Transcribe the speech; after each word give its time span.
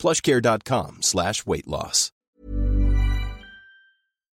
plushcare.com 0.00 1.02
slash 1.02 1.46
weight 1.46 1.68
loss. 1.68 2.10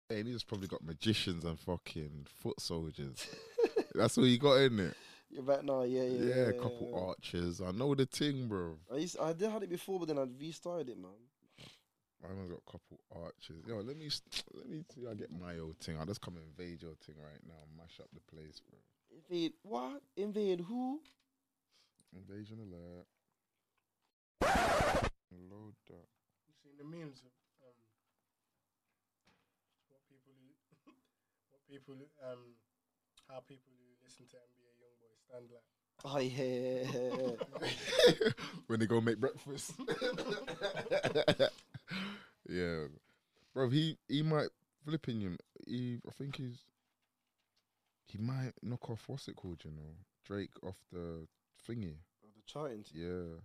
Hey, 0.08 0.24
he's 0.24 0.42
probably 0.42 0.66
got 0.66 0.82
magicians 0.82 1.44
and 1.44 1.58
fucking 1.60 2.26
foot 2.26 2.60
soldiers. 2.60 3.28
That's 3.94 4.18
all 4.18 4.26
you 4.26 4.38
got 4.38 4.54
in 4.54 4.80
it. 4.80 4.96
You're 5.30 5.44
back 5.44 5.62
now, 5.62 5.82
yeah, 5.82 6.02
yeah. 6.02 6.34
Yeah, 6.34 6.42
a 6.48 6.52
couple 6.54 6.90
archers. 7.08 7.60
I 7.60 7.70
know 7.70 7.94
the 7.94 8.06
thing, 8.06 8.48
bro. 8.48 8.78
I, 8.92 8.96
used, 8.96 9.20
I 9.20 9.32
did 9.32 9.48
had 9.50 9.62
it 9.62 9.70
before, 9.70 10.00
but 10.00 10.08
then 10.08 10.18
I 10.18 10.26
restarted 10.40 10.88
it, 10.88 10.98
man. 10.98 11.12
I've 12.24 12.48
got 12.48 12.58
a 12.66 12.70
couple 12.70 12.98
archers. 13.14 13.64
Yo, 13.66 13.76
let 13.76 13.96
me 13.96 14.10
let 14.54 14.68
me 14.68 14.84
see. 14.94 15.06
I 15.08 15.14
get 15.14 15.30
my 15.30 15.58
old 15.58 15.78
thing. 15.78 15.96
I'll 15.98 16.06
just 16.06 16.20
come 16.20 16.36
invade 16.36 16.82
your 16.82 16.94
thing 17.06 17.14
right 17.18 17.40
now. 17.46 17.54
Mash 17.78 17.98
up 18.00 18.08
the 18.12 18.20
place, 18.34 18.60
bro. 18.68 18.78
Invade 19.16 19.52
what? 19.62 20.02
Invade 20.16 20.60
who? 20.60 21.00
Invasion 22.14 22.58
alert. 24.42 25.06
Load 25.30 25.74
that. 25.86 26.06
You 26.48 26.54
seen 26.58 26.74
the 26.76 26.84
memes 26.84 27.22
of 27.22 27.30
um, 27.62 27.78
what 29.88 30.02
people 30.10 30.34
who, 30.34 30.50
what 31.54 31.62
people 31.70 31.94
who, 31.94 32.06
um, 32.26 32.58
how 33.28 33.38
people 33.46 33.70
who 33.78 33.94
listen 34.02 34.26
to 34.26 34.36
NBA 34.36 34.74
YoungBoy 34.82 35.14
stand 35.22 35.46
like. 35.54 35.62
Oh 36.02 36.18
yeah, 36.18 36.88
yeah, 36.90 37.66
yeah. 38.26 38.32
when 38.66 38.80
they 38.80 38.86
go 38.86 39.00
make 39.00 39.18
breakfast. 39.20 39.72
yeah, 42.48 42.86
bro. 43.54 43.68
He 43.68 43.98
he 44.08 44.22
might 44.22 44.48
flipping 44.84 45.20
him. 45.20 45.38
He 45.66 46.00
I 46.08 46.10
think 46.12 46.36
he's 46.36 46.64
he 48.06 48.18
might 48.18 48.52
knock 48.62 48.90
off 48.90 49.04
what's 49.06 49.28
it 49.28 49.36
called? 49.36 49.60
You 49.64 49.72
know, 49.72 49.94
Drake 50.24 50.50
off 50.62 50.78
the 50.90 51.26
thingy. 51.68 51.96
Oh, 52.24 52.28
the 52.34 52.42
charting. 52.46 52.84
Yeah, 52.92 53.38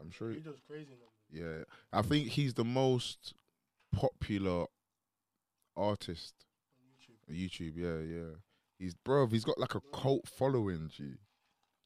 I'm 0.00 0.10
sure. 0.10 0.30
He 0.30 0.40
does 0.40 0.60
crazy 0.66 0.90
numbers. 0.90 1.10
Yeah, 1.30 1.64
I 1.92 2.02
think 2.02 2.28
he's 2.28 2.54
the 2.54 2.64
most 2.64 3.34
popular 3.92 4.66
artist 5.76 6.34
on 7.30 7.36
YouTube. 7.36 7.72
YouTube. 7.72 7.76
Yeah, 7.76 8.16
yeah. 8.16 8.34
He's 8.78 8.94
bro. 8.94 9.26
He's 9.26 9.44
got 9.44 9.58
like 9.58 9.74
a 9.74 9.80
cult 9.92 10.28
following. 10.28 10.90
G. 10.94 11.14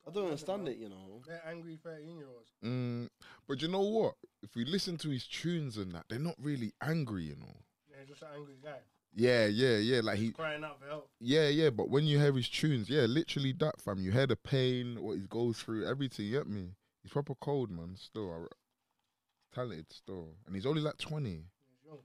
I 0.06 0.10
don't 0.10 0.24
understand 0.24 0.66
it, 0.68 0.78
you 0.78 0.88
know. 0.88 1.20
They're 1.26 1.42
angry 1.46 1.78
13 1.82 2.16
year 2.16 2.26
olds. 2.34 2.50
Mm, 2.64 3.08
but 3.46 3.60
you 3.60 3.68
know 3.68 3.82
what? 3.82 4.14
If 4.42 4.56
we 4.56 4.64
listen 4.64 4.96
to 4.98 5.10
his 5.10 5.26
tunes 5.26 5.76
and 5.76 5.92
that, 5.92 6.04
they're 6.08 6.18
not 6.18 6.36
really 6.40 6.72
angry, 6.82 7.24
you 7.24 7.36
know. 7.36 7.54
They're 7.90 8.06
just 8.06 8.22
an 8.22 8.28
angry 8.34 8.56
guy. 8.62 8.78
Yeah, 9.14 9.46
yeah, 9.46 9.76
yeah. 9.76 10.00
Like 10.02 10.18
he, 10.18 10.30
Crying 10.30 10.64
out 10.64 10.80
for 10.80 10.86
help. 10.86 11.10
yeah, 11.20 11.48
yeah. 11.48 11.70
But 11.70 11.90
when 11.90 12.04
you 12.06 12.18
hear 12.18 12.32
his 12.32 12.48
tunes, 12.48 12.88
yeah, 12.88 13.02
literally 13.02 13.52
that, 13.58 13.80
fam. 13.82 13.98
You 13.98 14.10
hear 14.12 14.26
the 14.26 14.36
pain, 14.36 14.96
what 15.02 15.18
he 15.18 15.26
goes 15.28 15.58
through, 15.58 15.86
everything. 15.86 16.26
You 16.26 16.32
get 16.38 16.48
me? 16.48 16.70
He's 17.08 17.12
proper 17.14 17.34
cold, 17.40 17.70
man. 17.70 17.96
Still, 17.96 18.30
I, 18.30 19.54
talented, 19.54 19.86
still, 19.90 20.34
and 20.46 20.54
he's 20.54 20.66
only 20.66 20.82
like 20.82 20.98
twenty. 20.98 21.46
He's 21.66 21.82
young. 21.86 22.00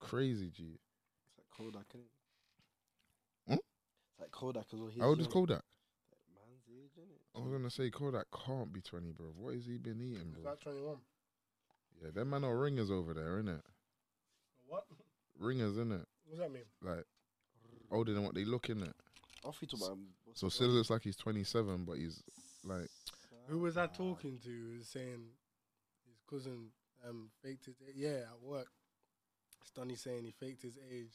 Crazy, 0.00 0.50
G. 0.50 0.64
It's 1.28 1.38
like 1.38 1.46
Kodak, 1.56 1.86
innit? 1.94 3.46
Hmm? 3.46 3.52
It's 3.52 4.20
like 4.20 4.32
Kodak 4.32 4.64
as 4.72 4.80
well. 4.80 4.88
He's 4.92 5.00
How 5.00 5.06
old 5.10 5.20
is 5.20 5.26
young. 5.26 5.32
Kodak? 5.32 5.62
Man's 6.34 6.64
age, 6.68 6.90
innit? 6.98 7.20
I 7.36 7.44
was 7.44 7.52
gonna 7.52 7.70
say 7.70 7.90
Kodak 7.90 8.26
can't 8.44 8.72
be 8.72 8.80
twenty, 8.80 9.12
bro. 9.12 9.26
What 9.36 9.54
has 9.54 9.66
he 9.66 9.78
been 9.78 10.00
eating, 10.00 10.32
He's 10.34 10.44
like 10.44 10.60
21. 10.62 10.96
Yeah, 12.02 12.10
them 12.12 12.30
man 12.30 12.42
are 12.42 12.58
ringers 12.58 12.90
over 12.90 13.14
there, 13.14 13.40
innit? 13.40 13.62
What? 14.66 14.82
Ringers, 15.38 15.76
innit? 15.76 16.06
What 16.24 16.30
does 16.32 16.38
that 16.40 16.50
mean? 16.52 16.64
Like 16.82 17.04
older 17.92 18.12
than 18.12 18.24
what 18.24 18.34
they 18.34 18.44
look, 18.44 18.64
innit? 18.66 18.88
I 19.44 19.46
thought 19.46 19.56
you 19.60 19.68
talking 19.68 19.86
about. 19.86 19.92
um, 19.92 20.06
So 20.34 20.48
still 20.48 20.70
looks 20.70 20.90
like 20.90 21.02
he's 21.04 21.14
twenty-seven, 21.16 21.84
but 21.84 21.98
he's 21.98 22.20
like, 22.64 22.88
Who 23.48 23.58
was 23.58 23.76
I 23.76 23.86
talking 23.86 24.38
to? 24.44 24.48
Who 24.48 24.78
was 24.78 24.88
saying 24.88 25.22
his 26.06 26.20
cousin 26.28 26.68
um, 27.08 27.28
faked 27.42 27.66
his 27.66 27.76
age. 27.86 27.94
yeah 27.96 28.20
at 28.32 28.40
work. 28.42 28.68
Stunny 29.70 29.98
saying 29.98 30.24
he 30.24 30.30
faked 30.32 30.62
his 30.62 30.78
age 30.90 31.12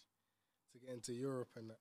to 0.73 0.79
get 0.79 0.93
into 0.93 1.13
Europe 1.13 1.49
and 1.55 1.69
that. 1.69 1.79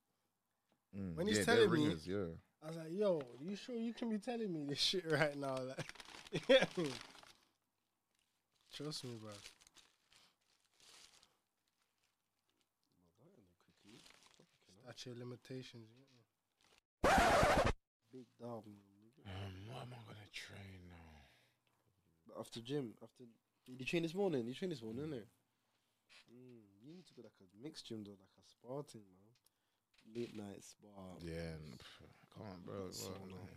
mm, 0.96 1.14
When 1.16 1.26
he's 1.26 1.38
yeah, 1.38 1.44
telling 1.44 1.70
me- 1.70 1.78
ringers, 1.84 2.06
yeah. 2.06 2.24
I 2.62 2.68
was 2.68 2.76
like, 2.76 2.90
yo, 2.90 3.22
you 3.40 3.54
sure 3.56 3.76
you 3.76 3.92
can 3.92 4.10
be 4.10 4.18
telling 4.18 4.52
me 4.52 4.64
this 4.64 4.78
shit 4.88 5.04
right 5.10 5.36
now? 5.38 5.54
Like, 5.56 5.94
you 6.32 6.40
get 6.48 6.76
me? 6.78 6.90
Trust 8.74 9.04
me, 9.04 9.16
bro. 9.20 9.30
Statue 14.84 15.12
of 15.12 15.18
limitations. 15.18 15.88
You 17.04 17.12
get 17.12 17.14
me? 17.64 17.72
Big 18.12 18.26
dog. 18.40 18.64
Um, 19.28 19.52
what 19.68 19.82
am 19.84 19.92
I 19.92 20.00
gonna 20.08 20.30
train 20.32 20.80
now? 20.88 22.40
After 22.40 22.60
gym, 22.60 22.94
after 23.02 23.24
you 23.66 23.84
train 23.84 24.02
this 24.02 24.14
morning. 24.14 24.46
You 24.46 24.54
train 24.54 24.70
this 24.70 24.82
morning, 24.82 25.04
innit? 25.04 25.28
Mm, 26.32 26.64
you 26.84 26.94
need 26.94 27.06
to 27.06 27.14
go 27.14 27.22
like 27.22 27.36
a 27.40 27.62
mixed 27.62 27.86
gym 27.86 28.04
though, 28.04 28.16
like 28.16 28.32
a 28.38 28.44
Spartan, 28.48 29.00
man. 29.04 29.34
Midnight 30.14 30.64
spar. 30.64 31.20
Yeah, 31.20 31.60
n- 31.60 31.76
pff, 31.76 32.08
I 32.08 32.26
can't, 32.38 32.64
bro. 32.64 32.86
That's 32.86 32.98
so 33.00 33.10
what, 33.10 33.20
long. 33.30 33.48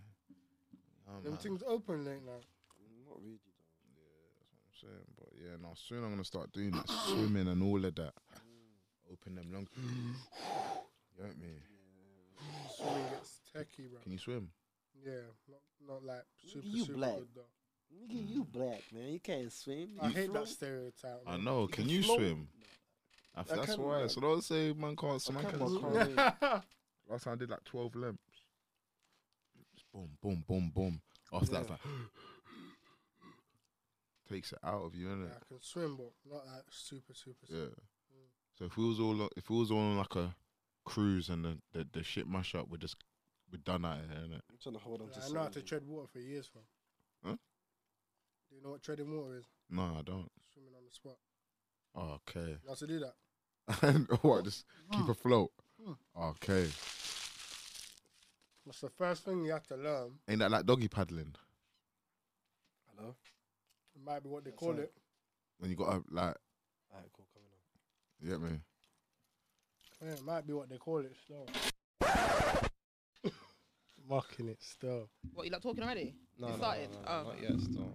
man? 1.07 1.23
Them 1.23 1.37
things 1.37 1.63
open 1.67 2.03
late 2.03 2.23
night. 2.25 2.45
Mm, 2.75 3.07
Not 3.07 3.21
really 3.23 3.39
though. 3.39 3.63
Yeah, 3.95 4.35
that's 4.39 4.51
what 4.51 4.67
I'm 4.67 4.75
saying, 4.81 5.07
but 5.17 5.29
yeah, 5.39 5.55
now 5.61 5.73
Soon 5.75 6.03
I'm 6.03 6.11
gonna 6.11 6.23
start 6.25 6.51
doing 6.51 6.71
that 6.71 6.89
swimming 7.07 7.47
and 7.47 7.63
all 7.63 7.83
of 7.85 7.95
that. 7.95 8.13
Open 9.11 9.35
them 9.35 9.51
lungs. 9.53 9.69
you 9.77 11.23
get 11.23 11.37
me? 11.39 11.63
Swimming 12.77 13.09
gets 13.11 13.39
techie, 13.55 13.89
bro. 13.89 14.01
Can 14.03 14.11
you 14.11 14.17
swim? 14.17 14.49
Yeah, 15.03 15.11
not 15.49 15.61
not 15.87 16.05
like 16.05 16.25
super 16.45 16.67
you 16.67 16.85
super 16.85 16.97
black. 16.97 17.15
good 17.15 17.27
though. 17.35 17.41
Nigga, 17.93 18.29
you 18.29 18.43
mm. 18.43 18.51
black 18.51 18.81
man. 18.93 19.11
You 19.11 19.19
can't 19.19 19.51
swim. 19.51 19.89
I 20.01 20.09
hate 20.09 20.29
float. 20.29 20.45
that 20.45 20.47
stereotype. 20.47 21.21
I 21.27 21.37
know. 21.37 21.67
Can 21.67 21.89
you 21.89 22.03
float. 22.03 22.19
swim? 22.19 22.47
I 23.35 23.41
I 23.41 23.43
that's 23.43 23.75
can, 23.75 23.83
why. 23.83 23.99
man. 23.99 24.09
So 24.09 24.21
don't 24.21 24.43
say 24.43 24.73
man 24.73 24.95
can't 24.95 25.21
swim. 25.21 25.37
I 25.37 25.41
Man 25.41 25.51
can, 25.51 25.59
can 25.59 25.67
but 25.67 25.79
swim. 25.79 26.15
can't. 26.15 26.63
Last 27.09 27.23
time 27.23 27.33
I 27.33 27.37
did 27.37 27.49
like 27.49 27.63
12 27.65 27.95
lamps. 27.95 28.19
Just 29.73 29.91
boom, 29.91 30.09
boom, 30.21 30.43
boom, 30.47 30.71
boom. 30.73 31.01
After 31.33 31.51
that, 31.51 31.69
like 31.69 31.79
takes 34.29 34.53
it 34.53 34.59
out 34.63 34.83
of 34.83 34.95
you, 34.95 35.07
innit? 35.07 35.27
Yeah, 35.29 35.35
I 35.35 35.45
can 35.47 35.61
swim, 35.61 35.97
but 35.97 36.11
not 36.29 36.45
like 36.45 36.63
super 36.69 37.13
super. 37.13 37.45
Yeah. 37.49 37.65
super. 37.65 37.81
So 38.57 38.65
if 38.65 38.77
we 38.77 38.87
was 38.87 38.99
all 38.99 39.29
if 39.35 39.49
we 39.49 39.57
was 39.57 39.71
all 39.71 39.79
on 39.79 39.97
like 39.97 40.15
a 40.15 40.35
cruise 40.85 41.29
and 41.29 41.43
the 41.43 41.57
the, 41.73 41.87
the 41.91 42.03
shit 42.03 42.27
mash 42.27 42.55
up, 42.55 42.67
we're 42.69 42.77
just 42.77 42.95
we're 43.51 43.57
done 43.63 43.85
out 43.85 43.97
here, 43.97 44.17
innit? 44.21 44.41
I'm 44.49 44.57
trying 44.61 44.75
to 44.75 44.79
hold 44.81 45.01
on 45.01 45.09
to 45.09 45.19
Like, 45.19 45.29
I 45.29 45.33
know 45.33 45.39
how 45.39 45.45
to 45.47 45.53
something. 45.53 45.65
tread 45.67 45.87
water 45.87 46.07
for 46.11 46.19
years, 46.19 46.47
fam. 46.53 46.63
Huh? 47.25 47.35
Do 48.49 48.55
you 48.55 48.63
know 48.63 48.71
what 48.71 48.83
treading 48.83 49.15
water 49.15 49.37
is? 49.37 49.45
No, 49.69 49.83
I 49.83 50.01
don't. 50.03 50.29
Swimming 50.53 50.73
on 50.75 50.83
the 50.85 50.91
spot. 50.91 51.17
Oh, 51.95 52.19
okay. 52.29 52.49
You 52.51 52.57
know 52.65 52.69
how 52.69 52.75
to 52.75 52.87
do 52.87 52.99
that? 52.99 53.13
and 53.83 54.07
what? 54.21 54.43
Just 54.45 54.65
keep 54.91 55.07
afloat. 55.07 55.51
Okay. 56.19 56.67
That's 58.65 58.81
the 58.81 58.89
first 58.89 59.23
thing 59.25 59.43
you 59.43 59.51
have 59.51 59.65
to 59.67 59.75
learn. 59.75 60.11
Ain't 60.29 60.39
that 60.39 60.51
like 60.51 60.65
doggy 60.65 60.87
paddling? 60.87 61.33
Hello. 62.95 63.15
It 63.95 64.01
might 64.05 64.21
be 64.23 64.29
what 64.29 64.43
they 64.43 64.51
That's 64.51 64.59
call 64.59 64.73
right. 64.73 64.81
it. 64.83 64.93
When 65.57 65.69
you 65.69 65.75
gotta 65.75 66.01
like, 66.11 66.35
Alright, 66.93 67.09
cool. 67.13 67.25
Coming 67.33 67.49
on. 67.51 68.19
you 68.19 68.29
get 68.29 68.41
me? 68.41 68.59
Yeah, 70.03 70.13
it 70.13 70.25
might 70.25 70.45
be 70.47 70.53
what 70.53 70.69
they 70.69 70.77
call 70.77 70.99
it 70.99 71.15
still. 71.23 71.47
Mocking 74.11 74.49
it 74.49 74.57
still. 74.61 75.07
What 75.33 75.45
you 75.45 75.51
like 75.53 75.61
talking 75.61 75.81
already? 75.83 76.13
No, 76.37 76.47
You 76.47 76.51
no, 76.53 76.57
started? 76.59 76.89
no, 76.91 76.99
no, 76.99 77.07
Oh. 77.07 77.23
not 77.23 77.41
yet. 77.41 77.59
Still. 77.61 77.93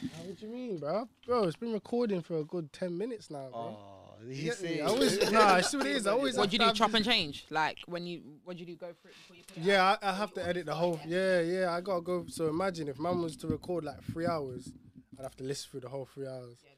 How 0.00 0.22
what 0.24 0.36
do 0.40 0.46
you 0.46 0.52
mean, 0.52 0.78
bro? 0.78 1.08
Bro, 1.24 1.44
it's 1.44 1.56
been 1.56 1.72
recording 1.72 2.20
for 2.22 2.38
a 2.38 2.44
good 2.44 2.72
ten 2.72 2.98
minutes 2.98 3.30
now, 3.30 3.48
bro. 3.50 3.60
Oh, 3.60 4.14
You 4.26 4.34
he 4.34 4.42
get 4.46 4.60
I 4.64 4.80
always, 4.80 5.30
nah, 5.32 5.54
I 5.54 5.60
see 5.60 5.76
what 5.76 5.86
it 5.86 5.94
is. 5.94 6.08
I 6.08 6.10
always. 6.10 6.36
What 6.36 6.50
do 6.50 6.56
you 6.56 6.58
do? 6.58 6.72
Chop 6.72 6.88
this- 6.90 6.96
and 6.96 7.04
change? 7.04 7.46
Like 7.50 7.78
when 7.86 8.04
you 8.04 8.20
what 8.44 8.56
do 8.56 8.60
you 8.60 8.66
do? 8.66 8.74
Go 8.76 8.88
for 9.00 9.08
it 9.10 9.14
before 9.14 9.36
you 9.36 9.42
put 9.46 9.56
it 9.58 9.60
out? 9.60 9.66
Yeah, 9.66 9.96
I, 10.02 10.10
I 10.10 10.12
have 10.14 10.32
to 10.34 10.44
edit 10.44 10.66
the 10.66 10.74
whole. 10.74 10.98
Yeah, 11.06 11.40
yeah, 11.40 11.70
I 11.72 11.80
gotta 11.80 12.00
go. 12.02 12.24
So 12.28 12.48
imagine 12.48 12.88
if 12.88 12.98
man 12.98 13.22
was 13.22 13.36
to 13.38 13.46
record 13.46 13.84
like 13.84 14.02
three 14.10 14.26
hours, 14.26 14.72
I'd 15.18 15.22
have 15.22 15.36
to 15.36 15.44
listen 15.44 15.70
through 15.70 15.80
the 15.80 15.88
whole 15.88 16.06
three 16.12 16.26
hours. 16.26 16.58
Yeah, 16.64 16.70
that's 16.70 16.77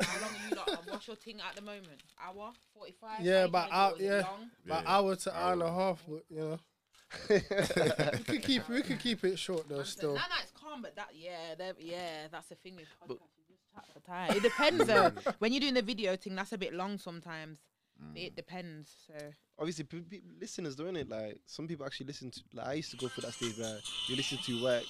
How 0.00 0.20
long 0.20 0.30
are 0.34 0.48
you 0.48 0.56
lot? 0.56 0.68
on? 0.68 0.78
What's 0.88 1.06
your 1.06 1.16
thing 1.16 1.40
at 1.48 1.54
the 1.56 1.62
moment? 1.62 2.02
Hour, 2.22 2.52
forty-five. 2.74 3.20
Yeah, 3.20 3.40
How 3.40 3.44
you 3.46 3.50
but 3.52 3.70
gonna 3.70 3.70
do 3.70 3.74
it? 3.74 3.78
out- 3.78 3.92
Was 3.92 4.00
it 4.00 4.04
yeah. 4.04 4.20
long? 4.22 4.50
About 4.66 4.82
Yeah, 4.84 4.90
hour 4.96 5.16
to 5.16 5.36
hour 5.36 5.52
and 5.52 5.62
a 5.62 5.72
half, 5.72 6.04
but 6.08 6.24
you 6.28 6.36
know. 6.38 6.58
we 7.30 8.24
could 8.24 8.42
keep 8.42 8.68
we 8.68 8.82
could 8.82 8.98
keep 8.98 9.24
it 9.24 9.38
short 9.38 9.66
though. 9.68 9.76
Understand. 9.76 9.98
Still, 9.98 10.14
No, 10.14 10.20
no, 10.20 10.36
it's 10.42 10.52
calm, 10.52 10.82
but 10.82 10.94
that 10.96 11.08
yeah, 11.14 11.54
yeah, 11.78 12.26
that's 12.30 12.48
the 12.48 12.54
thing 12.56 12.76
with 12.76 12.84
podcasts. 13.00 13.20
You 13.48 13.54
just 13.54 13.94
chat 13.94 14.04
tired. 14.04 14.36
It 14.36 14.42
depends 14.42 14.84
though. 14.86 15.12
when 15.38 15.52
you're 15.52 15.60
doing 15.60 15.74
the 15.74 15.82
video 15.82 16.16
thing, 16.16 16.34
that's 16.34 16.52
a 16.52 16.58
bit 16.58 16.74
long 16.74 16.98
sometimes. 16.98 17.58
Mm. 18.02 18.16
It 18.16 18.36
depends. 18.36 18.90
So 19.06 19.14
Obviously, 19.58 19.84
pe- 19.84 20.00
pe- 20.00 20.20
listeners 20.38 20.76
doing 20.76 20.96
it. 20.96 21.08
Like 21.08 21.40
some 21.46 21.66
people 21.66 21.86
actually 21.86 22.06
listen 22.06 22.30
to. 22.30 22.40
Like 22.52 22.66
I 22.66 22.72
used 22.74 22.90
to 22.90 22.96
go 22.98 23.08
for 23.08 23.22
that 23.22 23.32
stage 23.32 23.56
where 23.58 23.78
you 24.08 24.14
listen 24.16 24.38
to 24.44 24.62
work, 24.62 24.82
or 24.82 24.86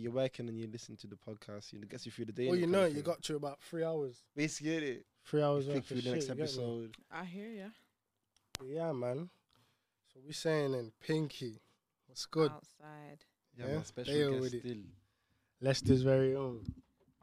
you're 0.00 0.12
working 0.12 0.48
and 0.48 0.58
you 0.58 0.68
listen 0.70 0.96
to 0.96 1.06
the 1.06 1.16
podcast. 1.16 1.72
You 1.72 1.80
know, 1.80 1.86
gets 1.86 2.06
you 2.06 2.12
through 2.12 2.26
the 2.26 2.32
day. 2.32 2.46
Well, 2.48 2.56
you 2.58 2.66
know, 2.66 2.86
you 2.86 3.02
got 3.02 3.22
to 3.22 3.36
about 3.36 3.60
three 3.60 3.84
hours. 3.84 4.22
basically 4.36 4.76
it. 4.76 5.06
Three 5.24 5.42
hours 5.42 5.64
Click 5.66 5.76
worth 5.76 5.86
through 5.86 6.00
the 6.02 6.10
next 6.12 6.26
shit, 6.26 6.28
you 6.30 6.34
get 6.34 6.36
me? 6.38 6.42
episode. 6.44 6.96
I 7.12 7.24
hear 7.24 7.48
you. 7.48 7.70
But 8.58 8.68
yeah, 8.68 8.92
man. 8.92 9.28
So 10.12 10.20
we 10.26 10.32
saying 10.32 10.74
in 10.74 10.92
Pinky, 11.06 11.60
what's 12.06 12.26
good? 12.26 12.50
Outside. 12.50 13.24
Yeah, 13.56 13.66
Yeah, 13.66 13.72
man, 13.74 13.84
special 13.84 14.12
they 14.14 14.30
guest 14.30 14.40
with 14.40 14.54
it. 14.54 14.60
still. 14.60 14.76
Leicester's 15.60 16.02
very 16.02 16.34
own. 16.34 16.64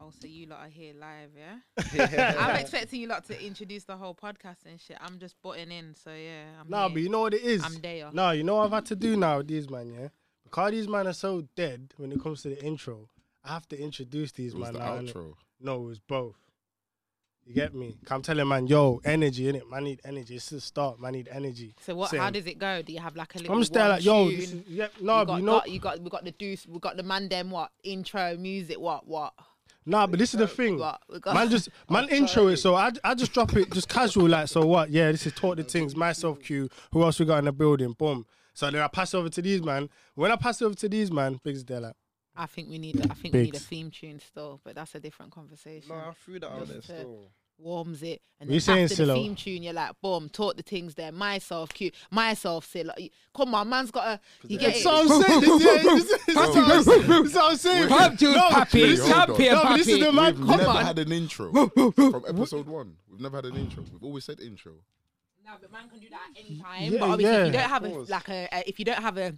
Oh, 0.02 0.12
so 0.18 0.28
you 0.28 0.46
lot 0.48 0.62
are 0.62 0.70
here 0.70 0.94
live, 0.98 1.32
yeah? 1.38 1.58
I'm 2.38 2.50
I'm 2.52 2.56
expecting 2.62 3.02
you 3.02 3.08
lot 3.08 3.26
to 3.28 3.46
introduce 3.46 3.84
the 3.84 3.98
whole 3.98 4.16
podcast 4.16 4.66
and 4.66 4.80
shit. 4.80 4.96
I'm 5.02 5.20
just 5.20 5.36
butting 5.42 5.72
in, 5.72 5.94
so 5.94 6.12
yeah. 6.14 6.46
I'm 6.62 6.70
Nah, 6.70 6.86
here. 6.88 6.94
but 6.96 7.02
you 7.02 7.10
know 7.10 7.20
what 7.20 7.34
it 7.34 7.42
is? 7.44 7.62
I'm 7.66 7.82
there. 7.82 8.10
No, 8.14 8.32
you 8.32 8.44
know 8.46 8.56
what 8.56 8.66
I've 8.68 8.72
had 8.72 8.86
to 8.86 8.96
do 8.96 9.18
now 9.18 9.38
with 9.40 9.48
these 9.50 9.70
man, 9.70 9.92
yeah? 9.92 10.08
Because 10.50 10.72
these 10.72 10.88
man 10.88 11.08
are 11.08 11.14
so 11.14 11.44
dead 11.56 11.94
when 11.98 12.12
it 12.12 12.22
comes 12.22 12.42
to 12.44 12.50
the 12.50 12.64
intro, 12.64 13.10
I 13.44 13.50
have 13.50 13.68
to 13.70 13.80
introduce 13.80 14.32
these 14.32 14.54
It 14.54 14.60
was 14.60 14.72
man 14.72 14.74
the 14.74 14.80
now. 14.80 15.02
outro. 15.12 15.34
No, 15.62 15.76
it 15.84 15.86
was 15.86 16.00
both. 16.00 16.36
You 17.46 17.56
get 17.56 17.74
me? 17.74 17.98
I'm 18.12 18.22
telling 18.22 18.48
man, 18.48 18.68
yo, 18.68 19.02
energy 19.04 19.50
in 19.50 19.56
it. 19.56 19.68
Man 19.70 19.84
need 19.84 20.02
energy. 20.06 20.36
It's 20.36 20.50
the 20.50 20.62
start. 20.62 21.00
Man 21.00 21.14
need 21.14 21.30
energy. 21.32 21.74
So 21.82 21.96
what? 21.96 22.16
How 22.16 22.30
does 22.30 22.46
it 22.46 22.60
go? 22.60 22.82
Do 22.84 22.94
you 22.94 23.00
have 23.00 23.16
like 23.16 23.34
a 23.36 23.40
little? 23.40 23.54
I'm 23.56 23.62
just 23.62 23.74
there 23.74 23.90
like, 23.90 24.04
yo, 24.04 24.30
tune? 24.30 24.40
this 24.40 24.52
is, 24.54 24.62
yeah, 24.68 24.88
no, 25.02 25.22
you 25.22 25.26
got, 25.26 25.40
you 25.40 25.46
know, 25.46 25.52
got- 25.54 25.70
you 25.72 25.80
got 25.80 26.00
we 26.02 26.10
got 26.10 26.26
the 26.26 26.32
deuce, 26.32 26.68
we 26.68 26.80
got 26.80 26.96
the 26.98 27.04
man 27.04 27.28
them 27.28 27.50
what 27.50 27.72
intro 27.84 28.38
music 28.38 28.80
what 28.80 29.08
what 29.08 29.34
nah, 29.86 30.06
but 30.06 30.20
this 30.20 30.34
is 30.36 30.40
the 30.40 30.48
thing. 30.48 30.78
what 30.78 31.02
we 31.12 31.20
got. 31.20 31.34
Man 31.34 31.50
just 31.50 31.70
man 31.90 32.08
intro 32.10 32.48
it, 32.48 32.58
so 32.58 32.76
I, 32.76 32.92
I 33.04 33.16
just 33.16 33.34
drop 33.34 33.56
it 33.56 33.72
just 33.72 33.90
casual 33.90 34.28
like 34.30 34.48
so 34.48 34.66
what? 34.68 34.92
Yeah, 34.92 35.12
this 35.12 35.26
is 35.26 35.34
talk 35.34 35.58
the 35.58 35.64
things, 35.64 35.96
myself 35.96 36.40
Q. 36.42 36.70
Who 36.92 37.04
else 37.04 37.20
we 37.20 37.26
got 37.26 37.40
in 37.40 37.46
the 37.46 37.52
building? 37.52 37.94
Boom. 37.94 38.26
So 38.60 38.70
then 38.70 38.82
I 38.82 38.88
pass 38.90 39.14
over 39.14 39.30
to 39.30 39.42
these 39.42 39.64
man. 39.64 39.90
When 40.16 40.32
I 40.34 40.36
pass 40.36 40.62
over 40.62 40.76
to 40.76 40.90
these 40.90 41.10
man, 41.10 41.40
Biggs 41.42 41.64
they're 41.64 41.80
like, 41.80 41.94
I 42.36 42.46
think 42.46 42.68
we 42.70 42.78
need 42.78 43.00
I 43.10 43.14
think 43.14 43.34
we 43.34 43.42
need 43.44 43.50
a 43.50 43.52
Bigs. 43.54 43.66
theme 43.66 43.90
tune 43.90 44.20
still, 44.20 44.60
but 44.66 44.76
that's 44.76 44.94
a 44.96 45.00
different 45.00 45.32
conversation. 45.32 45.88
No, 45.88 45.96
I 45.96 46.12
threw 46.26 46.40
that 46.42 46.52
out 46.52 46.68
there 46.68 46.76
Just, 46.76 46.88
still. 46.90 47.32
Warms 47.58 48.04
it 48.04 48.22
and 48.40 48.50
What 48.50 48.54
you 48.56 48.60
then 48.60 48.62
saying, 48.62 48.84
after 48.86 48.96
the 48.96 49.06
Silo? 49.06 49.14
theme 49.16 49.36
tune, 49.36 49.64
you're 49.64 49.72
like, 49.74 49.92
boom, 50.02 50.28
talk 50.30 50.58
the 50.58 50.64
things 50.64 50.94
there. 50.96 51.12
Myself, 51.14 51.70
cute, 51.74 51.94
myself, 52.12 52.66
say 52.66 52.84
like, 52.84 53.14
come 53.34 53.56
on, 53.56 53.70
man's 53.70 53.92
got 53.92 54.08
a. 54.08 54.20
You 54.48 54.58
get 54.60 54.74
That's 54.74 54.82
it? 54.82 54.86
what 54.86 55.12
I'm 55.12 55.24
saying. 55.24 55.42
Yeah, 55.42 55.78
this 55.84 56.04
is- 56.04 56.10
this 56.10 56.28
is 56.28 56.36
what 56.36 56.58
I'm 56.58 56.84
saying. 56.84 57.08
This 57.08 57.30
is 57.32 57.36
what 57.36 57.52
I'm 57.52 57.58
saying. 57.58 57.88
Pump 57.90 58.20
to 58.20 58.26
No, 58.34 58.50
Pappy, 58.50 58.84
wait, 58.84 59.00
hold 59.00 59.12
on. 59.12 59.28
champion 59.28 59.54
No, 59.56 59.64
but 59.64 59.78
this 59.78 59.88
is 59.88 59.94
Pappy. 60.00 60.04
the 60.06 60.12
man. 60.12 60.38
We've 60.38 60.48
Come 60.48 60.58
never 60.58 60.70
on. 60.70 60.86
had 60.86 61.00
an 61.00 61.12
intro 61.14 61.52
from 61.70 62.24
episode 62.28 62.68
one. 62.68 62.96
We've 63.10 63.22
never 63.22 63.38
had 63.38 63.46
an 63.46 63.56
intro. 63.56 63.84
We've 63.92 64.04
always 64.04 64.26
said 64.26 64.40
intro. 64.42 64.74
No, 65.50 65.56
but 65.60 65.72
man 65.72 65.90
can 65.90 66.00
do 66.00 66.10
that 66.10 66.30
at 66.30 66.46
any 66.46 66.60
time. 66.60 66.94
Yeah, 66.94 67.00
but 67.00 67.10
obviously, 67.10 67.36
if 67.36 67.46
you 67.48 67.52
don't 67.54 67.70
have 67.70 67.84
a 67.84 67.90
like 67.90 68.30
a, 68.30 68.48
a 68.52 68.70
if 68.70 68.78
you 68.78 68.86
don't 68.86 69.02
have 69.02 69.18
a 69.18 69.34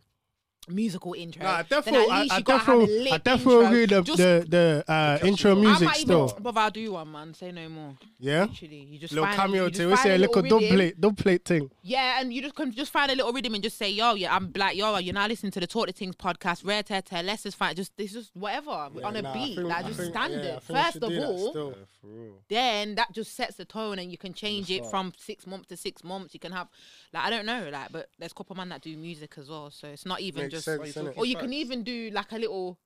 musical 0.69 1.13
intro, 1.15 1.43
Nah, 1.43 1.49
I 1.49 1.55
then 1.63 1.65
definitely, 1.69 2.05
at 2.05 2.11
I, 2.11 2.21
least 2.21 2.33
I 2.33 2.37
you 2.37 2.43
gotta 2.43 2.59
have 2.63 2.67
a 2.75 2.79
definitely, 2.81 3.03
lit 3.03 3.13
I 3.13 3.17
definitely 3.17 3.53
intro. 3.53 3.67
agree. 3.67 3.85
The 3.87 4.01
Just- 4.03 4.17
the, 4.17 4.45
the 4.47 4.91
uh, 4.91 5.19
intro 5.25 5.55
music 5.55 5.81
I 5.81 5.85
might 5.91 5.97
still, 5.97 6.29
even, 6.29 6.43
brother, 6.43 6.59
I'll 6.61 6.69
do 6.71 6.91
one, 6.91 7.11
man. 7.11 7.33
Say 7.33 7.51
no 7.51 7.67
more. 7.69 7.97
yeah. 8.19 8.45
Literally, 8.45 8.75
you 8.91 8.99
just 8.99 9.13
Little 9.13 9.25
find, 9.25 9.37
cameo 9.37 9.63
you 9.63 9.69
just 9.69 9.79
thing. 9.79 9.89
We 9.89 9.95
say 9.97 10.15
a 10.15 10.17
little 10.19 10.41
dub 10.43 10.61
rhythm. 10.61 10.75
plate, 10.75 11.01
dub 11.01 11.17
plate 11.17 11.45
thing. 11.45 11.71
Yeah, 11.81 12.21
and 12.21 12.31
you 12.33 12.41
just 12.43 12.55
can 12.55 12.71
just 12.71 12.91
find 12.91 13.11
a 13.11 13.15
little 13.15 13.33
rhythm 13.33 13.55
and 13.55 13.63
just 13.63 13.77
say, 13.77 13.89
yo, 13.89 14.13
yeah, 14.13 14.35
I'm 14.35 14.47
black, 14.51 14.75
yo, 14.75 14.97
you're 14.99 15.13
now 15.15 15.27
listening 15.27 15.51
to 15.53 15.59
the 15.59 15.67
Talk 15.67 15.87
the 15.87 15.93
Things 15.93 16.15
podcast, 16.15 16.63
Rare 16.65 16.83
Tear 16.83 17.01
Tear, 17.01 17.23
Let's 17.23 17.43
just 17.43 17.57
find 17.57 17.75
just 17.75 17.97
this 17.97 18.13
just 18.13 18.29
whatever 18.35 18.69
on 18.69 19.15
a 19.15 19.21
Nah, 19.23 19.33
beat, 19.33 19.55
think- 19.55 19.67
like 19.67 19.85
just 19.87 19.99
think- 19.99 20.13
standard. 20.13 20.43
yeah, 20.45 20.55
I 20.57 20.59
think 20.59 20.69
we 20.69 20.75
First 20.83 20.95
of 20.97 21.09
do 21.09 21.15
that 21.15 21.25
all, 21.25 21.49
still. 21.49 21.69
Yeah, 21.69 21.85
for 22.01 22.07
real. 22.07 22.33
then 22.49 22.95
that 22.95 23.11
just 23.13 23.35
sets 23.35 23.55
the 23.55 23.65
tone 23.65 23.97
and 23.99 24.11
you 24.11 24.17
can 24.17 24.33
change 24.33 24.69
it 24.69 24.85
start. 24.85 24.91
from 24.91 25.13
six 25.17 25.47
months 25.47 25.67
to 25.69 25.77
six 25.77 26.03
months. 26.03 26.33
You 26.35 26.39
can 26.39 26.51
have 26.51 26.67
like 27.13 27.23
I 27.25 27.29
don't 27.31 27.45
know, 27.47 27.67
like 27.71 27.91
but 27.91 28.09
there's 28.19 28.31
a 28.31 28.35
couple 28.35 28.55
man 28.55 28.69
that 28.69 28.81
do 28.81 28.95
music 28.95 29.33
as 29.39 29.49
well, 29.49 29.71
so 29.71 29.87
it's 29.87 30.05
not 30.05 30.21
even 30.21 30.43
Makes 30.43 30.50
just 30.51 30.65
sense, 30.65 30.93
innit? 30.93 31.17
or 31.17 31.25
you 31.25 31.35
can 31.35 31.53
even 31.53 31.83
do 31.83 32.09
like 32.13 32.31
a 32.31 32.37
little 32.37 32.77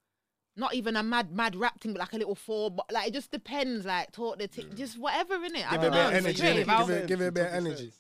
not 0.58 0.74
even 0.74 0.96
a 0.96 1.04
mad 1.04 1.32
mad 1.32 1.56
rap 1.56 1.82
thing, 1.82 1.92
but 1.94 2.00
like 2.00 2.14
a 2.14 2.18
little 2.18 2.36
four 2.36 2.72
but 2.72 2.92
like 2.92 3.08
it 3.10 3.14
just 3.14 3.32
depends, 3.32 3.86
like 3.86 4.12
talk 4.12 4.38
the 4.40 4.48
t- 4.48 4.66
just 4.76 4.98
whatever 4.98 5.36
in 5.44 5.56
it. 5.56 5.70
I 5.72 5.76
Give 5.78 5.84
it 5.84 5.88
a 5.88 5.92
bit 5.92 6.06
of 6.06 6.14
energy. 6.14 6.40
creative. 6.40 6.68
innit? 6.68 6.72
I'll- 6.74 6.88
Give 6.88 6.96
it, 6.96 7.08
give 7.08 7.22
it 7.22 7.28
a 7.28 7.32
bit 7.32 7.46
of 7.48 7.54
energy. 7.54 7.92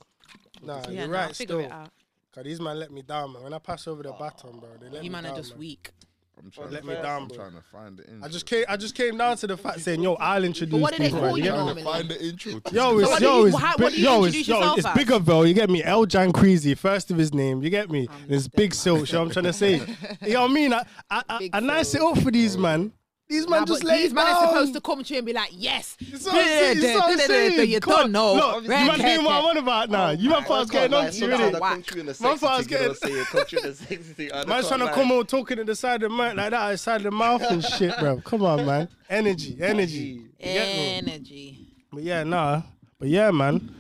Nah, 0.63 0.81
yeah, 0.83 0.89
you're 0.89 1.07
no, 1.07 1.13
right. 1.13 1.35
Still, 1.35 1.71
out. 1.71 1.89
cause 2.33 2.43
these 2.45 2.61
man 2.61 2.79
let 2.79 2.91
me 2.91 3.01
down, 3.01 3.33
man. 3.33 3.43
When 3.43 3.53
I 3.53 3.59
pass 3.59 3.87
over 3.87 4.03
the 4.03 4.13
baton, 4.13 4.59
bro, 4.59 4.69
they 4.79 4.85
let 4.89 5.03
You 5.03 5.09
me 5.09 5.13
man 5.13 5.23
down. 5.23 5.33
are 5.33 5.35
just 5.35 5.51
man. 5.51 5.59
weak. 5.59 5.91
I'm 6.37 6.51
trying 6.51 6.71
let 6.71 6.81
to 6.83 6.87
me 6.87 6.93
down, 6.95 7.21
I'm 7.23 7.27
bro. 7.27 7.37
trying 7.37 7.51
to 7.53 7.61
find 7.71 7.97
the 7.97 8.03
intro. 8.09 8.25
I 8.25 8.29
just 8.29 8.45
came, 8.45 8.65
I 8.67 8.77
just 8.77 8.93
came 8.95 9.17
down 9.17 9.37
to 9.37 9.47
the 9.47 9.57
fact 9.57 9.79
saying, 9.79 10.01
yo, 10.01 10.13
I'll 10.15 10.43
introduce 10.43 10.79
what 10.81 10.91
do 10.91 10.97
they 10.99 11.05
these 11.05 11.13
call 11.13 11.21
man. 11.21 11.31
you 11.37 11.37
You 11.37 11.43
get 11.43 11.51
me? 11.53 11.57
normally? 11.57 11.81
to 11.81 11.89
find 11.89 12.09
the 12.09 12.23
intro. 12.25 12.59
to 12.59 12.75
Yo, 12.75 12.99
it's 12.99 13.09
what 13.09 13.19
do 13.19 13.25
yo, 13.25 13.39
you- 13.39 13.45
it's 13.47 13.57
how- 13.57 13.77
bi- 13.77 13.83
what 13.83 13.93
do 13.93 13.99
you 13.99 14.05
yo, 14.05 14.23
it's 14.23 14.35
introduce 14.35 14.47
yo, 14.49 14.55
yourself 14.57 14.77
it's 14.79 14.87
as? 14.87 14.93
bigger 14.95 15.19
though. 15.19 15.43
You 15.43 15.53
get 15.53 15.69
me? 15.69 15.83
El 15.83 16.05
Jan 16.05 16.31
Creasy, 16.33 16.75
first 16.75 17.09
of 17.11 17.17
his 17.17 17.33
name. 17.33 17.61
You 17.63 17.69
get 17.69 17.89
me? 17.89 18.07
And 18.23 18.31
it's 18.31 18.47
Big 18.47 18.73
Silk. 18.73 19.07
You 19.07 19.13
know 19.13 19.19
what 19.21 19.25
I'm 19.27 19.31
trying 19.33 19.45
to 19.45 19.53
say? 19.53 19.81
You 20.25 20.33
know 20.33 20.41
what 20.43 20.51
I 20.51 20.53
mean? 20.53 20.73
I, 20.73 20.83
I, 21.09 21.23
I, 21.29 21.37
Big 21.39 21.51
I 21.55 21.59
nice 21.61 21.87
it 21.93 21.99
Silk. 21.99 22.17
up 22.17 22.23
for 22.23 22.31
these 22.31 22.57
man. 22.57 22.91
These 23.27 23.49
man 23.49 23.61
Nah, 23.61 23.65
just 23.65 23.81
but 23.81 23.87
lay 23.89 24.01
these 24.03 24.11
it 24.11 24.15
man 24.15 24.27
are 24.27 24.47
supposed 24.47 24.73
to 24.75 24.81
come 24.81 25.03
to 25.03 25.13
you 25.13 25.17
and 25.17 25.25
be 25.25 25.33
like, 25.33 25.49
yes. 25.51 25.97
It's 25.99 26.25
what 26.25 26.35
I'm 26.35 26.41
saying, 26.45 26.77
it's 26.77 26.93
what 26.93 27.03
I'm 27.11 27.17
saying. 27.17 27.69
You 27.71 27.79
Come 27.79 27.93
on, 27.93 27.99
don't 28.01 28.11
know. 28.11 28.33
Look, 28.35 28.63
you 28.63 28.69
Red 28.69 28.87
man 28.87 28.99
hear 28.99 29.21
what. 29.23 29.31
I'm 29.35 29.45
on 29.45 29.57
about 29.57 29.89
now. 29.89 30.09
You 30.11 30.29
man 30.29 30.43
thought 30.43 30.53
I 30.53 30.59
was 30.59 30.69
getting 30.69 30.93
on 30.93 31.11
to 31.11 31.17
you, 31.17 31.27
lie, 31.27 31.37
innit? 31.37 31.51
some- 31.51 31.61
Come 31.61 31.81
through 31.83 31.99
in 32.01 32.05
the 32.05 32.09
Man 32.09 32.15
sexy 32.15 32.37
thought 32.37 32.51
I 32.53 32.57
was 32.57 32.67
thing, 32.67 32.77
you 32.77 32.87
know, 32.87 32.93
getting- 32.93 33.09
say 33.15 33.21
it, 33.21 33.27
come 33.27 33.45
through 33.45 33.59
in 33.59 33.65
the 33.65 33.73
sexy 33.75 34.13
thing. 34.13 34.31
I 34.31 34.45
Man's 34.45 34.67
trying 34.67 34.79
to 34.81 34.91
come 34.93 35.11
out 35.11 35.27
talking 35.27 35.59
at 35.59 35.65
the 35.65 35.75
side 35.75 36.03
of 36.03 36.11
the 36.11 36.15
mouth 36.15 36.35
like 36.35 36.51
that, 36.51 36.53
outside 36.53 37.01
the 37.01 37.11
mouth 37.11 37.41
and 37.41 37.63
shit, 37.63 37.97
bro. 37.99 38.21
Come 38.21 38.43
on, 38.43 38.63
man. 38.65 38.89
Energy, 39.09 39.57
energy. 39.59 39.97
You? 39.97 40.29
Energy. 40.39 41.59
But 41.91 42.03
yeah, 42.03 42.23
nah. 42.23 42.61
But 42.99 43.07
yeah, 43.07 43.31
man. 43.31 43.73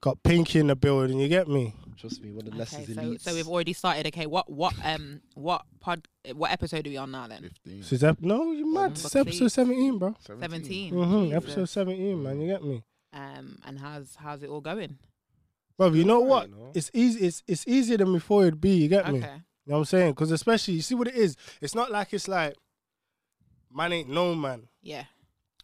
Got 0.00 0.22
Pinky 0.22 0.60
in 0.60 0.68
the 0.68 0.76
building. 0.76 1.18
You 1.18 1.26
get 1.28 1.48
me? 1.48 1.74
Trust 1.98 2.22
me, 2.22 2.30
one 2.30 2.38
of 2.38 2.44
the 2.44 2.50
Okay, 2.50 2.58
lessons 2.58 2.86
so, 2.94 3.02
elites. 3.02 3.20
so 3.22 3.34
we've 3.34 3.48
already 3.48 3.72
started. 3.72 4.06
Okay, 4.06 4.26
what 4.26 4.50
what 4.50 4.74
um 4.84 5.20
what 5.34 5.64
pod 5.80 6.06
what 6.34 6.50
episode 6.52 6.86
are 6.86 6.90
we 6.90 6.96
on 6.96 7.10
now 7.10 7.26
then? 7.26 7.42
15. 7.42 7.78
This 7.78 7.92
is 7.92 8.04
ep- 8.04 8.20
no, 8.20 8.52
you 8.52 8.72
mad? 8.72 8.92
It's 8.92 9.14
episode 9.16 9.48
17, 9.48 9.98
bro. 9.98 10.14
17. 10.20 10.94
Mm-hmm. 10.94 11.36
Episode 11.36 11.68
17, 11.68 12.22
man. 12.22 12.40
You 12.40 12.46
get 12.48 12.62
me? 12.62 12.84
Um, 13.12 13.58
and 13.66 13.78
how's 13.78 14.14
how's 14.16 14.42
it 14.42 14.48
all 14.48 14.60
going? 14.60 14.98
Well, 15.76 15.94
you 15.96 16.04
know 16.04 16.20
what? 16.20 16.50
know. 16.50 16.72
It's 16.74 16.90
easy. 16.94 17.26
It's 17.26 17.42
it's 17.46 17.66
easier 17.66 17.96
than 17.96 18.12
before 18.12 18.42
it'd 18.42 18.60
be. 18.60 18.70
You 18.70 18.88
get 18.88 19.10
me? 19.12 19.18
You 19.18 19.24
know 19.24 19.30
what 19.66 19.78
I'm 19.78 19.84
saying? 19.86 20.12
Because 20.12 20.30
especially, 20.30 20.74
you 20.74 20.82
see 20.82 20.94
what 20.94 21.08
it 21.08 21.14
is. 21.14 21.36
It's 21.60 21.74
not 21.74 21.90
like 21.90 22.12
it's 22.12 22.28
like 22.28 22.54
man 23.74 23.92
ain't 23.92 24.08
no 24.08 24.34
man. 24.34 24.68
Yeah. 24.82 25.04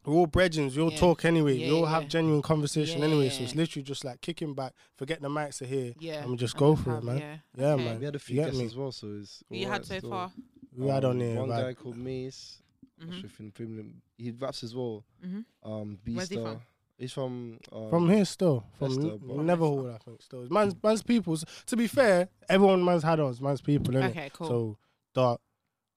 We're 0.04 0.14
all 0.14 0.26
brethren. 0.26 0.70
We 0.74 0.82
all 0.82 0.92
Yeah. 0.92 0.98
talk 0.98 1.24
anyway. 1.24 1.54
Yeah, 1.56 1.66
we 1.68 1.72
all 1.72 1.82
yeah, 1.82 1.90
have 1.90 2.08
genuine 2.08 2.42
conversation 2.42 2.98
Yeah, 3.00 3.06
anyway. 3.06 3.24
yeah, 3.26 3.30
So 3.32 3.42
it's 3.44 3.54
literally 3.54 3.84
just 3.84 4.04
like 4.04 4.20
kicking 4.20 4.54
back, 4.54 4.74
forget 4.96 5.20
the 5.22 5.28
mics 5.28 5.62
are 5.62 5.66
here, 5.66 5.94
Yeah. 5.98 6.22
and 6.22 6.30
we 6.32 6.36
just 6.36 6.54
and 6.54 6.58
go 6.60 6.72
just 6.74 6.84
for 6.84 6.96
it, 6.98 7.04
man. 7.04 7.18
Yeah. 7.18 7.36
Yeah, 7.56 7.66
Okay. 7.74 7.84
man. 7.84 7.98
we 8.00 8.04
had 8.04 8.14
a 8.14 8.18
few 8.18 8.36
get 8.36 8.44
guests 8.46 8.58
me? 8.60 8.66
as 8.66 8.76
well, 8.76 8.92
so 8.92 9.16
it's. 9.20 9.42
Who 9.48 9.56
you 9.56 9.62
had 9.66 9.72
alright 9.72 9.86
so 9.86 9.98
still. 9.98 10.10
far? 10.10 10.32
We 10.76 10.88
had 10.88 11.04
on 11.04 11.12
Um, 11.12 11.18
there. 11.20 11.40
One 11.40 11.48
like- 11.48 11.64
guy 11.64 11.74
called 11.74 11.96
Mace. 11.96 12.60
Mhm. 13.00 13.22
Mm-hmm. 13.22 13.48
Premium. 13.50 14.02
He 14.16 14.30
raps 14.30 14.62
as 14.62 14.74
well. 14.74 15.04
Mhm. 15.24 15.44
Um, 15.62 15.98
Where's 16.04 16.28
he 16.28 16.36
from? 16.36 16.60
He's 16.96 17.12
from. 17.12 17.58
Um, 17.72 17.90
From 17.90 18.08
here 18.08 18.24
still, 18.24 18.64
from 18.78 18.88
Leicester, 18.94 19.12
N- 19.14 19.18
but- 19.18 19.36
Netherhall, 19.38 19.94
I 19.94 19.98
think. 19.98 20.22
Still, 20.22 20.46
man's 20.48 20.74
man's 20.80 21.02
people's. 21.02 21.44
To 21.66 21.76
be 21.76 21.88
fair, 21.88 22.28
everyone 22.48 22.84
man's 22.84 23.02
had 23.02 23.18
on 23.18 23.36
man's 23.40 23.60
people, 23.60 23.94
innit? 23.94 24.10
Okay. 24.10 24.30
Cool. 24.32 24.46
So, 24.48 24.78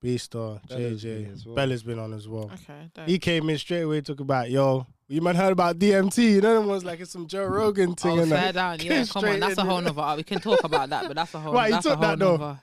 Dot, 0.01 0.09
Beastar, 0.09 0.67
Bella's 0.69 1.03
JJ, 1.03 1.03
been 1.25 1.41
well. 1.45 1.55
Bella's 1.55 1.83
been 1.83 1.99
on 1.99 2.13
as 2.13 2.27
well. 2.27 2.51
okay. 2.53 2.89
dope. 2.93 3.07
He 3.07 3.19
came 3.19 3.49
in 3.49 3.57
straight 3.57 3.81
away, 3.81 4.01
talk 4.01 4.19
about 4.19 4.49
yo. 4.49 4.85
You 5.07 5.21
man 5.21 5.35
heard 5.35 5.53
about 5.53 5.79
DMT? 5.79 6.17
You 6.33 6.41
know, 6.41 6.55
them 6.59 6.67
was 6.67 6.83
like 6.83 6.99
it's 6.99 7.11
some 7.11 7.27
Joe 7.27 7.45
Rogan 7.47 7.95
thing. 7.95 8.19
Oh, 8.19 8.21
and 8.23 8.29
fair 8.29 8.51
that. 8.51 8.53
down. 8.53 8.79
Yeah, 8.85 9.05
come 9.09 9.25
on. 9.25 9.39
That's 9.39 9.57
a 9.57 9.63
whole 9.63 9.79
innit? 9.81 9.95
nother. 9.95 10.17
We 10.17 10.23
can 10.23 10.39
talk 10.39 10.63
about 10.63 10.89
that, 10.89 11.07
but 11.07 11.15
that's 11.15 11.33
a 11.33 11.39
whole. 11.41 11.53
Right, 11.53 11.67
you 11.69 11.73
that's 11.75 11.85
a 11.85 11.89
took 11.89 11.99
whole 11.99 12.07
that 12.09 12.19
though. 12.19 12.37
nother- 12.37 12.59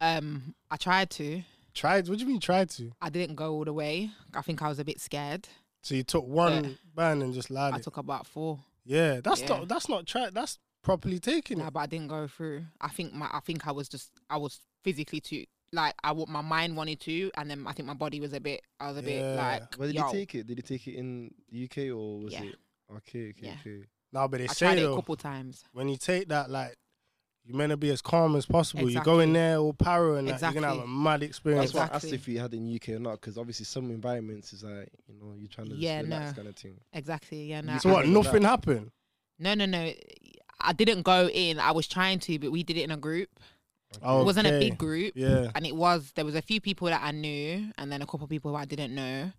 Um, 0.00 0.54
I 0.70 0.76
tried 0.76 1.10
to. 1.10 1.42
Tried. 1.74 2.08
What 2.08 2.18
do 2.18 2.24
you 2.24 2.30
mean 2.30 2.40
tried 2.40 2.70
to? 2.70 2.92
I 3.02 3.10
didn't 3.10 3.36
go 3.36 3.52
all 3.52 3.64
the 3.64 3.72
way. 3.72 4.10
I 4.34 4.40
think 4.42 4.62
I 4.62 4.68
was 4.68 4.78
a 4.78 4.84
bit 4.84 5.00
scared. 5.00 5.48
So 5.82 5.94
you 5.94 6.04
took 6.04 6.26
one 6.26 6.64
Yeah. 6.64 6.70
band 6.94 7.22
and 7.22 7.34
just 7.34 7.50
lied 7.50 7.74
I 7.74 7.76
it. 7.78 7.82
took 7.82 7.96
about 7.98 8.26
four. 8.26 8.60
Yeah, 8.84 9.20
that's 9.22 9.42
Yeah. 9.42 9.48
not 9.48 9.68
that's 9.68 9.88
not 9.88 10.06
try. 10.06 10.30
That's 10.30 10.58
properly 10.82 11.18
taking 11.18 11.58
Nah, 11.58 11.66
it. 11.68 11.72
but 11.74 11.80
I 11.80 11.86
didn't 11.86 12.08
go 12.08 12.28
through. 12.28 12.64
I 12.80 12.88
think 12.88 13.12
my 13.12 13.28
I 13.32 13.40
think 13.40 13.66
I 13.66 13.72
was 13.72 13.88
just 13.88 14.10
I 14.30 14.36
was 14.36 14.60
physically 14.84 15.20
too 15.20 15.44
like 15.76 15.94
I 16.02 16.10
wa- 16.12 16.26
my 16.28 16.40
mind 16.40 16.76
wanted 16.76 16.98
to, 17.02 17.30
and 17.36 17.48
then 17.50 17.64
I 17.66 17.72
think 17.72 17.86
my 17.86 17.94
body 17.94 18.18
was 18.20 18.32
a 18.32 18.40
bit. 18.40 18.62
I 18.80 18.88
was 18.88 18.96
a 18.96 19.02
bit 19.02 19.20
Yeah. 19.22 19.34
like. 19.60 19.74
Where 19.76 19.86
did 19.88 19.94
yo. 19.96 20.06
you 20.06 20.12
take 20.12 20.34
it? 20.34 20.46
Did 20.48 20.58
you 20.58 20.62
take 20.62 20.88
it 20.88 20.94
in 20.96 21.32
the 21.50 21.56
UK 21.64 21.90
or 21.90 22.18
was 22.20 22.32
Yeah. 22.32 22.42
it? 22.44 22.56
Okay, 22.96 23.30
okay, 23.30 23.46
Yeah. 23.46 23.56
okay. 23.60 23.84
No, 24.12 24.26
but 24.28 24.38
they 24.38 24.44
I 24.48 24.52
say 24.52 24.66
tried 24.66 24.78
it 24.78 24.82
a 24.82 24.86
though, 24.88 24.96
couple 24.96 25.16
times. 25.16 25.64
when 25.72 25.88
you 25.88 25.96
take 25.96 26.28
that, 26.28 26.50
like 26.50 26.74
you're 27.44 27.56
meant 27.56 27.70
to 27.70 27.76
be 27.76 27.90
as 27.90 28.02
calm 28.02 28.34
as 28.34 28.44
possible. 28.46 28.90
You 28.90 29.00
go 29.02 29.20
in 29.20 29.30
Exactly. 29.30 29.32
there 29.34 29.56
all 29.58 29.72
power 29.72 30.16
and 30.18 30.26
that, 30.28 30.40
you're 30.40 30.52
gonna 30.52 30.66
have 30.66 30.76
a 30.78 30.80
Exactly. 30.80 30.94
mad 31.04 31.22
experience. 31.22 31.70
That's 31.70 31.74
why 31.74 31.80
I 31.82 31.96
asked 31.96 32.04
Exactly. 32.06 32.16
if 32.18 32.28
you 32.28 32.38
had 32.40 32.54
it 32.54 32.56
in 32.56 32.68
UK 32.68 32.88
or 32.94 32.98
not, 32.98 33.20
because 33.20 33.38
obviously 33.38 33.66
some 33.66 33.90
environments 33.90 34.52
is 34.52 34.64
like 34.64 34.88
you 35.06 35.14
know 35.14 35.34
you're 35.36 35.48
trying 35.48 35.66
to 35.68 35.72
just 35.74 35.82
Yeah, 35.82 36.00
relax 36.00 36.30
no. 36.32 36.36
kind 36.42 36.48
of 36.48 36.56
thing. 36.56 36.80
Exactly. 36.92 37.44
Yeah. 37.46 37.60
No. 37.60 37.78
So 37.78 37.90
I- 37.90 37.92
what? 37.92 38.04
I- 38.06 38.08
Nothing 38.08 38.42
happened. 38.42 38.90
No, 39.38 39.54
no, 39.54 39.66
no. 39.66 39.92
I 40.60 40.72
didn't 40.72 41.02
go 41.02 41.28
in. 41.28 41.60
I 41.60 41.70
was 41.72 41.86
trying 41.86 42.18
to, 42.20 42.38
but 42.38 42.50
we 42.50 42.62
did 42.62 42.78
it 42.78 42.82
in 42.82 42.90
a 42.90 42.96
group. 42.96 43.28
Oh, 44.02 44.20
It 44.20 44.24
wasn't 44.24 44.46
a 44.48 44.58
big 44.58 44.76
group. 44.78 45.12
Yeah. 45.16 45.50
and 45.54 45.64
it 45.66 45.74
was 45.76 46.12
there 46.16 46.24
was 46.24 46.34
a 46.34 46.42
few 46.42 46.60
people 46.60 46.88
that 46.88 47.02
I 47.02 47.12
knew 47.12 47.72
and 47.78 47.90
then 47.90 48.02
a 48.02 48.06
couple 48.06 48.24
of 48.24 48.30
people 48.30 48.50
who 48.50 48.56
I 48.56 48.64
didn't 48.64 48.94
know. 48.94 49.32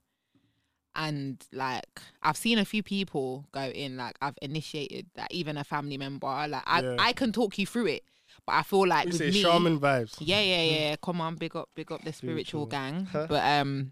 and 0.95 1.45
like 1.53 1.85
I've 2.23 2.37
seen 2.37 2.57
a 2.57 2.65
few 2.65 2.81
people 2.83 3.45
go 3.51 3.61
in. 3.65 3.97
Like 3.97 4.15
I've 4.21 4.37
initiated 4.41 5.07
that, 5.15 5.31
even 5.31 5.57
a 5.57 5.63
family 5.63 5.97
member. 5.97 6.27
Like 6.27 6.63
I, 6.65 6.81
Yeah. 6.81 6.95
I 6.99 7.13
can 7.13 7.31
talk 7.31 7.57
you 7.59 7.67
through 7.67 7.87
it, 7.87 8.03
but 8.45 8.53
I 8.53 8.63
feel 8.63 8.87
like 8.87 9.05
You 9.05 9.09
with 9.11 9.17
say 9.19 9.27
me, 9.31 9.41
shaman 9.43 9.79
vibes. 9.79 10.15
yeah, 10.19 10.41
yeah, 10.41 10.61
yeah. 10.89 10.95
Come 11.03 11.21
on, 11.21 11.35
big 11.35 11.55
up, 11.55 11.69
big 11.75 11.91
up 11.91 12.03
the 12.03 12.13
spiritual 12.13 12.65
Spiritual. 12.65 13.05
gang. 13.11 13.27
But 13.27 13.43
um, 13.45 13.91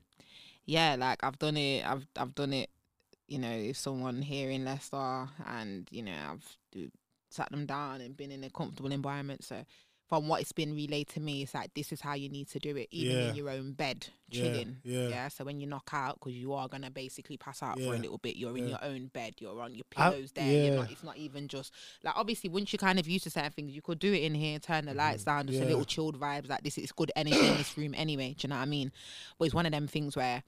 yeah, 0.65 0.95
like 0.97 1.23
I've 1.23 1.37
done 1.37 1.57
it. 1.57 1.85
I've 1.85 2.07
I've 2.17 2.33
done 2.33 2.53
it. 2.53 2.69
You 3.27 3.39
know, 3.39 3.51
if 3.51 3.77
someone 3.77 4.21
here 4.21 4.49
in 4.51 4.65
Leicester, 4.65 5.27
and 5.47 5.87
you 5.91 6.01
know, 6.03 6.15
I've 6.31 6.57
do, 6.71 6.89
sat 7.29 7.49
them 7.51 7.65
down 7.67 8.01
and 8.01 8.15
been 8.17 8.31
in 8.31 8.43
a 8.43 8.49
comfortable 8.49 8.91
environment. 8.91 9.43
So 9.43 9.63
from 10.07 10.27
what 10.27 10.39
it's 10.39 10.51
been 10.51 10.75
relayed 10.75 11.07
to 11.07 11.19
me, 11.19 11.41
it's 11.41 11.53
like 11.55 11.73
this 11.73 11.91
is 11.91 11.99
how 11.99 12.13
you 12.13 12.29
need 12.29 12.47
to 12.49 12.59
do 12.59 12.75
it, 12.77 12.87
even 12.91 13.17
Yeah. 13.17 13.29
in 13.29 13.35
your 13.35 13.49
own 13.49 13.71
bed, 13.73 14.07
Yeah, 14.29 14.41
chilling. 14.43 14.77
yeah. 14.83 15.27
So 15.29 15.43
when 15.43 15.59
you 15.59 15.65
knock 15.65 15.89
out, 15.93 16.19
because 16.19 16.33
you 16.33 16.53
are 16.53 16.67
gonna 16.67 16.91
basically 16.91 17.37
pass 17.37 17.63
out 17.63 17.79
for 17.79 17.95
a 17.95 17.97
little 17.97 18.19
bit, 18.19 18.35
you're 18.35 18.55
in 18.55 18.67
your 18.69 18.83
own 18.83 19.07
bed, 19.07 19.35
you're 19.39 19.59
on 19.59 19.73
your 19.73 19.85
I- 19.95 20.11
pillows 20.11 20.31
there. 20.33 20.45
You're 20.45 20.73
yeah. 20.73 20.75
not, 20.81 20.91
it's 20.91 21.03
not 21.03 21.17
even 21.17 21.47
just 21.47 21.73
like 22.03 22.13
obviously 22.15 22.51
once 22.51 22.71
you 22.71 22.77
kind 22.77 22.99
of 22.99 23.07
used 23.07 23.23
to 23.23 23.31
certain 23.31 23.51
things, 23.51 23.71
you 23.73 23.81
could 23.81 23.97
do 23.97 24.13
it 24.13 24.21
in 24.21 24.35
here, 24.35 24.59
turn 24.59 24.85
the 24.85 24.93
lights 24.93 25.23
down, 25.23 25.47
just 25.47 25.57
a 25.57 25.61
Mm-hmm. 25.61 25.69
Little 25.69 25.85
chilled 25.85 26.19
vibes. 26.19 26.49
Like 26.49 26.61
this 26.63 26.77
is 26.77 26.91
good 26.91 27.11
energy 27.15 27.39
in 27.39 27.57
this 27.57 27.75
room 27.75 27.95
anyway. 27.97 28.35
Do 28.37 28.45
you 28.45 28.49
know 28.49 28.57
what 28.57 28.61
I 28.61 28.65
mean? 28.65 28.91
But 29.39 29.45
it's 29.45 29.55
one 29.55 29.65
of 29.65 29.71
them 29.71 29.87
things 29.87 30.15
where, 30.15 30.43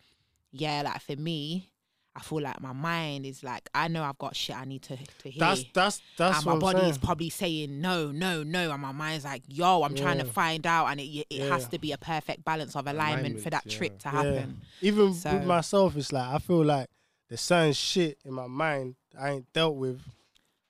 yeah, 0.52 0.84
like 0.84 1.02
for 1.02 1.16
me, 1.16 1.72
I 2.18 2.22
feel 2.22 2.42
like 2.42 2.60
my 2.60 2.74
mind 2.74 3.28
is 3.28 3.44
like 3.44 3.70
I 3.76 3.88
know 3.90 4.02
I've 4.04 4.18
got 4.18 4.36
shit 4.36 4.58
I 4.58 4.66
need 4.66 4.82
to 4.84 4.98
to 4.98 5.30
hear. 5.30 5.40
That's 5.40 5.64
that's 5.72 6.02
that's 6.18 6.38
and 6.38 6.46
my 6.48 6.58
body 6.58 6.80
saying. 6.80 6.90
is 6.90 6.98
probably 6.98 7.30
saying 7.30 7.80
no, 7.80 8.12
no, 8.12 8.42
no, 8.42 8.72
and 8.72 8.82
my 8.82 8.92
mind's 8.92 9.24
like, 9.24 9.44
"Yo, 9.48 9.84
I'm 9.84 9.94
trying 9.94 10.18
to 10.18 10.26
find 10.26 10.66
out," 10.66 10.88
and 10.88 11.00
it 11.00 11.28
it 11.30 11.48
has 11.50 11.68
to 11.68 11.78
be 11.78 11.92
a 11.92 11.98
perfect 12.00 12.44
balance 12.44 12.76
of 12.76 12.88
alignment, 12.88 13.40
for 13.40 13.52
that 13.52 13.64
yeah. 13.68 13.78
trip 13.78 14.00
to 14.00 14.06
Yeah. 14.10 14.12
happen. 14.12 14.62
Even 14.82 15.14
So- 15.14 15.34
with 15.36 15.46
myself, 15.46 15.96
it's 15.96 16.12
like 16.12 16.28
I 16.28 16.40
feel 16.40 16.66
like 16.66 16.88
there's 17.30 17.42
certain 17.42 17.74
shit 17.74 18.18
in 18.26 18.34
my 18.34 18.48
mind 18.48 18.96
I 19.20 19.30
ain't 19.32 19.54
dealt 19.54 19.76
with. 19.76 20.02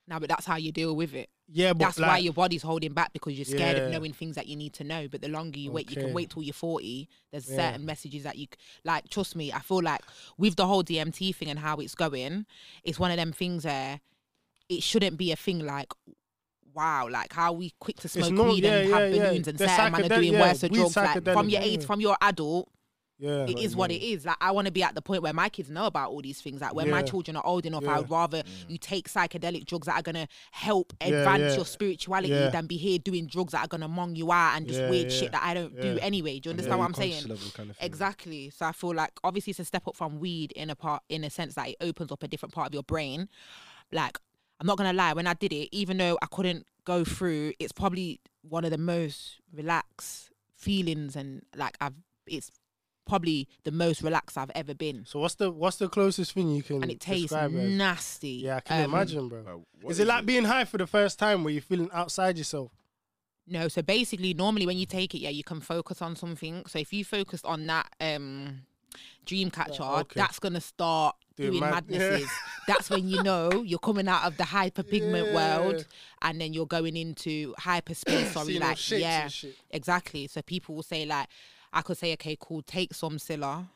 Now, 0.08 0.20
but 0.20 0.28
that's 0.30 0.46
how 0.46 0.58
you 0.58 0.72
deal 0.72 0.96
with 0.96 1.14
it. 1.14 1.30
Yeah, 1.50 1.72
but 1.72 1.80
That's 1.80 2.00
like, 2.00 2.10
why 2.10 2.18
your 2.18 2.34
body's 2.34 2.62
holding 2.62 2.94
back 2.94 3.14
because 3.14 3.34
you're 3.38 3.46
scared 3.46 3.78
Yeah. 3.78 3.84
of 3.84 3.92
knowing 3.92 4.12
things 4.12 4.36
that 4.36 4.48
you 4.48 4.58
need 4.58 4.74
to 4.74 4.84
know. 4.84 5.08
But 5.08 5.22
the 5.22 5.30
longer 5.30 5.58
you 5.58 5.72
wait, 5.72 5.90
you 5.90 5.96
can 5.96 6.14
wait 6.14 6.30
till 6.30 6.44
you're 6.44 6.54
40. 6.54 7.08
There's 7.32 7.50
Yeah. 7.50 7.56
certain 7.72 7.86
messages 7.86 8.24
that 8.24 8.38
you 8.38 8.48
like. 8.84 9.10
Trust 9.10 9.36
me, 9.36 9.54
I 9.54 9.60
feel 9.60 9.82
like 9.82 10.02
with 10.38 10.58
the 10.58 10.68
whole 10.68 10.84
DMT 10.84 11.32
thing 11.32 11.50
and 11.50 11.60
how 11.60 11.78
it's 11.78 11.96
going, 11.96 12.46
it's 12.84 13.00
one 13.00 13.12
of 13.12 13.18
them 13.18 13.32
things 13.32 13.64
where 13.64 14.02
it 14.68 14.84
shouldn't 14.84 15.18
be 15.18 15.32
a 15.32 15.36
thing 15.38 15.60
like. 15.66 15.92
Wow, 16.74 17.08
like 17.10 17.34
how 17.34 17.54
we 17.54 17.74
quick 17.80 17.96
to 18.02 18.08
smoke 18.08 18.32
not- 18.34 18.48
weed 18.50 18.64
yeah, 18.64 18.78
and 18.80 18.94
have 18.94 19.12
balloons 19.12 19.48
and 19.48 19.58
certain 19.58 19.92
man 19.94 20.06
are 20.06 20.10
doing 20.22 20.34
worse 20.34 20.60
drugs. 20.62 20.96
Like 20.96 21.24
from 21.24 21.50
your 21.50 21.62
age, 21.62 21.84
from 21.86 22.02
your 22.02 22.16
adult, 22.22 22.70
yeah, 23.20 23.46
it 23.48 23.58
is 23.60 23.76
what 23.76 23.92
it 23.92 24.02
is. 24.04 24.26
Like 24.26 24.38
I 24.40 24.52
want 24.52 24.66
to 24.68 24.72
be 24.72 24.84
at 24.84 24.96
the 24.96 25.02
point 25.02 25.24
where 25.24 25.34
my 25.34 25.50
kids 25.50 25.70
know 25.70 25.86
about 25.86 26.12
all 26.12 26.22
these 26.22 26.40
things. 26.42 26.62
Like 26.62 26.76
when 26.76 26.90
my 26.90 27.02
children 27.02 27.36
are 27.36 27.46
old 27.46 27.66
enough, 27.66 27.88
I'd 27.88 28.10
rather 28.10 28.44
you 28.68 28.78
take 28.78 29.10
psychedelic 29.10 29.66
drugs 29.66 29.88
that 29.88 29.96
are 29.96 30.02
gonna 30.02 30.28
help 30.52 30.94
advance 31.02 31.42
yeah. 31.42 31.56
your 31.56 31.66
spirituality 31.66 32.34
Yeah. 32.34 32.50
than 32.50 32.68
be 32.68 32.78
here 32.78 33.00
doing 33.00 33.28
drugs 33.28 33.54
that 33.54 33.64
are 33.64 33.68
gonna 33.68 33.90
mong 33.90 34.16
you 34.16 34.32
out 34.32 34.56
and 34.58 34.68
just 34.68 34.80
Yeah, 34.82 34.90
weird 34.90 35.12
yeah, 35.12 35.18
shit 35.20 35.32
that 35.32 35.44
I 35.44 35.54
don't 35.54 35.80
do 35.80 35.98
anyway. 36.02 36.40
Do 36.40 36.50
you 36.50 36.52
understand 36.52 36.70
very 36.74 36.80
what 36.80 36.86
I'm 36.86 36.94
saying? 36.94 37.52
kind 37.54 37.70
of. 37.72 37.78
Exactly. 37.82 38.50
So 38.52 38.66
I 38.66 38.72
feel 38.72 38.94
like 38.94 39.12
obviously 39.24 39.52
it's 39.52 39.60
a 39.60 39.66
step 39.66 39.88
up 39.88 39.96
from 39.96 40.20
weed 40.20 40.52
in 40.52 40.70
a 40.70 40.76
part 40.76 41.04
in 41.10 41.24
a 41.24 41.30
sense 41.30 41.56
that 41.56 41.70
it 41.70 41.78
opens 41.82 42.12
up 42.12 42.24
a 42.24 42.28
different 42.28 42.54
part 42.54 42.68
of 42.68 42.74
your 42.74 42.84
brain. 42.84 43.30
Like 43.92 44.18
I'm 44.60 44.68
not 44.68 44.78
gonna 44.78 44.94
lie, 44.94 45.14
when 45.14 45.28
I 45.28 45.34
did 45.34 45.54
it, 45.54 45.70
even 45.76 45.98
though 45.98 46.18
I 46.22 46.26
couldn't 46.28 46.66
go 46.86 47.04
through, 47.04 47.54
it's 47.60 47.72
probably 47.72 48.20
one 48.42 48.64
of 48.64 48.72
the 48.72 48.78
most 48.78 49.40
relaxed 49.54 50.30
feelings 50.56 51.16
and 51.16 51.44
like 51.56 51.78
I've 51.82 51.94
it's 52.26 52.52
probably 53.08 53.48
the 53.64 53.72
most 53.72 54.02
relaxed 54.04 54.38
I've 54.38 54.52
ever 54.56 54.74
been. 54.74 55.06
So 55.06 55.20
what's 55.20 55.36
the 55.36 55.50
what's 55.52 55.78
the 55.78 55.90
closest 55.90 56.34
thing 56.34 56.50
you 56.50 56.64
can 56.64 56.82
And 56.84 56.92
it 56.92 57.00
tastes 57.00 57.24
describe 57.30 57.56
as? 57.56 57.70
nasty. 57.72 58.30
Yeah, 58.30 58.58
I 58.58 58.60
can 58.62 58.84
Um, 58.86 58.94
imagine, 58.94 59.30
bro. 59.30 59.40
Is 59.40 59.84
what 59.84 59.92
is 59.92 60.00
it 60.00 60.08
like 60.08 60.26
being 60.26 60.44
high 60.46 60.66
for 60.66 60.78
the 60.78 60.88
first 60.88 61.18
time 61.20 61.44
where 61.44 61.52
you're 61.54 61.62
feeling 61.62 61.90
outside 61.94 62.38
yourself? 62.38 62.72
No, 63.48 63.68
so 63.70 63.82
basically, 63.82 64.34
normally 64.34 64.66
when 64.66 64.78
you 64.78 64.86
take 64.86 65.16
it, 65.16 65.20
yeah, 65.20 65.30
you 65.30 65.44
can 65.44 65.62
focus 65.62 66.02
on 66.02 66.16
something. 66.18 66.64
So 66.68 66.80
if 66.80 66.92
you 66.92 67.06
focused 67.06 67.46
on 67.46 67.66
that 67.68 67.88
um 68.02 68.64
dream 69.26 69.52
catcher, 69.52 69.84
okay. 69.84 70.20
that's 70.20 70.40
gonna 70.40 70.62
start 70.62 71.16
Doing 71.36 71.52
doing, 71.52 71.62
mad- 71.62 71.86
yeah. 71.88 71.98
madnesses. 72.00 72.30
That's 72.68 72.90
when 72.90 73.08
you 73.08 73.22
know 73.24 73.62
you're 73.64 73.80
coming 73.80 74.08
out 74.08 74.26
of 74.26 74.38
the 74.38 74.44
hyperpigment 74.44 75.28
Yeah. 75.28 75.36
world, 75.60 75.86
and 76.22 76.42
then 76.42 76.54
you're 76.54 76.66
going 76.66 76.98
into 76.98 77.54
hyperspace. 77.58 78.32
Sorry, 78.34 78.60
like 78.60 78.92
yeah, 78.92 79.30
exactly. 79.70 80.28
So 80.28 80.42
people 80.42 80.76
will 80.76 80.84
say 80.84 81.06
like, 81.06 81.28
I 81.78 81.82
could 81.82 81.98
say, 81.98 82.14
okay, 82.14 82.38
cool, 82.40 82.62
take 82.64 82.94
some 82.94 83.20
Silla. 83.20 83.70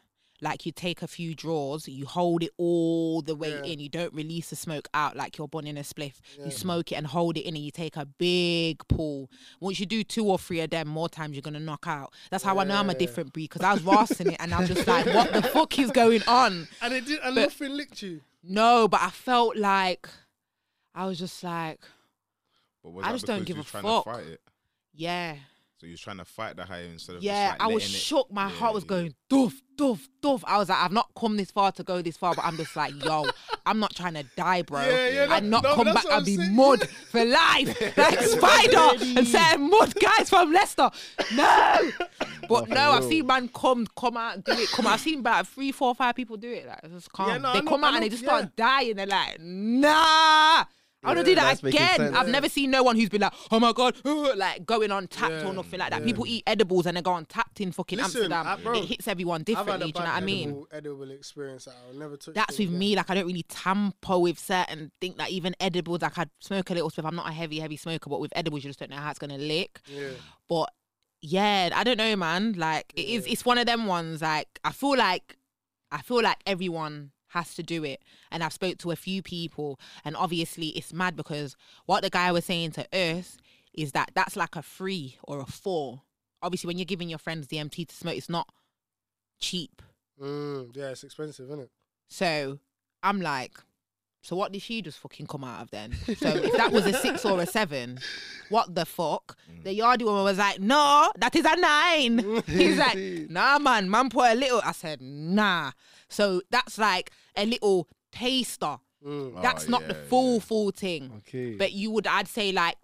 Like 0.43 0.65
you 0.65 0.71
take 0.71 1.03
a 1.03 1.07
few 1.07 1.35
draws, 1.35 1.87
you 1.87 2.07
hold 2.07 2.41
it 2.41 2.49
all 2.57 3.21
the 3.21 3.35
way 3.35 3.51
Yeah. 3.51 3.63
in. 3.73 3.79
You 3.79 3.89
don't 3.89 4.11
release 4.11 4.49
the 4.49 4.55
smoke 4.55 4.87
out 4.91 5.15
like 5.15 5.37
you're 5.37 5.47
burning 5.47 5.77
a 5.77 5.81
spliff. 5.81 6.15
Yeah. 6.39 6.45
You 6.45 6.51
smoke 6.51 6.91
it 6.91 6.95
and 6.95 7.05
hold 7.05 7.37
it 7.37 7.41
in, 7.41 7.55
and 7.55 7.63
you 7.63 7.69
take 7.69 7.95
a 7.95 8.05
big 8.07 8.81
pull. 8.87 9.29
Once 9.59 9.79
you 9.79 9.85
do 9.85 10.03
two 10.03 10.25
or 10.25 10.39
three 10.39 10.59
of 10.61 10.71
them, 10.71 10.87
more 10.87 11.07
times 11.09 11.35
you're 11.35 11.43
gonna 11.43 11.59
knock 11.59 11.85
out. 11.85 12.11
That's 12.31 12.43
how 12.43 12.57
I 12.57 12.63
know 12.63 12.75
I'm 12.75 12.89
a 12.89 12.95
different 12.95 13.33
breed 13.33 13.49
because 13.51 13.61
I 13.61 13.73
was 13.73 13.83
rasping 13.83 14.31
it, 14.31 14.37
and 14.39 14.51
I 14.51 14.61
was 14.61 14.69
just 14.69 14.87
like, 14.87 15.05
what 15.05 15.31
the 15.31 15.43
fuck 15.53 15.77
is 15.77 15.91
going 15.91 16.23
on? 16.27 16.67
And 16.81 16.91
it 16.95 17.05
did, 17.05 17.19
and 17.23 17.35
But- 17.35 17.41
nothing 17.43 17.73
licked 17.77 18.01
you. 18.01 18.21
No, 18.43 18.87
but 18.87 19.01
I 19.03 19.11
felt 19.11 19.55
like 19.57 20.09
I 20.95 21.05
was 21.05 21.19
just 21.19 21.43
like, 21.43 21.81
But 22.83 22.93
was 22.93 23.05
I 23.05 23.09
that 23.09 23.13
just 23.13 23.25
don't 23.27 23.45
give 23.45 23.59
a 23.59 23.63
fuck. 23.63 24.05
to 24.05 24.09
fight 24.11 24.25
it? 24.25 24.41
yeah. 24.91 25.35
So 25.81 25.87
you 25.87 25.93
was 25.93 25.99
trying 26.01 26.19
to 26.19 26.25
fight 26.25 26.57
the 26.57 26.63
high 26.63 26.81
instead 26.81 27.15
of 27.15 27.23
Yeah, 27.23 27.47
just 27.53 27.59
like 27.59 27.69
I 27.71 27.73
was 27.73 28.11
it- 28.11 28.25
My 28.31 28.43
Yeah, 28.43 28.49
heart 28.49 28.73
was 28.75 28.83
yeah. 28.83 28.87
going 28.89 29.15
doof, 29.31 29.53
doof, 29.79 29.99
doof. 30.21 30.43
I 30.45 30.59
was 30.59 30.69
like, 30.69 30.77
I've 30.77 30.91
not 30.91 31.09
come 31.17 31.37
this 31.37 31.49
far 31.49 31.71
to 31.71 31.83
go 31.83 32.03
this 32.03 32.17
far, 32.17 32.35
but 32.35 32.45
I'm 32.45 32.55
just 32.55 32.75
like, 32.75 32.93
yo, 33.03 33.25
I'm 33.65 33.79
not 33.79 33.95
trying 33.95 34.13
to 34.13 34.23
die, 34.37 34.61
bro. 34.61 34.79
Yeah, 34.79 35.07
yeah, 35.09 35.37
and 35.37 35.49
no- 35.49 35.59
not 35.59 35.63
no, 35.63 35.73
come 35.83 35.91
back 35.95 36.05
and 36.07 36.23
be 36.23 36.35
saying. 36.35 36.55
mud 36.55 36.87
for 36.87 37.25
life, 37.25 37.97
like 37.97 38.19
Spider 38.19 39.03
and 39.17 39.27
certain 39.27 39.71
mud 39.71 39.95
guys 39.95 40.29
from 40.29 40.51
Leicester. 40.53 40.91
No, 41.33 41.91
but 42.47 42.69
no, 42.69 42.91
I've 42.91 43.05
seen 43.05 43.25
man 43.25 43.47
come, 43.47 43.87
come 43.97 44.17
out, 44.17 44.43
do 44.45 44.51
it. 44.51 44.69
Come, 44.69 44.85
out. 44.85 44.93
I've 44.93 44.99
seen 45.01 45.21
about 45.21 45.47
three, 45.47 45.71
four, 45.71 45.95
five 45.95 46.13
people 46.13 46.37
do 46.37 46.51
it. 46.51 46.67
Like, 46.67 46.91
just 46.91 47.11
calm. 47.11 47.27
Yeah, 47.29 47.37
no, 47.39 47.49
I 47.49 47.53
they 47.53 47.61
know- 47.61 47.71
come 47.71 47.83
I 47.83 47.87
out 47.87 47.93
and 47.95 48.03
they 48.03 48.09
just 48.09 48.21
start 48.23 48.55
dying. 48.55 48.97
They're 48.97 49.07
like, 49.07 49.39
nah. 49.39 50.65
I 51.03 51.07
want 51.07 51.19
to 51.19 51.25
do 51.25 51.35
that 51.35 51.63
again. 51.63 52.15
I've 52.15 52.27
never 52.27 52.47
seen 52.47 52.69
no 52.69 52.83
one 52.83 52.95
who's 52.95 53.09
been 53.09 53.21
like, 53.21 53.33
oh 53.49 53.59
my 53.59 53.73
god, 53.73 53.95
like 54.05 54.65
going 54.65 54.91
on 54.91 55.07
tapped 55.07 55.45
or 55.45 55.53
nothing 55.53 55.79
like 55.79 55.89
that. 55.91 56.03
People 56.03 56.27
eat 56.27 56.43
edibles 56.45 56.85
and 56.85 56.95
they 56.95 57.01
go 57.01 57.11
on 57.11 57.25
tapped 57.25 57.59
in 57.59 57.71
fucking 57.71 57.97
Listen, 57.97 58.31
Amsterdam. 58.31 58.47
I- 58.47 58.55
bro, 58.57 58.73
it 58.77 58.85
hits 58.85 59.07
everyone 59.07 59.43
differently. 59.43 59.91
Do 59.91 59.99
you 59.99 60.05
know 60.05 60.11
what 60.11 60.21
I 60.21 60.25
mean? 60.25 60.49
edible, 60.49 60.67
edible 60.71 61.11
experience 61.11 61.65
that 61.65 61.75
I'll 61.87 61.97
never 61.97 62.17
touch. 62.17 62.35
That's 62.35 62.57
with 62.59 62.67
again. 62.67 62.79
me. 62.79 62.95
Like 62.95 63.09
I 63.09 63.15
don't 63.15 63.25
really 63.25 63.43
tamper 63.43 64.19
with 64.19 64.37
certain 64.37 64.91
thing. 65.01 65.15
Like 65.17 65.31
even 65.31 65.55
edibles, 65.59 66.01
like 66.01 66.17
I 66.17 66.25
smoke 66.39 66.69
a 66.69 66.73
little 66.73 66.89
stuff. 66.89 67.05
I'm 67.05 67.15
not 67.15 67.27
a 67.27 67.33
heavy, 67.33 67.59
heavy 67.59 67.77
smoker, 67.77 68.09
but 68.09 68.19
with 68.19 68.31
edibles, 68.35 68.63
you 68.63 68.69
just 68.69 68.79
don't 68.79 68.91
know 68.91 68.97
how 68.97 69.09
it's 69.09 69.19
gonna 69.19 69.37
lick. 69.37 69.81
Yeah. 69.87 70.09
But 70.47 70.71
yeah, 71.21 71.69
I 71.73 71.83
don't 71.83 71.97
know, 71.97 72.15
man. 72.15 72.53
Like 72.53 72.93
it 72.95 73.07
is. 73.07 73.25
It's 73.25 73.43
one 73.43 73.57
of 73.57 73.65
them 73.65 73.87
ones. 73.87 74.21
Like 74.21 74.59
I 74.63 74.71
feel 74.71 74.97
like, 74.97 75.37
I 75.91 76.01
feel 76.03 76.21
like 76.21 76.37
everyone 76.45 77.11
has 77.31 77.55
to 77.55 77.63
do 77.63 77.83
it. 77.83 78.01
And 78.31 78.43
I've 78.43 78.53
spoke 78.53 78.77
to 78.79 78.91
a 78.91 78.95
few 78.95 79.21
people, 79.21 79.79
and 80.05 80.15
obviously 80.15 80.67
it's 80.69 80.93
mad 80.93 81.15
because 81.15 81.55
what 81.85 82.03
the 82.03 82.09
guy 82.09 82.31
was 82.31 82.45
saying 82.45 82.71
to 82.71 82.87
us 82.95 83.37
is 83.73 83.93
that 83.93 84.11
that's 84.13 84.35
like 84.35 84.55
a 84.55 84.61
three 84.61 85.17
or 85.23 85.41
a 85.41 85.45
four. 85.45 86.01
Obviously, 86.41 86.67
when 86.67 86.77
you're 86.77 86.85
giving 86.85 87.09
your 87.09 87.19
friends 87.19 87.47
DMT 87.47 87.87
to 87.87 87.95
smoke, 87.95 88.17
it's 88.17 88.29
not 88.29 88.49
cheap. 89.39 89.81
Mm, 90.21 90.75
yeah, 90.75 90.89
it's 90.89 91.03
expensive, 91.03 91.45
isn't 91.47 91.61
it? 91.61 91.71
So 92.09 92.59
I'm 93.03 93.21
like, 93.21 93.53
so 94.23 94.35
what 94.35 94.51
did 94.51 94.61
she 94.61 94.81
just 94.81 94.99
fucking 94.99 95.25
come 95.25 95.43
out 95.43 95.63
of 95.63 95.71
then? 95.71 95.93
So 96.17 96.27
if 96.29 96.53
that 96.53 96.71
was 96.71 96.85
a 96.85 96.93
six 96.93 97.25
or 97.25 97.39
a 97.39 97.45
seven, 97.47 97.99
what 98.49 98.75
the 98.75 98.85
fuck? 98.85 99.35
The 99.63 99.77
yardie 99.77 100.03
woman 100.03 100.23
was 100.23 100.37
like, 100.37 100.59
no, 100.59 101.11
that 101.17 101.35
is 101.35 101.45
a 101.45 101.55
nine. 101.55 102.43
He's 102.47 102.77
like, 102.77 102.97
nah, 103.29 103.57
man, 103.57 103.89
man 103.89 104.09
put 104.09 104.31
a 104.31 104.35
little. 104.35 104.61
I 104.63 104.73
said, 104.73 105.01
nah. 105.01 105.71
So 106.07 106.41
that's 106.51 106.77
like 106.77 107.11
a 107.35 107.45
little 107.45 107.87
taster. 108.11 108.77
Mm. 109.05 109.41
That's 109.41 109.65
Oh, 109.65 109.69
not 109.69 109.87
the 109.87 109.95
full, 109.95 110.33
yeah. 110.35 110.39
full 110.39 110.71
thing. 110.71 111.11
Okay. 111.27 111.55
But 111.55 111.71
you 111.73 111.91
would, 111.91 112.07
I'd 112.07 112.27
say, 112.27 112.51
like, 112.51 112.75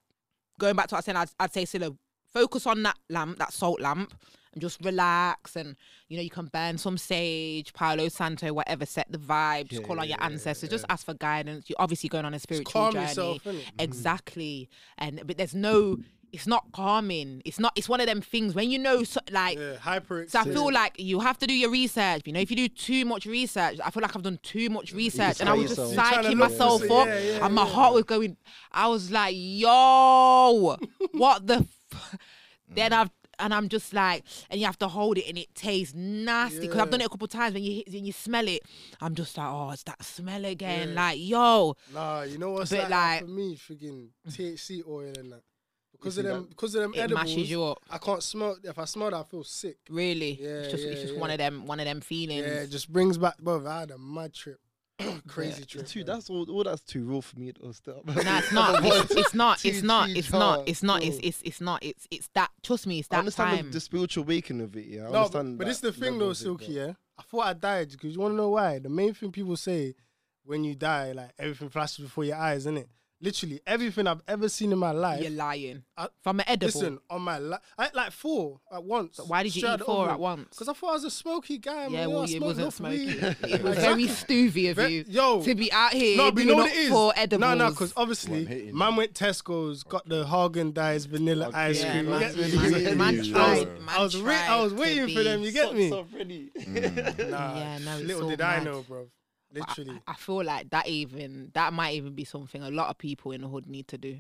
going 0.60 0.76
back 0.76 0.88
to 0.88 0.96
what 0.96 1.00
I 1.00 1.06
said, 1.06 1.16
I'd, 1.16 1.30
I'd 1.40 1.54
say, 1.54 1.66
Silla, 1.66 1.92
focus 2.34 2.66
on 2.66 2.84
that 2.84 2.98
lamp, 3.10 3.38
that 3.38 3.54
salt 3.54 3.80
lamp, 3.80 4.14
and 4.54 4.62
just 4.62 4.84
relax. 4.84 5.56
And, 5.56 5.76
you 6.08 6.18
know, 6.18 6.24
you 6.24 6.32
can 6.32 6.48
burn 6.48 6.80
some 6.80 6.98
sage, 6.98 7.72
Palo 7.74 8.10
Santo, 8.10 8.52
whatever, 8.54 8.86
set 8.88 9.12
the 9.12 9.20
vibe, 9.20 9.68
just 9.70 9.82
Yeah, 9.82 9.88
call 9.88 10.00
on 10.00 10.08
your 10.08 10.18
yeah, 10.20 10.26
ancestors, 10.26 10.70
just 10.70 10.86
ask 10.90 11.06
for 11.06 11.14
guidance. 11.14 11.70
You're 11.70 11.80
obviously 11.80 12.10
going 12.10 12.26
on 12.26 12.34
a 12.34 12.40
spiritual 12.40 12.72
calm 12.72 12.94
journey. 12.94 13.06
yourself, 13.06 13.44
innit? 13.44 13.64
Exactly. 13.78 14.70
And, 14.98 15.22
but 15.26 15.38
there's 15.38 15.54
no, 15.54 15.98
it's 16.34 16.46
not 16.48 16.72
calming. 16.74 17.42
It's 17.46 17.60
not, 17.60 17.72
it's 17.76 17.88
one 17.88 18.00
of 18.02 18.08
them 18.08 18.22
things 18.22 18.54
when 18.54 18.70
you 18.70 18.78
know, 18.80 19.04
so, 19.04 19.20
like, 19.32 19.58
Yeah, 19.58 19.76
hyper. 19.78 20.26
so 20.28 20.40
I 20.40 20.44
feel 20.44 20.72
like 20.72 21.00
you 21.00 21.20
have 21.22 21.38
to 21.40 21.48
do 21.48 21.54
your 21.54 21.70
research. 21.70 22.24
You 22.26 22.34
know, 22.34 22.40
if 22.40 22.50
you 22.52 22.58
do 22.58 22.68
too 22.68 23.06
much 23.06 23.26
research, 23.26 23.80
I 23.84 23.90
feel 23.92 24.02
like 24.02 24.16
I've 24.16 24.24
done 24.24 24.40
too 24.44 24.70
much 24.70 24.94
research, 24.94 25.40
and 25.40 25.48
I 25.50 25.54
was 25.54 25.76
just 25.76 25.92
yourself. 25.92 26.12
You're 26.14 26.24
psyching 26.34 26.38
myself 26.38 26.84
for- 26.86 27.02
up, 27.02 27.08
yeah, 27.08 27.20
yeah, 27.20 27.46
and 27.46 27.56
my 27.56 27.64
yeah. 27.66 27.70
heart 27.74 27.94
was 27.94 28.04
going. 28.04 28.38
I 28.72 28.88
was 28.88 29.10
like, 29.10 29.34
"Yo, 29.38 30.78
what 31.14 31.48
the?" 31.48 31.66
F-? 31.94 32.16
then 32.70 32.92
I've 32.94 33.10
and 33.40 33.54
I'm 33.54 33.70
just 33.70 33.94
like, 33.94 34.24
and 34.50 34.60
you 34.60 34.66
have 34.66 34.80
to 34.80 34.88
hold 34.88 35.18
it, 35.20 35.28
and 35.30 35.38
it 35.38 35.54
tastes 35.54 35.94
nasty. 35.96 36.62
Because 36.62 36.80
I've 36.80 36.90
done 36.90 37.02
it 37.02 37.06
a 37.06 37.10
couple 37.10 37.26
of 37.26 37.32
times. 37.32 37.54
When 37.54 37.64
you 37.64 37.76
hit, 37.76 37.94
when 37.94 38.04
you 38.04 38.12
smell 38.12 38.48
it, 38.48 38.64
I'm 39.00 39.14
just 39.16 39.38
like, 39.38 39.48
oh, 39.48 39.70
it's 39.70 39.84
that 39.84 40.04
smell 40.04 40.44
again. 40.44 40.90
Yeah. 40.90 40.96
Like, 40.96 41.20
yo, 41.20 41.76
Nah, 41.94 42.24
you 42.24 42.40
know 42.40 42.50
what's 42.52 42.72
But 42.72 42.90
like, 42.90 42.90
like- 42.90 43.22
for 43.22 43.28
me, 43.28 43.56
freaking 43.56 44.08
THC 44.28 44.82
oil 44.88 45.14
and 45.18 45.32
that. 45.34 45.42
Because 46.00 46.18
of 46.20 46.24
them, 46.26 46.42
that- 46.44 46.50
because 46.50 46.76
of 46.76 46.82
them 46.82 46.94
it 46.94 47.00
edibles, 47.00 47.26
mashes 47.26 47.50
you 47.50 47.64
up. 47.64 47.80
I 47.90 47.98
can't 47.98 48.24
smell. 48.24 48.58
If 48.64 48.78
I 48.78 48.86
smell 48.86 49.10
that, 49.12 49.18
I 49.18 49.24
feel 49.24 49.44
sick. 49.44 49.78
Really, 49.90 50.38
Yeah, 50.42 50.48
it's 50.50 50.72
just 50.72 50.84
it's 50.84 51.02
just 51.02 51.14
yeah. 51.16 51.20
one 51.20 51.32
of 51.32 51.38
them 51.38 51.66
one 51.66 51.80
of 51.80 51.86
them 51.86 52.02
feelings. 52.02 52.46
Yeah, 52.46 52.62
it 52.62 52.68
just 52.70 52.92
brings 52.92 53.18
back. 53.18 53.38
Bro, 53.40 53.66
I 53.68 53.80
had 53.82 53.92
a 53.92 53.98
mad 53.98 54.34
trip, 54.34 54.60
crazy 55.28 55.62
Yeah, 55.62 55.66
trip. 55.66 55.88
Too, 55.88 56.04
that's 56.04 56.30
all. 56.30 56.50
All 56.50 56.64
that's 56.64 56.82
too 56.82 57.04
raw 57.06 57.22
for 57.22 57.40
me. 57.40 57.52
Though, 57.60 57.72
still. 57.72 58.04
No, 58.06 58.14
it's 58.16 58.52
not. 58.52 58.84
It's, 58.86 59.12
it's 59.12 59.34
not. 59.34 59.66
It's 59.66 59.82
not. 59.84 60.10
It's 60.10 60.32
not. 60.32 60.68
It's 60.68 60.84
not. 60.84 61.04
It's 61.04 61.18
it's 61.18 61.26
it's 61.26 61.42
it's 61.44 61.62
not. 61.62 61.84
It's 61.84 62.08
it's 62.12 62.30
that. 62.36 62.52
Trust 62.64 62.86
me, 62.88 63.00
it's 63.00 63.08
I 63.12 63.16
that 63.16 63.20
understand 63.20 63.58
time. 63.58 63.66
the, 63.68 63.72
the 63.74 63.80
spiritual 63.80 64.24
awakening 64.24 64.64
of 64.64 64.76
it. 64.78 64.86
Yeah, 64.88 65.02
I 65.02 65.06
No, 65.06 65.12
but, 65.12 65.18
understand. 65.18 65.58
but 65.58 65.64
that 65.66 65.70
this 65.72 65.80
the 65.80 65.92
thing 65.94 66.18
though, 66.20 66.34
Silky. 66.34 66.74
Yeah, 66.74 66.94
I 67.18 67.24
thought 67.24 67.46
I 67.48 67.54
died 67.54 67.90
because 67.92 68.14
you 68.14 68.22
want 68.22 68.34
to 68.34 68.38
know 68.38 68.50
why? 68.50 68.80
The 68.80 68.90
main 68.90 69.14
thing 69.14 69.32
people 69.32 69.56
say 69.58 69.96
when 70.44 70.64
you 70.64 70.76
die, 70.76 71.12
like 71.14 71.32
everything 71.40 71.70
flashes 71.70 72.06
before 72.06 72.24
your 72.24 72.38
eyes, 72.38 72.60
isn't 72.60 72.78
it? 72.78 72.90
Literally 73.20 73.60
everything 73.66 74.06
I've 74.06 74.22
ever 74.28 74.48
seen 74.48 74.72
in 74.72 74.78
my 74.78 74.92
life. 74.92 75.22
You're 75.22 75.32
lying. 75.32 75.82
I- 75.98 76.08
From 76.22 76.40
an 76.40 76.46
edible. 76.48 76.68
Listen, 76.68 77.00
on 77.10 77.24
my 77.24 77.40
li- 77.40 77.58
I 77.76 77.88
ate 77.88 77.96
like 77.96 78.12
four 78.12 78.60
at 78.72 78.84
once. 78.84 79.18
But 79.18 79.28
why 79.28 79.42
did 79.42 79.56
you 79.56 79.68
eat 79.68 79.82
four 79.82 80.08
at 80.08 80.20
once? 80.20 80.50
Because 80.52 80.70
I 80.70 80.74
thought 80.74 80.90
I 80.90 80.94
was 80.94 81.04
a 81.06 81.10
smoky 81.10 81.58
guy. 81.58 81.88
yeah, 81.88 82.06
man. 82.06 82.12
well, 82.12 82.22
I 82.22 82.26
it 82.30 82.42
wasn't 82.42 82.74
smoky. 82.74 83.10
It 83.18 83.64
was 83.64 83.76
very 83.80 84.06
stoovy 84.06 84.70
of 84.70 84.92
you 84.92 85.04
Yo, 85.08 85.42
to 85.42 85.56
be 85.56 85.72
out 85.72 85.94
here 85.94 86.16
no, 86.18 86.32
but 86.32 86.42
you 86.44 86.48
know 86.48 86.54
up 86.54 86.60
what 86.60 86.72
it 86.72 86.78
is? 86.78 86.90
for 86.90 87.14
edibles. 87.16 87.42
No, 87.42 87.56
no, 87.56 87.70
because 87.72 87.94
obviously, 87.98 88.46
Well, 88.46 88.70
I'm 88.70 88.78
man 88.78 88.96
went 88.98 89.14
Tesco's, 89.14 89.84
got 89.84 90.08
the 90.08 90.24
Haagen 90.26 90.72
Dazs 90.74 91.08
vanilla 91.08 91.50
ice 91.56 91.84
cream. 91.84 92.06
you 92.06 92.12
man, 92.12 92.20
man, 92.22 92.82
Yeah. 92.84 92.94
man 92.94 93.24
tried. 93.24 93.66
Man 93.80 93.90
I 93.90 94.04
was, 94.04 94.22
wait, 94.22 94.50
I 94.50 94.62
was 94.62 94.74
waiting 94.76 95.16
for 95.16 95.24
them. 95.24 95.40
be- 95.42 95.48
You 95.48 95.52
get 95.54 95.74
me? 95.76 95.90
Socks 95.90 96.14
already. 96.14 96.52
Nah, 96.68 96.76
Yeah, 97.58 97.80
no, 97.84 97.98
it's 97.98 98.06
little 98.08 98.30
did 98.30 98.42
I 98.42 98.64
know, 98.64 98.84
bro. 98.88 99.08
But 99.54 99.64
I- 99.64 99.66
Literally, 99.72 100.02
I, 100.08 100.12
I 100.12 100.16
feel 100.16 100.44
like 100.44 100.70
that 100.72 100.88
even 100.88 101.52
that 101.54 101.74
might 101.74 101.94
even 101.96 102.14
be 102.14 102.24
something 102.26 102.62
a 102.64 102.70
lot 102.72 102.90
of 102.90 102.98
people 102.98 103.32
in 103.32 103.42
the 103.42 103.48
hood 103.48 103.68
need 103.68 103.88
to 103.90 103.98
do. 103.98 104.20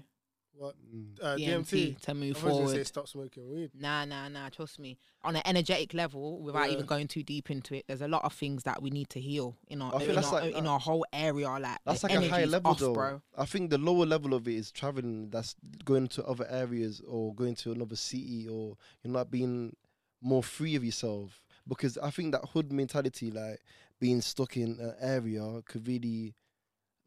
what 0.60 0.74
Mm. 0.91 1.19
uh, 1.22 1.36
DMT, 1.38 1.67
DMT. 1.98 2.00
to 2.01 2.10
I 2.12 2.13
move 2.15 2.43
was 2.43 2.53
gonna 2.53 2.65
say 2.65 2.72
forward. 2.72 2.88
stop 2.88 3.07
smoking 3.07 3.48
weed. 3.48 3.69
Nah, 3.75 4.05
nah, 4.05 4.27
nah. 4.27 4.50
Trust 4.50 4.79
me. 4.79 4.98
On 5.24 5.36
an 5.36 5.43
energetic 5.46 5.93
level, 5.93 6.41
without 6.41 6.67
Yeah. 6.69 6.74
even 6.74 6.88
going 6.88 7.07
too 7.07 7.22
deep 7.22 7.51
into 7.51 7.75
it, 7.75 7.86
there's 7.88 8.01
a 8.01 8.07
lot 8.07 8.24
of 8.24 8.34
things 8.34 8.63
that 8.63 8.81
we 8.81 8.89
need 8.89 9.07
to 9.12 9.19
heal 9.19 9.55
in 9.67 9.84
our 9.84 9.93
I 9.96 10.00
feel 10.00 10.10
in, 10.10 10.15
that's 10.15 10.34
our, 10.34 10.41
like- 10.41 10.55
in 10.55 10.65
our 10.65 10.79
whole 10.79 11.05
area. 11.13 11.48
Like 11.50 11.77
That's 11.86 12.01
like 12.01 12.13
a 12.15 12.27
high 12.27 12.46
level 12.46 12.72
off, 12.72 12.79
though. 12.79 12.93
bro. 12.96 13.22
I 13.38 13.46
think 13.46 13.69
the 13.69 13.77
lower 13.77 14.07
level 14.07 14.34
of 14.34 14.48
it 14.48 14.55
is 14.55 14.72
traveling. 14.72 15.29
That's 15.29 15.55
going 15.86 16.07
to 16.07 16.25
other 16.25 16.48
areas 16.50 17.01
or 17.07 17.36
going 17.36 17.53
to 17.57 17.72
another 17.72 17.96
city 17.96 18.48
or 18.50 18.77
you're 19.03 19.13
not 19.13 19.29
being 19.29 19.75
more 20.22 20.41
free 20.41 20.74
of 20.75 20.84
yourself. 20.84 21.43
Because 21.67 22.00
I 22.00 22.10
think 22.10 22.31
that 22.31 22.46
hood 22.46 22.72
mentality, 22.72 23.29
like 23.29 23.60
being 24.00 24.22
stuck 24.22 24.58
in 24.58 24.80
an 24.80 24.96
area, 25.00 25.62
could 25.66 25.88
really 25.88 26.36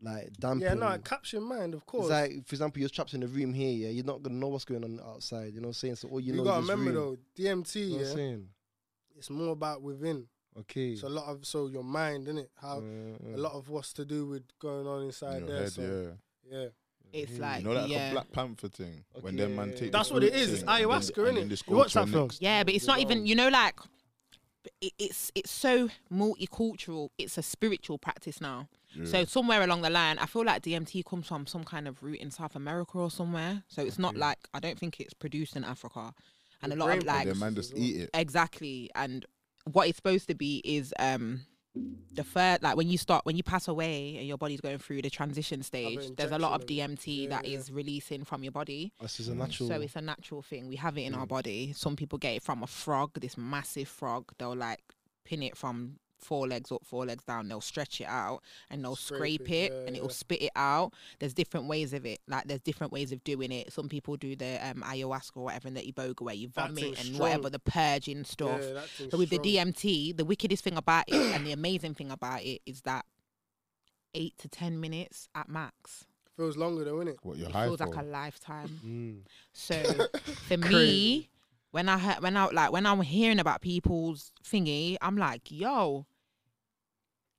like 0.02 0.32
dampen. 0.38 0.60
Yeah, 0.62 0.74
no, 0.74 0.88
it 0.90 1.04
caps 1.04 1.32
your 1.32 1.42
mind, 1.42 1.74
of 1.74 1.84
course. 1.86 2.04
It's 2.04 2.10
like, 2.10 2.46
for 2.46 2.54
example, 2.54 2.80
you're 2.80 2.88
trapped 2.88 3.14
in 3.14 3.22
a 3.22 3.26
room 3.26 3.52
here. 3.52 3.70
Yeah, 3.70 3.88
you're 3.90 4.04
not 4.04 4.22
gonna 4.22 4.36
know 4.36 4.48
what's 4.48 4.64
going 4.64 4.84
on 4.84 5.00
outside. 5.04 5.52
You 5.54 5.60
know 5.60 5.68
what 5.68 5.68
I'm 5.68 5.72
saying? 5.74 5.96
So 5.96 6.08
all 6.08 6.20
you, 6.20 6.32
you, 6.32 6.38
know 6.38 6.44
gotta 6.44 6.62
is 6.62 6.68
remember 6.68 6.92
room. 6.92 7.18
though, 7.36 7.42
DMT, 7.42 7.74
You 7.76 7.88
know 7.90 7.96
what 7.96 8.00
I'm 8.00 8.06
yeah, 8.06 8.14
saying? 8.14 8.48
it's 9.18 9.30
more 9.30 9.52
about 9.52 9.82
within. 9.82 10.26
Okay. 10.58 10.96
So 10.96 11.06
a 11.06 11.10
lot 11.10 11.26
of 11.26 11.46
so 11.46 11.68
your 11.68 11.84
mind, 11.84 12.24
isn't 12.24 12.38
it? 12.38 12.50
How 12.60 12.82
a 13.34 13.36
lot 13.38 13.52
of 13.52 13.68
what's 13.68 13.92
to 13.94 14.04
do 14.04 14.26
with 14.26 14.42
going 14.58 14.86
on 14.86 15.02
inside 15.04 15.38
Your 15.40 15.48
there. 15.48 15.58
head, 15.62 15.72
so 15.72 15.82
yeah. 16.50 16.58
yeah. 16.62 16.66
It's 17.12 17.32
Mm. 17.32 17.40
like 17.40 17.58
You 17.58 17.64
know 17.68 17.74
that 17.74 17.88
yeah, 17.88 18.12
Black 18.12 18.30
Panther 18.32 18.68
thing 18.68 19.04
when 19.20 19.34
Okay, 19.34 19.42
them 19.44 19.56
man 19.56 19.70
yeah, 19.70 19.74
take. 19.76 19.92
That's 19.92 20.08
the 20.08 20.14
what 20.14 20.22
it 20.24 20.32
fruit 20.32 20.40
is, 20.42 20.52
it's 20.52 20.60
thing 20.62 20.68
and 20.68 20.86
ayahuasca, 20.86 21.28
and 21.28 21.36
then 21.36 21.44
innit? 21.46 21.48
just 21.50 21.66
You 21.66 21.72
go 21.72 21.78
watch 21.78 21.92
that 21.94 22.06
the 22.06 22.12
film? 22.12 22.30
yeah, 22.40 22.64
but 22.64 22.74
it's 22.74 22.86
not 22.86 22.98
even. 23.00 23.26
You 23.26 23.34
know, 23.34 23.48
like 23.48 23.74
it, 23.78 23.86
it's 24.80 25.30
it's 25.34 25.50
so 25.50 25.88
multicultural. 26.12 27.10
It's 27.18 27.38
a 27.38 27.42
spiritual 27.42 27.98
practice 27.98 28.40
now. 28.40 28.68
So 29.04 29.24
somewhere 29.24 29.62
along 29.62 29.82
the 29.82 29.90
line, 29.90 30.18
I 30.18 30.26
feel 30.26 30.44
like 30.44 30.62
DMT 30.62 31.04
comes 31.04 31.28
from 31.28 31.46
some 31.46 31.62
kind 31.62 31.86
of 31.86 32.02
root 32.02 32.18
in 32.18 32.32
South 32.32 32.56
America 32.56 32.98
or 32.98 33.08
somewhere. 33.10 33.62
So 33.68 33.82
it's 33.82 34.00
not 34.00 34.10
Okay. 34.14 34.18
like 34.18 34.38
I 34.52 34.58
don't 34.58 34.76
think 34.78 34.98
it's 34.98 35.14
produced 35.14 35.54
in 35.54 35.62
Africa, 35.62 36.12
and 36.60 36.72
a 36.72 36.76
lot 36.76 36.98
of 36.98 37.04
like 37.04 37.20
And 37.20 37.30
then 37.30 37.38
man 37.38 37.54
just 37.54 37.72
eat 37.76 38.00
it. 38.00 38.10
exactly 38.14 38.90
and 38.96 39.24
what 39.70 39.86
it's 39.86 39.96
supposed 39.96 40.26
to 40.28 40.34
be 40.34 40.60
is 40.64 40.92
um 40.98 41.42
the 42.12 42.24
first 42.24 42.62
like 42.62 42.76
when 42.76 42.88
you 42.88 42.98
start 42.98 43.24
when 43.24 43.36
you 43.36 43.42
pass 43.42 43.68
away 43.68 44.16
and 44.18 44.26
your 44.26 44.36
body's 44.36 44.60
going 44.60 44.78
through 44.78 45.00
the 45.00 45.10
transition 45.10 45.62
stage 45.62 46.00
there's 46.16 46.32
a 46.32 46.38
lot 46.38 46.52
of 46.52 46.62
injection 46.62 46.84
of 46.92 46.98
it. 46.98 47.00
dmt 47.02 47.22
Yeah, 47.22 47.28
that 47.28 47.46
yeah. 47.48 47.58
is 47.58 47.70
releasing 47.70 48.24
from 48.24 48.42
your 48.42 48.50
body 48.52 48.92
This 49.00 49.20
is 49.20 49.28
a 49.28 49.32
mm. 49.32 49.36
natural. 49.36 49.68
so 49.68 49.80
it's 49.80 49.94
a 49.96 50.00
natural 50.00 50.42
thing 50.42 50.68
we 50.68 50.76
have 50.76 50.98
it 50.98 51.02
in 51.02 51.14
our 51.14 51.26
body 51.26 51.72
some 51.72 51.94
people 51.94 52.18
get 52.18 52.34
it 52.36 52.42
from 52.42 52.62
a 52.64 52.66
frog 52.66 53.12
this 53.20 53.38
massive 53.38 53.86
frog 53.88 54.32
they'll 54.38 54.56
like 54.56 54.82
pin 55.24 55.42
it 55.44 55.56
from 55.56 55.96
four 56.20 56.46
legs 56.46 56.70
up 56.70 56.84
four 56.84 57.04
legs 57.06 57.24
down 57.24 57.48
they'll 57.48 57.60
stretch 57.60 58.00
it 58.00 58.06
out 58.06 58.40
and 58.70 58.84
they'll 58.84 58.96
Scrape 58.96 59.40
scrape, 59.42 59.50
it, 59.50 59.54
it, 59.54 59.72
yeah, 59.72 59.86
and 59.86 59.96
it'll 59.96 60.08
yeah. 60.08 60.12
spit 60.12 60.42
it 60.42 60.50
out 60.56 60.92
there's 61.18 61.34
different 61.34 61.66
ways 61.66 61.92
of 61.92 62.04
it 62.06 62.20
like 62.28 62.44
there's 62.46 62.60
different 62.60 62.92
ways 62.92 63.12
of 63.12 63.22
doing 63.24 63.50
it 63.52 63.72
some 63.72 63.88
people 63.88 64.16
do 64.16 64.36
the 64.36 64.58
um 64.68 64.82
ayahuasca 64.86 65.36
or 65.36 65.44
whatever 65.44 65.68
and 65.68 65.76
the 65.76 65.92
iboga 65.92 66.20
where 66.22 66.34
you 66.34 66.48
vomit 66.48 66.84
and 66.84 66.96
strong. 66.98 67.18
whatever 67.18 67.50
the 67.50 67.58
purging 67.58 68.24
stuff 68.24 68.60
Yeah, 68.62 68.72
that 68.74 68.88
thing's 68.88 69.10
so 69.12 69.18
with 69.18 69.28
strong. 69.28 69.42
the 69.42 69.56
DMT, 69.56 70.16
the 70.16 70.24
wickedest 70.24 70.64
thing 70.64 70.76
about 70.76 71.04
it 71.08 71.14
and 71.14 71.46
the 71.46 71.52
amazing 71.52 71.94
thing 71.94 72.10
about 72.10 72.42
it 72.42 72.60
is 72.66 72.82
that 72.82 73.04
eight 74.14 74.36
to 74.38 74.48
ten 74.48 74.80
minutes 74.80 75.28
at 75.34 75.48
max. 75.48 76.04
feels 76.36 76.56
longer 76.56 76.84
though, 76.84 76.96
innit? 76.96 77.16
What 77.22 77.36
you're 77.36 77.48
it 77.48 77.52
high 77.52 77.66
feels 77.66 77.78
for? 77.80 77.86
like 77.86 77.96
a 78.04 78.06
lifetime. 78.06 78.80
Mm. 78.84 79.20
So 79.52 79.74
for 80.48 80.56
me, 80.56 81.28
when 81.70 81.88
I 81.88 81.98
heard, 81.98 82.22
when 82.22 82.36
I 82.36 82.46
like 82.46 82.72
when 82.72 82.86
I'm 82.86 83.00
hearing 83.02 83.38
about 83.38 83.60
people's 83.60 84.32
thingy, 84.44 84.96
I'm 85.00 85.16
like, 85.16 85.50
yo, 85.50 86.06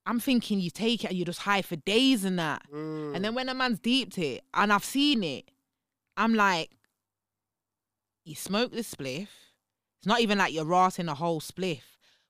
I'm 0.06 0.20
thinking 0.20 0.60
you 0.60 0.70
take 0.72 1.04
it 1.04 1.10
and 1.12 1.18
you 1.18 1.26
just 1.26 1.40
high 1.42 1.62
for 1.62 1.76
days 1.76 2.24
and 2.26 2.40
that. 2.40 2.64
Mm. 2.74 3.16
And 3.16 3.24
then 3.26 3.36
when 3.36 3.50
a 3.50 3.54
man's 3.54 3.80
deeped 3.80 4.18
it 4.18 4.44
and 4.54 4.74
I've 4.74 4.84
seen 4.84 5.24
it, 5.24 5.52
I'm 6.18 6.34
like, 6.34 6.72
you 8.26 8.36
smoke 8.36 8.72
the 8.72 8.82
spliff. 8.82 9.28
It's 10.00 10.08
not 10.08 10.22
even 10.22 10.38
like 10.40 10.54
you're 10.54 10.66
rotting 10.66 11.08
a 11.08 11.14
whole 11.16 11.40
spliff 11.40 11.82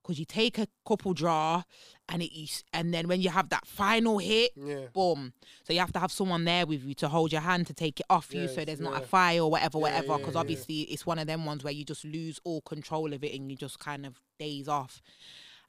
because 0.01 0.19
you 0.19 0.25
take 0.25 0.57
a 0.57 0.67
couple 0.85 1.13
draw 1.13 1.63
and 2.09 2.21
it 2.21 2.63
and 2.73 2.93
then 2.93 3.07
when 3.07 3.21
you 3.21 3.29
have 3.29 3.49
that 3.49 3.65
final 3.65 4.17
hit, 4.17 4.51
yeah, 4.55 4.87
boom. 4.93 5.31
So 5.63 5.71
you 5.71 5.79
have 5.79 5.93
to 5.93 5.99
have 5.99 6.11
someone 6.11 6.43
there 6.43 6.65
with 6.65 6.83
you 6.83 6.93
to 6.95 7.07
hold 7.07 7.31
your 7.31 7.41
hand 7.41 7.67
to 7.67 7.73
take 7.73 7.99
it 8.01 8.05
off 8.09 8.33
you, 8.33 8.47
so 8.47 8.55
Yes, 8.55 8.65
there's 8.65 8.79
not 8.81 9.01
a 9.01 9.05
fire 9.05 9.41
or 9.41 9.49
whatever, 9.51 9.77
Yeah, 9.77 9.81
whatever. 9.83 10.07
yeah, 10.07 10.17
Because 10.17 10.33
yeah. 10.33 10.39
obviously 10.41 10.79
it's 10.81 11.05
one 11.05 11.19
of 11.19 11.27
them 11.27 11.45
ones 11.45 11.63
where 11.63 11.71
you 11.71 11.85
just 11.85 12.03
lose 12.03 12.39
all 12.43 12.61
control 12.61 13.13
of 13.13 13.23
it 13.23 13.33
and 13.33 13.49
you 13.49 13.55
just 13.55 13.79
kind 13.79 14.05
of 14.05 14.19
days 14.39 14.67
off, 14.67 15.01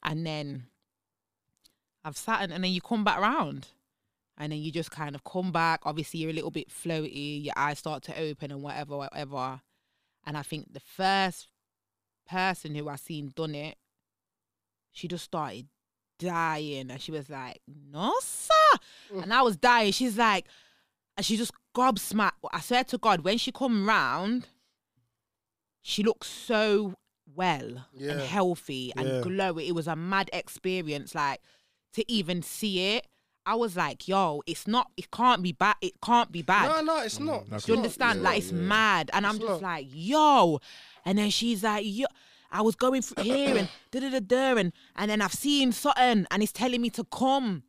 and 0.02 0.26
then 0.26 0.64
I've 2.04 2.16
sat 2.16 2.42
and, 2.42 2.52
and 2.52 2.62
then 2.64 2.72
you 2.72 2.80
come 2.80 3.04
back 3.04 3.18
round. 3.20 3.68
And 4.38 4.50
then 4.50 4.60
you 4.60 4.72
just 4.72 4.90
kind 4.90 5.14
of 5.14 5.22
come 5.24 5.52
back. 5.52 5.80
Obviously, 5.84 6.20
you're 6.20 6.30
a 6.30 6.34
little 6.34 6.50
bit 6.50 6.68
floaty. 6.70 7.44
Your 7.44 7.52
eyes 7.56 7.78
start 7.78 8.02
to 8.04 8.18
open 8.18 8.50
and 8.50 8.62
whatever, 8.62 8.96
whatever. 8.96 9.60
And 10.26 10.36
I 10.38 10.42
think 10.42 10.72
the 10.72 10.80
first 10.80 11.48
person 12.28 12.74
who 12.74 12.88
I 12.88 12.96
seen 12.96 13.32
done 13.36 13.54
it, 13.54 13.76
she 14.90 15.06
just 15.06 15.24
started 15.24 15.66
dying, 16.18 16.90
and 16.90 17.00
she 17.00 17.12
was 17.12 17.28
like, 17.28 17.60
"No, 17.66 18.14
sir," 18.22 18.78
and 19.22 19.32
I 19.34 19.42
was 19.42 19.56
dying. 19.56 19.92
She's 19.92 20.16
like, 20.16 20.46
and 21.16 21.26
she 21.26 21.36
just 21.36 21.52
gobsmacked. 21.76 22.32
I 22.52 22.60
swear 22.60 22.84
to 22.84 22.98
God, 22.98 23.20
when 23.20 23.36
she 23.38 23.52
come 23.52 23.86
round, 23.86 24.46
she 25.82 26.02
looked 26.02 26.24
so 26.26 26.94
well 27.34 27.86
Yeah. 27.92 28.12
and 28.12 28.20
healthy 28.20 28.92
and 28.96 29.08
Yeah. 29.08 29.20
glowy. 29.20 29.66
It 29.68 29.72
was 29.74 29.86
a 29.88 29.96
mad 29.96 30.30
experience, 30.32 31.14
like 31.14 31.40
to 31.94 32.10
even 32.10 32.42
see 32.42 32.96
it. 32.96 33.06
I 33.44 33.54
was 33.56 33.76
like, 33.76 34.06
"Yo, 34.06 34.42
it's 34.46 34.66
not. 34.68 34.90
It 34.96 35.10
can't 35.10 35.42
be 35.42 35.52
bad. 35.52 35.76
It 35.80 36.00
can't 36.00 36.30
be 36.30 36.42
bad." 36.42 36.68
no, 36.68 36.94
no, 36.94 37.02
it's 37.02 37.18
mm, 37.18 37.26
not. 37.26 37.50
no, 37.50 37.58
Do 37.58 37.64
you 37.72 37.76
not. 37.76 37.82
understand? 37.84 38.18
yeah, 38.20 38.24
like 38.28 38.38
it's 38.38 38.52
yeah. 38.52 38.58
mad, 38.58 39.10
and 39.12 39.26
I'm 39.26 39.38
just 39.38 39.60
not. 39.60 39.62
like, 39.62 39.86
yo. 39.90 40.60
And 41.04 41.18
then 41.18 41.30
she's 41.30 41.62
like, 41.64 41.84
yo. 41.84 42.06
I 42.54 42.60
was 42.60 42.76
going 42.76 43.00
through 43.00 43.24
here 43.24 43.56
and 43.56 43.68
da 43.90 44.00
da 44.00 44.10
da 44.10 44.20
da, 44.20 44.56
and 44.60 44.72
and 44.94 45.10
then 45.10 45.22
I've 45.22 45.32
seen 45.32 45.72
something, 45.72 46.26
and 46.30 46.42
it's 46.42 46.52
telling 46.52 46.82
me 46.82 46.90
to 46.90 47.04
come. 47.04 47.62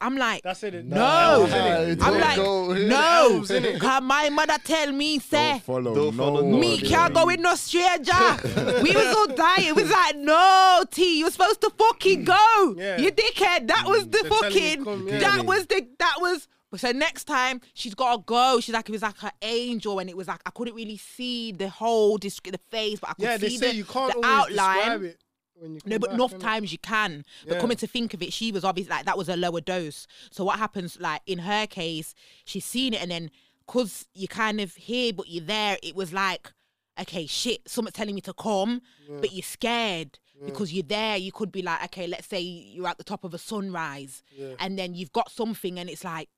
I'm 0.00 0.16
like, 0.16 0.42
That's 0.42 0.62
it. 0.64 0.84
no. 0.84 0.96
Nah, 0.96 2.06
I'm 2.06 2.20
like, 2.20 2.36
no. 2.36 2.72
Elves, 2.72 3.50
innit? 3.50 3.78
Cause 3.80 4.02
my 4.02 4.28
mother 4.30 4.56
tell 4.64 4.92
me, 4.92 5.18
say, 5.18 5.52
Don't 5.52 5.62
follow. 5.62 5.94
Don't 5.94 6.16
no 6.16 6.22
follow 6.24 6.42
one. 6.44 6.60
me 6.60 6.80
no, 6.82 6.88
can't 6.88 6.90
yeah. 6.90 7.20
go 7.20 7.26
with 7.26 7.40
no 7.40 7.54
stranger. 7.54 8.82
we 8.82 8.92
was 8.92 9.16
all 9.16 9.26
dying. 9.28 9.68
It 9.68 9.76
was 9.76 9.90
like, 9.90 10.16
no, 10.16 10.84
T, 10.90 11.18
you 11.18 11.24
were 11.24 11.30
supposed 11.30 11.60
to 11.62 11.70
fucking 11.70 12.24
go. 12.24 12.74
Yeah. 12.76 12.98
You 12.98 13.10
dickhead. 13.12 13.66
That 13.68 13.84
was 13.86 14.04
the 14.08 14.18
They're 14.22 14.30
fucking. 14.30 14.84
come, 14.84 15.08
yeah. 15.08 15.18
That 15.18 15.46
was 15.46 15.66
the. 15.66 15.86
That 15.98 16.16
was. 16.20 16.48
So 16.76 16.90
next 16.92 17.24
time 17.24 17.62
she's 17.72 17.94
gotta 17.94 18.22
go. 18.26 18.58
She's 18.60 18.74
like 18.74 18.88
it 18.88 18.92
was 18.92 19.00
like 19.00 19.16
her 19.18 19.32
angel, 19.40 19.98
and 19.98 20.10
it 20.10 20.16
was 20.16 20.28
like 20.28 20.40
I 20.44 20.50
couldn't 20.50 20.74
really 20.74 20.98
see 20.98 21.52
the 21.52 21.70
whole 21.70 22.18
disc- 22.18 22.44
the 22.50 22.58
face, 22.70 22.98
but 23.00 23.10
I 23.10 23.14
could 23.14 23.22
Yeah, 23.22 23.36
they 23.38 23.48
see 23.48 23.56
say 23.58 23.70
the, 23.70 23.76
you 23.76 23.84
can't 23.84 24.12
the 24.20 24.26
always 24.28 24.58
outline. 24.58 25.14
Describe 25.56 25.62
it 25.62 25.62
when 25.62 25.74
you 25.74 25.80
No, 25.86 25.98
but 25.98 26.10
back, 26.10 26.14
enough 26.14 26.38
times 26.38 26.72
you 26.72 26.78
can. 26.78 27.24
But 27.46 27.54
Yeah. 27.54 27.60
coming 27.60 27.76
to 27.78 27.86
think 27.86 28.14
of 28.14 28.22
it, 28.22 28.32
she 28.32 28.52
was 28.52 28.64
obviously 28.64 28.90
like 28.90 29.04
that 29.06 29.18
was 29.18 29.28
a 29.28 29.36
lower 29.36 29.60
dose. 29.60 30.06
So 30.30 30.44
what 30.44 30.58
happens, 30.58 30.98
like 31.00 31.22
in 31.26 31.40
her 31.40 31.66
case, 31.66 32.14
she's 32.44 32.64
seen 32.64 32.94
it, 32.94 33.00
and 33.02 33.10
then 33.10 33.30
cause 33.66 34.06
you 34.14 34.28
kind 34.28 34.60
of 34.60 34.74
hear 34.76 35.12
but 35.12 35.28
you're 35.28 35.44
there, 35.44 35.78
it 35.82 35.96
was 35.96 36.12
like 36.12 36.52
okay, 36.98 37.26
shit, 37.26 37.60
someone's 37.68 37.92
telling 37.92 38.14
me 38.14 38.22
to 38.22 38.32
come, 38.32 38.80
Yeah. 39.06 39.18
but 39.20 39.30
you're 39.30 39.42
scared 39.42 40.18
Yeah. 40.34 40.46
because 40.46 40.72
you're 40.72 40.82
there. 40.82 41.18
You 41.18 41.30
could 41.30 41.52
be 41.52 41.60
like, 41.60 41.84
okay, 41.84 42.06
let's 42.06 42.26
say 42.26 42.40
you're 42.40 42.88
at 42.88 42.96
the 42.96 43.04
top 43.04 43.22
of 43.22 43.34
a 43.34 43.38
sunrise, 43.38 44.22
and 44.58 44.78
then 44.78 44.94
you've 44.94 45.12
got 45.12 45.30
something, 45.30 45.78
and 45.78 45.90
it's 45.90 46.04
like, 46.04 46.30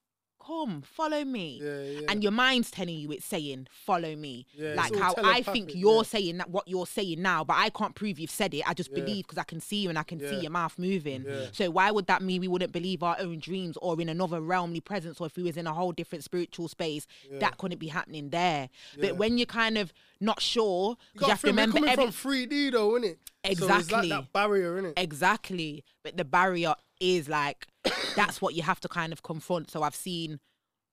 come, 0.49 0.83
follow 0.83 1.25
me. 1.25 1.61
yeah, 1.63 1.81
yeah. 2.01 2.01
And 2.09 2.23
your 2.23 2.33
mind's 2.33 2.71
telling 2.71 2.97
you 2.97 3.13
it's 3.13 3.27
saying, 3.27 3.67
follow 3.71 4.17
me. 4.17 4.47
Yeah, 4.55 4.75
like 4.75 4.97
how 4.97 5.15
I 5.19 5.43
think 5.43 5.75
you're 5.75 6.05
saying 6.05 6.39
that 6.39 6.49
what 6.51 6.67
you're 6.67 6.87
saying 6.87 7.21
now, 7.23 7.45
but 7.45 7.57
I 7.59 7.69
can't 7.71 7.95
prove 7.95 8.19
you've 8.19 8.31
said 8.31 8.55
it. 8.55 8.63
I 8.69 8.73
just 8.75 8.93
believe 8.95 9.27
because 9.27 9.39
I 9.39 9.45
can 9.45 9.61
see 9.61 9.83
you 9.83 9.89
and 9.91 9.99
I 9.99 10.03
can 10.03 10.19
see 10.21 10.41
your 10.41 10.51
mouth 10.51 10.79
moving. 10.79 11.27
So 11.53 11.71
why 11.71 11.91
would 11.91 12.07
that 12.07 12.23
mean 12.23 12.41
we 12.41 12.49
wouldn't 12.49 12.73
believe 12.73 13.03
our 13.03 13.17
own 13.21 13.39
dreams 13.39 13.77
or 13.83 14.01
in 14.01 14.09
another 14.09 14.41
realmly 14.41 14.83
presence 14.83 15.21
or 15.21 15.27
if 15.27 15.37
we 15.37 15.43
was 15.43 15.57
in 15.57 15.67
a 15.67 15.75
whole 15.75 15.93
different 15.93 16.25
spiritual 16.25 16.69
space, 16.69 17.07
that 17.31 17.59
couldn't 17.59 17.79
be 17.79 17.89
happening 17.89 18.31
there. 18.31 18.71
But 18.99 19.17
when 19.17 19.37
you're 19.39 19.47
kind 19.47 19.77
of 19.77 19.93
not 20.21 20.41
sure, 20.41 20.97
You 21.15 21.21
you, 21.23 21.27
have 21.29 21.41
to 21.43 21.47
remember 21.49 21.75
coming 21.77 21.91
every- 21.91 22.11
from 22.11 22.31
3D 22.33 22.73
though? 22.73 22.99
So 22.99 23.05
it's 23.45 23.61
like 23.61 23.81
Exactly. 23.81 24.09
that 24.09 24.33
barrier, 24.33 24.83
innit? 24.83 24.95
Exactly. 24.97 25.85
But 26.03 26.17
the 26.17 26.25
barrier 26.25 26.75
is 27.01 27.29
like 27.29 27.67
that's 28.15 28.41
what 28.41 28.55
you 28.55 28.63
have 28.63 28.81
to 28.81 28.89
kind 28.89 29.13
of 29.13 29.23
confront. 29.23 29.71
So 29.71 29.83
I've 29.83 29.95
seen 29.95 30.41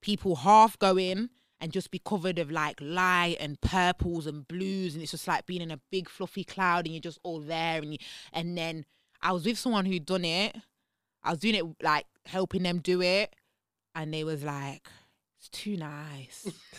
people 0.02 0.36
half 0.36 0.78
go 0.78 0.98
in 0.98 1.30
and 1.60 1.72
just 1.72 1.90
be 1.90 1.98
covered 1.98 2.38
of 2.38 2.50
like 2.50 2.78
light 2.80 3.36
and 3.40 3.60
purples 3.60 4.26
and 4.26 4.46
blues 4.46 4.94
and 4.94 5.02
it's 5.02 5.12
just 5.12 5.26
like 5.26 5.46
being 5.46 5.62
in 5.62 5.70
a 5.70 5.80
big 5.90 6.08
fluffy 6.08 6.44
cloud 6.44 6.84
and 6.84 6.94
you're 6.94 7.00
just 7.00 7.18
all 7.22 7.40
there 7.40 7.80
and 7.80 7.92
you, 7.92 7.98
and 8.32 8.56
then 8.56 8.84
I 9.22 9.32
was 9.32 9.44
with 9.44 9.58
someone 9.58 9.86
who'd 9.86 10.06
done 10.06 10.24
it. 10.24 10.56
I 11.22 11.30
was 11.30 11.40
doing 11.40 11.54
it 11.54 11.64
like 11.82 12.06
helping 12.26 12.62
them 12.62 12.78
do 12.78 13.02
it 13.02 13.34
and 13.94 14.12
they 14.12 14.22
was 14.22 14.44
like 14.44 14.86
it's 15.46 15.62
too 15.62 15.76
nice. 15.76 16.48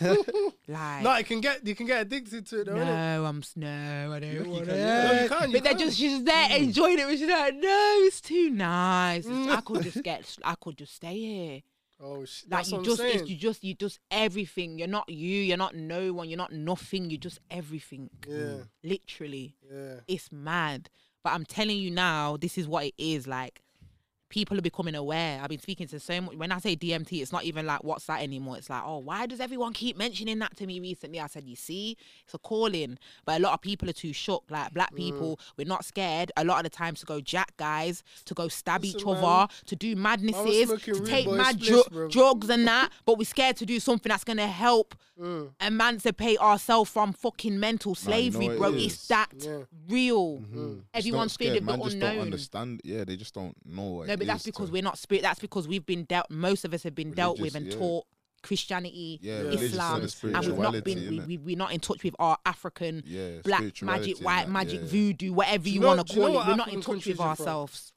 like 0.68 1.02
No, 1.02 1.16
you 1.16 1.24
can 1.24 1.40
get 1.40 1.66
you 1.66 1.74
can 1.74 1.86
get 1.86 2.02
addicted 2.02 2.46
to 2.46 2.60
it 2.60 2.66
though, 2.66 2.76
no, 2.76 3.24
I'm 3.24 3.42
no, 3.56 4.12
I 4.12 4.20
don't 4.20 4.32
you 4.32 4.44
want 4.44 4.66
can, 4.66 4.74
it. 4.74 4.78
No, 4.78 5.22
you 5.22 5.28
can, 5.28 5.50
you 5.50 5.56
but 5.56 5.64
they're 5.64 5.74
just 5.74 5.98
she's 5.98 6.22
there 6.24 6.48
mm. 6.48 6.58
enjoying 6.58 6.98
it. 6.98 7.06
But 7.06 7.18
she's 7.18 7.28
like, 7.28 7.54
no, 7.54 7.94
it's 8.02 8.20
too 8.20 8.50
nice. 8.50 9.26
It's- 9.26 9.48
I 9.48 9.60
could 9.60 9.82
just 9.82 10.02
get, 10.02 10.36
I 10.44 10.54
could 10.60 10.76
just 10.76 10.94
stay 10.94 11.18
here. 11.18 11.60
Oh 12.00 12.24
shit. 12.24 12.50
Like 12.50 12.70
you 12.70 12.82
just, 12.84 13.28
you 13.28 13.36
just, 13.36 13.64
you 13.64 13.74
just 13.74 13.98
everything. 14.10 14.78
You're 14.78 14.86
not 14.88 15.08
you. 15.08 15.40
You're 15.40 15.56
not 15.56 15.74
no 15.74 16.12
one. 16.12 16.28
You're 16.28 16.38
not 16.38 16.52
nothing. 16.52 17.10
You're 17.10 17.18
just 17.18 17.40
everything. 17.50 18.10
Yeah, 18.28 18.58
Literally, 18.84 19.56
yeah. 19.68 19.94
it's 20.06 20.30
mad. 20.30 20.90
But 21.24 21.32
I'm 21.32 21.44
telling 21.44 21.78
you 21.78 21.90
now, 21.90 22.36
this 22.36 22.56
is 22.56 22.68
what 22.68 22.84
it 22.84 22.94
is 22.98 23.26
like. 23.26 23.62
People 24.30 24.58
are 24.58 24.62
becoming 24.62 24.94
aware. 24.94 25.40
I've 25.42 25.48
been 25.48 25.58
speaking 25.58 25.86
to 25.88 25.98
so 25.98 26.20
much. 26.20 26.36
When 26.36 26.52
I 26.52 26.58
say 26.58 26.76
DMT, 26.76 27.22
it's 27.22 27.32
not 27.32 27.44
even 27.44 27.64
like 27.66 27.82
what's 27.82 28.04
that 28.06 28.20
anymore. 28.22 28.58
It's 28.58 28.68
like, 28.68 28.82
oh, 28.84 28.98
why 28.98 29.24
does 29.26 29.40
everyone 29.40 29.72
keep 29.72 29.96
mentioning 29.96 30.38
that 30.40 30.56
to 30.58 30.66
me 30.66 30.80
recently? 30.80 31.18
I 31.18 31.28
said, 31.28 31.46
you 31.46 31.56
see, 31.56 31.96
it's 32.24 32.34
a 32.34 32.38
calling. 32.38 32.98
But 33.24 33.40
a 33.40 33.42
lot 33.42 33.54
of 33.54 33.62
people 33.62 33.88
are 33.88 33.94
too 33.94 34.12
shook. 34.12 34.44
Like 34.50 34.74
black 34.74 34.94
people, 34.94 35.40
we're 35.56 35.66
not 35.66 35.84
scared 35.84 36.30
a 36.36 36.44
lot 36.44 36.58
of 36.58 36.70
the 36.70 36.76
times 36.76 37.00
to 37.00 37.06
go 37.06 37.20
jack 37.20 37.56
guys, 37.56 38.02
to 38.26 38.34
go 38.34 38.48
stab 38.48 38.84
each 38.84 38.94
Listen, 38.96 39.08
other, 39.10 39.22
man, 39.22 39.48
to 39.66 39.76
do 39.76 39.96
madnesses, 39.96 40.68
to 40.82 41.00
take 41.06 41.24
Boy 41.24 41.36
mad 41.36 41.58
spliffs, 41.58 41.88
dru- 41.90 42.08
drugs 42.10 42.50
and 42.50 42.66
that. 42.66 42.90
But 43.06 43.16
we're 43.18 43.24
scared 43.24 43.56
to 43.56 43.66
do 43.66 43.80
something 43.80 44.10
that's 44.10 44.24
gonna 44.24 44.46
help 44.46 44.94
Mm. 45.18 45.50
emancipate 45.60 46.38
ourselves 46.38 46.88
from 46.92 47.12
fucking 47.12 47.58
mental 47.58 47.96
slavery, 47.96 48.46
know 48.48 48.56
bro. 48.58 48.72
it 48.72 48.82
It's 48.84 48.94
is? 49.02 49.08
that 49.08 49.28
Yeah. 49.36 49.62
real. 49.88 50.38
Mhm. 50.38 50.82
Everyone's 50.94 51.30
not 51.30 51.30
scared. 51.32 51.48
feeling 51.54 51.66
the 51.66 51.72
Man 51.72 51.82
just 51.82 51.98
don't 51.98 52.08
unknown. 52.10 52.24
understand. 52.24 52.80
Yeah, 52.84 53.02
they 53.04 53.16
just 53.16 53.34
don't 53.34 53.56
know 53.66 53.82
what. 53.82 54.06
But 54.18 54.26
that's 54.26 54.44
because 54.44 54.68
to- 54.68 54.72
we're 54.72 54.82
not 54.82 54.98
spirit. 54.98 55.22
That's 55.22 55.40
because 55.40 55.66
we've 55.68 55.86
been 55.86 56.04
dealt. 56.04 56.30
Most 56.30 56.64
of 56.64 56.74
us 56.74 56.82
have 56.82 56.94
been 56.94 57.12
dealt 57.12 57.40
with 57.40 57.54
and 57.54 57.66
yeah. 57.66 57.78
taught 57.78 58.06
Christianity, 58.42 59.18
Yeah. 59.22 59.40
Islam, 59.40 60.02
and 60.02 60.34
and 60.36 60.46
we've 60.46 60.58
not 60.58 60.84
been. 60.84 60.98
We, 61.08 61.20
we, 61.20 61.38
we're 61.38 61.56
not 61.56 61.72
in 61.72 61.80
touch 61.80 62.04
with 62.04 62.14
our 62.18 62.38
African 62.46 63.02
yeah, 63.06 63.38
black 63.42 63.82
magic, 63.82 64.18
white 64.18 64.48
magic, 64.48 64.80
yeah. 64.82 64.86
voodoo, 64.86 65.32
whatever 65.32 65.68
you, 65.68 65.80
know- 65.80 65.88
want 65.88 66.06
to 66.08 66.14
you 66.14 66.20
know 66.20 66.26
call 66.28 66.40
it. 66.42 66.46
We're 66.46 66.56
not 66.56 66.72
in 66.72 66.80
touch 66.80 67.06
with 67.06 67.20
ourselves. 67.20 67.92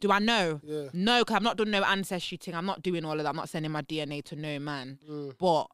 Do 0.00 0.10
I 0.10 0.18
know? 0.18 0.60
No, 0.92 1.20
because 1.20 1.36
I've 1.36 1.42
not 1.42 1.56
done 1.56 1.70
no 1.70 1.82
ancestry 1.82 2.36
thing. 2.36 2.54
I'm 2.54 2.66
not 2.66 2.82
doing 2.82 3.04
all 3.04 3.12
of 3.12 3.18
that. 3.22 3.28
I'm 3.28 3.36
not 3.36 3.48
sending 3.48 3.72
my 3.72 3.82
DNA 3.82 4.22
to 4.24 4.36
no 4.36 4.58
man. 4.58 4.98
Mm. 5.08 5.34
But 5.38 5.66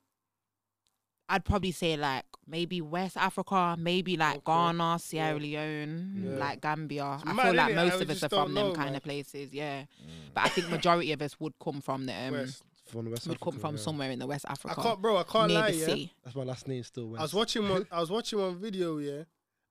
I'd 1.31 1.45
probably 1.45 1.71
say 1.73 1.97
like 1.97 2.25
maybe 2.47 2.81
West 2.81 3.17
Africa, 3.17 3.77
maybe 3.79 4.17
like 4.17 4.39
Okay. 4.39 4.43
Ghana, 4.47 4.99
Sierra 4.99 5.39
Leone, 5.39 6.25
Yeah. 6.27 6.39
like 6.39 6.61
Gambia. 6.61 7.15
It's 7.21 7.25
I 7.31 7.33
mad, 7.33 7.43
feel 7.47 7.55
like 7.55 7.75
most 7.77 7.97
we 7.97 8.03
of 8.03 8.11
us 8.11 8.23
are 8.25 8.29
don't 8.29 8.45
from 8.47 8.55
them 8.55 8.67
know, 8.69 8.75
kind 8.75 8.87
man. 8.89 8.97
of 8.97 9.03
places, 9.05 9.53
yeah. 9.53 9.83
Mm. 9.83 10.35
But 10.35 10.45
I 10.45 10.49
think 10.49 10.69
majority 10.71 11.13
of 11.13 11.23
us 11.23 11.39
would 11.39 11.53
come 11.63 11.81
from 11.81 12.07
the 12.07 12.13
um, 12.15 12.33
West. 12.33 12.63
From 12.87 13.05
the 13.05 13.11
West 13.13 13.29
would 13.29 13.39
come 13.41 13.59
from 13.59 13.77
yeah. 13.77 13.81
somewhere 13.81 14.11
in 14.11 14.19
the 14.19 14.27
West 14.27 14.45
Africa. 14.49 14.75
I 14.77 14.83
can't, 14.83 15.01
bro. 15.01 15.17
I 15.19 15.23
can't 15.23 15.49
near 15.49 15.61
lie. 15.61 15.71
the 15.71 15.77
Yeah. 15.77 15.87
sea. 15.87 16.13
That's 16.25 16.35
my 16.37 16.43
last 16.43 16.67
name 16.67 16.83
still. 16.83 17.07
West. 17.11 17.21
I 17.21 17.23
was 17.23 17.35
watching 17.35 17.69
one. 17.69 17.87
I 17.93 18.01
was 18.01 18.11
watching 18.11 18.41
one 18.41 18.57
video. 18.59 18.99
Yeah, 18.99 19.23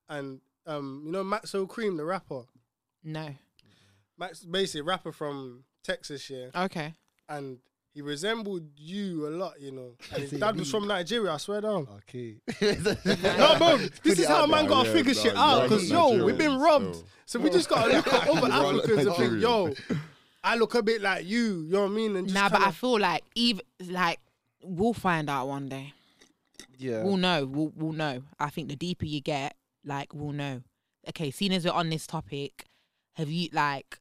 and 0.07 0.39
um, 0.65 1.03
you 1.05 1.11
know 1.11 1.23
Maxo 1.25 1.67
Kream, 1.67 1.97
the 1.97 2.05
rapper. 2.05 2.43
No. 3.03 3.35
Max, 4.17 4.39
basically 4.43 4.81
rapper 4.81 5.11
from 5.11 5.63
Texas. 5.83 6.29
Yeah, 6.29 6.47
Okay. 6.55 6.93
and 7.27 7.59
he 7.93 8.01
resembled 8.01 8.63
you 8.77 9.27
a 9.27 9.31
lot. 9.31 9.59
You 9.59 9.71
know, 9.71 9.91
and 10.13 10.21
his 10.23 10.31
dad 10.31 10.57
was 10.57 10.69
from 10.69 10.87
Nigeria. 10.87 11.31
I 11.33 11.37
swear 11.37 11.61
down. 11.61 11.87
Okay. 11.97 12.35
No, 12.61 13.55
bro, 13.57 13.77
this 14.03 14.19
is 14.19 14.27
how 14.27 14.43
a 14.43 14.47
man 14.47 14.63
there. 14.65 14.69
gotta 14.69 14.89
Yeah, 14.89 14.93
figure 14.95 15.13
nah, 15.13 15.21
shit 15.21 15.33
you're 15.33 15.41
out. 15.41 15.69
Cause 15.69 15.89
yo, 15.89 16.01
Nigerian 16.03 16.25
we've 16.25 16.37
been 16.37 16.59
robbed, 16.59 16.95
still. 16.95 17.07
so 17.25 17.39
we 17.39 17.49
just 17.49 17.69
gotta 17.69 17.93
look 17.93 18.07
at 18.13 18.27
other 18.27 18.51
Africans 18.51 19.05
and 19.05 19.15
think, 19.15 19.41
yo, 19.41 19.73
I 20.43 20.55
look 20.55 20.75
a 20.75 20.83
bit 20.83 21.01
like 21.01 21.25
you. 21.25 21.61
You 21.63 21.71
know 21.71 21.81
what 21.83 21.91
I 21.91 21.95
mean? 21.95 22.15
And 22.15 22.27
just 22.27 22.35
Nah, 22.35 22.49
but 22.49 22.61
I 22.61 22.71
feel 22.71 22.99
like 22.99 23.23
even 23.35 23.61
like 23.89 24.19
we'll 24.63 24.93
find 24.93 25.29
out 25.29 25.47
one 25.47 25.69
day. 25.69 25.93
yeah. 26.77 27.03
We'll 27.03 27.17
know. 27.17 27.45
We'll 27.45 27.71
we'll 27.75 27.93
know. 27.93 28.23
I 28.39 28.49
think 28.49 28.69
the 28.69 28.75
deeper 28.75 29.05
you 29.05 29.21
get, 29.21 29.55
like 29.83 30.13
we'll 30.13 30.31
know. 30.33 30.61
Okay, 31.09 31.31
seeing 31.31 31.53
as 31.53 31.65
we're 31.65 31.71
on 31.71 31.89
this 31.89 32.05
topic, 32.05 32.65
have 33.13 33.29
you 33.29 33.49
like 33.51 33.99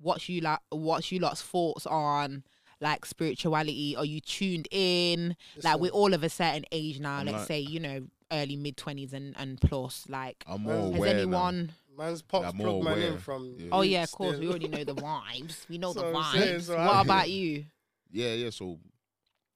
what's 0.00 0.28
you 0.28 0.40
like 0.40 0.60
what's 0.70 1.12
you 1.12 1.18
lot's 1.18 1.42
thoughts 1.42 1.84
on 1.86 2.42
like 2.80 3.04
spirituality? 3.06 3.96
Are 3.96 4.04
you 4.04 4.20
tuned 4.20 4.68
in? 4.70 5.36
like 5.62 5.78
we're 5.80 5.90
all 5.90 6.14
of 6.14 6.22
a 6.22 6.28
certain 6.28 6.64
age 6.72 7.00
now, 7.00 7.16
I'm 7.16 7.26
let's 7.26 7.38
like- 7.38 7.46
say, 7.48 7.60
you 7.60 7.80
know, 7.80 8.06
early 8.32 8.56
mid 8.56 8.76
twenties 8.76 9.12
and, 9.12 9.34
and 9.38 9.60
plus. 9.60 10.06
Like 10.08 10.44
I'm 10.46 10.62
more 10.62 10.74
Has 10.74 10.84
has 10.90 10.96
aware 10.96 11.12
now. 11.14 11.18
anyone 11.20 11.72
man's 11.98 12.22
pops 12.22 12.46
I'm 12.46 12.56
plugged 12.56 12.84
man 12.84 12.98
in 12.98 13.18
from. 13.18 13.54
Yeah. 13.58 13.68
Oh 13.72 13.82
yeah, 13.82 14.04
of 14.04 14.12
course. 14.12 14.32
there. 14.32 14.40
We 14.40 14.48
already 14.48 14.68
know 14.68 14.84
the 14.84 14.94
vibes. 14.94 15.68
We 15.68 15.78
know 15.78 15.92
the 15.94 16.00
So 16.00 16.16
I'm 16.16 16.38
saying, 16.40 16.58
vibes. 16.60 16.62
so 16.62 16.76
what 16.76 16.94
I- 16.94 17.02
about 17.02 17.30
you? 17.30 17.64
Yeah, 18.12 18.34
yeah. 18.34 18.50
So 18.50 18.78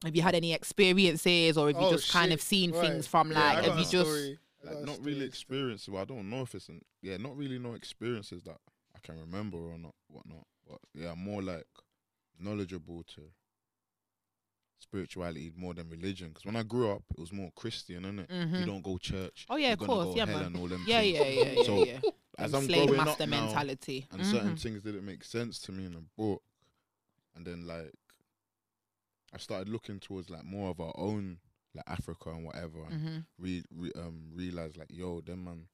Have 0.04 0.14
you 0.14 0.22
had 0.22 0.34
any 0.34 0.52
experiences 0.52 1.56
or 1.56 1.68
have 1.68 1.76
you 1.80 1.86
Oh, 1.86 1.90
just 1.92 2.12
kind 2.12 2.32
of 2.32 2.40
seen 2.40 2.72
Right. 2.72 2.80
things 2.90 3.06
from 3.06 3.30
Yeah, 3.32 3.38
like 3.40 3.58
I 3.58 3.62
have 3.62 3.78
you 3.78 3.84
just 3.86 4.10
like 4.62 4.80
not 4.84 4.98
really 5.04 5.24
experiences. 5.24 5.88
Well, 5.88 6.02
I 6.02 6.04
don't 6.04 6.28
know 6.30 6.42
if 6.42 6.54
it's 6.54 6.68
an, 6.68 6.80
yeah, 7.02 7.16
not 7.18 7.36
really 7.36 7.58
no 7.58 7.74
experiences 7.74 8.42
that 8.44 8.56
I 8.94 8.98
can 9.02 9.18
remember 9.20 9.58
or 9.58 9.78
not 9.78 9.94
whatnot. 10.08 10.46
But 10.68 10.78
yeah, 10.94 11.14
more 11.14 11.42
like 11.42 11.66
knowledgeable 12.38 13.02
to 13.14 13.22
spirituality 14.78 15.52
more 15.56 15.74
than 15.74 15.88
religion. 15.88 16.28
Because 16.28 16.44
when 16.44 16.56
I 16.56 16.62
grew 16.62 16.90
up, 16.90 17.02
it 17.10 17.18
was 17.20 17.32
more 17.32 17.50
Christian, 17.56 18.02
innit? 18.04 18.28
Mhm. 18.28 18.60
You 18.60 18.66
don't 18.66 18.82
go 18.82 18.98
church. 18.98 19.46
Oh 19.48 19.56
yeah, 19.56 19.72
of 19.72 19.78
course, 19.80 20.14
yeah, 20.16 20.24
man. 20.26 20.42
and 20.42 20.56
all 20.56 20.68
them 20.68 20.84
Yeah, 20.86 21.00
yeah, 21.00 21.28
yeah, 21.28 21.52
yeah, 21.52 21.62
So, 21.64 21.84
yeah. 21.84 22.00
As 22.38 22.52
I'm 22.52 22.66
slave 22.66 22.86
growing 22.88 23.04
master 23.04 23.22
up 23.24 23.28
now, 23.28 23.40
mentality. 23.46 24.06
and 24.10 24.26
certain 24.26 24.54
Mhm. 24.56 24.60
things 24.60 24.82
didn't 24.82 25.04
make 25.06 25.24
sense 25.24 25.58
to 25.60 25.72
me 25.72 25.86
in 25.86 25.92
the 25.94 26.02
book, 26.16 26.42
and 27.36 27.46
then 27.46 27.66
like 27.66 27.92
I 29.32 29.38
started 29.38 29.68
looking 29.68 30.00
towards 30.00 30.30
like 30.30 30.44
more 30.44 30.70
of 30.70 30.80
our 30.80 30.92
own 30.96 31.38
like 31.74 31.84
Africa 31.88 32.30
and 32.30 32.44
whatever, 32.44 32.84
and 32.84 33.00
Mhm. 33.00 33.26
re, 33.38 33.64
re, 33.70 33.90
um 33.96 34.30
realize 34.32 34.76
like 34.76 34.90
yo, 34.92 35.20
them 35.20 35.44
man 35.44 35.66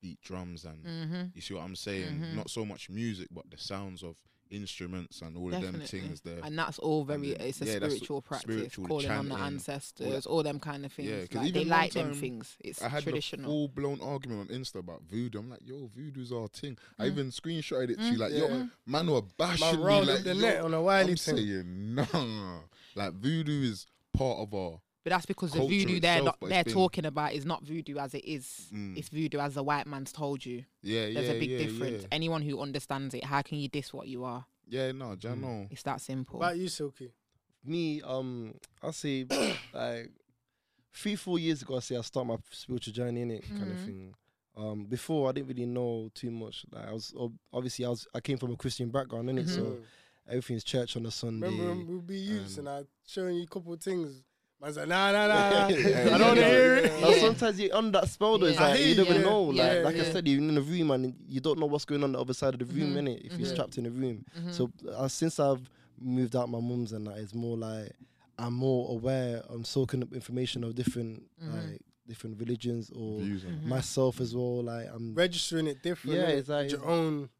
beat 0.00 0.20
drums 0.20 0.64
and 0.64 0.84
Mhm. 0.84 1.32
you 1.34 1.40
see 1.40 1.54
what 1.54 1.62
I'm 1.62 1.76
saying? 1.76 2.20
Mhm. 2.20 2.32
Not 2.34 2.50
so 2.50 2.64
much 2.66 2.90
music, 2.90 3.28
but 3.30 3.48
the 3.50 3.58
sounds 3.58 4.02
of 4.02 4.16
instruments 4.52 5.22
and 5.22 5.36
all 5.36 5.52
of 5.52 5.60
them 5.62 5.80
things 5.80 6.20
there. 6.20 6.38
And 6.44 6.56
that's 6.58 6.78
all 6.78 7.04
very. 7.04 7.32
then- 7.32 7.40
it's 7.48 7.60
a 7.62 7.64
yeah, 7.64 7.76
spiritual 7.76 8.20
practice, 8.22 8.54
spiritual, 8.54 8.84
the 8.84 8.88
calling 8.88 9.10
on 9.10 9.28
the 9.28 9.34
ancestors, 9.36 10.26
all 10.26 10.42
them 10.42 10.60
kind 10.60 10.84
of 10.84 10.92
things. 10.92 11.08
Yeah, 11.08 11.26
'cause 11.26 11.34
like, 11.36 11.42
they 11.54 11.60
even 11.60 11.68
one 11.70 11.78
like 11.80 11.92
them 11.92 12.14
things. 12.14 12.56
It's 12.60 12.82
I 12.82 12.88
had 12.88 13.02
traditional. 13.02 13.44
a 13.46 13.48
full 13.48 13.68
blown 13.68 14.00
argument 14.00 14.50
on 14.50 14.56
Insta 14.56 14.76
about 14.76 15.02
voodoo. 15.10 15.38
I'm 15.38 15.50
like, 15.50 15.60
yo, 15.64 15.90
voodoo's 15.94 16.32
our 16.32 16.48
thing. 16.48 16.76
I 16.98 17.04
Mm. 17.06 17.12
even 17.12 17.26
screenshotted 17.30 17.90
it 17.90 17.98
to 17.98 18.04
you, 18.04 18.12
Mm. 18.12 18.18
like, 18.18 18.32
Yeah. 18.32 18.38
yo, 18.48 18.68
man 18.86 19.06
were 19.10 19.22
bashing 19.22 19.78
me. 19.78 19.84
Like, 19.84 20.08
up 20.18 20.24
the 20.24 20.34
yo, 20.34 20.40
net 20.40 20.60
on 20.64 20.74
a 20.74 20.82
Wiley 20.82 21.12
I'm 21.12 21.16
thing. 21.16 21.36
saying, 21.36 21.94
nah. 21.94 22.60
Like, 22.94 23.14
voodoo 23.14 23.62
is 23.62 23.86
part 24.12 24.38
of 24.38 24.52
our. 24.54 24.80
But 25.04 25.10
that's 25.10 25.26
because 25.26 25.52
the 25.52 25.58
culture 25.58 25.74
voodoo 25.74 26.00
they're 26.00 26.22
not, 26.22 26.38
they're 26.40 26.64
been- 26.64 26.72
talking 26.74 27.04
about 27.06 27.32
is 27.32 27.44
not 27.44 27.62
voodoo 27.64 27.98
as 27.98 28.14
it 28.14 28.24
is. 28.24 28.68
Mm. 28.72 28.96
It's 28.96 29.08
voodoo 29.08 29.38
as 29.38 29.54
the 29.54 29.62
white 29.62 29.86
man's 29.86 30.12
told 30.12 30.44
you. 30.46 30.64
Yeah, 30.82 31.06
yeah, 31.06 31.14
There's 31.20 31.36
a 31.36 31.38
big 31.40 31.50
yeah, 31.50 31.58
difference. 31.58 32.02
Yeah, 32.02 32.08
Anyone 32.12 32.42
who 32.42 32.60
understands 32.60 33.14
it, 33.14 33.24
how 33.24 33.42
can 33.42 33.58
you 33.58 33.68
diss 33.68 33.92
what 33.92 34.08
you 34.08 34.24
are? 34.24 34.44
yeah 34.68 34.92
no, 34.92 35.16
Jan, 35.16 35.36
Mm. 35.38 35.40
no. 35.40 35.66
It's 35.70 35.82
that 35.82 36.00
simple. 36.00 36.36
About 36.36 36.56
you, 36.56 36.68
Silky. 36.68 37.12
Me, 37.64 38.00
um, 38.02 38.54
I'll 38.82 38.92
say 38.92 39.24
like 39.72 40.10
three, 40.92 41.16
four 41.16 41.38
years 41.38 41.62
ago, 41.62 41.76
I 41.76 41.80
say 41.80 41.96
I 41.96 42.00
start 42.02 42.26
my 42.26 42.36
spiritual 42.50 42.92
journey 42.94 43.22
in 43.22 43.30
it, 43.30 43.44
kind 43.48 43.70
of 43.70 43.78
Mhm. 43.78 43.84
thing. 43.86 44.14
Um, 44.56 44.84
before 44.84 45.28
I 45.28 45.32
didn't 45.32 45.48
really 45.48 45.64
know 45.66 46.10
too 46.14 46.30
much. 46.30 46.66
Like 46.70 46.86
I 46.88 46.92
was 46.92 47.14
obviously 47.52 47.84
I 47.86 47.88
was 47.88 48.06
I 48.14 48.20
came 48.20 48.36
from 48.36 48.52
a 48.52 48.56
Christian 48.56 48.90
background, 48.90 49.28
innit? 49.30 49.44
Mhm. 49.46 49.54
So 49.54 49.78
everything's 50.28 50.62
church 50.64 50.94
on 50.96 51.06
a 51.06 51.10
Sunday. 51.10 51.46
Remember 51.48 51.68
when 51.84 51.86
we 51.86 52.00
be 52.02 52.18
youths 52.18 52.58
and 52.58 52.68
um, 52.68 52.74
I 52.74 52.86
showing 53.06 53.36
you 53.36 53.44
a 53.44 53.46
couple 53.46 53.72
of 53.72 53.80
things. 53.82 54.22
Man's 54.62 54.76
like, 54.76 54.86
nah, 54.88 55.10
nah, 55.10 55.26
nah, 55.26 55.50
nah. 55.50 55.68
Yeah, 55.76 56.02
I 56.14 56.18
don't 56.18 56.20
want 56.20 56.38
to 56.38 56.44
hear 56.46 56.74
it. 56.76 57.00
Now, 57.00 57.12
sometimes 57.14 57.58
you're 57.60 57.74
on 57.74 57.90
that 57.92 58.08
spell 58.08 58.38
though. 58.38 58.46
It's 58.46 58.58
Yeah. 58.60 58.66
like 58.68 58.74
I 58.76 58.78
you 58.78 58.94
hear 58.94 59.04
never 59.04 59.18
you. 59.18 59.24
know. 59.24 59.42
Like, 59.42 59.56
Yeah, 59.56 59.72
like 59.82 59.94
I 59.96 59.98
yeah. 59.98 60.12
said, 60.12 60.28
you're 60.28 60.38
in 60.38 60.56
a 60.56 60.60
room 60.60 60.90
and 60.92 61.14
you 61.28 61.40
don't 61.40 61.58
know 61.58 61.66
what's 61.66 61.84
going 61.84 62.04
on 62.04 62.12
the 62.12 62.20
other 62.20 62.32
side 62.34 62.54
of 62.54 62.60
the 62.60 62.66
room, 62.66 62.94
Mhm, 62.94 62.98
innit? 63.02 63.26
If 63.26 63.38
you're 63.38 63.48
mhm. 63.50 63.56
trapped 63.56 63.76
in 63.78 63.86
a 63.86 63.90
room. 63.90 64.24
Mhm. 64.38 64.52
So 64.54 64.70
uh, 64.94 65.08
since 65.08 65.40
I've 65.40 65.68
moved 66.00 66.36
out 66.36 66.48
my 66.48 66.60
mum's 66.60 66.92
and 66.92 67.06
that, 67.08 67.18
it's 67.18 67.34
more 67.34 67.56
like 67.56 67.92
I'm 68.38 68.54
more 68.54 68.90
aware. 68.90 69.42
I'm 69.48 69.64
soaking 69.64 70.02
up 70.02 70.12
information 70.12 70.62
of 70.64 70.74
different 70.76 71.24
like 71.40 71.80
different 72.06 72.38
religions 72.38 72.90
or 72.90 73.20
Views 73.20 73.44
on 73.44 73.68
myself 73.68 74.20
as 74.20 74.34
well. 74.34 74.62
Like 74.62 74.86
I'm 74.92 75.14
Registering 75.14 75.66
it 75.66 75.82
different. 75.82 76.16
Yeah, 76.16 76.26
innit? 76.26 76.38
it's 76.38 76.48
like- 76.48 76.70
your 76.70 76.84
own 76.86 77.30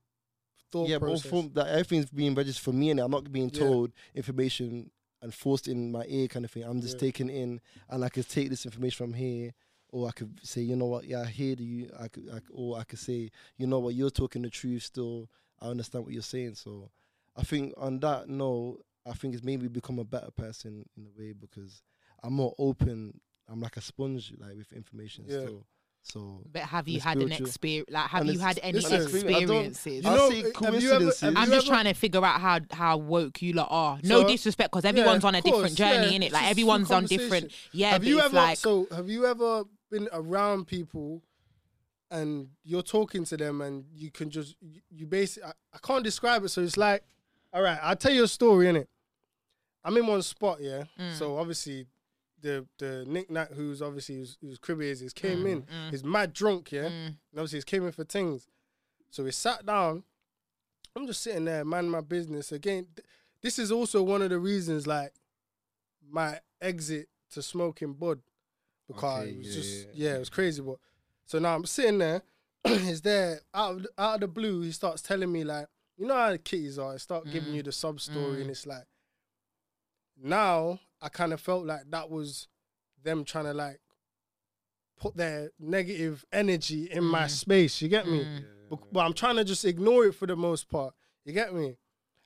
thought 0.73 0.89
yeah, 0.89 0.99
but 0.99 1.07
process. 1.07 1.31
from 1.31 1.51
that 1.55 1.69
everything's 1.69 2.11
being 2.11 2.35
registered 2.35 2.63
for 2.65 2.73
me 2.73 2.91
and 2.91 2.99
I'm 3.01 3.11
not 3.13 3.31
being 3.31 3.51
Yeah. 3.53 3.61
told 3.61 3.93
information 4.15 4.91
and 5.23 5.33
forced 5.33 5.69
in 5.69 5.91
my 5.93 6.05
ear 6.09 6.29
kind 6.29 6.45
of 6.45 6.51
thing. 6.51 6.65
I'm 6.65 6.81
just 6.83 6.97
Yeah. 6.97 7.01
taking 7.01 7.31
in 7.31 7.61
and 7.89 8.05
I 8.05 8.09
could 8.09 8.29
take 8.29 8.51
this 8.51 8.67
information 8.67 8.97
from 9.07 9.15
here. 9.15 9.55
Or 9.95 10.09
I 10.09 10.13
could 10.13 10.41
say, 10.43 10.63
you 10.63 10.75
know 10.75 10.87
what, 10.87 11.05
yeah, 11.05 11.21
I 11.21 11.27
hear 11.27 11.55
you. 11.55 11.91
I 12.01 12.09
could, 12.09 12.29
I, 12.33 12.41
or 12.51 12.79
I 12.79 12.85
could 12.85 12.99
say, 12.99 13.31
you 13.59 13.67
know 13.67 13.79
what, 13.79 13.95
you're 13.95 14.09
talking 14.09 14.41
the 14.41 14.49
truth. 14.49 14.85
Still, 14.85 15.29
I 15.61 15.67
understand 15.69 16.05
what 16.05 16.15
you're 16.15 16.23
saying. 16.23 16.55
So, 16.55 16.91
I 17.37 17.43
think 17.43 17.75
on 17.77 18.01
that 18.01 18.27
note, 18.27 18.83
I 19.05 19.13
think 19.13 19.35
it's 19.35 19.45
made 19.45 19.61
me 19.61 19.69
become 19.69 19.99
a 19.99 20.05
better 20.05 20.31
person 20.31 20.87
in 20.97 21.05
a 21.07 21.11
way 21.21 21.33
because 21.35 21.83
I'm 22.23 22.33
more 22.33 22.55
open. 22.59 23.21
I'm 23.49 23.61
like 23.61 23.77
a 23.77 23.83
sponge, 23.83 24.33
like 24.39 24.57
with 24.57 24.73
information. 24.73 25.27
Yeah. 25.29 25.41
Still, 25.41 25.67
so 26.05 26.43
But 26.53 26.63
have 26.63 26.89
you 26.89 27.01
had 27.01 27.19
an 27.19 27.31
experience? 27.33 27.89
Like, 27.91 28.09
have 28.11 28.27
you 28.27 28.39
had 28.39 28.59
any 28.63 28.81
listen, 28.81 29.03
experiences? 29.03 30.05
You 30.05 30.11
I'll 30.11 30.17
know, 30.17 30.31
say 30.31 30.37
have 30.37 30.45
you 30.45 30.49
ever- 30.51 30.53
coincidences. 30.53 31.21
have 31.21 31.37
I'm 31.37 31.45
you 31.49 31.55
just 31.55 31.67
ever- 31.67 31.75
trying 31.75 31.85
to 31.85 31.95
figure 31.95 32.25
out 32.25 32.41
how 32.41 32.59
how 32.73 32.97
woke 32.99 33.41
you 33.43 33.53
lot 33.53 33.69
are. 33.71 33.99
No 34.03 34.23
So- 34.23 34.29
disrespect, 34.29 34.73
because 34.73 34.85
Yeah, 34.85 34.91
everyone's 34.91 35.25
on 35.25 35.35
a 35.35 35.39
of 35.39 35.45
course, 35.45 35.55
different 35.57 35.77
journey, 35.77 36.13
yeah, 36.13 36.19
innit? 36.19 36.25
it's 36.25 36.33
Like 36.33 36.51
everyone's 36.51 36.91
on 36.91 37.07
different. 37.07 37.53
Yeah, 37.73 37.91
have 37.91 38.05
you 38.05 38.21
ever 38.21 38.35
like 38.37 38.59
so 38.59 38.87
have 38.91 39.09
you 39.09 39.27
ever 39.27 39.65
been 39.91 40.09
around 40.13 40.67
people 40.67 41.23
and 42.11 42.49
you're 42.65 42.83
talking 42.83 43.25
to 43.25 43.37
them 43.37 43.61
and 43.61 43.85
you 43.95 44.11
can 44.11 44.29
just 44.31 44.57
you, 44.61 44.81
you 44.91 45.07
basically 45.07 45.49
I, 45.49 45.53
I 45.75 45.79
can't 45.83 46.05
describe 46.05 46.45
it 46.45 46.49
so 46.51 46.61
it's 46.63 46.77
like 46.77 47.03
all 47.55 47.63
right 47.63 47.79
i'll 47.83 47.97
tell 47.97 48.13
you 48.13 48.25
a 48.25 48.29
story 48.29 48.69
in 48.69 48.77
it 48.77 48.89
i'm 49.85 49.97
in 49.97 50.07
one 50.07 50.21
spot 50.23 50.59
yeah 50.61 50.85
Mm. 50.99 51.15
so 51.19 51.39
obviously 51.39 51.87
the 52.43 52.67
the 52.79 53.05
Nick 53.07 53.31
Nat 53.31 53.49
who's 53.55 53.81
obviously 53.81 54.27
who's, 54.41 54.59
crib 54.59 54.81
he 54.83 54.89
is 54.91 55.01
he's 55.01 55.13
came 55.13 55.45
Mm, 55.45 55.53
in 55.53 55.63
mm. 55.63 55.91
he's 55.91 56.05
mad 56.05 56.33
drunk 56.33 56.73
yeah 56.73 56.89
Mm, 56.89 57.07
and 57.07 57.17
obviously 57.37 57.57
he's 57.59 57.65
came 57.65 57.87
in 57.87 57.93
for 57.93 58.05
things 58.05 58.47
so 59.11 59.25
we 59.25 59.31
sat 59.31 59.65
down 59.65 60.03
i'm 60.97 61.07
just 61.07 61.23
sitting 61.23 61.45
there 61.47 61.65
man 61.65 61.89
my 61.89 62.01
business 62.01 62.53
again 62.53 62.87
th- 62.95 63.07
this 63.43 63.59
is 63.59 63.71
also 63.73 64.03
one 64.03 64.23
of 64.23 64.31
the 64.31 64.39
reasons 64.39 64.87
like 64.87 65.13
my 66.11 66.39
exit 66.61 67.09
to 67.31 67.41
smoking 67.43 67.93
bud 67.95 68.21
because 68.89 69.21
Okay, 69.23 69.31
it 69.31 69.39
was 69.39 69.47
yeah, 69.49 69.55
just 69.55 69.87
yeah, 69.95 70.09
yeah, 70.11 70.17
it 70.17 70.19
was 70.19 70.29
crazy. 70.29 70.61
But 70.63 70.77
so 71.25 71.39
now 71.39 71.55
I'm 71.55 71.65
sitting 71.65 71.99
there. 71.99 72.23
he's 72.67 73.01
there 73.01 73.41
out 73.55 73.71
of 73.77 73.83
the, 73.85 73.89
out 73.97 74.15
of 74.17 74.21
the 74.21 74.29
blue. 74.29 74.61
He 74.61 74.71
starts 74.73 75.01
telling 75.01 75.33
me 75.33 75.45
like, 75.45 75.67
you 75.97 76.07
know 76.07 76.15
how 76.15 76.31
the 76.31 76.39
kitties 76.39 76.79
are. 76.79 76.93
I 76.95 76.97
start 76.99 77.25
giving 77.31 77.53
Mm. 77.53 77.57
you 77.57 77.63
the 77.63 77.73
sub 77.73 78.01
story, 78.01 78.39
Mm. 78.39 78.41
and 78.43 78.51
it's 78.51 78.67
like 78.67 78.85
now 80.23 80.79
I 81.03 81.09
kind 81.09 81.33
of 81.33 81.41
felt 81.41 81.67
like 81.67 81.91
that 81.91 82.09
was 82.11 82.49
them 83.03 83.25
trying 83.25 83.45
to 83.47 83.53
like 83.55 83.81
put 84.99 85.17
their 85.17 85.51
negative 85.59 86.25
energy 86.33 86.85
in 86.91 87.05
my 87.05 87.25
Mm. 87.25 87.31
space. 87.31 87.83
You 87.83 87.89
get 87.89 88.07
me? 88.07 88.21
mm. 88.25 88.45
But, 88.71 88.93
but 88.93 89.01
I'm 89.01 89.13
trying 89.13 89.37
to 89.37 89.45
just 89.45 89.65
ignore 89.65 90.05
it 90.07 90.15
for 90.15 90.27
the 90.27 90.37
most 90.37 90.69
part. 90.69 90.95
You 91.25 91.33
get 91.33 91.53
me? 91.55 91.77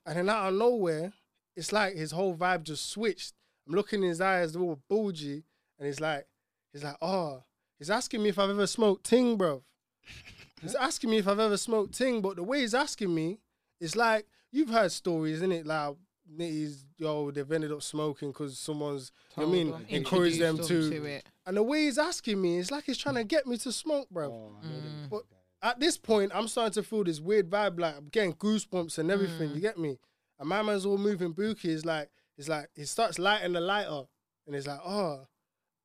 And 0.05 0.17
then 0.17 0.29
out 0.29 0.49
of 0.49 0.53
nowhere, 0.55 1.11
it's 1.55 1.71
like 1.73 1.95
his 1.95 2.11
whole 2.11 2.35
vibe 2.35 2.63
just 2.63 2.89
switched. 2.89 3.33
I'm 3.67 3.73
looking 3.73 4.01
in 4.03 4.09
his 4.09 4.21
eyes, 4.21 4.53
they're 4.53 4.61
all 4.61 4.79
bulgy, 4.87 5.43
and 5.77 5.87
he's 5.87 5.99
like, 5.99 6.25
he's 6.71 6.83
like, 6.83 6.95
oh, 7.01 7.43
he's 7.79 7.89
asking 7.89 8.23
me 8.23 8.29
if 8.29 8.39
I've 8.39 8.49
ever 8.49 8.67
smoked 8.67 9.05
ting, 9.05 9.35
bro. 9.37 9.63
He's 10.61 10.73
asking 10.73 11.11
me 11.11 11.17
if 11.17 11.27
I've 11.27 11.39
ever 11.39 11.55
smoked 11.57 11.93
ting, 11.93 12.19
but 12.21 12.35
the 12.37 12.41
way 12.43 12.61
he's 12.61 12.73
asking 12.73 13.13
me, 13.13 13.37
it's 13.79 13.95
like 13.95 14.25
you've 14.51 14.69
heard 14.69 14.91
stories, 14.91 15.35
isn't 15.35 15.51
it? 15.51 15.67
Like 15.67 15.95
nitties, 16.31 16.83
yo, 16.97 17.31
they've 17.31 17.51
ended 17.51 17.71
up 17.71 17.81
smoking 17.83 18.29
because 18.29 18.57
someone's, 18.57 19.11
you 19.37 19.43
know 19.43 19.49
I 19.49 19.51
mean, 19.51 19.69
Told 19.69 19.81
them, 19.81 19.87
encouraged 19.89 20.39
them 20.39 20.55
introduced 20.57 20.91
to. 20.91 20.95
them 20.99 21.05
it. 21.07 21.25
And 21.45 21.57
the 21.57 21.63
way 21.63 21.83
he's 21.83 21.97
asking 21.97 22.41
me, 22.41 22.57
it's 22.57 22.71
like 22.71 22.85
he's 22.85 22.97
trying 22.97 23.15
to 23.15 23.23
get 23.23 23.47
me 23.47 23.57
to 23.57 23.71
smoke, 23.71 24.09
bro 24.09 24.25
Oh, 24.31 24.57
I 24.61 24.65
know 24.67 24.73
them 24.73 24.83
Mm. 25.05 25.09
But- 25.09 25.23
at 25.63 25.79
this 25.79 25.97
point, 25.97 26.31
I'm 26.35 26.47
starting 26.47 26.73
to 26.73 26.83
feel 26.83 27.03
this 27.03 27.19
weird 27.19 27.49
vibe, 27.49 27.79
like 27.79 27.97
I'm 27.97 28.09
getting 28.09 28.33
goosebumps 28.35 28.99
and 28.99 29.09
everything. 29.09 29.49
Mm. 29.49 29.55
You 29.55 29.61
get 29.61 29.77
me? 29.79 29.97
And 30.39 30.47
my 30.47 30.61
man's 30.61 30.85
all 30.85 30.99
moving 30.99 31.31
bookie. 31.31 31.71
Is 31.71 31.83
like, 31.83 32.09
it's 32.37 32.47
like 32.47 32.69
he 32.75 32.83
starts 32.85 33.17
lighting 33.17 33.53
the 33.53 33.59
lighter, 33.59 34.03
and 34.45 34.53
he's 34.55 34.67
like, 34.67 34.79
oh, 34.85 35.25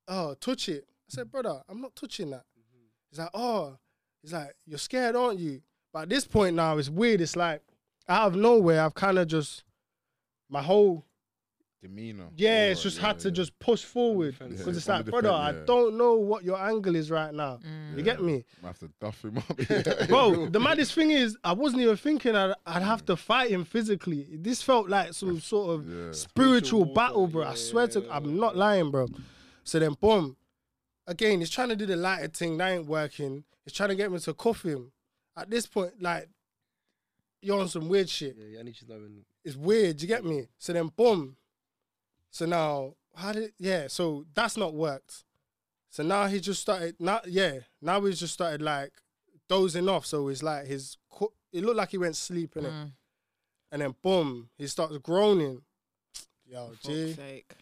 oh, 0.09 0.35
touch 0.35 0.69
it. 0.69 0.85
I 1.09 1.15
said, 1.15 1.31
brother, 1.31 1.63
I'm 1.71 1.81
not 1.81 1.97
touching 1.97 2.31
that. 2.31 2.45
He's 3.09 3.19
like, 3.19 3.31
oh, 3.33 3.79
he's 4.21 4.35
like, 4.35 4.55
you're 4.67 4.79
scared, 4.79 5.17
aren't 5.17 5.39
you? 5.39 5.63
But 5.91 6.03
at 6.03 6.09
this 6.11 6.27
point 6.27 6.55
now, 6.55 6.77
it's 6.77 6.91
weird. 6.91 7.23
It's 7.23 7.35
like 7.37 7.63
out 8.09 8.27
of 8.29 8.37
nowhere, 8.37 8.83
I've 8.83 8.95
kind 8.95 9.19
of 9.19 9.27
just 9.27 9.65
my 10.53 10.63
whole 10.63 11.05
Demeanor. 11.81 12.29
yeah, 12.37 12.67
it's 12.67 12.81
just 12.83 12.99
yeah, 13.01 13.07
had 13.09 13.19
to 13.21 13.31
just 13.33 13.59
push 13.59 13.83
forward 13.83 14.37
because 14.39 14.77
it's 14.77 14.87
Yeah, 14.87 14.93
on 14.93 14.99
like, 15.01 15.05
the 15.07 15.11
brother, 15.11 15.29
defense, 15.31 15.63
I 15.63 15.67
don't 15.67 15.99
know 15.99 16.15
what 16.15 16.45
your 16.45 16.57
angle 16.57 16.95
is 16.95 17.11
right 17.11 17.35
now. 17.35 17.59
Mm. 17.67 17.97
You 17.97 18.03
get 18.05 18.23
me? 18.23 18.45
I 18.63 18.67
have 18.69 18.79
to 18.81 18.91
duff 19.01 19.25
him 19.25 19.39
up. 19.39 19.57
Bro, 20.09 20.47
the 20.51 20.61
maddest 20.61 20.95
thing 20.95 21.11
is, 21.11 21.37
I 21.43 21.55
wasn't 21.55 21.83
even 21.83 21.97
thinking 21.97 22.37
I'd, 22.37 22.55
I'd 22.67 22.83
have 22.83 23.05
to 23.07 23.17
fight 23.17 23.51
him 23.51 23.65
physically. 23.65 24.29
This 24.31 24.63
felt 24.63 24.89
like 24.89 25.13
some 25.15 25.41
sort 25.41 25.75
of 25.75 25.89
Yeah. 25.89 26.13
spiritual 26.13 26.15
Spiritual 26.15 26.85
battle, 26.95 27.17
warfare, 27.23 27.33
bro. 27.33 27.43
I 27.47 27.49
yeah, 27.51 27.55
swear 27.57 27.89
to, 27.89 28.01
yeah, 28.03 28.15
I'm 28.17 28.39
not 28.39 28.57
lying, 28.57 28.93
bro. 28.93 29.09
So 29.65 29.81
then, 29.81 29.95
boom. 30.01 30.37
Again, 31.09 31.41
he's 31.41 31.51
trying 31.51 31.71
to 31.71 31.77
do 31.77 31.87
the 31.87 31.97
lighter 31.97 32.29
thing. 32.29 32.59
That 32.59 32.69
ain't 32.71 32.87
working. 32.87 33.43
He's 33.65 33.73
trying 33.75 33.89
to 33.89 33.97
get 33.97 34.13
me 34.13 34.21
to 34.21 34.35
cuff 34.35 34.63
him. 34.63 34.93
At 35.37 35.51
this 35.51 35.67
point, 35.67 36.01
like, 36.01 36.29
you're 37.41 37.59
on 37.61 37.69
some 37.69 37.89
weird 37.89 38.09
shit. 38.09 38.37
Yeah, 38.39 38.47
yeah, 38.53 38.61
I 38.61 38.63
need 38.63 38.77
to 38.77 38.89
know 38.89 39.01
when. 39.01 39.25
It's 39.45 39.57
weird. 39.57 40.01
You 40.01 40.09
get 40.09 40.25
me? 40.25 40.49
So 40.59 40.73
then, 40.73 40.89
boom. 40.89 41.37
So 42.31 42.47
now, 42.47 42.95
how 43.15 43.33
did? 43.33 43.53
Yeah. 43.59 43.89
So 43.89 44.25
that's 44.35 44.57
not 44.57 44.75
worked. 44.75 45.25
So 45.91 46.03
now 46.03 46.27
he 46.27 46.41
just 46.41 46.61
started. 46.63 46.97
Now, 46.99 47.21
yeah. 47.27 47.59
Now 47.81 48.01
he's 48.03 48.21
just 48.21 48.33
started 48.35 48.63
like 48.63 48.93
dozing 49.49 49.89
off. 49.89 50.07
So 50.07 50.29
it's 50.29 50.43
like 50.43 50.67
his. 50.67 50.97
It 51.53 51.63
looked 51.65 51.77
like 51.77 51.91
he 51.91 51.99
went 51.99 52.17
sleep 52.17 52.57
in 52.57 52.65
it, 52.65 52.73
Mm. 52.73 52.93
and 53.73 53.83
then 53.83 53.95
boom, 54.03 54.49
he 54.57 54.67
starts 54.67 54.97
groaning. 54.99 55.61
Yo, 56.47 56.73
G. 56.83 57.13
sake. 57.13 57.53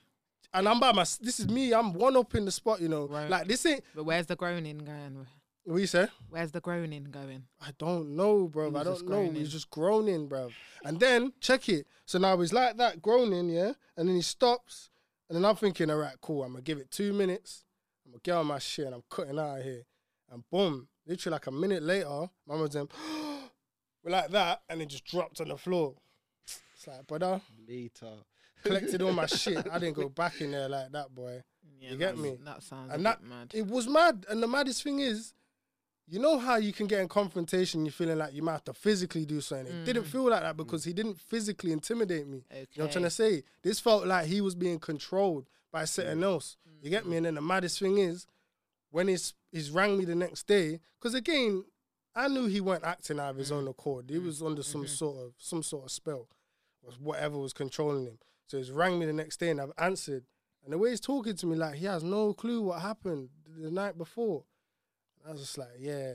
And 0.55 0.69
I'm 0.69 0.79
by 0.79 0.93
my. 0.93 1.05
This 1.21 1.41
is 1.41 1.49
me. 1.49 1.73
I'm 1.73 1.93
one 1.93 2.17
up 2.17 2.35
in 2.37 2.45
the 2.45 2.53
spot. 2.53 2.81
You 2.81 2.89
know, 2.89 3.07
Right. 3.09 3.29
like 3.29 3.49
this 3.49 3.65
ain't. 3.67 3.83
But 3.95 4.05
where's 4.05 4.27
the 4.27 4.37
groaning 4.37 4.79
going? 4.79 5.27
What 5.65 5.77
you 5.79 5.87
say? 5.87 6.09
Where's 6.31 6.51
the 6.53 6.61
groaning 6.61 7.05
going? 7.05 7.45
I 7.61 7.71
don't 7.79 8.17
know, 8.17 8.49
bro. 8.49 8.69
I 8.75 8.83
don't 8.83 9.03
know. 9.03 9.07
groaning. 9.07 9.35
He's 9.37 9.53
just 9.53 9.71
groaning, 9.71 10.27
bro. 10.27 10.51
And 10.85 10.99
then 10.99 11.33
check 11.41 11.69
it. 11.69 11.87
So 12.07 12.19
now 12.19 12.39
he's 12.39 12.53
like 12.53 12.77
that 12.79 13.01
groaning, 13.03 13.51
yeah. 13.51 13.73
And 13.97 14.09
then 14.09 14.17
he 14.17 14.23
stops, 14.23 14.91
and 15.29 15.37
then 15.37 15.45
I'm 15.45 15.57
thinking, 15.57 15.91
all 15.91 15.99
right, 15.99 16.17
cool. 16.21 16.43
I'm 16.43 16.53
gonna 16.53 16.63
give 16.63 16.79
it 16.79 16.91
two 16.91 17.13
minutes. 17.13 17.65
I'm 18.05 18.13
gonna 18.13 18.21
get 18.23 18.33
on 18.37 18.47
my 18.47 18.59
shit, 18.59 18.87
and 18.87 18.95
I'm 18.95 19.03
cutting 19.11 19.39
out 19.39 19.59
of 19.59 19.65
here. 19.65 19.83
And 20.33 20.43
boom, 20.51 20.89
literally 21.07 21.35
like 21.35 21.47
a 21.47 21.51
minute 21.53 21.83
later, 21.83 22.29
my 22.47 22.57
mum's 22.57 22.73
them, 22.73 22.89
we're 24.03 24.11
like 24.11 24.31
that, 24.31 24.63
and 24.69 24.81
it 24.81 24.89
just 24.89 25.05
dropped 25.05 25.41
on 25.41 25.49
the 25.49 25.57
floor. 25.59 25.95
It's 26.75 26.87
like, 26.87 27.07
brother, 27.07 27.41
Later. 27.69 28.15
collected 28.65 29.03
all 29.03 29.13
my 29.13 29.27
shit. 29.27 29.67
I 29.71 29.79
didn't 29.79 29.97
go 29.97 30.09
back 30.09 30.41
in 30.41 30.53
there 30.53 30.69
like 30.69 30.91
that, 30.93 31.15
boy. 31.15 31.43
Yeah, 31.79 31.91
You 31.91 31.97
get 31.99 32.17
me? 32.19 32.39
That 32.45 32.63
sounds 32.63 32.91
And 32.93 33.03
a 33.03 33.05
that- 33.05 33.21
bit 33.21 33.29
mad. 33.29 33.51
It 33.55 33.67
was 33.67 33.87
mad. 33.87 34.25
And 34.29 34.43
the 34.43 34.49
maddest 34.49 34.83
thing 34.83 35.01
is, 35.01 35.35
you 36.11 36.19
know 36.19 36.39
how 36.39 36.57
you 36.57 36.73
can 36.73 36.89
get 36.89 37.01
in 37.01 37.09
confrontation, 37.09 37.85
you're 37.87 37.93
feeling 37.93 38.19
like 38.19 38.35
you 38.35 38.43
might 38.43 38.53
have 38.53 38.65
to 38.65 38.75
physically 38.75 39.25
do 39.25 39.41
something. 39.41 39.69
It 39.69 39.85
didn't 39.85 40.05
Mm. 40.05 40.09
feel 40.09 40.29
like 40.29 40.43
that 40.43 40.57
because 40.57 40.83
mm. 40.83 40.87
he 40.87 40.93
didn't 40.93 41.21
physically 41.21 41.71
intimidate 41.71 42.27
me. 42.27 42.45
okay. 42.51 42.61
You 42.61 42.67
know 42.79 42.85
what 42.85 42.87
I'm 42.87 42.93
trying 42.93 43.05
to 43.05 43.11
say? 43.11 43.45
This 43.63 43.79
felt 43.79 44.07
like 44.07 44.27
he 44.27 44.41
was 44.41 44.57
being 44.57 44.81
controlled 44.81 45.49
by 45.71 45.85
something 45.85 46.19
mm. 46.19 46.25
else. 46.25 46.57
You 46.83 46.91
get 46.91 47.07
me? 47.07 47.15
Mm. 47.15 47.17
And 47.19 47.27
then 47.27 47.35
the 47.37 47.41
maddest 47.41 47.79
thing 47.79 47.99
is, 47.99 48.27
when 48.91 49.07
he's 49.07 49.35
he's 49.53 49.71
rang 49.71 49.97
me 49.97 50.05
the 50.05 50.17
next 50.17 50.49
day, 50.49 50.81
because 50.99 51.15
again, 51.15 51.65
I 52.15 52.27
knew 52.27 52.47
he 52.47 52.61
weren't 52.61 52.85
acting 52.85 53.21
out 53.21 53.31
of 53.31 53.37
his 53.37 53.53
own 53.53 53.69
accord. 53.69 54.11
He 54.11 54.19
was 54.19 54.43
under 54.43 54.65
some 54.65 54.83
mm-hmm. 54.83 54.89
sort 54.89 55.17
of 55.19 55.35
some 55.39 55.63
sort 55.63 55.85
of 55.85 55.93
spell, 55.93 56.29
or 56.83 56.93
whatever 56.99 57.39
was 57.39 57.53
controlling 57.53 58.07
him. 58.07 58.19
So 58.49 58.57
he's 58.59 58.73
rang 58.73 58.99
me 58.99 59.07
the 59.07 59.13
next 59.13 59.39
day, 59.39 59.51
and 59.51 59.61
I've 59.61 59.73
answered. 59.79 60.25
And 60.65 60.73
the 60.73 60.79
way 60.79 60.91
he's 60.91 61.01
talking 61.01 61.37
to 61.37 61.47
me, 61.47 61.57
like 61.57 61.77
he 61.77 61.87
has 61.87 62.03
no 62.03 62.35
clue 62.35 62.63
what 62.63 62.83
happened 62.83 63.29
the 63.57 63.71
night 63.71 63.97
before. 63.97 64.45
I 65.27 65.33
was 65.33 65.41
just 65.41 65.59
like, 65.59 65.69
yeah, 65.79 66.15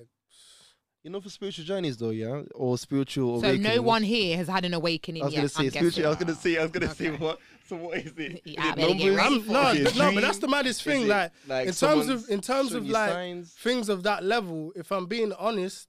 You 1.04 1.12
know, 1.12 1.22
for 1.22 1.30
spiritual 1.30 1.66
journeys 1.66 1.98
though, 1.98 2.10
yeah, 2.10 2.42
or 2.56 2.78
spiritual. 2.78 3.40
So 3.42 3.56
no 3.56 3.82
one 3.82 4.04
here 4.04 4.36
has 4.38 4.48
had 4.48 4.66
an 4.66 4.74
awakening 4.74 5.22
I 5.22 5.26
was 5.26 5.34
yet. 5.34 5.40
gonna 5.42 5.50
say 5.50 5.66
I'm 5.66 5.72
spiritual. 5.72 6.06
I 6.06 6.10
was 6.10 6.18
gonna 6.18 6.36
say. 6.36 6.58
I 6.58 6.62
was 6.64 6.72
gonna 6.72 6.96
say 6.96 7.10
what? 7.12 7.40
So 7.68 7.76
what 7.78 7.98
is 7.98 8.14
it? 8.18 8.42
You 8.46 8.56
Is 8.62 8.70
it 8.70 8.76
there 8.76 8.88
numbers? 8.90 9.18
I'm, 9.20 9.42
for 9.42 9.52
no, 9.52 9.72
it 9.72 9.96
no, 9.98 10.14
but 10.14 10.22
that's 10.22 10.38
the 10.40 10.48
maddest 10.48 10.84
thing. 10.84 11.04
it 11.04 11.08
Like, 11.08 11.32
like 11.48 11.68
in 11.68 11.74
terms 11.74 12.10
of 12.10 12.30
in 12.30 12.42
terms 12.42 12.74
of 12.74 12.88
like 12.88 13.12
signs? 13.12 13.54
things 13.54 13.90
of 13.90 14.04
that 14.04 14.24
level, 14.24 14.72
if 14.76 14.92
I'm 14.92 15.06
being 15.08 15.34
honest, 15.34 15.88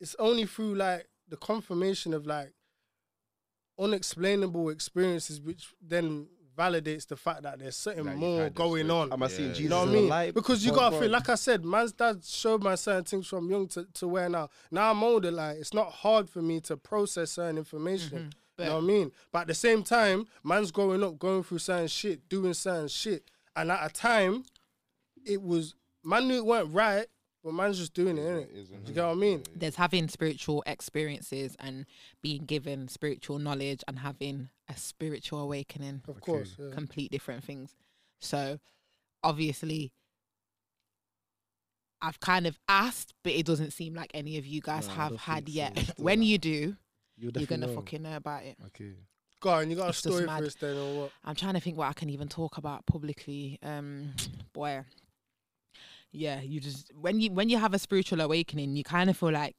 it's 0.00 0.16
only 0.18 0.44
through 0.46 0.74
like 0.76 1.06
the 1.28 1.36
confirmation 1.36 2.12
of 2.14 2.26
like 2.26 2.52
unexplainable 3.78 4.68
experiences, 4.70 5.40
which 5.40 5.72
then 5.80 6.26
validates 6.56 7.06
the 7.06 7.16
fact 7.16 7.42
that 7.42 7.58
there's 7.58 7.76
something 7.76 8.04
That 8.04 8.14
you 8.14 8.18
more 8.20 8.50
going 8.50 8.84
with- 8.86 8.90
on. 8.90 9.12
Am 9.12 9.22
I 9.22 9.28
seeing 9.28 9.48
Yeah. 9.48 9.54
Jesus 9.54 9.60
You 9.62 9.68
know 9.70 9.80
what 9.80 9.88
I 9.88 9.92
mean? 9.92 10.08
light? 10.08 10.34
Because 10.34 10.64
you 10.64 10.72
Oh, 10.72 10.74
gotta 10.76 10.90
bro. 10.90 11.00
feel 11.00 11.10
like 11.10 11.28
I 11.28 11.34
said, 11.34 11.64
man's 11.64 11.92
dad 11.92 12.24
showed 12.24 12.62
my 12.62 12.74
certain 12.74 13.04
things 13.04 13.26
from 13.26 13.50
young 13.50 13.66
to, 13.68 13.84
to 13.94 14.08
where 14.08 14.28
now. 14.28 14.48
Now 14.70 14.90
I'm 14.90 15.02
older, 15.02 15.30
like 15.30 15.56
it's 15.58 15.72
not 15.74 15.90
hard 15.92 16.28
for 16.28 16.42
me 16.42 16.60
to 16.62 16.76
process 16.76 17.32
certain 17.32 17.58
information. 17.58 18.18
Mm-hmm. 18.18 18.62
You 18.62 18.64
know 18.68 18.74
what 18.76 18.84
I 18.84 18.86
mean? 18.86 19.12
But 19.32 19.38
at 19.40 19.46
the 19.48 19.54
same 19.54 19.82
time, 19.82 20.26
man's 20.44 20.70
growing 20.70 21.02
up, 21.02 21.18
going 21.18 21.42
through 21.42 21.58
certain 21.58 21.88
shit, 21.88 22.28
doing 22.28 22.54
certain 22.54 22.88
shit. 22.88 23.24
And 23.56 23.70
at 23.72 23.84
a 23.84 23.92
time, 23.92 24.44
it 25.24 25.42
was 25.42 25.74
man 26.04 26.28
knew 26.28 26.36
it 26.36 26.44
weren't 26.46 26.72
right, 26.72 27.06
but 27.44 27.52
man's 27.52 27.78
just 27.78 27.94
doing 27.94 28.18
it, 28.18 28.22
innit? 28.22 28.54
is, 28.54 28.68
Do 28.68 28.76
you 28.86 28.94
get 28.94 29.04
what 29.04 29.12
I 29.12 29.14
mean? 29.14 29.42
There's 29.54 29.76
having 29.76 30.08
spiritual 30.08 30.62
experiences 30.66 31.56
and 31.58 31.86
being 32.22 32.44
given 32.44 32.88
spiritual 32.88 33.38
knowledge 33.38 33.82
and 33.88 33.98
having 33.98 34.48
a 34.68 34.76
spiritual 34.76 35.40
awakening. 35.40 36.02
Of 36.08 36.20
course. 36.20 36.56
Yeah. 36.58 36.70
complete 36.72 37.10
different 37.10 37.42
things. 37.44 37.74
So 38.20 38.58
obviously 39.24 39.92
I've 42.00 42.18
kind 42.20 42.46
of 42.46 42.58
asked, 42.68 43.14
but 43.22 43.32
it 43.32 43.46
doesn't 43.46 43.72
seem 43.72 43.94
like 43.94 44.10
any 44.14 44.36
of 44.38 44.46
you 44.46 44.60
guys 44.60 44.88
No, 44.88 44.94
have 44.94 45.16
had 45.20 45.46
think 45.46 45.48
so. 45.48 45.52
yet. 45.54 45.90
When 45.98 46.22
you 46.22 46.38
do, 46.38 46.76
You'll 47.16 47.32
you're 47.36 47.46
gonna 47.46 47.66
know. 47.68 47.74
fucking 47.74 48.02
know 48.02 48.16
about 48.16 48.42
it. 48.44 48.56
Okay. 48.66 48.92
Go 49.40 49.50
on, 49.50 49.70
you 49.70 49.76
got 49.76 49.88
It's 49.90 49.98
a 50.04 50.08
story 50.10 50.24
for 50.26 50.30
us 50.44 50.54
then 50.54 50.76
or 50.76 51.02
what? 51.02 51.10
I'm 51.24 51.34
trying 51.34 51.54
to 51.54 51.60
think 51.60 51.76
what 51.76 51.88
I 51.88 51.92
can 51.92 52.10
even 52.10 52.28
talk 52.28 52.56
about 52.58 52.86
publicly. 52.86 53.58
Um 53.62 54.14
boy. 54.52 54.82
Yeah, 56.12 56.40
you 56.40 56.60
just 56.60 56.90
when 56.94 57.20
you 57.20 57.30
when 57.32 57.48
you 57.48 57.58
have 57.58 57.74
a 57.74 57.78
spiritual 57.78 58.20
awakening, 58.20 58.76
you 58.76 58.84
kind 58.84 59.08
of 59.10 59.16
feel 59.16 59.30
like 59.32 59.56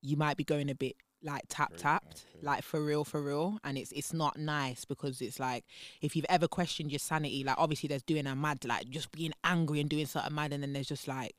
you 0.00 0.16
might 0.16 0.36
be 0.36 0.44
going 0.44 0.70
a 0.70 0.74
bit 0.74 0.96
like 1.22 1.42
tap 1.48 1.74
tapped, 1.76 2.24
okay. 2.34 2.44
like 2.46 2.62
for 2.64 2.82
real, 2.82 3.04
for 3.04 3.22
real, 3.22 3.58
and 3.62 3.78
it's 3.78 3.92
it's 3.92 4.12
not 4.12 4.38
nice 4.38 4.84
because 4.84 5.20
it's 5.20 5.38
like 5.38 5.64
if 6.00 6.16
you've 6.16 6.26
ever 6.28 6.48
questioned 6.48 6.90
your 6.90 6.98
sanity, 6.98 7.44
like 7.44 7.56
obviously 7.58 7.86
there's 7.88 8.02
doing 8.02 8.26
a 8.26 8.34
mad, 8.34 8.64
like 8.64 8.88
just 8.88 9.12
being 9.12 9.32
angry 9.44 9.80
and 9.80 9.88
doing 9.90 10.06
something 10.06 10.34
mad, 10.34 10.52
and 10.52 10.62
then 10.62 10.72
there's 10.72 10.88
just 10.88 11.06
like, 11.06 11.34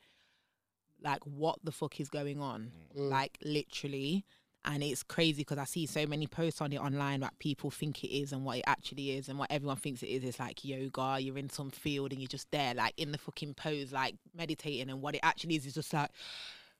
like 1.02 1.22
what 1.26 1.58
the 1.64 1.72
fuck 1.72 2.00
is 2.00 2.08
going 2.08 2.40
on, 2.40 2.70
Mm. 2.96 3.10
like 3.10 3.36
literally, 3.44 4.24
and 4.64 4.82
it's 4.82 5.02
crazy 5.02 5.42
because 5.42 5.58
I 5.58 5.64
see 5.64 5.86
so 5.86 6.06
many 6.06 6.26
posts 6.26 6.60
on 6.60 6.72
it 6.72 6.78
online 6.80 7.20
that 7.20 7.38
people 7.38 7.70
think 7.70 8.02
it 8.04 8.14
is 8.16 8.32
and 8.32 8.44
what 8.44 8.58
it 8.58 8.64
actually 8.66 9.12
is 9.12 9.28
and 9.28 9.38
what 9.38 9.50
everyone 9.50 9.76
thinks 9.76 10.02
it 10.02 10.08
is. 10.08 10.24
It's 10.24 10.38
like 10.40 10.64
yoga, 10.64 11.18
you're 11.20 11.38
in 11.38 11.50
some 11.50 11.70
field 11.70 12.12
and 12.12 12.20
you're 12.20 12.28
just 12.28 12.50
there, 12.50 12.74
like 12.74 12.94
in 12.96 13.12
the 13.12 13.18
fucking 13.18 13.54
pose, 13.54 13.92
like 13.92 14.16
meditating, 14.34 14.90
and 14.90 15.02
what 15.02 15.14
it 15.14 15.20
actually 15.22 15.56
is 15.56 15.66
is 15.66 15.74
just 15.74 15.92
like 15.92 16.10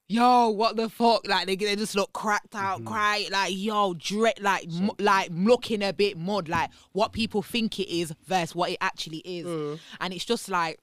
yo, 0.06 0.50
what 0.50 0.76
the 0.76 0.88
fuck? 0.90 1.26
Like 1.26 1.46
they, 1.46 1.56
they 1.56 1.76
just 1.76 1.94
look 1.94 2.12
cracked 2.12 2.54
out, 2.54 2.80
Mm-hmm. 2.80 2.88
cry, 2.88 3.26
like 3.30 3.52
yo, 3.56 3.94
dread, 3.94 4.34
like 4.40 4.68
mu- 4.68 4.90
like 4.98 5.30
looking 5.32 5.82
a 5.82 5.92
bit 5.94 6.18
mud, 6.18 6.48
like 6.48 6.70
what 6.92 7.12
people 7.12 7.40
think 7.42 7.80
it 7.80 7.88
is 7.88 8.12
versus 8.26 8.54
what 8.54 8.70
it 8.70 8.78
actually 8.80 9.22
is, 9.24 9.46
Mm. 9.46 9.78
and 10.00 10.12
it's 10.12 10.24
just 10.26 10.48
like 10.50 10.78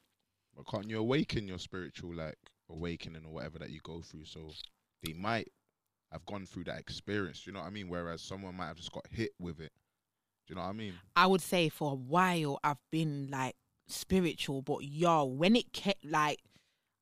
But 0.55 0.65
can't 0.67 0.89
you 0.89 0.97
awaken 0.99 1.47
your 1.47 1.59
spiritual 1.59 2.15
like 2.15 2.37
awakening 2.69 3.23
or 3.25 3.31
whatever 3.33 3.59
that 3.59 3.69
you 3.69 3.79
go 3.83 4.01
through? 4.01 4.25
So 4.25 4.49
they 5.03 5.13
might 5.13 5.49
have 6.11 6.25
gone 6.25 6.45
through 6.45 6.65
that 6.65 6.79
experience. 6.79 7.41
Do 7.43 7.49
you 7.49 7.53
know 7.53 7.61
what 7.61 7.67
I 7.67 7.71
mean? 7.71 7.87
Whereas 7.89 8.21
someone 8.21 8.55
might 8.55 8.67
have 8.67 8.77
just 8.77 8.91
got 8.91 9.07
hit 9.09 9.31
with 9.39 9.59
it. 9.59 9.71
Do 10.47 10.53
you 10.53 10.55
know 10.55 10.61
what 10.61 10.69
I 10.69 10.73
mean? 10.73 10.93
I 11.15 11.27
would 11.27 11.41
say 11.41 11.69
for 11.69 11.91
a 11.91 11.95
while 11.95 12.59
I've 12.63 12.77
been 12.91 13.29
like 13.31 13.55
spiritual, 13.87 14.61
but 14.61 14.79
yo, 14.83 15.25
when 15.25 15.55
it 15.55 15.71
kept 15.73 16.05
like. 16.05 16.39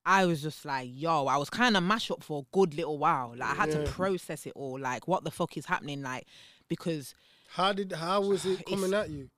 I 0.05 0.25
was 0.25 0.41
just 0.41 0.65
like, 0.65 0.89
yo, 0.91 1.27
I 1.27 1.37
was 1.37 1.49
kind 1.51 1.77
of 1.77 1.83
mash 1.83 2.09
up 2.09 2.23
for 2.23 2.39
a 2.41 2.45
good 2.57 2.73
little 2.73 2.97
while. 2.97 3.33
Like, 3.37 3.49
I 3.51 3.53
had 3.53 3.69
Yeah. 3.69 3.83
to 3.83 3.91
process 3.91 4.47
it 4.47 4.53
all. 4.55 4.79
Like, 4.79 5.07
what 5.07 5.23
the 5.23 5.29
fuck 5.29 5.55
is 5.55 5.65
happening? 5.67 6.01
Like, 6.01 6.25
because 6.67 7.13
How 7.49 7.73
did 7.73 7.91
how 7.91 8.21
was 8.21 8.43
it 8.45 8.65
coming 8.67 8.93
at 8.93 9.09
you? 9.11 9.29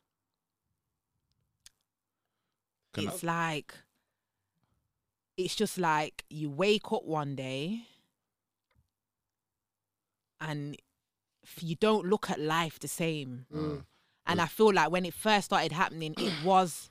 Can 2.94 3.08
I- 3.08 3.12
it's 3.12 3.24
like 3.24 3.74
it's 5.36 5.56
just 5.56 5.78
like 5.78 6.24
you 6.30 6.50
wake 6.50 6.92
up 6.92 7.04
one 7.06 7.36
day 7.36 7.82
and 10.42 10.76
f- 11.46 11.64
you 11.64 11.76
don't 11.76 12.06
look 12.06 12.30
at 12.30 12.40
life 12.40 12.80
the 12.80 12.88
same 12.88 13.46
Mm. 13.54 13.84
and 14.28 14.42
i 14.42 14.46
feel 14.48 14.74
like 14.74 14.92
when 14.92 15.06
it 15.06 15.14
first 15.14 15.46
started 15.46 15.72
happening 15.72 16.14
it 16.18 16.34
was 16.44 16.90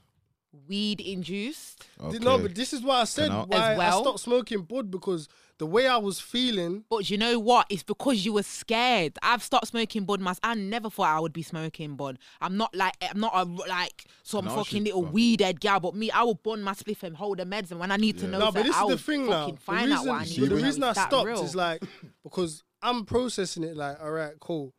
weed 0.66 1.00
induced 1.00 1.86
Okay. 2.02 2.18
No, 2.18 2.36
but 2.38 2.54
this 2.56 2.72
is 2.72 2.82
why 2.82 3.02
I 3.02 3.04
said 3.04 3.30
I- 3.30 3.44
why 3.44 3.72
As 3.72 3.78
well? 3.78 3.98
I 3.98 4.02
stopped 4.02 4.20
smoking 4.20 4.62
bud 4.62 4.90
because 4.90 5.28
the 5.58 5.66
way 5.66 5.86
I 5.86 5.96
was 5.98 6.18
feeling. 6.18 6.84
but 6.90 7.08
you 7.10 7.18
know 7.18 7.38
what 7.38 7.66
it's 7.70 7.84
because 7.84 8.24
you 8.24 8.32
were 8.32 8.42
scared 8.42 9.12
i've 9.22 9.42
stopped 9.44 9.68
smoking 9.68 10.04
bud 10.06 10.18
myself 10.20 10.40
i 10.42 10.54
never 10.54 10.90
thought 10.90 11.14
i 11.16 11.20
would 11.20 11.32
be 11.34 11.42
smoking 11.42 11.94
bud 11.94 12.18
i'm 12.40 12.56
not 12.56 12.74
like 12.74 12.94
i'm 13.02 13.20
not 13.20 13.32
a 13.34 13.44
like 13.68 14.06
some 14.24 14.44
Can 14.46 14.48
I 14.48 14.54
ask 14.60 14.66
fucking 14.70 14.84
little 14.84 15.04
weed 15.04 15.40
head 15.40 15.60
gal 15.60 15.78
but 15.78 15.94
me 15.94 16.10
i 16.10 16.22
will 16.24 16.34
bun 16.34 16.62
my 16.62 16.72
spliff 16.72 17.02
and 17.04 17.14
hold 17.16 17.38
the 17.38 17.44
meds 17.44 17.70
and 17.70 17.78
when 17.78 17.92
i 17.92 17.96
need 17.96 18.18
to 18.18 18.26
know 18.26 18.38
No, 18.40 18.44
that, 18.46 18.54
but 18.54 18.62
this 18.64 18.74
I 18.74 18.84
is 18.84 18.88
the 18.90 18.98
thing 18.98 19.26
now. 19.28 19.46
fucking 19.54 19.58
The 19.66 19.72
reason, 19.94 20.08
I 20.08 20.24
the 20.48 20.54
reason 20.64 20.82
I 20.82 20.92
stopped 20.94 21.26
real. 21.28 21.44
is 21.44 21.54
like 21.54 21.82
because 22.24 22.64
I'm 22.82 23.04
processing 23.04 23.64
it 23.64 23.76
like, 23.76 24.00
all 24.02 24.10
right, 24.12 24.34
cool. 24.40 24.72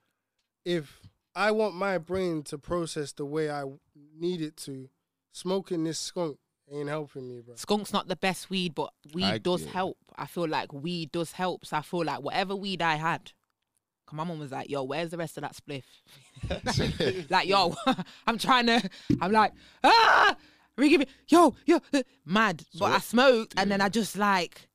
If 0.65 0.99
I 1.35 1.51
want 1.51 1.75
my 1.75 1.97
brain 1.97 2.43
to 2.43 2.57
process 2.57 3.11
the 3.13 3.25
way 3.25 3.49
I 3.49 3.63
need 4.17 4.41
it 4.41 4.57
to, 4.57 4.89
smoking 5.31 5.83
this 5.83 5.99
skunk 5.99 6.37
ain't 6.71 6.89
helping 6.89 7.27
me, 7.27 7.41
bro. 7.41 7.55
skunk's 7.55 7.93
not 7.93 8.07
the 8.07 8.15
best 8.15 8.49
weed, 8.49 8.73
but 8.75 8.91
weed 9.13 9.23
I- 9.25 9.37
does 9.37 9.63
yeah. 9.65 9.71
help. 9.71 9.97
I 10.15 10.25
feel 10.25 10.47
like 10.47 10.71
weed 10.73 11.11
does 11.11 11.31
help. 11.33 11.65
So 11.65 11.77
I 11.77 11.81
feel 11.81 12.03
like 12.05 12.21
whatever 12.21 12.55
weed 12.55 12.81
I 12.81 12.95
had, 12.95 13.31
'cause 14.05 14.15
my 14.17 14.23
mom 14.23 14.39
was 14.39 14.51
like, 14.51 14.69
"Yo, 14.69 14.83
where's 14.83 15.09
the 15.11 15.17
rest 15.17 15.37
of 15.37 15.41
that 15.43 15.55
spliff?" 15.55 15.83
like, 17.29 17.47
yo, 17.47 17.75
I'm 18.27 18.37
trying 18.37 18.67
to. 18.67 18.89
I'm 19.21 19.31
like, 19.31 19.53
ah, 19.83 20.35
give 20.77 21.01
it, 21.01 21.09
yo, 21.27 21.55
yo, 21.65 21.79
uh, 21.93 22.01
mad. 22.25 22.61
So 22.71 22.79
but 22.79 22.85
I 22.85 22.91
what- 22.93 23.03
smoked, 23.03 23.53
and 23.57 23.69
then. 23.71 23.81
I 23.81 23.89
just 23.89 24.17
like. 24.17 24.67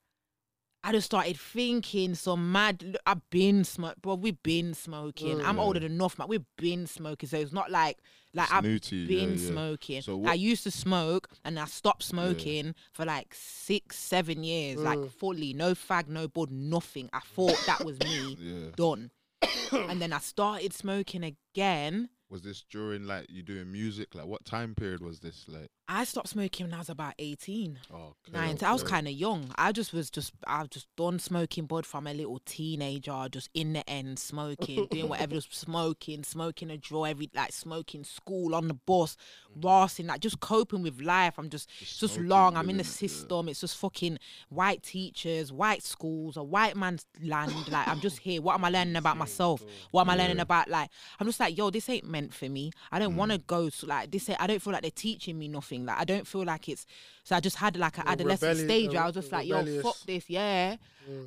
I 0.87 0.93
just 0.93 1.07
started 1.07 1.37
thinking 1.37 2.15
some 2.15 2.53
mad. 2.53 2.97
I've 3.05 3.29
been 3.31 3.65
smoking, 3.65 3.99
bro. 4.03 4.15
We've 4.15 4.41
been 4.45 4.73
smoking. 4.73 5.41
I'm 5.41 5.57
Mm. 5.57 5.61
older 5.61 5.81
than 5.81 5.91
enough, 5.93 6.17
man. 6.17 6.29
We've 6.29 6.45
been 6.57 6.87
smoking, 6.87 7.29
so 7.29 7.39
it's 7.39 7.53
not 7.53 7.73
like 7.73 7.99
like 8.33 8.45
It's 8.45 8.53
I've 8.53 8.63
been 9.09 9.31
yeah, 9.31 9.35
yeah. 9.37 9.51
smoking. 9.51 10.03
So 10.03 10.25
I 10.27 10.35
used 10.35 10.63
to 10.63 10.71
smoke 10.71 11.29
and 11.45 11.59
I 11.59 11.65
stopped 11.65 12.05
smoking 12.05 12.75
for 12.93 13.05
like 13.05 13.35
six, 13.35 13.99
seven 13.99 14.45
years, 14.45 14.79
like 14.79 14.99
Mm. 14.99 15.11
fully, 15.11 15.53
no 15.55 15.75
fag, 15.75 16.07
no 16.07 16.29
bud, 16.29 16.51
nothing. 16.53 17.11
I 17.13 17.21
thought 17.21 17.59
that 17.67 17.85
was 17.85 17.99
me 18.01 18.37
done. 18.77 19.11
and 19.73 20.01
then 20.01 20.13
I 20.13 20.19
started 20.21 20.73
smoking 20.73 21.25
again. 21.25 22.11
Was 22.29 22.43
this 22.43 22.63
during 22.71 23.07
like 23.07 23.27
you 23.31 23.43
doing 23.43 23.73
music? 23.73 24.15
Like 24.15 24.27
what 24.27 24.45
time 24.45 24.75
period 24.77 25.01
was 25.03 25.19
this? 25.19 25.47
Like 25.49 25.69
I 25.89 26.03
stopped 26.05 26.29
smoking 26.29 26.67
when 26.67 26.75
I 26.75 26.79
was 26.79 26.89
about 26.89 27.15
18. 27.19 27.79
oh, 27.95 27.97
okay, 27.97 28.13
19. 28.33 28.67
I 28.69 28.73
was 28.73 28.83
kind 28.83 29.07
of 29.07 29.13
young. 29.13 29.53
I 29.57 29.71
just 29.71 29.93
was 29.93 30.11
just, 30.11 30.33
I've 30.45 30.69
just 30.69 30.89
done 30.97 31.21
smoking 31.21 31.67
bud 31.67 31.87
from 31.87 32.09
a 32.09 32.13
little 32.13 32.41
teenager, 32.45 33.29
just 33.31 33.51
in 33.55 33.73
the 33.73 33.89
end, 33.89 34.19
smoking, 34.19 34.87
doing 34.91 35.09
whatever, 35.09 35.37
just 35.37 35.55
smoking, 35.59 36.25
smoking 36.25 36.71
a 36.73 36.77
draw, 36.77 37.05
every 37.05 37.31
like 37.35 37.53
smoking 37.53 38.03
school 38.03 38.57
on 38.57 38.67
the 38.67 38.75
bus, 38.75 39.17
rassing, 39.61 40.07
like 40.09 40.21
just 40.21 40.41
coping 40.41 40.83
with 40.83 41.01
life. 41.01 41.35
I'm 41.39 41.51
just, 41.51 41.69
Just 41.69 41.83
it's 41.83 41.99
just 42.01 42.19
long. 42.19 42.57
I'm 42.57 42.69
in 42.69 42.79
the 42.79 42.81
it, 42.83 42.87
yeah. 42.87 42.93
system. 43.09 43.49
It's 43.49 43.61
just 43.61 43.77
fucking 43.77 44.19
white 44.49 44.83
teachers, 44.83 45.53
white 45.53 45.85
schools, 45.85 46.37
a 46.37 46.43
white 46.43 46.77
man's 46.77 47.07
land. 47.23 47.53
Like, 47.71 47.87
I'm 47.87 48.01
just 48.01 48.19
here. 48.19 48.43
What 48.43 48.55
am 48.55 48.65
I 48.65 48.71
learning 48.71 48.97
about 49.05 49.17
myself? 49.19 49.65
What 49.93 50.01
am 50.03 50.11
I 50.11 50.17
learning 50.17 50.37
Yeah. 50.39 50.43
about? 50.43 50.69
Like, 50.69 50.91
I'm 51.21 51.29
just 51.29 51.39
like, 51.39 51.57
yo, 51.57 51.71
this 51.71 51.89
ain't 51.89 52.09
meant 52.09 52.35
for 52.35 52.49
me. 52.49 52.73
I 52.91 52.99
don't 52.99 53.15
want 53.15 53.31
to 53.31 53.39
go 53.39 53.71
to 53.71 53.87
like 53.87 54.11
this. 54.11 54.29
Ain't, 54.29 54.43
I 54.43 54.49
don't 54.49 54.61
feel 54.61 54.73
like 54.73 54.83
they're 54.83 54.91
teaching 54.91 55.39
me 55.39 55.47
nothing. 55.47 55.76
Like, 55.85 55.99
I 55.99 56.05
don't 56.05 56.27
feel 56.27 56.45
like 56.45 56.69
it's. 56.69 56.87
So 57.25 57.37
I 57.37 57.41
just 57.41 57.57
had 57.57 57.77
like 57.77 57.99
an 57.99 58.05
adolescent 58.07 58.57
stage 58.59 58.93
where 58.93 59.01
I 59.01 59.05
uh, 59.05 59.07
was 59.09 59.15
just 59.17 59.33
like, 59.33 59.47
yo, 59.47 59.83
fuck 59.83 59.97
this, 60.07 60.31
yeah. 60.31 60.77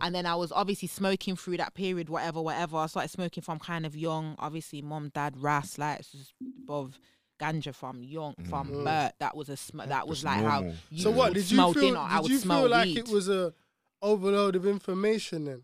And 0.02 0.16
then 0.16 0.26
I 0.26 0.36
was 0.36 0.52
obviously 0.52 0.88
smoking 0.88 1.36
through 1.36 1.58
that 1.58 1.74
period, 1.74 2.10
whatever, 2.10 2.42
whatever. 2.42 2.78
I 2.78 2.88
started 2.88 3.10
smoking 3.12 3.44
from 3.44 3.60
kind 3.60 3.86
of 3.86 3.96
young. 3.96 4.36
Obviously, 4.40 4.82
mom, 4.82 5.12
dad, 5.14 5.36
ras, 5.38 5.78
like 5.78 6.00
just 6.00 6.34
above 6.64 7.00
ganja 7.40 7.74
from 7.74 8.04
young, 8.04 8.34
from 8.50 8.70
Mm. 8.70 8.84
birth. 8.84 9.14
That 9.20 9.38
was 9.38 9.48
a 9.50 9.56
sm- 9.56 9.82
that 9.88 10.08
was 10.08 10.24
like 10.24 10.42
how. 10.42 10.72
You 10.90 11.02
So 11.04 11.12
what 11.12 11.34
did 11.34 11.50
you 11.50 11.58
feel? 11.58 11.74
dinner, 11.74 12.08
Did 12.22 12.32
you 12.32 12.40
feel 12.40 12.68
like 12.68 12.86
weed. 12.88 12.98
it 12.98 13.08
was 13.10 13.30
a 13.30 13.54
overload 14.02 14.56
of 14.56 14.66
information 14.66 15.46
then? 15.46 15.64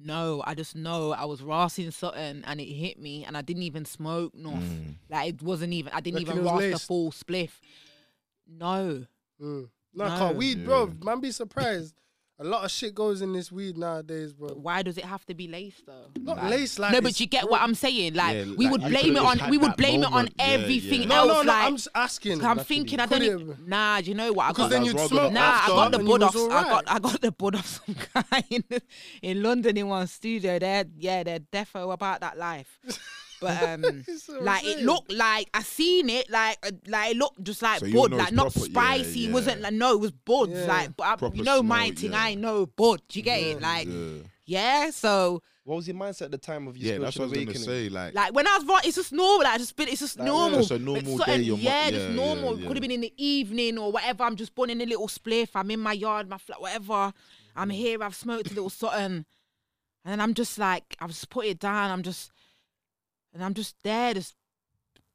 No, 0.00 0.44
I 0.46 0.54
just 0.54 0.76
know 0.76 1.10
I 1.10 1.24
was 1.24 1.40
rassing 1.40 1.92
something 1.92 2.44
and 2.46 2.60
it 2.60 2.66
hit 2.72 3.00
me, 3.00 3.24
and 3.24 3.36
I 3.36 3.42
didn't 3.42 3.64
even 3.64 3.84
smoke 3.84 4.32
enough. 4.36 4.62
Mm. 4.62 4.94
Like 5.10 5.30
it 5.30 5.42
wasn't 5.42 5.72
even. 5.72 5.92
I 5.92 6.00
didn't 6.00 6.20
Reckon 6.24 6.42
even 6.42 6.44
ras 6.52 6.72
the 6.72 6.78
full 6.78 7.10
spliff. 7.10 7.50
No, 8.48 9.04
Mm. 9.40 9.68
No, 9.94 10.04
No. 10.08 10.18
can't 10.18 10.36
weed, 10.36 10.64
bro. 10.64 10.86
Yeah. 10.86 11.04
Man, 11.04 11.20
be 11.20 11.30
surprised. 11.30 11.94
a 12.40 12.44
lot 12.44 12.64
of 12.64 12.70
shit 12.70 12.94
goes 12.94 13.20
in 13.20 13.32
this 13.32 13.50
weed 13.50 13.76
nowadays, 13.76 14.32
bro. 14.32 14.48
why 14.50 14.80
does 14.82 14.96
it 14.96 15.04
have 15.04 15.24
to 15.26 15.34
be 15.34 15.48
laced 15.48 15.86
though? 15.86 16.06
Not 16.20 16.36
Like- 16.36 16.50
laced 16.50 16.78
like 16.78 16.92
no, 16.92 17.00
but 17.00 17.18
you 17.18 17.26
get 17.26 17.42
bro- 17.42 17.50
what 17.50 17.62
I'm 17.62 17.74
saying. 17.74 18.14
Like 18.14 18.36
Yeah, 18.36 18.44
we 18.56 18.66
like, 18.66 18.72
would 18.72 18.82
you 18.82 18.88
blame 18.90 19.02
could've 19.02 19.16
it 19.16 19.26
on. 19.26 19.38
had 19.40 19.50
We 19.50 19.58
would 19.58 19.70
that 19.72 19.76
blame 19.76 20.02
it 20.02 20.06
on 20.06 20.12
moment. 20.12 20.34
Yeah, 20.38 20.44
everything 20.46 21.00
yeah. 21.02 21.08
No, 21.08 21.14
else. 21.16 21.26
no, 21.28 21.42
no. 21.42 21.52
like, 21.52 21.64
I'm 21.64 21.76
just 21.76 21.88
asking. 21.96 22.32
I'm 22.34 22.38
Naturally. 22.58 22.64
thinking 22.64 23.00
I 23.00 23.06
don't. 23.06 23.22
it 23.22 23.26
Even, 23.26 23.48
have- 23.48 23.66
nah, 23.66 24.00
do 24.00 24.06
you 24.10 24.14
know 24.14 24.32
what? 24.32 24.44
I 24.44 24.48
Because 24.50 24.62
got 24.64 24.70
then 24.70 24.82
I 24.82 24.84
you'd 24.86 24.94
was 24.94 25.08
smoke 25.08 25.20
rubbing 25.20 25.34
Nah, 25.34 25.40
after 25.40 25.72
I 25.72 25.74
got 25.76 25.90
the 25.90 25.98
and 25.98 26.08
bud 26.08 26.20
you 26.20 26.26
off. 26.28 26.34
was 26.34 26.44
I 26.44 26.48
got 26.48 26.66
alright. 26.68 26.84
I 26.88 26.98
got 27.00 27.20
the 27.20 27.32
bud 27.32 27.54
off 27.56 27.66
some 27.86 27.96
guy 28.30 28.44
in, 28.50 28.64
in 29.22 29.42
London 29.42 29.76
in 29.76 29.88
one 29.88 30.06
studio. 30.06 30.58
They're 30.60 30.84
yeah, 30.96 31.22
they're 31.24 31.40
defo 31.40 31.92
about 31.92 32.20
that 32.20 32.38
life. 32.38 32.78
But 33.40 33.62
um, 33.68 33.82
That's 33.82 34.28
what 34.28 34.38
I'm 34.38 34.44
like 34.44 34.64
it 34.64 34.80
looked 34.84 35.12
like 35.12 35.48
I 35.54 35.62
seen 35.62 36.10
it 36.10 36.28
like 36.30 36.58
uh, 36.64 36.70
like 36.88 37.12
it 37.12 37.16
looked 37.16 37.42
just 37.44 37.62
like 37.62 37.80
So 37.80 37.92
bud, 37.92 38.12
like 38.12 38.32
not 38.32 38.52
proper- 38.52 38.66
yeah, 38.68 38.72
spicy. 38.72 39.30
Wasn't 39.32 39.60
like 39.60 39.72
no, 39.74 39.92
it 39.92 40.00
was 40.00 40.10
buds. 40.12 40.52
Yeah. 40.52 40.64
Like, 40.66 40.96
but 40.96 41.06
I, 41.06 41.16
Proper 41.16 41.36
you 41.36 41.44
know 41.44 41.62
my 41.62 41.86
smell, 41.86 41.96
thing. 41.96 42.12
yeah. 42.12 42.22
I 42.22 42.34
know 42.34 42.66
bud. 42.66 43.00
Do 43.08 43.18
you 43.18 43.22
get 43.24 43.40
it? 43.40 43.60
Like 43.60 43.86
Yeah, 43.88 44.18
yeah. 44.46 44.90
So 44.90 45.42
What 45.64 45.76
was 45.76 45.86
your 45.86 45.96
mindset 45.96 46.22
at 46.22 46.30
the 46.32 46.38
time 46.38 46.66
of 46.66 46.76
your 46.76 46.94
yeah 46.94 46.98
that's 46.98 47.18
what 47.18 47.26
I 47.26 47.28
spiritual 47.32 47.52
was 47.54 47.64
gonna 47.64 47.76
awakening? 47.76 47.90
say. 47.90 47.94
Like, 47.94 48.14
like 48.14 48.34
when 48.34 48.46
I 48.48 48.56
was 48.58 48.66
right, 48.66 48.84
it's 48.86 48.96
just 48.96 49.12
normal. 49.12 49.44
Like 49.44 49.54
I 49.54 49.58
just 49.58 49.76
been, 49.76 49.88
it's 49.88 50.00
just 50.00 50.18
Like, 50.18 50.26
normal. 50.26 50.58
just 50.58 50.70
a 50.70 50.74
It's 50.76 50.84
normal 50.84 51.16
something- 51.18 51.36
day, 51.38 51.42
your 51.42 51.56
mo- 51.58 51.62
yeah, 51.62 51.90
just 51.90 52.08
yeah, 52.08 52.14
normal. 52.14 52.58
yeah, 52.58 52.66
Could 52.66 52.76
have 52.76 52.82
been 52.82 52.90
in 52.90 53.00
the 53.02 53.12
evening 53.16 53.78
or 53.78 53.92
whatever. 53.92 54.24
I'm 54.24 54.36
just 54.36 54.54
burning 54.54 54.80
a 54.80 54.86
little 54.86 55.08
spliff. 55.08 55.50
I'm 55.54 55.70
in 55.70 55.80
my 55.80 55.92
yard, 55.92 56.28
my 56.28 56.38
flat, 56.38 56.60
whatever. 56.60 57.12
I'm 57.54 57.70
here. 57.70 58.02
I've 58.02 58.14
smoked 58.14 58.50
a 58.50 58.54
little 58.54 58.70
something, 58.70 59.00
and 59.00 59.24
then 60.04 60.20
I'm 60.20 60.32
just 60.34 60.58
like, 60.58 60.96
I've 61.00 61.10
just 61.10 61.28
put 61.28 61.44
it 61.46 61.58
down. 61.58 61.90
I'm 61.90 62.02
just, 62.02 62.30
and 63.38 63.44
I'm 63.44 63.54
just 63.54 63.76
there, 63.84 64.14
just 64.14 64.34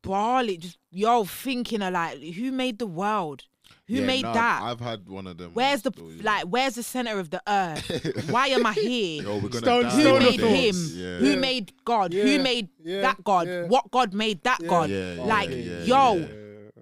bawling, 0.01 0.59
just 0.61 0.77
yo 0.91 1.25
thinking 1.25 1.81
of 1.81 1.93
like, 1.93 2.19
who 2.21 2.51
made 2.51 2.79
the 2.79 2.87
world? 2.87 3.43
Who 3.87 3.95
yeah, 3.95 4.05
made 4.05 4.21
nah, 4.21 4.33
that? 4.33 4.61
I've 4.63 4.79
had 4.79 5.09
one 5.09 5.27
of 5.27 5.37
them. 5.37 5.51
Where's 5.53 5.81
the 5.81 5.91
ones, 5.97 6.15
yeah. 6.17 6.23
like? 6.23 6.43
Where's 6.45 6.75
the 6.75 6.83
center 6.83 7.19
of 7.19 7.29
the 7.31 7.41
earth? 7.47 8.29
Why 8.29 8.47
am 8.47 8.65
I 8.65 8.71
here? 8.73 9.23
Yo, 9.23 9.35
we're 9.35 9.49
gonna 9.49 9.57
Stone- 9.57 9.83
die 9.83 9.89
Who 9.89 10.19
made 10.19 10.39
him? 10.39 10.75
Yeah. 10.93 11.17
Who 11.17 11.35
made 11.37 11.73
God? 11.83 12.13
Yeah. 12.13 12.23
Who 12.23 12.39
made 12.39 12.69
Yeah. 12.81 13.01
that 13.01 13.23
God? 13.25 13.47
Yeah. 13.47 13.63
What 13.65 13.91
God 13.91 14.13
made 14.13 14.41
that 14.43 14.59
Yeah. 14.61 14.67
God? 14.69 14.89
Yeah, 14.89 15.13
yeah, 15.15 15.23
like, 15.23 15.49
yeah, 15.49 15.83
yo, 15.83 16.15
yeah. 16.15 16.27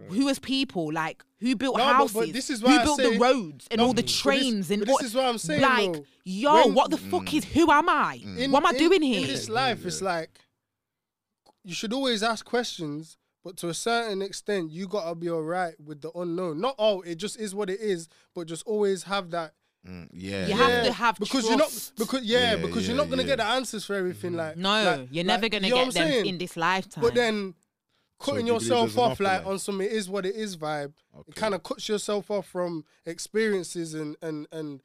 who 0.10 0.28
is 0.28 0.38
people? 0.38 0.94
Like, 0.94 1.24
who 1.40 1.56
built 1.56 1.78
No, 1.78 1.84
houses? 1.84 2.14
but 2.14 2.34
this 2.34 2.52
is 2.52 2.62
why 2.62 2.74
who 2.74 2.80
I 2.80 2.84
built 2.84 3.00
say- 3.00 3.14
the 3.14 3.20
roads 3.20 3.68
and 3.72 3.80
No, 3.80 3.86
all 3.88 3.94
the 3.94 4.04
but 4.04 4.08
this- 4.08 4.20
trains 4.20 4.70
and 4.70 4.82
but 4.86 4.92
all- 4.92 4.98
this 5.00 5.08
is 5.08 5.16
what 5.16 5.26
I'm 5.26 5.38
saying, 5.40 5.62
Like, 5.62 5.94
though. 5.94 6.06
yo, 6.24 6.54
When- 6.66 6.74
what 6.76 6.92
the 6.92 6.98
fuck 6.98 7.24
mm. 7.26 7.34
is? 7.38 7.46
Who 7.46 7.72
am 7.72 7.90
I? 7.90 8.22
Mm. 8.24 8.38
In- 8.38 8.52
what 8.52 8.64
am 8.64 8.68
I 8.68 8.78
in- 8.78 8.78
doing 8.78 9.02
here? 9.02 9.22
In 9.22 9.28
this 9.28 9.50
life, 9.50 9.86
it's 9.88 10.02
like 10.04 10.30
you 11.64 11.74
should 11.74 11.94
always 11.94 12.24
ask 12.24 12.46
questions, 12.46 13.18
but 13.44 13.58
to 13.58 13.70
a 13.70 13.74
certain 13.74 14.22
extent, 14.22 14.72
you 14.72 14.88
gotta 14.88 15.16
be 15.16 15.30
alright 15.30 15.74
with 15.80 16.02
the 16.02 16.12
unknown. 16.16 16.60
Not 16.62 16.76
oh, 16.80 17.02
it 17.02 17.16
just 17.16 17.40
is 17.40 17.54
what 17.56 17.70
it 17.70 17.80
is, 17.80 18.08
but 18.36 18.48
just 18.48 18.66
always 18.68 19.04
have 19.04 19.32
that. 19.32 19.54
Mm, 19.88 20.10
yeah, 20.14 20.44
You 20.46 20.50
yeah. 20.50 20.68
have 20.68 20.86
to 20.86 20.94
have 20.94 21.16
because 21.20 21.48
trust. 21.48 21.50
you're 21.50 21.58
not 21.58 21.92
because 21.98 22.24
yeah, 22.24 22.52
Yeah, 22.56 22.56
because 22.62 22.88
you're 22.88 22.98
not 22.98 23.10
gonna 23.10 23.24
yeah. 23.24 23.30
get 23.30 23.38
the 23.38 23.46
answers 23.46 23.84
for 23.86 23.96
everything. 23.96 24.34
Like 24.36 24.58
no, 24.58 24.70
like- 24.70 25.08
you're 25.12 25.24
like, 25.24 25.42
never 25.42 25.50
gonna 25.50 25.68
you 25.68 25.74
know 25.74 25.78
get 25.78 25.88
what 25.88 25.98
I'm 25.98 26.04
them 26.04 26.12
saying? 26.14 26.26
in 26.28 26.38
this 26.38 26.56
lifetime. 26.56 27.02
But 27.04 27.16
then 27.16 27.56
cutting 28.20 28.46
do 28.46 28.52
you 28.54 28.60
believe 28.60 28.70
yourself 28.70 28.88
there's 28.94 28.96
an 28.98 29.12
off 29.12 29.20
like 29.20 29.32
afterlife? 29.32 29.48
on 29.54 29.60
some 29.60 29.82
it 29.82 29.92
is 29.92 30.08
what 30.08 30.26
it 30.28 30.36
is 30.36 30.56
vibe, 30.56 30.94
Okay. 31.18 31.30
it 31.30 31.36
kind 31.36 31.56
of 31.56 31.64
cuts 31.64 31.90
yourself 31.90 32.30
off 32.30 32.46
from 32.48 32.86
experiences 33.08 33.94
and 33.96 34.16
and 34.22 34.48
and 34.52 34.82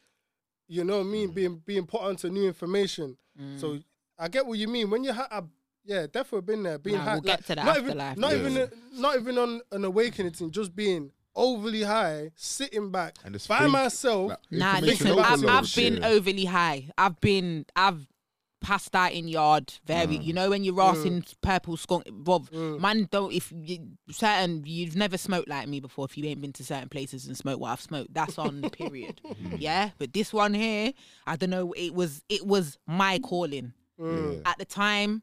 you 0.69 0.83
know 0.83 0.97
what 0.99 1.07
I 1.07 1.11
Mm. 1.29 1.35
being 1.35 1.63
being 1.67 1.87
put 1.87 2.01
onto 2.01 2.29
new 2.31 2.47
information. 2.47 3.19
Mm. 3.39 3.61
So 3.61 3.79
I 4.19 4.29
get 4.29 4.47
what 4.47 4.59
you 4.59 4.67
mean 4.67 4.89
when 4.89 5.05
you 5.05 5.13
have. 5.13 5.47
Yeah, 5.87 6.07
definitely 6.07 6.41
been 6.55 6.63
there. 6.65 6.79
Being 6.79 6.97
Nah, 6.97 7.03
high, 7.05 7.13
we'll 7.15 7.23
get 7.23 7.47
to 7.47 7.55
the 7.55 7.63
not 7.65 7.79
afterlife. 7.79 8.13
Even, 8.17 8.21
not 8.21 8.33
Yeah. 8.33 8.39
even, 8.39 8.71
not 8.95 9.17
even 9.17 9.39
on 9.39 9.61
an 9.73 9.85
awakening 9.85 10.33
thing. 10.33 10.51
Just 10.51 10.75
being 10.75 11.13
overly 11.35 11.83
high, 11.83 12.31
sitting 12.35 12.91
back 12.91 13.17
And 13.25 13.35
just 13.35 13.47
by 13.49 13.61
think- 13.61 13.73
myself. 13.73 14.31
like, 14.31 14.39
Nah, 14.51 14.79
listen, 14.81 15.19
I've, 15.19 15.45
I've 15.47 15.75
been 15.75 15.99
yeah. 15.99 16.09
overly 16.09 16.45
high. 16.47 16.89
I've 16.99 17.21
been, 17.21 17.67
I've 17.77 18.07
passed 18.63 18.97
out 18.97 19.13
in 19.13 19.29
yard. 19.29 19.75
Very, 19.85 20.17
you 20.17 20.33
know, 20.33 20.51
when 20.51 20.65
you're 20.65 20.75
rossing 20.75 21.19
mm. 21.23 21.35
purple 21.43 21.77
skunk, 21.77 22.05
Bob, 22.11 22.49
mm. 22.51 22.81
man, 22.81 23.07
don't, 23.13 23.33
if 23.33 23.53
you, 23.55 23.79
certain, 24.11 24.63
you've 24.67 24.97
never 24.97 25.17
smoked 25.19 25.49
like 25.49 25.69
me 25.69 25.79
before 25.79 26.07
if 26.07 26.17
you 26.19 26.25
ain't 26.25 26.41
been 26.41 26.53
to 26.55 26.65
certain 26.65 26.89
places 26.89 27.27
and 27.27 27.37
smoked 27.37 27.61
what 27.61 27.71
I've 27.71 27.81
smoked. 27.81 28.13
That's 28.15 28.39
on 28.39 28.63
the 28.63 28.71
period. 28.83 29.21
yeah. 29.57 29.91
But 29.99 30.15
this 30.15 30.33
one 30.33 30.53
here, 30.55 30.93
I 31.27 31.37
don't 31.37 31.51
know, 31.51 31.73
it 31.77 31.95
was, 31.95 32.25
it 32.29 32.45
was 32.45 32.77
my 32.89 33.19
calling. 33.21 33.73
Mm. 34.01 34.37
Yeah. 34.43 34.51
At 34.51 34.59
the 34.59 34.65
time, 34.65 35.23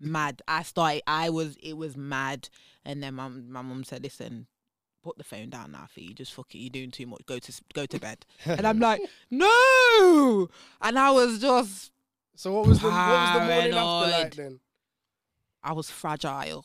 mad. 0.00 0.42
I 0.48 0.62
started, 0.62 1.02
I 1.06 1.30
was, 1.30 1.56
it 1.62 1.76
was 1.76 1.96
mad. 1.96 2.48
And 2.84 3.02
then 3.02 3.14
my, 3.14 3.28
my 3.28 3.62
mum 3.62 3.84
said, 3.84 4.02
listen, 4.02 4.46
put 5.02 5.16
the 5.18 5.24
phone 5.24 5.50
down 5.50 5.72
now 5.72 5.86
for 5.92 6.00
you. 6.00 6.14
Just 6.14 6.32
fuck 6.34 6.54
it. 6.54 6.58
You're 6.58 6.70
doing 6.70 6.90
too 6.90 7.06
much. 7.06 7.20
Go 7.26 7.38
to 7.38 7.52
go 7.74 7.86
to 7.86 7.98
bed. 7.98 8.24
and 8.46 8.66
I'm 8.66 8.78
like, 8.78 9.00
no. 9.30 10.48
And 10.80 10.98
I 10.98 11.10
was 11.10 11.38
just, 11.40 11.90
So 12.34 12.52
what 12.52 12.66
was 12.66 12.80
the 12.80 12.88
what 12.88 12.94
was 12.94 13.38
the 13.40 13.46
morning 13.46 13.74
after 13.74 14.10
like 14.10 14.34
then? 14.34 14.60
I 15.62 15.72
was 15.72 15.90
fragile. 15.90 16.64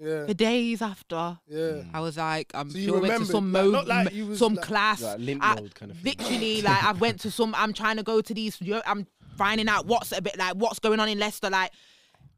Yeah, 0.00 0.24
The 0.24 0.34
days 0.34 0.82
after, 0.82 1.38
yeah. 1.46 1.82
I 1.94 2.00
was 2.00 2.16
like, 2.16 2.50
I'm 2.52 2.68
So 2.70 2.78
sure 2.80 2.96
I 2.98 3.08
went 3.08 3.20
to 3.20 3.26
some 3.26 3.52
like, 3.52 3.64
mo- 3.64 3.70
not 3.70 3.86
like 3.86 4.12
you 4.12 4.26
was 4.26 4.38
some 4.40 4.54
like- 4.56 4.64
class. 4.64 5.00
Like 5.02 5.20
limp 5.20 5.40
I- 5.44 5.54
mode 5.54 5.74
kind 5.76 5.92
of 5.92 5.98
thing. 5.98 6.14
literally, 6.18 6.62
like 6.62 6.82
I 6.82 6.92
went 6.92 7.20
to 7.20 7.30
some. 7.30 7.54
I'm 7.56 7.72
trying 7.72 7.96
to 7.98 8.02
go 8.02 8.20
to 8.20 8.34
these. 8.34 8.58
I'm 8.86 9.06
finding 9.38 9.68
out 9.68 9.86
what's 9.86 10.10
a 10.12 10.20
bit 10.20 10.36
like 10.36 10.56
what's 10.56 10.80
going 10.80 10.98
on 10.98 11.08
in 11.08 11.18
Leicester. 11.20 11.48
Like, 11.48 11.70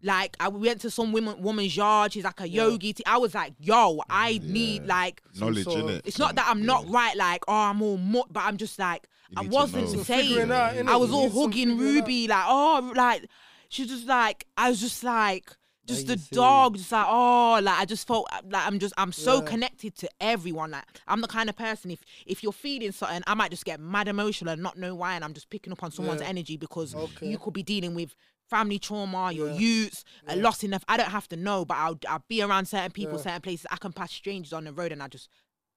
like 0.06 0.36
I 0.40 0.48
went 0.48 0.80
to 0.82 0.90
some 0.90 1.12
woman 1.12 1.42
woman's 1.42 1.76
yard. 1.76 2.12
She's 2.12 2.24
like 2.24 2.40
a 2.40 2.48
yogi. 2.48 2.92
T- 2.94 3.04
I 3.06 3.18
was 3.18 3.34
like, 3.34 3.52
yo, 3.58 4.00
I 4.08 4.40
need 4.42 4.86
like 4.86 5.20
knowledge 5.38 5.66
in 5.66 5.88
it. 5.90 6.02
It's 6.06 6.18
not 6.18 6.36
that 6.36 6.46
I'm 6.48 6.64
not 6.64 6.88
right, 6.88 7.16
like, 7.16 7.42
oh, 7.48 7.52
I'm 7.54 7.82
all 7.82 7.98
mut, 7.98 8.26
but 8.30 8.44
I'm 8.44 8.56
just 8.56 8.78
like, 8.78 9.08
You 9.30 9.42
I 9.42 9.48
wasn't 9.48 9.92
the 9.92 10.04
same. 10.04 10.50
out. 10.50 10.88
I 10.88 10.96
was 10.96 11.12
all 11.12 11.28
hugging. 11.30 11.76
Ruby, 11.76 12.28
like, 12.28 12.44
oh, 12.46 12.92
like, 12.96 13.26
she's 13.68 13.88
just 13.88 14.06
like, 14.06 14.46
I 14.56 14.70
was 14.70 14.80
just 14.80 15.02
like, 15.04 15.50
just 15.86 16.08
a 16.08 16.16
dog, 16.34 16.76
just 16.76 16.90
like, 16.90 17.06
oh, 17.08 17.60
like, 17.62 17.78
I 17.78 17.84
just 17.84 18.08
felt 18.08 18.26
uh, 18.32 18.40
like 18.50 18.66
I'm 18.66 18.78
just, 18.80 18.92
I'm 18.98 19.12
so 19.12 19.36
Yeah. 19.36 19.42
connected 19.42 19.96
to 19.98 20.08
everyone. 20.20 20.72
Like, 20.72 20.84
I'm 21.06 21.20
the 21.20 21.28
kind 21.28 21.48
of 21.48 21.56
person, 21.56 21.90
if 21.90 22.00
if 22.26 22.42
you're 22.42 22.52
feeling 22.52 22.92
something, 22.92 23.22
I 23.26 23.34
might 23.34 23.50
just 23.50 23.64
get 23.64 23.78
mad 23.80 24.08
emotional 24.08 24.52
and 24.52 24.62
not 24.62 24.76
know 24.76 24.94
why, 24.94 25.14
and 25.14 25.24
I'm 25.24 25.32
just 25.34 25.48
picking 25.50 25.72
up 25.72 25.82
on 25.82 25.90
someone's 25.92 26.22
Yeah. 26.22 26.28
energy 26.28 26.56
because 26.56 26.94
Okay. 26.94 27.28
you 27.28 27.38
could 27.38 27.54
be 27.54 27.62
dealing 27.62 27.94
with 27.94 28.14
family 28.48 28.78
trauma, 28.78 29.32
your 29.32 29.48
Yeah. 29.50 29.56
youths, 29.58 30.04
a 30.28 30.36
loss 30.36 30.62
enough. 30.64 30.84
I 30.88 30.96
don't 30.96 31.10
have 31.10 31.28
to 31.28 31.36
know, 31.36 31.64
but 31.64 31.76
I'll, 31.76 31.98
I'll 32.08 32.24
be 32.28 32.42
around 32.42 32.66
certain 32.66 32.92
people, 32.92 33.16
Yeah. 33.16 33.22
certain 33.24 33.40
places. 33.42 33.66
I 33.70 33.76
can 33.76 33.92
pass 33.92 34.12
strangers 34.12 34.52
on 34.52 34.64
the 34.64 34.72
road 34.72 34.92
and 34.92 35.02
I 35.02 35.08
just 35.08 35.28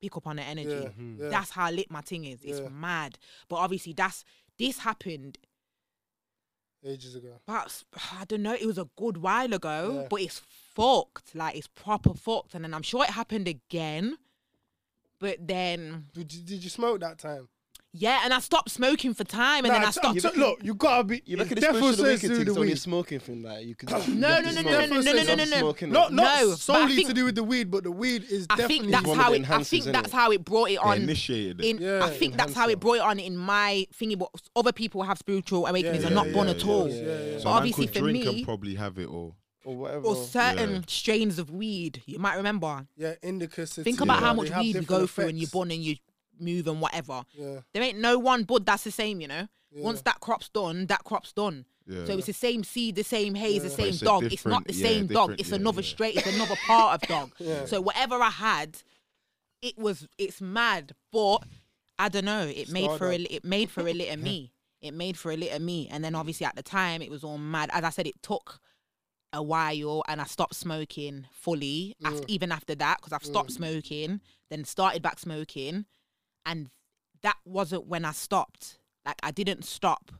pick 0.01 0.15
up 0.15 0.28
on 0.28 0.38
the 0.38 0.43
energy. 0.43 0.70
Yeah, 0.70 0.76
mm-hmm. 0.89 1.24
yeah. 1.24 1.30
That's 1.30 1.51
how 1.51 1.70
lit 1.72 1.89
my 1.91 2.01
thing 2.01 2.26
is. 2.26 2.43
It's 2.43 2.59
Yeah. 2.59 2.70
mad. 2.70 3.17
But 3.47 3.57
obviously, 3.57 3.93
that's 3.93 4.24
this 4.57 4.80
happened. 4.80 5.38
ages 6.82 7.13
ago. 7.13 7.41
But 7.45 7.84
I 8.17 8.24
don't 8.26 8.41
know. 8.41 8.53
It 8.53 8.65
was 8.65 8.78
a 8.78 8.88
good 8.97 9.17
while 9.17 9.53
ago, 9.53 10.01
Yeah. 10.01 10.07
but 10.09 10.22
it's 10.22 10.39
fucked. 10.39 11.36
Like 11.36 11.57
it's 11.57 11.67
proper 11.67 12.13
fucked. 12.13 12.55
And 12.55 12.63
then 12.63 12.74
I'm 12.74 12.84
sure 12.84 13.03
it 13.03 13.09
happened 13.09 13.47
again. 13.49 14.17
But 15.20 15.45
then, 15.45 16.05
Did 16.13 16.34
you, 16.34 16.41
did 16.43 16.63
you 16.63 16.70
smoke 16.70 17.01
that 17.01 17.20
time? 17.20 17.49
Yeah, 17.94 18.22
and 18.24 18.34
I 18.34 18.40
stopped 18.40 18.70
smoking 18.70 19.14
for 19.16 19.24
time, 19.24 19.66
and 19.66 19.74
Nah, 19.74 19.80
then 19.80 19.88
I 19.88 19.92
stopped. 19.92 20.20
t- 20.22 20.30
look, 20.40 20.60
you 20.64 20.76
gotta 20.76 21.04
be. 21.06 21.24
You 21.26 21.38
look 21.38 21.48
at 21.48 21.54
it 21.54 21.56
the 21.56 21.62
definitely 21.62 21.94
special 21.94 22.06
says 22.06 22.22
to 22.22 22.28
do 22.28 22.36
thing, 22.36 22.46
the 22.46 22.52
it's 22.52 22.58
only 22.58 22.70
weed. 22.70 22.78
smoking 22.80 23.20
thing. 23.20 23.42
Like 23.44 23.66
you 23.66 23.76
could. 23.76 23.90
No, 24.10 24.40
no, 24.42 24.52
no, 24.52 24.62
no, 24.62 24.62
no, 24.62 24.86
no, 24.86 25.02
no, 25.02 25.12
no, 25.12 25.24
no, 25.24 25.36
no, 25.36 25.44
no. 25.46 25.58
Smoking 25.60 25.92
Not 25.92 26.14
not 26.14 26.42
No, 26.42 26.54
solely 26.56 26.96
think- 26.96 27.08
to 27.08 27.14
do 27.14 27.26
with 27.26 27.36
the 27.36 27.44
weed, 27.44 27.72
but 27.72 27.84
the 27.84 27.92
weed 27.92 28.24
is 28.30 28.46
I 28.50 28.56
definitely. 28.58 28.78
think 28.80 28.92
that's 28.92 29.06
one 29.08 29.18
of 29.20 29.24
how 29.24 29.30
the 29.32 29.36
it. 29.38 29.50
I 29.50 29.64
think 29.64 29.84
that's 29.86 30.12
how 30.12 30.32
it 30.32 30.46
brought 30.46 30.66
it 30.70 30.74
They 30.74 30.78
on. 30.78 31.02
initiated 31.02 31.62
in 31.62 31.78
Yeah. 31.82 32.04
I 32.06 32.10
think 32.12 32.38
that's 32.38 32.54
how 32.54 32.70
it 32.70 32.80
brought 32.80 32.96
it 32.98 33.02
on 33.02 33.20
in 33.20 33.36
my 33.38 33.88
thingy. 34.00 34.18
But 34.20 34.30
other 34.56 34.72
people 34.72 35.04
have 35.04 35.18
spiritual 35.18 35.66
awakenings 35.66 36.02
Yeah, 36.02 36.08
and 36.08 36.16
not 36.16 36.28
yeah, 36.28 36.34
born 36.34 36.48
yeah, 36.48 36.54
at 36.54 36.66
all. 36.68 36.90
yeah, 36.90 37.04
yeah. 37.34 37.40
So 37.40 37.50
obviously 37.50 37.88
for 37.88 38.00
drink 38.00 38.24
me, 38.24 38.28
and 38.38 38.46
probably 38.46 38.76
have 38.76 38.98
it 39.00 39.08
all. 39.08 39.36
or 39.66 39.76
whatever. 39.76 40.06
or 40.06 40.16
certain 40.16 40.76
Yeah. 40.76 40.82
strains 40.88 41.38
of 41.38 41.52
weed, 41.52 42.02
you 42.06 42.18
might 42.20 42.36
remember. 42.36 42.88
yeah, 42.96 43.16
indica. 43.22 43.66
Think 43.68 44.00
about 44.02 44.20
how 44.20 44.34
much 44.34 44.50
weed 44.56 44.76
you 44.76 44.82
go 44.82 45.02
different 45.02 45.10
through 45.12 45.28
and 45.28 45.38
you're 45.40 45.50
born 45.50 45.70
and 45.72 45.84
you 45.84 45.96
move 46.40 46.68
and 46.68 46.82
whatever. 46.82 47.24
Yeah, 47.34 47.60
There 47.74 47.84
ain't 47.84 48.00
no 48.00 48.18
one 48.20 48.44
bud 48.44 48.66
that's 48.66 48.84
the 48.84 48.92
same, 48.92 49.22
you 49.22 49.28
know. 49.28 49.48
Yeah. 49.72 49.84
Once 49.84 50.02
that 50.04 50.20
crop's 50.20 50.50
done, 50.50 50.88
that 50.88 51.04
crop's 51.04 51.32
done. 51.34 51.66
Yeah. 51.86 52.06
So 52.06 52.18
it's 52.18 52.28
the 52.28 52.34
same 52.34 52.64
seed, 52.64 52.96
the 52.96 53.04
same 53.04 53.36
haze, 53.36 53.62
the 53.64 53.70
Yeah. 53.70 53.76
But 53.76 53.84
same 53.84 53.88
it's 53.90 54.00
dog. 54.00 54.24
It's 54.34 54.46
not 54.46 54.66
the 54.68 54.74
yeah, 54.74 54.88
same 54.88 55.08
dog. 55.08 55.36
It's 55.40 55.50
yeah, 55.50 55.56
another 55.56 55.82
yeah. 55.82 55.88
straight. 55.88 56.16
It's 56.18 56.36
another 56.36 56.56
part 56.66 57.02
of 57.02 57.08
dog. 57.08 57.32
Yeah. 57.40 57.66
So 57.66 57.82
whatever 57.82 58.16
I 58.22 58.30
had, 58.30 58.78
it 59.62 59.78
was 59.78 60.08
it's 60.18 60.42
mad, 60.42 60.94
but 61.12 61.40
I 61.98 62.10
don't 62.10 62.26
know. 62.26 62.48
It 62.48 62.70
made 62.72 62.86
for 62.98 63.12
a 63.12 63.16
Stardom. 63.20 63.28
it 63.30 63.44
made 63.46 63.70
for 63.70 63.82
a 63.88 63.94
little 63.94 64.18
me. 64.30 64.54
It 64.82 64.94
made 64.94 65.18
for 65.18 65.32
a 65.32 65.36
little 65.36 65.60
me, 65.60 65.88
and 65.92 66.04
then 66.04 66.16
obviously 66.16 66.46
at 66.46 66.56
the 66.56 66.64
time 66.64 67.02
it 67.02 67.12
was 67.12 67.24
all 67.24 67.38
mad. 67.38 67.70
As 67.74 67.84
I 67.84 67.90
said, 67.90 68.08
it 68.08 68.22
took 68.24 68.60
a 69.34 69.44
while, 69.44 70.04
and 70.08 70.22
I 70.22 70.24
stopped 70.24 70.56
smoking 70.56 71.28
fully. 71.32 71.96
af- 72.04 72.22
even 72.28 72.52
after 72.52 72.74
that, 72.76 72.98
because 73.00 73.14
I've 73.14 73.24
stopped 73.26 73.52
smoking, 73.52 74.22
then 74.50 74.64
started 74.64 75.02
back 75.02 75.20
smoking, 75.20 75.86
and 76.46 76.70
that 77.22 77.38
wasn't 77.46 77.88
when 77.88 78.06
I 78.06 78.12
stopped. 78.12 78.80
Like 79.06 79.20
I 79.24 79.32
didn't 79.32 79.66
stop 79.66 80.12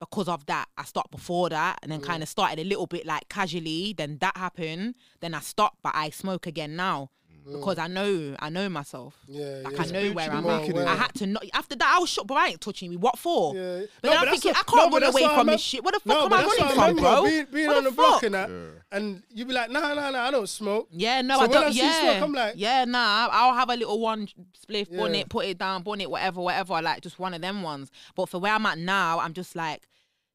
because 0.00 0.28
of 0.28 0.46
that. 0.46 0.68
I 0.76 0.84
stopped 0.84 1.10
before 1.10 1.48
that 1.48 1.78
and 1.82 1.90
then 1.90 2.00
kind 2.00 2.22
of 2.22 2.28
started 2.28 2.58
a 2.60 2.64
little 2.64 2.86
bit 2.86 3.06
like 3.06 3.28
casually. 3.28 3.94
Then 3.96 4.18
that 4.20 4.36
happened. 4.36 4.94
Then 5.20 5.34
I 5.34 5.40
stopped, 5.40 5.78
but 5.82 5.94
I 5.94 6.10
smoke 6.10 6.46
again 6.46 6.76
now 6.76 7.10
because 7.50 7.76
mm. 7.76 7.82
I 7.82 7.86
know 7.88 8.36
I 8.38 8.50
know 8.50 8.68
myself. 8.68 9.16
yeah, 9.26 9.60
Like 9.64 9.74
yeah. 9.76 9.82
I 9.82 9.86
know 9.86 10.12
where 10.12 10.30
I'm 10.30 10.46
at. 10.46 10.76
I 10.88 10.94
had 10.94 11.14
to 11.14 11.26
know. 11.26 11.40
After 11.52 11.76
that, 11.76 11.94
I 11.96 11.98
was 12.00 12.10
shocked, 12.10 12.28
but 12.28 12.36
I 12.36 12.48
ain't 12.48 12.60
touching 12.60 12.90
me. 12.90 12.96
What 12.96 13.18
for? 13.18 13.54
Yeah. 13.54 13.80
But 14.02 14.08
No, 14.08 14.10
then 14.10 14.18
I'm 14.18 14.28
thinking, 14.30 14.50
what- 14.50 14.58
I 14.58 14.62
can't 14.62 14.90
no, 14.92 14.98
run 14.98 15.02
away 15.10 15.22
from 15.34 15.46
this 15.46 15.60
shit. 15.60 15.84
What 15.84 15.94
the 15.94 16.00
fuck 16.00 16.06
No, 16.06 16.26
am 16.26 16.32
I 16.32 16.44
running 16.44 16.74
from, 16.74 16.96
bro? 16.96 17.24
Being, 17.24 17.46
being 17.52 17.68
on 17.68 17.84
the 17.84 17.90
the 17.90 17.96
block 17.96 18.22
and 18.22 18.34
that, 18.34 18.50
Yeah. 18.50 18.56
and 18.92 19.22
you 19.30 19.44
be 19.44 19.52
like, 19.52 19.70
nah, 19.70 19.94
nah, 19.94 20.10
nah, 20.10 20.24
I 20.24 20.30
don't 20.30 20.48
smoke. 20.48 20.88
Yeah, 20.90 21.22
no, 21.22 21.38
So 21.38 21.44
I 21.44 21.46
don't. 21.46 21.64
I 21.64 21.68
yeah, 21.68 22.00
smoke, 22.00 22.22
I'm 22.22 22.32
like- 22.32 22.54
yeah, 22.56 22.84
nah. 22.84 23.28
I'll 23.30 23.54
have 23.54 23.70
a 23.70 23.76
little 23.76 23.98
one 23.98 24.28
spliff, 24.66 24.88
Yeah. 24.90 24.98
bonnet, 24.98 25.28
put 25.28 25.46
it 25.46 25.58
down, 25.58 25.82
bonnet, 25.82 26.10
whatever, 26.10 26.40
whatever. 26.40 26.80
Like 26.82 27.00
just 27.02 27.18
one 27.18 27.34
of 27.34 27.40
them 27.40 27.62
ones. 27.62 27.90
But 28.14 28.28
for 28.28 28.38
where 28.38 28.52
I'm 28.52 28.66
at 28.66 28.78
now, 28.78 29.20
I'm 29.20 29.32
just 29.32 29.56
like, 29.56 29.88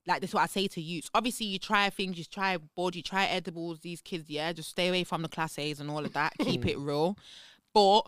like 0.08 0.22
this 0.22 0.32
is 0.32 0.34
what 0.34 0.44
I 0.44 0.48
say 0.48 0.68
to 0.68 0.82
youths. 0.82 1.10
Obviously, 1.14 1.46
you 1.46 1.60
try 1.60 1.90
things, 1.90 2.18
you 2.18 2.26
try 2.26 2.58
board, 2.58 2.96
you 2.96 3.02
try 3.02 3.26
edibles. 3.26 3.80
These 3.80 4.02
kids, 4.02 4.30
yeah, 4.30 4.52
just 4.54 4.70
stay 4.70 4.90
away 4.90 5.04
from 5.04 5.22
the 5.22 5.30
class 5.30 5.58
A's 5.58 5.80
and 5.80 5.90
all 5.90 6.06
of 6.06 6.14
that. 6.14 6.34
Keep 6.40 6.66
it 6.68 6.78
real, 6.78 7.18
but. 7.74 8.04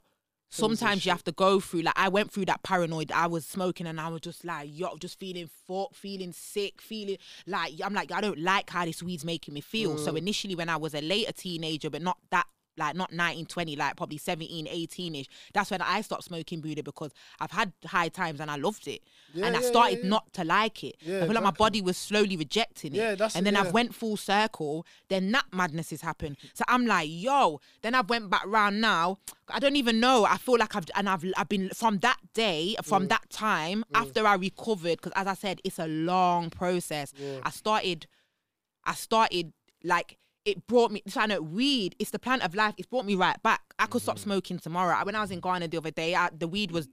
Sometimes 0.51 1.05
you 1.05 1.11
have 1.11 1.23
to 1.25 1.33
go 1.33 1.59
through 1.59 1.81
like 1.81 1.97
I 1.97 2.07
went 2.07 2.31
through 2.31 2.45
that 2.45 2.63
paranoid. 2.63 3.11
I 3.11 3.27
was 3.27 3.45
smoking 3.45 3.87
and 3.87 3.99
I 3.99 4.07
was 4.07 4.21
just 4.21 4.45
like, 4.45 4.69
yo, 4.71 4.95
just 4.95 5.19
feeling 5.19 5.49
fucked, 5.67 5.97
feeling 5.97 6.31
sick, 6.31 6.81
feeling 6.81 7.17
like 7.45 7.73
I'm 7.83 7.93
like 7.93 8.13
I 8.13 8.21
don't 8.21 8.39
like 8.39 8.69
how 8.69 8.85
this 8.85 9.03
weed's 9.03 9.25
making 9.25 9.53
me 9.53 9.59
feel. 9.59 9.97
So 9.97 10.15
initially, 10.15 10.55
when 10.55 10.69
I 10.69 10.77
was 10.77 10.93
a 10.93 11.01
later 11.01 11.33
teenager, 11.33 11.89
but 11.89 12.01
not 12.01 12.19
that 12.29 12.45
like 12.77 12.95
not 12.95 13.11
19, 13.11 13.45
20, 13.45 13.75
like 13.75 13.95
probably 13.95 14.17
17, 14.17 14.67
18 14.69 15.15
ish. 15.15 15.27
That's 15.53 15.71
when 15.71 15.81
I 15.81 16.01
stopped 16.01 16.23
smoking 16.23 16.61
Buddha 16.61 16.83
because 16.83 17.11
I've 17.39 17.51
had 17.51 17.73
high 17.85 18.09
times 18.09 18.39
and 18.39 18.49
I 18.49 18.57
loved 18.57 18.87
it. 18.87 19.01
Yeah, 19.33 19.47
and 19.47 19.57
I 19.57 19.61
yeah, 19.61 19.67
started 19.67 19.99
yeah, 20.03 20.09
not 20.09 20.33
to 20.33 20.43
like 20.43 20.83
it. 20.83 20.95
I 21.01 21.25
feel 21.25 21.33
like 21.33 21.43
my 21.43 21.51
body 21.51 21.81
was 21.81 21.97
slowly 21.97 22.37
rejecting 22.37 22.93
it. 22.93 22.97
Yeah, 22.97 23.15
that's 23.15 23.35
and 23.35 23.45
then. 23.45 23.55
I've 23.55 23.73
went 23.73 23.95
full 23.95 24.17
circle, 24.17 24.85
then 25.07 25.31
that 25.31 25.45
madness 25.51 25.89
has 25.91 26.01
happened. 26.01 26.37
So 26.53 26.63
I'm 26.67 26.85
like, 26.85 27.09
yo, 27.11 27.61
then 27.81 27.95
I've 27.95 28.09
went 28.09 28.29
back 28.29 28.43
round 28.45 28.81
now. 28.81 29.17
I 29.49 29.59
don't 29.59 29.75
even 29.75 29.99
know. 29.99 30.25
I 30.25 30.37
feel 30.37 30.57
like 30.57 30.75
I've 30.75 30.85
and 30.95 31.07
I've 31.07 31.25
I've 31.37 31.49
been 31.49 31.69
from 31.69 31.99
that 31.99 32.17
day, 32.33 32.75
from 32.83 33.05
mm. 33.05 33.09
that 33.09 33.29
time, 33.29 33.85
mm. 33.93 34.01
after 34.01 34.25
I 34.25 34.35
recovered, 34.35 34.97
because 34.97 35.13
as 35.15 35.27
I 35.27 35.33
said, 35.33 35.61
it's 35.63 35.79
a 35.79 35.87
long 35.87 36.49
process. 36.49 37.13
I 37.43 37.49
started 37.49 38.07
I 38.85 38.93
started 38.93 39.53
like 39.83 40.17
it 40.45 40.65
brought 40.67 40.91
me. 40.91 41.01
So 41.07 41.21
I 41.21 41.25
know 41.25 41.41
weed. 41.41 41.95
It's 41.99 42.11
the 42.11 42.19
plant 42.19 42.43
of 42.43 42.55
life. 42.55 42.75
It's 42.77 42.87
brought 42.87 43.05
me 43.05 43.15
right 43.15 43.41
back. 43.43 43.61
I 43.79 43.87
could 43.87 44.01
stop 44.01 44.19
smoking 44.19 44.59
tomorrow. 44.59 45.03
When 45.05 45.15
I 45.15 45.21
was 45.21 45.31
in 45.31 45.39
Ghana 45.39 45.67
the 45.67 45.77
other 45.77 45.91
day, 45.91 46.15
I, 46.15 46.29
the 46.37 46.47
weed 46.47 46.71
was 46.71 46.87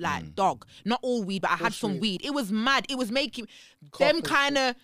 like 0.00 0.34
dog. 0.34 0.66
Not 0.86 1.00
all 1.02 1.22
weed, 1.22 1.42
but 1.42 1.50
I 1.50 1.56
had 1.56 1.74
some 1.74 1.90
weed. 2.00 2.22
It 2.24 2.32
was 2.32 2.50
mad. 2.50 2.86
It 2.88 2.96
was 2.96 3.12
making 3.12 3.46
them 3.98 4.22
kind 4.22 4.56
of 4.56 4.74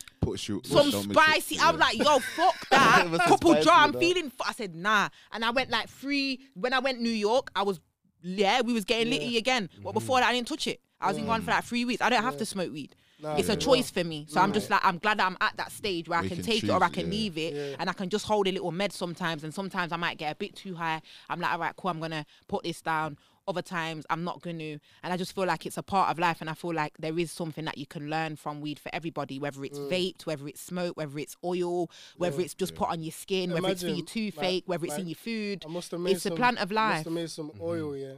some 0.64 0.90
spicy. 1.14 1.58
I 1.58 1.70
was 1.70 1.80
like, 1.80 1.96
yo, 1.98 2.18
fuck 2.18 2.68
that. 2.70 3.06
Couple 3.26 3.54
jar. 3.62 3.84
I'm 3.84 3.92
feeling. 3.94 4.26
f- 4.26 4.46
I 4.46 4.52
said 4.52 4.74
nah, 4.74 5.08
and 5.32 5.44
I 5.44 5.50
went 5.50 5.70
like 5.70 5.88
free. 5.88 6.40
When 6.54 6.72
I 6.74 6.78
went 6.80 7.00
New 7.00 7.08
York, 7.10 7.50
I 7.56 7.62
was 7.62 7.80
yeah, 8.22 8.60
we 8.60 8.72
was 8.74 8.84
getting 8.84 9.10
litty 9.10 9.36
again. 9.38 9.68
But 9.82 9.92
before 9.92 10.20
that, 10.20 10.28
I 10.28 10.32
didn't 10.32 10.48
touch 10.48 10.66
it. 10.66 10.80
I 11.00 11.08
was 11.08 11.16
in 11.16 11.24
Ghana 11.26 11.42
for 11.42 11.50
like 11.50 11.64
three 11.64 11.84
weeks. 11.84 12.00
I 12.02 12.10
don't 12.10 12.22
have 12.22 12.36
to 12.36 12.46
smoke 12.46 12.72
weed. 12.72 12.94
Nah, 13.22 13.36
it's 13.36 13.48
a 13.48 13.52
yeah. 13.52 13.58
choice 13.58 13.90
for 13.90 14.02
me. 14.02 14.26
So 14.28 14.40
I'm 14.40 14.52
just 14.52 14.68
like, 14.68 14.84
I'm 14.84 14.98
glad 14.98 15.18
that 15.18 15.26
I'm 15.26 15.36
at 15.40 15.56
that 15.56 15.70
stage 15.70 16.08
where 16.08 16.18
I 16.18 16.26
can 16.26 16.42
can 16.42 16.44
take 16.44 16.64
it 16.64 16.70
or 16.70 16.82
I 16.82 16.88
can 16.88 17.06
yeah. 17.06 17.12
leave 17.12 17.38
it 17.38 17.54
Yeah. 17.54 17.76
and 17.78 17.88
I 17.88 17.92
can 17.92 18.08
just 18.08 18.26
hold 18.26 18.48
a 18.48 18.52
little 18.52 18.72
med 18.72 18.92
sometimes. 18.92 19.44
And 19.44 19.54
sometimes 19.54 19.92
I 19.92 19.96
might 19.96 20.18
get 20.18 20.32
a 20.32 20.34
bit 20.34 20.56
too 20.56 20.74
high. 20.74 21.00
I'm 21.28 21.40
like, 21.40 21.52
all 21.52 21.58
right, 21.58 21.74
cool, 21.76 21.90
I'm 21.90 21.98
going 21.98 22.10
to 22.12 22.24
put 22.48 22.64
this 22.64 22.80
down. 22.80 23.18
Other 23.48 23.62
times 23.62 24.06
I'm 24.08 24.22
not 24.22 24.40
going 24.40 24.58
to. 24.58 24.78
And 25.02 25.12
I 25.12 25.16
just 25.16 25.34
feel 25.34 25.46
like 25.46 25.66
it's 25.66 25.76
a 25.76 25.82
part 25.82 26.10
of 26.10 26.18
life. 26.18 26.40
And 26.40 26.48
I 26.48 26.54
feel 26.54 26.72
like 26.72 26.92
there 26.98 27.18
is 27.18 27.32
something 27.32 27.64
that 27.64 27.76
you 27.76 27.86
can 27.86 28.08
learn 28.08 28.36
from 28.36 28.60
weed 28.60 28.78
for 28.78 28.90
everybody, 28.94 29.38
whether 29.38 29.64
it's 29.64 29.78
mm. 29.78 29.90
vaped, 29.90 30.26
whether 30.26 30.46
it's 30.46 30.60
smoke, 30.60 30.96
whether 30.96 31.18
it's 31.18 31.36
oil, 31.44 31.90
whether 32.16 32.40
it's 32.40 32.54
just 32.54 32.74
put 32.76 32.88
on 32.88 33.02
your 33.02 33.12
skin, 33.12 33.52
whether 33.52 33.68
it's 33.68 33.82
for 33.82 33.88
your 33.88 33.96
Imagine, 33.96 34.24
like- 34.24 34.34
toothache, 34.34 34.64
whether 34.66 34.84
it's 34.84 34.92
like, 34.92 35.00
in 35.00 35.08
your 35.08 35.16
food. 35.16 35.64
I 35.66 35.70
must 35.72 35.90
have 35.90 36.00
made 36.00 36.16
It's 36.16 36.26
a 36.26 36.30
plant 36.30 36.58
of 36.58 36.70
Must 36.70 36.74
life. 36.74 37.04
have 37.04 37.12
made 37.12 37.30
some 37.30 37.50
oil, 37.60 37.96
yeah. 37.96 38.14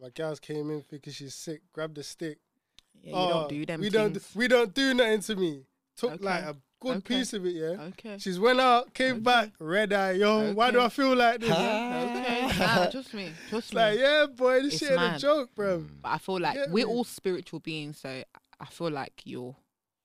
My 0.00 0.08
gals 0.10 0.40
came 0.40 0.70
in 0.70 0.82
thinking 0.82 1.12
she's 1.12 1.34
sick. 1.34 1.60
Grabbed 1.72 1.94
the 1.94 2.02
stick. 2.02 2.38
Yeah, 3.02 3.10
you 3.10 3.16
Oh, 3.16 3.28
don't 3.28 3.48
do 3.48 3.66
them 3.66 3.80
We 3.80 3.90
don't. 3.90 4.12
things. 4.12 4.30
We 4.34 4.48
don't 4.48 4.74
do 4.74 4.94
nothing 4.94 5.20
to 5.20 5.36
me. 5.36 5.64
Took 5.96 6.12
Okay. 6.12 6.24
like 6.24 6.44
a 6.44 6.56
good 6.80 6.96
Okay. 6.98 7.16
piece 7.18 7.32
of 7.32 7.44
it, 7.46 7.50
yeah. 7.54 7.82
Okay. 7.88 8.18
She's 8.18 8.38
went 8.38 8.60
out, 8.60 8.92
came 8.94 9.20
back, 9.20 9.52
red 9.58 9.92
eye. 9.92 10.12
Yo, 10.12 10.52
why 10.54 10.70
do 10.70 10.80
I 10.80 10.88
feel 10.88 11.14
like 11.14 11.40
this? 11.40 11.50
Okay, 11.50 12.42
ah. 12.44 12.54
nah, 12.84 12.90
trust 12.90 13.12
me, 13.14 13.30
trust 13.48 13.66
It's 13.68 13.74
me. 13.74 13.80
like, 13.80 13.98
yeah, 13.98 14.26
boy, 14.26 14.62
this 14.62 14.74
It's 14.74 14.78
shit 14.82 14.90
ain't 14.92 15.00
a 15.00 15.04
mad. 15.12 15.20
joke, 15.20 15.54
bro. 15.54 15.78
Mm. 15.80 15.88
But 16.02 16.08
I 16.08 16.18
feel 16.18 16.38
like 16.40 16.54
get 16.54 16.70
we're 16.70 16.86
me? 16.86 16.92
all 16.92 17.04
spiritual 17.04 17.60
beings, 17.60 17.98
so 18.00 18.22
I 18.60 18.64
feel 18.66 18.90
like 18.90 19.22
you're 19.24 19.56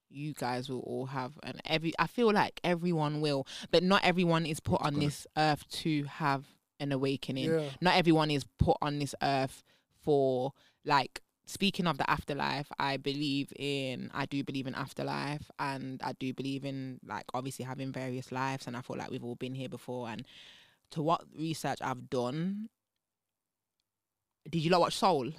you 0.10 0.34
guys 0.34 0.70
will 0.70 0.80
all 0.82 1.08
have 1.08 1.34
and 1.44 1.60
every 1.66 1.92
I 2.00 2.08
feel 2.08 2.32
like 2.32 2.62
everyone 2.64 3.20
will, 3.20 3.46
but 3.72 3.84
not 3.84 4.02
everyone 4.06 4.46
is 4.46 4.60
put 4.62 4.80
on 4.82 5.00
this 5.00 5.28
earth 5.36 5.68
to 5.82 6.04
have 6.06 6.46
an 6.80 6.92
awakening. 6.94 7.50
Yeah. 7.52 7.70
Not 7.82 7.96
everyone 7.96 8.32
is 8.32 8.46
put 8.60 8.78
on 8.82 9.00
this 9.00 9.14
earth 9.22 9.64
for 10.04 10.54
like 10.86 11.22
speaking 11.46 11.86
of 11.88 11.98
the 11.98 12.10
afterlife, 12.10 12.68
I 12.80 12.98
believe 12.98 13.54
in 13.58 14.10
I 14.14 14.26
do 14.26 14.44
believe 14.44 14.68
in 14.68 14.76
afterlife 14.76 15.50
and 15.60 16.02
I 16.04 16.14
do 16.14 16.34
believe 16.34 16.66
in 16.66 17.00
like 17.06 17.26
obviously 17.34 17.66
having 17.66 17.92
various 17.92 18.32
lives 18.32 18.68
and 18.68 18.76
I 18.76 18.82
feel 18.82 18.98
like 18.98 19.12
we've 19.12 19.24
all 19.24 19.36
been 19.36 19.54
here 19.54 19.70
before 19.70 20.10
and 20.10 20.26
to 20.92 21.02
what 21.04 21.22
research 21.38 21.80
I've 21.82 22.10
done 22.10 22.70
did 24.50 24.60
you 24.60 24.70
not 24.70 24.80
watch 24.82 24.96
Soul? 24.98 25.32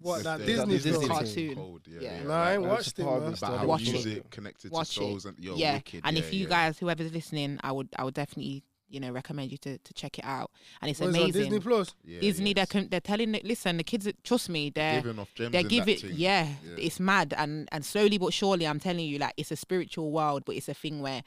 What 0.00 0.22
that 0.24 0.40
the- 0.40 0.46
Disney 0.46 0.78
Disney. 0.78 1.06
Cartoon. 1.08 1.54
Code, 1.54 1.82
yeah, 1.88 2.00
Yeah. 2.00 2.16
yeah. 2.18 2.22
No, 2.24 2.30
I 2.32 2.56
Like, 2.56 2.70
watched 2.70 2.98
it, 2.98 3.04
part 3.04 3.24
the 3.24 3.36
story. 3.36 3.50
About 3.52 3.60
how 3.60 3.66
Watch 3.66 3.82
it. 3.88 3.92
music 3.92 4.30
connected 4.30 4.70
Watch 4.72 4.94
to 4.94 5.00
it. 5.00 5.04
souls 5.04 5.24
and 5.26 5.38
yo, 5.38 5.56
yeah, 5.56 5.74
wicked, 5.74 6.00
and 6.04 6.16
yeah, 6.16 6.22
if 6.22 6.32
you 6.34 6.42
yeah. 6.42 6.48
guys, 6.48 6.78
whoever's 6.78 7.12
listening, 7.12 7.58
I 7.62 7.72
would, 7.72 7.88
I 7.96 8.04
would 8.04 8.14
definitely, 8.14 8.64
you 8.94 9.00
know, 9.00 9.10
recommend 9.10 9.50
you 9.52 9.58
to, 9.58 9.76
to 9.78 9.94
check 9.94 10.18
it 10.18 10.24
out. 10.24 10.50
And 10.80 10.90
it's 10.90 11.00
What 11.00 11.10
is 11.10 11.14
it 11.14 11.18
on 11.18 11.24
amazing. 11.24 11.42
Disney 11.42 11.60
Plus. 11.60 11.94
Yeah, 12.04 12.20
Disney, 12.20 12.54
yeah, 12.56 12.64
they're 12.64 12.82
they're 12.84 13.00
telling 13.00 13.34
it. 13.34 13.44
Listen, 13.44 13.76
the 13.76 13.84
kids, 13.84 14.08
trust 14.22 14.48
me, 14.48 14.70
they're 14.70 15.02
giving 15.02 15.18
off 15.18 15.34
gems 15.34 15.52
they 15.52 15.60
in 15.60 15.68
give 15.68 15.86
that 15.86 16.04
it. 16.04 16.10
Yeah, 16.12 16.46
Yeah. 16.64 16.74
it's 16.78 17.00
mad, 17.00 17.34
and 17.36 17.68
and 17.72 17.84
slowly 17.84 18.18
but 18.18 18.32
surely, 18.32 18.66
I'm 18.66 18.80
telling 18.80 19.06
you, 19.06 19.18
like 19.18 19.34
it's 19.36 19.50
a 19.50 19.56
spiritual 19.56 20.12
world, 20.12 20.44
but 20.46 20.54
it's 20.56 20.68
a 20.68 20.74
thing 20.74 21.02
where 21.02 21.22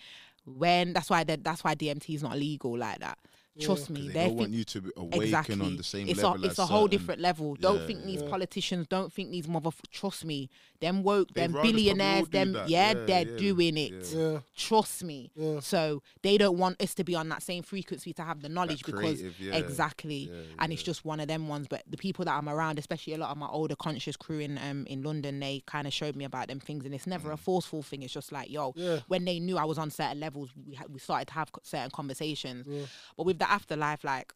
when 0.45 0.93
that's 0.93 1.09
why 1.09 1.23
that's 1.25 1.63
why 1.63 1.75
DMT 1.75 2.15
is 2.15 2.23
not 2.23 2.37
legal 2.37 2.77
like 2.77 2.99
that. 2.99 3.17
Trust 3.59 3.89
me, 3.89 4.07
they 4.07 4.13
they're 4.13 4.27
don't 4.27 4.37
want 4.37 4.51
you 4.51 4.63
to 4.63 4.81
be 4.81 4.91
awaken 4.97 5.21
exactly. 5.23 5.59
on 5.61 5.77
the 5.77 5.83
same 5.83 6.07
it's 6.07 6.21
level 6.21 6.43
a, 6.43 6.45
it's 6.47 6.53
as 6.53 6.59
a 6.59 6.65
whole 6.65 6.83
certain- 6.85 6.97
different 6.99 7.21
level. 7.21 7.55
Don't 7.55 7.79
Yeah, 7.81 7.87
think 7.87 8.05
these 8.05 8.21
yeah. 8.21 8.29
politicians, 8.29 8.87
don't 8.87 9.11
think 9.11 9.31
these 9.31 9.47
mother. 9.47 9.69
Trust 9.91 10.25
me, 10.25 10.49
them 10.79 11.01
woke, 11.03 11.33
They 11.33 11.41
them 11.41 11.53
rather 11.53 11.63
probably 11.63 11.89
all 11.89 11.95
billionaires, 11.95 12.27
them 12.29 12.53
yeah, 12.53 12.65
Yeah, 12.67 12.93
they're 12.93 13.27
yeah, 13.31 13.37
doing 13.37 13.77
it. 13.77 14.13
yeah. 14.13 14.19
Yeah, 14.31 14.39
Trust 14.55 15.03
me. 15.03 15.31
yeah. 15.35 15.59
So 15.59 16.03
they 16.21 16.37
don't 16.37 16.57
want 16.57 16.81
us 16.81 16.93
to 16.95 17.03
be 17.03 17.15
on 17.15 17.29
that 17.29 17.41
same 17.41 17.63
frequency 17.63 18.13
to 18.13 18.21
have 18.21 18.41
the 18.41 18.49
knowledge 18.49 18.83
because 18.85 18.99
creative, 19.01 19.39
yeah. 19.39 19.55
exactly, 19.55 20.29
Yeah, 20.31 20.41
and 20.59 20.71
it's 20.71 20.83
just 20.83 21.03
one 21.05 21.19
of 21.19 21.27
them 21.27 21.47
ones. 21.47 21.67
But 21.67 21.83
the 21.89 21.97
people 21.97 22.25
that 22.25 22.35
I'm 22.37 22.47
around, 22.49 22.77
especially 22.79 23.13
a 23.13 23.17
lot 23.17 23.31
of 23.31 23.37
my 23.37 23.47
older 23.47 23.75
conscious 23.75 24.15
crew 24.17 24.39
in 24.39 24.57
um 24.59 24.85
in 24.87 25.01
London, 25.03 25.39
they 25.39 25.63
kind 25.65 25.87
of 25.87 25.93
showed 25.93 26.15
me 26.15 26.25
about 26.25 26.47
them 26.47 26.59
things, 26.59 26.85
and 26.85 26.93
it's 26.93 27.07
never 27.07 27.29
Mm. 27.29 27.33
a 27.33 27.37
forceful 27.37 27.81
thing. 27.81 28.03
It's 28.03 28.13
just 28.13 28.31
like 28.31 28.49
yo, 28.51 28.73
Yeah. 28.75 28.99
when 29.07 29.25
they 29.25 29.39
knew 29.39 29.57
I 29.57 29.65
was 29.65 29.77
on 29.77 29.89
certain 29.89 30.19
levels, 30.19 30.49
we 30.67 30.75
had, 30.75 30.93
we 30.93 30.99
started 30.99 31.27
to 31.29 31.33
have 31.33 31.49
certain 31.63 31.89
conversations. 31.91 32.65
Yeah. 32.67 32.85
But 33.15 33.25
with 33.25 33.39
the 33.47 33.53
afterlife, 33.53 34.03
like 34.03 34.33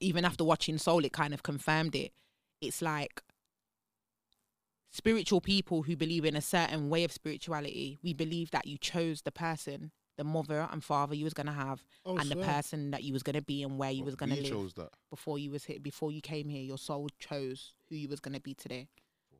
even 0.00 0.24
after 0.24 0.44
watching 0.44 0.78
Soul, 0.78 1.04
it 1.04 1.12
kind 1.12 1.34
of 1.34 1.42
confirmed 1.42 1.94
it. 1.94 2.12
It's 2.60 2.80
like 2.82 3.22
spiritual 4.90 5.40
people 5.40 5.82
who 5.82 5.96
believe 5.96 6.24
in 6.24 6.36
a 6.36 6.40
certain 6.40 6.88
way 6.88 7.04
of 7.04 7.12
spirituality. 7.12 7.98
We 8.02 8.14
believe 8.14 8.50
that 8.52 8.66
you 8.66 8.78
chose 8.78 9.22
the 9.22 9.32
person, 9.32 9.90
the 10.16 10.24
mother 10.24 10.68
and 10.70 10.82
father 10.84 11.14
you 11.14 11.24
was 11.24 11.34
gonna 11.34 11.52
have, 11.52 11.84
Oh, 12.04 12.16
and 12.16 12.30
the 12.30 12.36
person 12.36 12.90
that 12.92 13.02
you 13.02 13.12
was 13.12 13.22
gonna 13.22 13.42
be 13.42 13.62
and 13.62 13.78
where 13.78 13.90
you 13.90 14.02
oh, 14.02 14.06
was 14.06 14.14
gonna 14.16 14.34
We 14.34 14.42
live 14.42 14.50
chose 14.50 14.74
that. 14.74 14.90
before 15.10 15.38
you 15.38 15.50
was 15.50 15.64
hit. 15.64 15.82
Before 15.82 16.12
you 16.12 16.20
came 16.20 16.48
here, 16.48 16.62
your 16.62 16.78
soul 16.78 17.08
chose 17.18 17.74
who 17.88 17.96
you 17.96 18.08
was 18.08 18.20
gonna 18.20 18.40
be 18.40 18.54
today, 18.54 18.88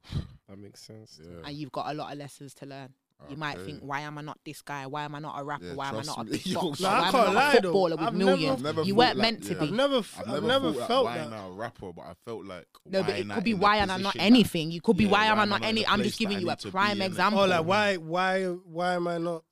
That 0.49 0.59
makes 0.59 0.81
sense. 0.83 1.21
Yeah. 1.23 1.47
and 1.47 1.57
you've 1.57 1.73
got 1.73 1.91
a 1.91 1.95
lot 1.95 2.13
of 2.13 2.19
lessons 2.19 2.53
to 2.55 2.67
learn. 2.67 2.95
You 3.31 3.37
might 3.37 3.57
Okay. 3.57 3.67
think, 3.67 3.81
why 3.83 4.01
am 4.01 4.19
I 4.19 4.23
not 4.23 4.39
this 4.45 4.61
guy? 4.63 4.87
Why 4.87 5.05
am 5.05 5.15
I 5.15 5.19
not 5.21 5.39
a 5.41 5.45
rapper? 5.45 5.65
Yeah, 5.67 5.75
why 5.75 5.89
am 5.89 5.95
I 5.95 6.03
trust 6.03 6.09
not 6.09 6.19
a 6.21 6.25
me. 6.25 6.31
big 6.33 6.47
Yo, 6.47 6.61
boxer? 6.61 6.83
Nah, 6.83 6.89
I 6.89 6.93
why 6.93 6.99
am 6.99 7.03
I 7.07 7.11
can't 7.11 7.27
not 7.27 7.35
lie 7.35 7.49
a 7.49 7.53
though. 7.55 7.61
footballer 7.63 7.97
with 7.97 8.01
I've 8.07 8.15
never- 8.15 8.31
millions? 8.31 8.53
I've 8.59 8.63
never 8.63 8.83
you 8.83 8.93
thought 8.95 8.99
weren't 8.99 9.17
like- 9.19 9.23
meant 9.23 9.43
to 9.45 9.53
yeah. 9.55 9.59
be. 9.61 9.67
I've 9.67 9.73
never, 9.73 9.97
f- 9.99 10.19
I've 10.21 10.23
I've 10.35 10.43
never, 10.43 10.47
never 10.67 10.73
thought 10.73 10.89
felt 10.89 11.05
like, 11.05 11.15
why 11.15 11.19
that. 11.19 11.27
am 11.27 11.33
I 11.33 11.47
a 11.47 11.51
rapper? 11.51 11.93
But 11.93 12.03
I 12.03 12.13
felt 12.25 12.45
like 12.47 12.67
No, 12.87 13.01
why 13.01 13.07
but 13.07 13.17
it 13.19 13.27
not 13.27 13.35
could 13.37 13.45
be 13.45 13.51
in 13.53 13.57
the 13.59 13.63
why 13.63 13.77
am 13.77 13.83
I 13.83 13.87
not 13.87 13.97
position 13.99 14.19
that- 14.19 14.25
anything? 14.25 14.71
You 14.71 14.81
could 14.81 14.97
be 14.97 15.05
Yeah, 15.05 15.11
why 15.11 15.25
am 15.27 15.39
I 15.39 15.43
am 15.43 15.49
not 15.49 15.61
not 15.61 15.63
in 15.63 15.69
any? 15.69 15.83
the 15.83 15.89
I'm 15.91 15.97
place 15.99 16.07
just 16.09 16.19
giving 16.19 16.37
I 16.37 16.41
you 16.41 16.47
a 16.49 16.51
need 16.53 16.59
to 16.59 16.67
be 16.67 16.71
prime 16.73 17.01
in? 17.01 17.03
example. 17.03 17.41
Oh, 17.43 17.47
like 17.47 17.65
why, 17.67 17.97
why, 17.97 18.45
why 18.47 18.95
am 18.95 19.09
I 19.09 19.19
not 19.19 19.45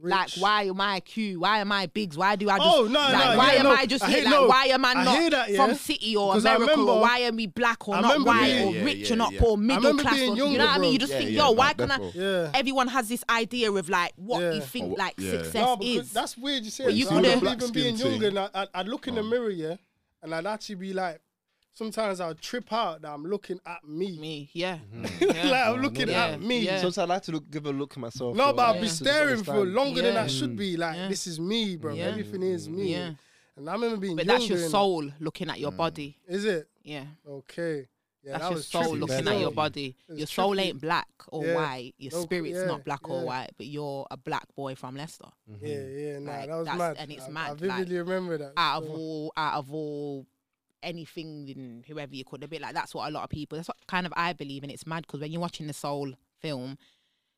rich? 0.00 0.10
Like 0.10 0.30
why 0.38 0.62
am 0.64 0.80
I 0.80 1.00
Q? 1.00 1.40
Why 1.40 1.58
am 1.58 1.72
I 1.72 1.86
Bigs? 1.86 2.16
Why 2.16 2.36
do 2.36 2.48
I 2.48 2.58
just? 2.58 2.68
Oh, 2.76 2.84
no, 2.84 2.98
like, 3.00 3.12
no, 3.12 3.38
Why 3.38 3.52
yeah, 3.52 3.58
am 3.58 3.64
no, 3.64 3.70
I 3.72 3.86
just 3.86 4.04
I 4.04 4.10
here? 4.10 4.24
Like 4.24 4.30
no, 4.32 4.46
why 4.46 4.64
am 4.66 4.84
I 4.84 4.90
I 4.92 5.04
not 5.04 5.18
hear 5.18 5.30
that, 5.30 5.50
from 5.56 5.74
city 5.74 6.16
or 6.16 6.36
America? 6.36 6.60
remember- 6.60 6.92
or 6.92 7.00
why 7.00 7.18
am 7.18 7.36
we 7.36 7.46
black 7.46 7.88
or 7.88 7.94
I 7.96 8.00
not 8.00 8.08
remember 8.12 8.28
white 8.30 8.44
being- 8.46 8.76
or 8.82 8.84
rich 8.84 8.98
yeah, 9.08 9.12
or 9.12 9.16
not 9.16 9.32
yeah. 9.32 9.40
poor, 9.40 9.52
I 9.56 9.60
middle 9.60 9.98
class? 9.98 10.14
being 10.14 10.30
Or, 10.32 10.36
you 10.36 10.42
younger, 10.44 10.58
know 10.58 10.66
what 10.66 10.74
I 10.76 10.78
mean? 10.78 10.92
You 10.92 10.98
just 10.98 11.12
Yeah, 11.12 11.18
think, 11.18 11.30
yeah, 11.30 11.36
yo, 11.38 11.44
no, 11.46 11.52
why 11.52 11.72
can 11.74 11.90
I? 11.90 12.10
Yeah. 12.14 12.50
Everyone 12.54 12.88
has 12.88 13.08
this 13.08 13.24
idea 13.28 13.70
of 13.72 13.88
like 13.88 14.12
what 14.16 14.40
Yeah. 14.42 14.52
you 14.52 14.60
think 14.60 14.98
like 14.98 15.14
yeah. 15.18 15.30
success 15.32 15.54
No, 15.54 15.78
is. 15.82 16.12
that's 16.12 16.36
weird. 16.38 16.64
You 16.64 16.70
say 16.70 16.84
But 16.84 16.94
you 16.94 17.04
So 17.04 17.10
coulda- 17.10 17.28
I 17.28 17.34
remember 17.34 17.64
even 17.64 17.72
being 17.72 17.96
skin 17.96 18.10
younger, 18.12 18.28
thing. 18.30 18.38
and 18.38 18.50
I, 18.54 18.62
I'd, 18.62 18.68
I'd 18.74 18.88
look 18.88 19.06
in 19.08 19.14
the 19.16 19.20
Oh. 19.20 19.24
mirror, 19.24 19.50
yeah, 19.50 19.76
and 20.22 20.34
I'd 20.34 20.46
actually 20.46 20.74
be 20.76 20.92
like, 20.92 21.20
sometimes 21.80 22.20
I'd 22.20 22.38
trip 22.40 22.70
out 22.72 23.00
that 23.02 23.10
I'm 23.10 23.24
looking 23.24 23.58
at 23.64 23.82
me, 23.88 24.18
Me, 24.18 24.50
yeah. 24.52 24.78
Mm-hmm. 24.94 25.24
like 25.28 25.44
Yeah. 25.44 25.70
I'm 25.72 25.80
looking 25.80 26.08
Yeah, 26.08 26.26
at 26.26 26.40
me. 26.42 26.58
yeah. 26.60 26.76
Sometimes 26.76 26.98
I 26.98 27.04
like 27.04 27.22
to 27.22 27.32
look, 27.32 27.50
give 27.50 27.64
a 27.66 27.70
look 27.72 27.92
at 27.92 27.98
myself. 27.98 28.36
No, 28.36 28.48
though, 28.48 28.52
but 28.52 28.62
I'll 28.62 28.80
be 28.80 28.88
staring 28.88 29.42
for 29.42 29.52
understand. 29.52 29.74
longer 29.74 30.02
than 30.02 30.16
I 30.18 30.26
should 30.26 30.56
be. 30.56 30.76
Like 30.76 30.96
Yeah. 30.96 31.08
this 31.08 31.26
is 31.26 31.40
me, 31.40 31.76
bro. 31.76 31.94
Yeah. 31.94 32.04
Everything 32.04 32.42
is 32.42 32.68
me. 32.68 32.92
Yeah. 32.92 33.12
And 33.56 33.68
I 33.68 33.72
remember 33.72 33.96
being 33.96 34.16
But 34.16 34.26
that's 34.26 34.48
your 34.48 34.58
and- 34.58 34.70
soul 34.70 35.10
looking 35.20 35.48
at 35.48 35.58
your 35.58 35.72
mm. 35.72 35.76
body. 35.78 36.18
Is 36.28 36.44
it 36.44 36.68
Yeah. 36.82 37.04
okay? 37.26 37.88
Yeah, 38.22 38.32
That's 38.32 38.44
that 38.44 38.50
your 38.52 38.62
soul 38.62 38.82
trippy 38.96 39.00
looking 39.00 39.28
at 39.28 39.40
your 39.40 39.50
body. 39.50 39.96
Your 40.08 40.26
soul 40.26 40.54
trippy. 40.54 40.60
ain't 40.60 40.80
black 40.82 41.08
or 41.28 41.46
Yeah. 41.46 41.54
white. 41.54 41.94
Your 41.96 42.12
No, 42.12 42.20
spirit's 42.20 42.58
yeah, 42.58 42.66
not 42.66 42.84
black 42.84 43.08
or 43.08 43.24
white, 43.24 43.50
but 43.56 43.66
you're 43.66 44.06
a 44.10 44.18
black 44.18 44.46
boy 44.54 44.74
from 44.74 44.96
Leicester. 44.96 45.24
Yeah, 45.62 45.68
yeah, 45.86 46.18
nah, 46.18 46.32
Like, 46.32 46.48
that 46.48 46.56
was 46.58 46.66
mad. 46.78 46.96
and 46.98 47.10
it's 47.12 47.22
I, 47.24 47.26
I 47.28 47.30
mad, 47.30 47.48
like, 47.48 47.58
vividly 47.60 47.96
remember 47.98 48.36
that. 48.36 48.52
Out 48.58 48.82
of 48.82 48.90
all, 48.90 49.32
out 49.38 49.54
of 49.60 49.72
all, 49.72 50.26
anything 50.82 51.52
and 51.54 51.84
whoever 51.86 52.14
you 52.14 52.24
could, 52.24 52.42
a 52.42 52.48
bit 52.48 52.60
like 52.60 52.74
that's 52.74 52.94
what 52.94 53.08
a 53.08 53.12
lot 53.12 53.24
of 53.24 53.30
people. 53.30 53.56
That's 53.56 53.68
what 53.68 53.76
kind 53.86 54.06
of 54.06 54.12
I 54.16 54.32
believe, 54.32 54.62
and 54.62 54.72
it's 54.72 54.86
mad 54.86 55.06
because 55.06 55.20
when 55.20 55.32
you're 55.32 55.40
watching 55.40 55.66
the 55.66 55.72
soul 55.72 56.12
film, 56.40 56.78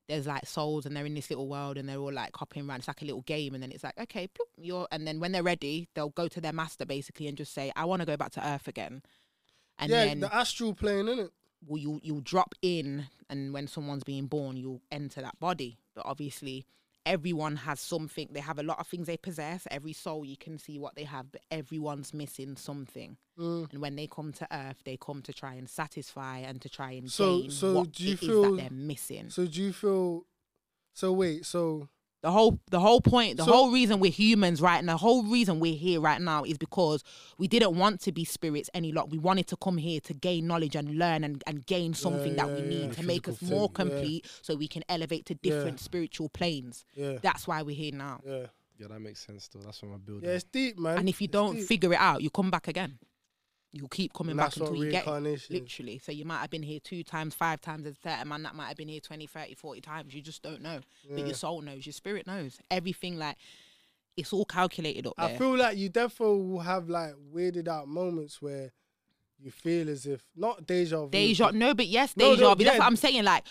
there's 0.08 0.26
like 0.26 0.46
souls 0.46 0.86
and 0.86 0.96
they're 0.96 1.06
in 1.06 1.14
this 1.14 1.30
little 1.30 1.48
world 1.48 1.78
and 1.78 1.88
they're 1.88 1.98
all 1.98 2.12
like 2.12 2.36
hopping 2.36 2.68
around. 2.68 2.78
It's 2.78 2.88
like 2.88 3.02
a 3.02 3.04
little 3.04 3.22
game, 3.22 3.54
and 3.54 3.62
then 3.62 3.72
it's 3.72 3.84
like 3.84 3.98
okay, 4.00 4.28
ploop, 4.28 4.48
you're, 4.56 4.88
and 4.90 5.06
then 5.06 5.20
when 5.20 5.32
they're 5.32 5.42
ready, 5.42 5.88
they'll 5.94 6.10
go 6.10 6.28
to 6.28 6.40
their 6.40 6.52
master 6.52 6.84
basically 6.84 7.28
and 7.28 7.36
just 7.36 7.54
say, 7.54 7.72
I 7.76 7.84
want 7.84 8.00
to 8.00 8.06
go 8.06 8.16
back 8.16 8.32
to 8.32 8.46
Earth 8.46 8.68
again, 8.68 9.02
and 9.78 9.90
yeah, 9.90 10.06
then 10.06 10.20
the 10.20 10.34
astral 10.34 10.74
plane, 10.74 11.08
in 11.08 11.18
it. 11.18 11.30
well, 11.66 11.78
you 11.78 12.00
you'll 12.02 12.20
drop 12.20 12.54
in, 12.62 13.06
and 13.30 13.52
when 13.52 13.66
someone's 13.66 14.04
being 14.04 14.26
born, 14.26 14.56
you'll 14.56 14.82
enter 14.90 15.20
that 15.20 15.38
body. 15.40 15.78
But 15.94 16.06
obviously, 16.06 16.66
everyone 17.06 17.56
has 17.56 17.80
something. 17.80 18.28
They 18.30 18.40
have 18.40 18.58
a 18.58 18.62
lot 18.62 18.78
of 18.78 18.86
things 18.86 19.06
they 19.06 19.16
possess. 19.16 19.66
Every 19.70 19.92
soul, 19.92 20.24
you 20.24 20.36
can 20.36 20.58
see 20.58 20.78
what 20.78 20.94
they 20.94 21.04
have, 21.04 21.32
but 21.32 21.42
everyone's 21.50 22.14
missing 22.14 22.56
something. 22.56 23.16
Mm. 23.38 23.72
And 23.72 23.80
when 23.80 23.96
they 23.96 24.06
come 24.06 24.32
to 24.34 24.46
Earth, 24.54 24.76
they 24.84 24.96
come 24.96 25.22
to 25.22 25.32
try 25.32 25.54
and 25.54 25.68
satisfy 25.68 26.38
and 26.38 26.60
to 26.62 26.68
try 26.68 26.92
and 26.92 27.10
So- 27.10 27.40
gain 27.40 27.50
so 27.50 27.74
what 27.74 27.92
do 27.92 28.04
you 28.04 28.12
it 28.14 28.22
is 28.22 28.28
feel- 28.28 28.42
that 28.56 28.56
they're 28.62 28.70
missing. 28.70 29.30
So 29.30 29.46
do 29.46 29.62
you 29.62 29.72
feel? 29.72 30.26
So 30.94 31.12
wait, 31.12 31.46
so 31.46 31.88
The 32.22 32.30
whole 32.30 32.60
the 32.70 32.78
whole 32.78 33.00
point, 33.00 33.36
the 33.36 33.44
So- 33.44 33.50
whole 33.52 33.72
reason 33.72 33.98
we're 33.98 34.12
humans 34.12 34.60
right 34.62 34.84
now, 34.84 34.92
the 34.94 34.98
whole 34.98 35.24
reason 35.24 35.58
we're 35.58 35.74
here 35.76 36.00
right 36.00 36.20
now 36.20 36.44
is 36.44 36.56
because 36.56 37.02
we 37.36 37.48
didn't 37.48 37.74
want 37.76 38.00
to 38.02 38.12
be 38.12 38.24
spirits 38.24 38.70
any 38.74 38.92
lot. 38.92 39.10
We 39.10 39.18
wanted 39.18 39.48
to 39.48 39.56
come 39.56 39.76
here 39.76 39.98
to 40.02 40.14
gain 40.14 40.46
knowledge 40.46 40.76
and 40.76 40.96
learn 40.98 41.24
and, 41.24 41.42
and 41.48 41.66
gain 41.66 41.94
something 41.94 42.36
that 42.36 42.48
we 42.48 42.60
yeah, 42.60 42.68
need 42.68 42.86
yeah. 42.86 42.92
to 42.92 43.02
make 43.02 43.26
us 43.28 43.38
Physical 43.38 43.58
more 43.58 43.68
thing, 43.68 43.86
yeah. 43.88 43.92
complete 43.94 44.26
so 44.40 44.54
we 44.54 44.68
can 44.68 44.84
elevate 44.88 45.26
to 45.26 45.34
Yeah. 45.34 45.38
different 45.50 45.80
spiritual 45.80 46.28
planes. 46.28 46.84
yeah, 46.94 47.18
That's 47.20 47.48
why 47.48 47.62
we're 47.62 47.74
here 47.74 47.92
now. 47.92 48.20
yeah, 48.24 48.46
Yeah, 48.78 48.86
that 48.88 49.00
makes 49.00 49.26
sense. 49.26 49.48
Though 49.48 49.60
that's 49.60 49.82
what 49.82 49.92
I'm 49.92 50.00
building. 50.00 50.28
yeah. 50.28 50.36
It's 50.36 50.44
deep, 50.44 50.78
man. 50.78 50.98
And 50.98 51.08
if 51.08 51.20
you 51.20 51.24
It's 51.26 51.32
don't 51.32 51.56
deep. 51.56 51.66
figure 51.66 51.92
it 51.92 51.98
out, 51.98 52.22
you 52.22 52.30
come 52.30 52.50
back 52.52 52.68
again. 52.68 52.98
You'll 53.74 53.88
keep 53.88 54.12
coming 54.12 54.36
back 54.36 54.54
until 54.56 54.76
you 54.76 54.90
get 54.90 55.06
it. 55.06 55.50
Literally. 55.50 55.98
So 55.98 56.12
you 56.12 56.26
might 56.26 56.40
have 56.40 56.50
been 56.50 56.62
here 56.62 56.78
two 56.78 57.02
times, 57.02 57.34
five 57.34 57.60
times. 57.62 57.84
There's 57.84 57.96
a 57.96 58.08
certain 58.10 58.28
man 58.28 58.42
that 58.42 58.54
might 58.54 58.68
have 58.68 58.76
been 58.76 58.88
here 58.88 59.00
20, 59.00 59.26
30, 59.26 59.54
40 59.54 59.80
times. 59.80 60.14
You 60.14 60.20
just 60.20 60.42
don't 60.42 60.60
know. 60.60 60.80
But 61.10 61.24
your 61.26 61.34
soul 61.34 61.62
knows, 61.62 61.86
your 61.86 61.94
spirit 61.94 62.26
knows. 62.26 62.58
Everything 62.70 63.18
like 63.18 63.36
it's 64.16 64.32
all 64.32 64.44
calculated 64.44 65.06
up 65.06 65.14
there. 65.16 65.26
I 65.26 65.36
feel 65.36 65.56
like 65.56 65.78
you 65.78 65.88
definitely 65.88 66.42
will 66.42 66.60
have 66.60 66.90
like 66.90 67.14
weirded 67.34 67.66
out 67.66 67.88
moments 67.88 68.42
where 68.42 68.72
you 69.38 69.50
feel 69.50 69.88
as 69.88 70.06
if 70.06 70.22
not 70.36 70.66
deja 70.66 71.04
vu. 71.04 71.10
Deja, 71.10 71.46
but- 71.46 71.54
no, 71.54 71.74
but 71.74 71.86
yes, 71.86 72.12
deja 72.14 72.40
no, 72.40 72.54
vu. 72.54 72.64
That's 72.64 72.74
yeah. 72.74 72.78
what 72.78 72.86
I'm 72.86 72.96
saying. 72.96 73.24
Like 73.24 73.44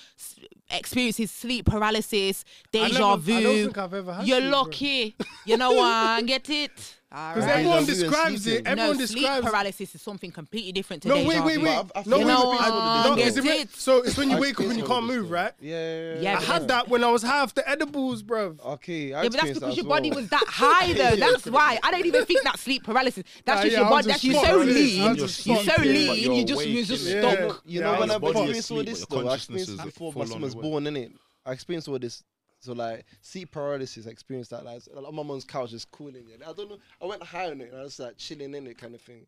experiences, 0.70 1.32
sleep 1.32 1.66
paralysis, 1.66 2.46
I 2.74 2.78
deja 2.90 3.10
never- 3.10 3.18
vu. 3.22 3.34
I 3.38 3.44
don't 3.44 3.56
think 3.56 3.78
I've 3.78 3.94
ever 3.94 4.14
had 4.14 4.28
You're 4.28 4.42
lucky. 4.42 5.16
you 5.46 5.58
know 5.58 5.72
what? 5.72 6.26
Get 6.28 6.50
it? 6.50 7.01
All 7.14 7.34
Because 7.34 7.45
right. 7.45 7.55
everyone 7.59 7.80
Deja 7.86 7.86
vu 7.86 7.91
and 7.91 8.09
describes 8.09 8.47
it. 8.47 8.68
Everyone 8.68 8.97
no, 8.97 9.05
sleep 9.05 9.28
paralysis 9.43 9.95
is 9.95 10.01
something 10.01 10.32
completely 10.32 10.72
different 10.72 11.03
to 11.03 11.09
No, 11.09 11.16
deja 11.16 11.28
wait, 11.28 11.43
wait, 11.43 11.57
wait. 11.57 11.78
I've- 11.78 11.91
I've 11.93 12.07
No, 12.07 12.18
seen 12.18 12.28
wait, 12.28 12.34
it 12.34 12.47
wait. 12.47 12.62
I- 12.62 13.03
No, 13.09 13.16
get 13.18 13.38
it 13.38 13.43
re- 13.43 13.66
so 13.76 13.97
it's 14.01 14.18
when 14.18 14.30
you 14.30 14.38
I 14.38 14.39
wake 14.39 14.59
up 14.62 14.68
and 14.68 14.78
you 14.78 14.86
can't 14.86 15.05
move, 15.05 15.30
right? 15.30 15.51
Yeah, 15.59 15.72
yeah, 15.72 16.14
Yeah, 16.14 16.22
yeah. 16.22 16.38
I 16.38 16.41
had 16.41 16.68
that 16.70 16.88
when 16.88 17.03
I 17.03 17.12
was 17.12 17.22
half 17.22 17.53
the 17.53 17.68
edibles, 17.70 18.24
bro. 18.24 18.55
Okay, 18.66 19.14
I 19.14 19.24
Yeah, 19.24 19.30
but 19.30 19.34
that's 19.34 19.34
experienced 19.34 19.59
that 19.59 19.66
because 19.68 19.72
as 19.74 19.78
your 19.78 19.86
body 19.89 20.12
was 20.12 20.30
that 20.30 20.45
high, 20.47 20.93
though. 20.93 21.16
That's 21.32 21.45
why. 21.47 21.80
I 21.84 21.91
don't 21.91 22.05
even 22.05 22.26
think 22.26 22.43
that's 22.43 22.62
sleep 22.62 22.84
paralysis. 22.86 23.24
That's 23.43 23.57
Nah, 23.57 23.64
just 23.64 23.74
yeah, 23.74 23.80
your 23.82 23.89
body. 23.89 24.07
That's 24.07 24.22
just 24.22 24.34
you're 24.34 24.45
so 24.45 24.57
lean. 24.57 25.16
You're 25.18 25.28
so 25.28 25.82
lean. 25.82 26.34
you're 26.34 26.45
just 26.45 26.66
you're 26.68 26.84
just 26.86 27.05
innit? 27.07 27.20
Stuck. 27.47 27.62
You 27.66 27.80
Yeah, 27.82 27.86
know, 27.86 27.91
I 27.93 27.99
when 27.99 28.07
was 28.07 28.16
I've 28.16 28.22
born 28.22 28.36
experienced 28.38 28.72
all 28.72 28.84
this 28.84 28.99
but 29.01 29.09
though, 29.09 29.22
your 29.24 29.32
I 29.32 29.36
experienced 29.36 29.47
consciousness 29.72 29.86
it 29.86 29.88
is 29.89 29.93
before 29.93 30.14
my 30.16 30.26
son 30.26 30.41
was 30.41 30.53
awake. 30.53 30.62
born, 30.64 30.84
innit? 30.86 31.12
I 31.45 31.51
experienced 31.51 31.88
all 31.89 31.99
this. 31.99 32.24
So 32.62 32.74
like 32.74 33.05
sleep 33.22 33.51
paralysis, 33.51 34.05
I 34.07 34.12
experienced 34.12 34.51
that. 34.51 34.64
Like 34.64 34.84
on 34.95 35.16
my 35.16 35.24
mom's 35.24 35.43
couch, 35.43 35.72
just 35.72 35.91
cooling. 35.91 36.26
Yeah. 36.28 36.47
I 36.49 36.53
don't 36.53 36.70
know. 36.70 36.78
I 37.01 37.05
went 37.05 37.24
high 37.24 37.49
on 37.49 37.59
it. 37.59 37.72
And 37.72 37.80
I 37.82 37.84
was 37.84 37.99
like 37.99 38.18
chilling 38.18 38.53
in 38.53 38.68
it, 38.68 38.78
kind 38.78 38.93
of 38.93 39.01
thing. 39.01 39.26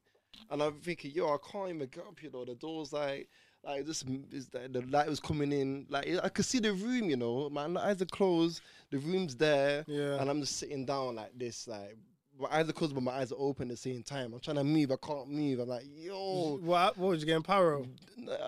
And 0.52 0.62
I'm 0.62 0.74
thinking, 0.74 1.12
yo, 1.12 1.28
I 1.28 1.38
can't 1.52 1.70
even 1.70 1.88
get 1.88 2.06
up. 2.08 2.22
You 2.22 2.30
know, 2.32 2.46
the 2.46 2.54
doors 2.56 2.94
like, 2.94 3.28
like 3.66 3.86
this 3.86 4.04
is 4.32 4.48
the, 4.50 4.70
the 4.72 4.82
light 4.84 5.10
was 5.10 5.20
coming 5.20 5.52
in. 5.52 5.88
Like 5.90 6.08
I 6.24 6.30
could 6.30 6.46
see 6.46 6.60
the 6.60 6.74
room. 6.74 7.10
You 7.10 7.18
know, 7.18 7.50
my 7.50 7.66
eyes 7.82 8.02
are 8.04 8.06
closed. 8.06 8.62
The 8.92 9.00
room's 9.00 9.36
there. 9.36 9.84
Yeah. 9.88 10.22
And 10.22 10.30
I'm 10.30 10.40
just 10.40 10.58
sitting 10.58 10.86
down 10.86 11.16
like 11.16 11.32
this, 11.38 11.68
like. 11.68 11.98
My 12.40 12.48
eyes 12.52 12.68
are 12.68 12.74
closed, 12.74 12.96
but 12.96 13.04
my 13.04 13.12
eyes 13.12 13.32
are 13.32 13.38
open 13.38 13.68
at 13.70 13.76
the 13.76 13.78
same 13.78 14.02
time. 14.02 14.34
I'm 14.34 14.40
trying 14.40 14.58
to 14.58 14.64
move, 14.64 14.92
I 14.92 14.96
can't 14.96 15.30
move. 15.30 15.60
I'm 15.60 15.70
like, 15.70 15.84
yo, 15.86 16.58
What? 16.64 16.98
What 16.98 17.10
was 17.10 17.20
you 17.20 17.28
getting 17.28 17.44
pyro? 17.44 17.86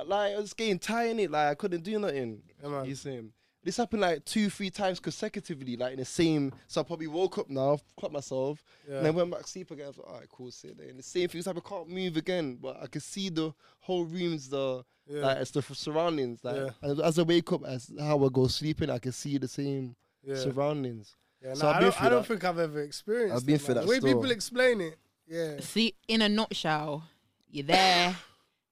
like 0.07 0.33
I 0.33 0.37
was 0.39 0.53
getting 0.53 0.79
tired 0.79 1.11
in 1.11 1.19
it, 1.19 1.29
like 1.29 1.49
I 1.49 1.53
couldn't 1.53 1.83
do 1.83 1.99
nothing. 1.99 2.41
Yeah, 2.63 2.69
man. 2.69 2.85
You 2.85 2.95
see 2.95 3.11
him. 3.11 3.31
This 3.65 3.77
happened 3.77 4.01
like 4.03 4.23
two, 4.25 4.51
three 4.51 4.69
times 4.69 4.99
consecutively, 4.99 5.75
like 5.75 5.93
in 5.93 5.99
the 5.99 6.05
same. 6.05 6.53
So 6.67 6.81
I 6.81 6.83
probably 6.83 7.07
woke 7.07 7.39
up 7.39 7.49
now, 7.49 7.79
caught 7.99 8.11
myself, 8.11 8.63
Yeah. 8.87 8.97
and 8.97 9.05
then 9.07 9.15
went 9.15 9.31
back 9.31 9.41
to 9.41 9.47
sleep 9.47 9.71
again. 9.71 9.85
I 9.85 9.87
was 9.87 9.97
like, 9.97 10.07
all 10.07 10.19
right, 10.19 10.29
cool, 10.29 10.51
sit 10.51 10.77
there. 10.77 10.87
And 10.87 10.99
the 10.99 11.03
same 11.03 11.27
thing 11.27 11.41
happened. 11.43 11.63
I 11.65 11.69
can't 11.69 11.89
move 11.89 12.15
again, 12.15 12.59
but 12.61 12.77
I 12.79 12.85
could 12.85 13.01
see 13.01 13.29
the 13.29 13.53
whole 13.79 14.05
rooms, 14.05 14.49
the 14.49 14.85
Yeah. 15.07 15.21
like 15.21 15.37
it's 15.39 15.49
the 15.49 15.63
surroundings. 15.63 16.43
Like 16.43 16.57
Yeah. 16.57 16.69
and 16.83 16.99
as 17.01 17.17
I 17.17 17.23
wake 17.23 17.51
up, 17.51 17.65
as 17.65 17.91
how 17.99 18.23
I 18.23 18.29
go 18.31 18.45
sleeping, 18.47 18.91
I 18.91 18.99
can 18.99 19.11
see 19.13 19.39
the 19.39 19.47
same 19.47 19.95
Yeah. 20.23 20.35
surroundings. 20.35 21.15
Yeah, 21.43 21.55
So 21.55 21.63
nah, 21.63 21.69
I've 21.71 21.75
I 21.75 21.79
been 21.79 21.89
don't, 21.89 22.01
I 22.03 22.09
don't 22.09 22.25
think 22.27 22.43
I've 22.43 22.59
ever 22.59 22.81
experienced. 22.81 23.35
I've 23.35 23.45
been 23.47 23.55
it, 23.55 23.61
through 23.61 23.75
man. 23.75 23.83
that 23.85 23.87
The 23.87 23.99
way 23.99 24.13
people 24.13 24.29
explain 24.31 24.81
it, 24.81 24.97
yeah. 25.27 25.59
See, 25.61 25.95
in 26.07 26.21
a 26.21 26.29
nutshell, 26.29 27.03
you're 27.49 27.65
there, 27.65 28.15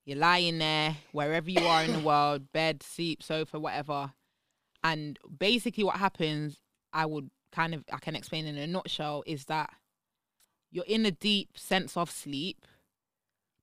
you're 0.05 0.17
lying 0.19 0.59
there, 0.59 0.97
wherever 1.13 1.49
you 1.49 1.65
are 1.65 1.83
in 1.83 1.93
the 1.93 1.99
world, 1.99 2.51
bed, 2.51 2.83
sleep, 2.83 3.23
sofa, 3.23 3.59
whatever. 3.59 4.13
And 4.83 5.17
basically, 5.39 5.83
what 5.83 5.97
happens, 5.97 6.57
I 6.91 7.05
would 7.05 7.29
kind 7.51 7.73
of, 7.73 7.83
I 7.91 7.97
can 7.99 8.15
explain 8.15 8.45
in 8.45 8.57
a 8.57 8.67
nutshell, 8.67 9.23
is 9.25 9.45
that 9.45 9.69
you're 10.71 10.85
in 10.87 11.05
a 11.05 11.11
deep 11.11 11.57
sense 11.57 11.95
of 11.95 12.09
sleep, 12.11 12.65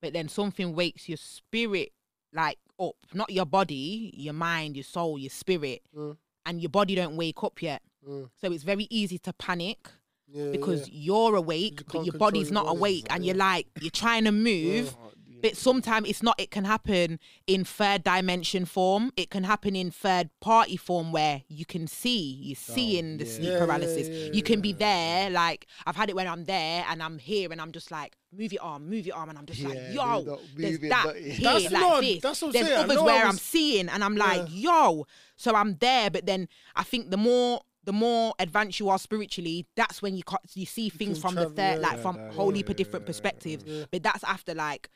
but 0.01 0.13
then 0.13 0.29
something 0.29 0.75
wakes 0.75 1.09
your 1.09 1.19
spirit 1.19 1.93
like 2.33 2.59
up, 2.81 2.95
not 3.13 3.31
your 3.31 3.45
body, 3.47 4.15
your 4.17 4.33
mind, 4.33 4.77
your 4.77 4.85
soul, 4.85 5.19
your 5.19 5.31
spirit, 5.31 5.83
Mm. 5.95 6.17
and 6.47 6.61
your 6.63 6.71
body 6.71 6.95
don't 6.95 7.17
wake 7.17 7.43
up 7.43 7.61
yet. 7.61 7.83
Mm. 8.09 8.31
So 8.41 8.53
it's 8.53 8.63
very 8.63 8.87
easy 8.89 9.19
to 9.19 9.33
panic 9.33 9.91
Yeah, 10.33 10.53
because 10.53 10.89
yeah. 10.89 10.95
you're 11.07 11.35
awake, 11.35 11.81
You 11.81 11.87
but 11.93 12.05
your 12.07 12.15
body's 12.15 12.47
your 12.49 12.55
not 12.55 12.67
body, 12.67 12.79
awake, 12.79 13.07
and 13.11 13.25
yeah. 13.25 13.33
you're 13.33 13.37
like 13.39 13.67
you're 13.81 13.91
trying 13.91 14.25
to 14.25 14.33
move. 14.33 14.97
But 15.43 15.57
sometimes 15.57 16.09
it's 16.09 16.23
not. 16.23 16.39
It 16.41 16.51
can 16.51 16.65
happen 16.65 17.19
in 17.47 17.65
third 17.65 18.05
dimension 18.05 18.65
form. 18.65 19.13
It 19.17 19.31
can 19.31 19.45
happen 19.45 19.75
in 19.77 19.91
third 19.91 20.31
party 20.41 20.77
form 20.77 21.13
where 21.13 21.43
you 21.49 21.65
can 21.65 21.87
see. 21.87 22.39
You're 22.43 22.57
seeing 22.57 23.15
oh, 23.15 23.19
the 23.19 23.25
yeah. 23.25 23.31
sleep 23.33 23.45
Yeah, 23.47 23.53
yeah, 23.53 23.59
paralysis. 23.59 24.09
yeah, 24.09 24.33
you 24.33 24.43
can 24.43 24.61
be 24.61 24.73
there. 24.73 25.31
Like 25.31 25.67
I've 25.87 25.97
had 25.97 26.11
it 26.11 26.17
when 26.17 26.29
I'm 26.29 26.45
there 26.45 26.85
and 26.89 27.03
I'm 27.03 27.19
here 27.19 27.49
and 27.53 27.61
I'm 27.61 27.73
just 27.73 27.91
like 27.91 28.17
move 28.33 28.53
your 28.53 28.63
arm, 28.63 28.89
move 28.89 29.07
your 29.07 29.17
arm, 29.17 29.29
and 29.31 29.39
I'm 29.39 29.47
just 29.47 29.61
Yeah, 29.61 29.69
like 29.69 29.79
yo, 29.93 30.39
there's 30.57 30.81
move 30.81 30.91
that 30.91 31.07
that- 31.07 31.17
here 31.17 31.39
That's 31.43 31.65
like 31.65 31.73
not- 31.81 32.01
this. 32.01 32.23
that's 32.23 32.43
what 32.43 32.53
there's 32.53 32.67
saying. 32.67 32.85
Others 32.85 32.97
know 32.97 33.03
I 33.03 33.05
where 33.07 33.27
I'm 33.27 33.37
seeing 33.39 33.89
and 33.89 34.05
I'm 34.05 34.17
like 34.17 34.47
yo. 34.51 35.07
So 35.37 35.55
I'm 35.55 35.77
there, 35.77 36.11
but 36.11 36.27
then 36.27 36.49
I 36.77 36.83
think 36.85 37.11
the 37.11 37.17
more 37.17 37.63
the 37.85 37.93
more 37.95 38.35
advanced 38.39 38.79
you 38.79 38.91
are 38.91 38.99
spiritually, 38.99 39.67
that's 39.75 40.03
when 40.03 40.15
you 40.15 40.23
ca- 40.23 40.37
you 40.55 40.67
see 40.67 40.91
things 40.91 41.15
can 41.17 41.23
from 41.23 41.33
travel, 41.35 41.51
the 41.51 41.57
third, 41.57 41.81
yeah, 41.81 41.89
like 41.89 41.99
from 42.03 42.17
yeah, 42.17 42.29
a 42.29 42.33
whole 42.33 42.51
heap 42.51 42.69
of 42.69 42.77
different 42.77 43.05
yeah, 43.05 43.07
perspectives. 43.07 43.65
yeah. 43.67 43.85
But 43.91 44.03
that's 44.03 44.23
after 44.25 44.55
like 44.55 44.91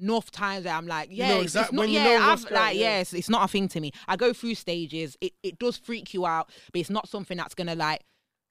enough 0.00 0.30
times 0.30 0.64
that 0.64 0.76
I'm 0.76 0.86
like, 0.86 1.08
yeah, 1.10 1.28
know 1.28 1.40
it's, 1.40 1.54
it's 1.54 1.72
not, 1.72 1.80
when 1.80 1.88
you 1.88 1.96
yeah, 2.00 2.04
know 2.04 2.16
I've 2.24 2.42
like, 2.50 2.76
yeah. 2.76 2.82
yeah, 2.96 2.98
it's, 3.00 3.12
it's 3.12 3.28
not 3.28 3.44
a 3.44 3.48
thing 3.48 3.68
to 3.68 3.80
me. 3.80 3.92
I 4.08 4.16
go 4.16 4.32
through 4.32 4.54
stages. 4.54 5.16
It 5.20 5.32
it 5.42 5.58
does 5.58 5.76
freak 5.76 6.12
you 6.14 6.26
out, 6.26 6.50
but 6.72 6.80
it's 6.80 6.90
not 6.90 7.08
something 7.08 7.36
that's 7.36 7.54
gonna 7.54 7.74
like 7.74 8.02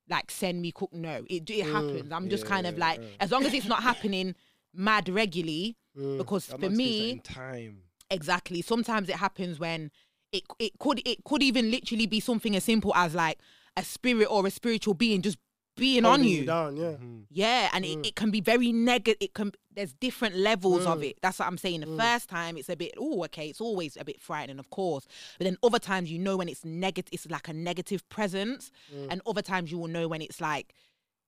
like 0.10 0.32
send 0.32 0.62
me 0.62 0.72
cook. 0.72 0.92
No, 0.94 1.24
it 1.30 1.50
it 1.50 1.66
Mm. 1.66 1.72
happens. 1.72 2.12
I'm 2.12 2.30
just 2.30 2.46
kind 2.46 2.66
of 2.68 2.78
like, 2.78 3.00
yeah. 3.00 3.08
as 3.20 3.32
long 3.32 3.46
as 3.46 3.54
it's 3.54 3.68
not 3.68 3.84
happening 3.84 4.36
mad 4.74 5.10
regularly, 5.10 5.76
Mm. 5.98 6.18
because 6.18 6.46
for 6.46 6.70
me, 6.70 7.20
time. 7.24 7.84
exactly, 8.12 8.62
sometimes 8.62 9.10
it 9.10 9.16
happens 9.16 9.60
when 9.60 9.92
it 10.32 10.44
it 10.60 10.78
could 10.80 11.02
it 11.08 11.24
could 11.24 11.42
even 11.42 11.72
literally 11.72 12.06
be 12.06 12.20
something 12.20 12.56
as 12.56 12.64
simple 12.64 12.94
as 12.96 13.16
like 13.16 13.40
a 13.78 13.84
spirit 13.84 14.26
or 14.30 14.46
a 14.46 14.52
spiritual 14.52 14.94
being 14.94 15.22
just 15.22 15.38
being 15.80 16.06
on 16.06 16.20
Holding 16.20 16.28
you. 16.28 16.46
down, 16.46 16.78
yeah. 16.78 16.92
Mhm. 16.92 17.24
Yeah, 17.32 17.70
and 17.74 17.86
it, 17.86 17.90
it 18.00 18.04
mm. 18.04 18.16
can 18.16 18.32
be 18.32 18.42
very 18.42 18.72
negative. 18.72 19.18
It 19.20 19.34
can 19.34 19.52
there's 19.74 19.94
different 19.94 20.36
levels 20.36 20.86
of 20.86 21.00
Mm. 21.00 21.12
it. 21.12 21.20
That's 21.22 21.40
what 21.40 21.48
I'm 21.48 21.58
saying. 21.58 21.82
The 21.82 21.88
mm. 21.88 21.98
first 21.98 22.30
time 22.30 22.58
it's 22.58 22.70
a 22.70 22.76
bit 22.76 22.94
oh 22.98 23.24
okay, 23.26 23.48
it's 23.48 23.62
always 23.62 23.98
a 23.98 24.04
bit 24.04 24.20
frightening, 24.22 24.60
of 24.60 24.70
course. 24.70 25.08
But 25.38 25.46
then 25.46 25.58
other 25.64 25.80
times 25.80 26.12
you 26.12 26.20
know 26.20 26.38
when 26.38 26.50
it's 26.50 26.66
negative, 26.66 27.10
it's 27.14 27.30
like 27.30 27.48
a 27.48 27.54
negative 27.54 28.08
presence, 28.10 28.72
mm. 28.94 29.08
and 29.10 29.22
other 29.26 29.42
times 29.42 29.72
you 29.72 29.78
will 29.78 29.88
know 29.88 30.08
when 30.08 30.22
it's 30.22 30.42
like 30.42 30.74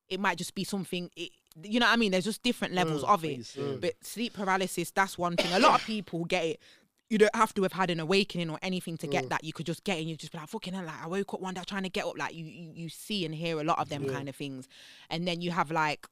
it 0.09 0.19
might 0.19 0.37
just 0.37 0.53
be 0.55 0.63
something. 0.63 1.09
It, 1.15 1.31
you 1.63 1.79
know 1.79 1.85
what 1.85 1.93
I 1.93 1.95
mean? 1.97 2.11
There's 2.11 2.25
just 2.25 2.43
different 2.43 2.73
levels 2.73 3.03
of 3.03 3.23
it. 3.25 3.45
Face, 3.45 3.57
But 3.79 3.93
sleep 4.05 4.33
paralysis, 4.33 4.91
that's 4.91 5.17
one 5.17 5.35
thing. 5.35 5.51
A 5.53 5.59
lot 5.59 5.79
of 5.79 5.85
people 5.85 6.23
get 6.25 6.45
it. 6.45 6.59
You 7.11 7.17
don't 7.17 7.35
have 7.35 7.53
to 7.55 7.63
have 7.63 7.73
had 7.73 7.89
an 7.89 7.99
awakening 7.99 8.49
or 8.49 8.57
anything 8.61 8.95
to 8.99 9.05
get 9.05 9.25
mm. 9.25 9.29
that. 9.29 9.43
You 9.43 9.51
could 9.51 9.65
just 9.65 9.83
get 9.83 9.97
it 9.97 10.01
and 10.01 10.09
you 10.09 10.15
just 10.15 10.31
be 10.31 10.37
like, 10.37 10.47
fucking 10.47 10.73
hell, 10.73 10.85
like 10.85 11.03
I 11.03 11.07
woke 11.07 11.33
up 11.33 11.41
one 11.41 11.53
day 11.53 11.61
trying 11.67 11.83
to 11.83 11.89
get 11.89 12.05
up. 12.05 12.17
Like 12.17 12.33
you 12.33 12.45
you, 12.45 12.71
you 12.73 12.89
see 12.89 13.25
and 13.25 13.35
hear 13.35 13.59
a 13.59 13.65
lot 13.65 13.79
of 13.79 13.89
them 13.89 14.07
kind 14.07 14.29
of 14.29 14.35
things. 14.37 14.69
And 15.09 15.27
then 15.27 15.41
you 15.41 15.51
have 15.51 15.71
like 15.71 16.07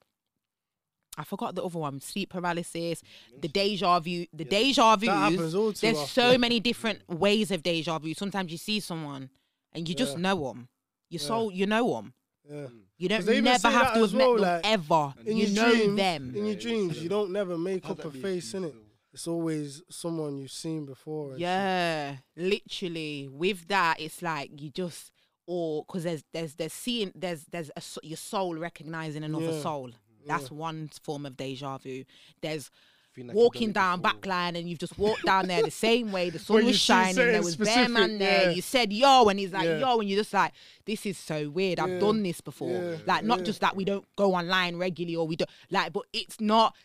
I 1.18 1.24
forgot 1.24 1.56
the 1.56 1.64
other 1.64 1.80
one, 1.80 2.02
sleep 2.02 2.32
paralysis, 2.32 3.02
the 3.40 3.48
deja 3.48 4.02
vu, 4.02 4.26
the 4.34 4.44
deja 4.44 4.98
vu. 4.98 5.08
happens 5.08 5.56
all 5.56 5.72
too 5.72 5.80
There's 5.88 5.98
often. 6.00 6.34
so 6.34 6.38
many 6.38 6.60
different 6.60 7.08
ways 7.10 7.50
of 7.52 7.64
deja 7.64 7.98
vu. 8.00 8.14
Sometimes 8.14 8.52
you 8.52 8.58
see 8.58 8.82
someone 8.82 9.30
and 9.72 9.88
you 9.88 9.96
just 9.96 10.18
Yeah. 10.18 10.22
know 10.24 10.48
them. 10.50 10.68
Your 11.10 11.22
Yeah. 11.22 11.28
soul, 11.28 11.52
you 11.52 11.66
know 11.66 11.96
them. 11.96 12.14
Yeah. 12.44 12.68
You 12.98 13.08
'Cause 13.08 13.18
don't 13.20 13.26
they 13.28 13.42
never 13.42 13.70
have 13.70 13.94
to 13.94 14.02
as 14.02 14.12
have 14.12 14.20
well, 14.20 14.34
met 14.34 14.42
them 14.42 14.54
like, 14.54 14.66
ever. 14.66 15.14
In 15.26 15.38
You 15.38 15.46
your 15.46 15.56
know 15.56 15.76
dreams, 15.76 15.96
them. 15.96 16.36
In 16.36 16.46
your 16.46 16.56
dreams, 16.56 17.02
you 17.02 17.08
don't 17.08 17.32
never 17.32 17.58
make 17.58 17.90
up 17.90 18.04
a 18.04 18.12
face, 18.12 18.54
achieved 18.54 18.74
innit? 18.74 18.89
Still? 19.10 19.16
it's 19.16 19.28
always 19.28 19.82
someone 19.90 20.38
you've 20.38 20.52
seen 20.52 20.86
before. 20.86 21.30
and 21.32 21.36
shit. 21.36 21.42
Yeah, 21.42 22.16
literally. 22.36 23.28
With 23.32 23.68
that, 23.68 24.00
it's 24.00 24.22
like 24.22 24.52
you 24.62 24.70
just 24.70 25.12
or 25.48 25.84
because 25.86 26.04
there's 26.04 26.24
there's 26.34 26.56
there's 26.56 26.74
seeing 26.74 27.12
there's 27.16 27.46
there's 27.52 27.70
a, 27.70 27.78
s- 27.78 27.98
your 28.04 28.18
soul 28.18 28.56
recognizing 28.56 29.24
another 29.24 29.52
Yeah. 29.52 29.62
soul. 29.62 29.92
That's 30.28 30.52
one 30.52 30.90
form 31.04 31.26
of 31.26 31.36
deja 31.38 31.78
vu. 31.80 32.04
There's 32.42 32.70
like 33.18 33.26
you've 33.26 33.36
walking 33.36 33.72
down 33.74 34.00
it 34.00 34.04
before. 34.04 34.20
backline 34.22 34.58
and 34.58 34.70
you've 34.70 34.80
just 34.80 34.98
walked 34.98 35.26
down 35.26 35.48
there 35.48 35.64
the 35.64 35.72
same 35.72 36.12
way. 36.12 36.30
The 36.30 36.40
sun 36.48 36.58
When 36.58 36.66
was 36.68 36.80
shining. 36.80 37.16
There 37.16 37.42
was 37.42 37.56
bare 37.56 37.66
specific, 37.66 37.90
man 37.92 38.18
there. 38.20 38.44
yeah. 38.44 38.50
You 38.52 38.62
said 38.62 38.94
yo, 38.94 39.28
and 39.28 39.40
he's 39.40 39.52
like 39.52 39.66
Yeah. 39.66 39.80
yo, 39.80 40.00
and 40.00 40.08
you're 40.10 40.20
just 40.22 40.34
like, 40.34 40.54
this 40.86 41.06
is 41.06 41.18
so 41.18 41.50
weird. 41.50 41.80
I've 41.80 41.90
Yeah. 41.90 42.00
done 42.00 42.22
this 42.24 42.40
before. 42.42 42.70
Yeah. 42.70 42.98
Like 43.06 43.24
not 43.26 43.40
Yeah. 43.40 43.46
just 43.46 43.62
that 43.62 43.76
we 43.76 43.84
don't 43.86 44.06
go 44.16 44.36
online 44.36 44.78
regularly 44.78 45.16
or 45.16 45.28
we 45.28 45.36
don't 45.36 45.50
like, 45.72 45.92
but 45.94 46.04
it's 46.14 46.40
not. 46.40 46.76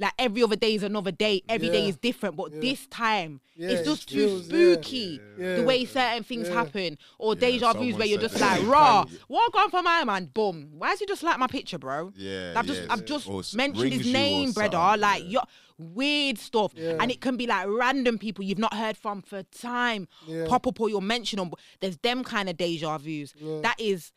Like 0.00 0.12
every 0.18 0.42
other 0.42 0.56
day 0.56 0.74
is 0.74 0.82
another 0.82 1.12
day. 1.12 1.42
Every 1.48 1.68
day 1.68 1.82
Yeah. 1.82 1.88
is 1.90 1.96
different, 1.98 2.34
but 2.34 2.52
Yeah. 2.54 2.60
this 2.60 2.86
time 2.86 3.40
Yeah, 3.54 3.68
it's 3.68 3.86
just 3.86 4.08
too 4.08 4.16
feels- 4.16 4.48
yeah. 4.48 4.72
spooky. 4.74 5.20
Yeah. 5.38 5.56
The 5.56 5.62
way 5.62 5.84
certain 5.84 6.24
things 6.24 6.48
Yeah. 6.48 6.54
happen, 6.54 6.98
or 7.18 7.34
Yeah, 7.34 7.40
deja 7.40 7.72
vus 7.74 7.94
where 7.96 8.06
you're 8.06 8.18
just 8.20 8.36
that. 8.36 8.60
like, 8.62 8.68
raw, 8.70 9.04
what 9.28 9.52
gone 9.52 9.70
for 9.70 9.82
my 9.82 10.02
man? 10.04 10.30
Boom. 10.32 10.70
Why 10.78 10.88
has 10.88 11.00
he 11.00 11.06
just 11.06 11.22
like 11.22 11.38
my 11.38 11.46
picture, 11.46 11.78
bro? 11.78 12.12
Yeah, 12.16 12.54
I've 12.56 12.66
just 12.66 12.80
yeah, 12.80 12.86
I've 12.92 13.04
just 13.04 13.28
Or 13.28 13.42
mentioned 13.54 13.92
his 13.92 14.06
name, 14.10 14.52
brother. 14.52 14.96
Like 14.96 15.24
yeah. 15.24 15.28
your 15.28 15.42
weird 15.76 16.38
stuff, 16.38 16.72
Yeah. 16.74 16.96
and 16.98 17.10
it 17.10 17.20
can 17.20 17.36
be 17.36 17.46
like 17.46 17.66
random 17.68 18.18
people 18.18 18.42
you've 18.44 18.58
not 18.58 18.72
heard 18.74 18.96
from 18.96 19.20
for 19.22 19.42
time. 19.42 20.08
Yeah. 20.26 20.46
Pop 20.48 20.66
up 20.66 20.80
or 20.80 20.88
you'll 20.88 21.00
mention 21.02 21.38
them. 21.38 21.52
There's 21.80 21.98
them 21.98 22.24
kind 22.24 22.48
of 22.48 22.56
deja 22.56 22.96
vus. 22.98 23.34
Yeah. 23.36 23.60
That 23.62 23.78
is 23.78 24.12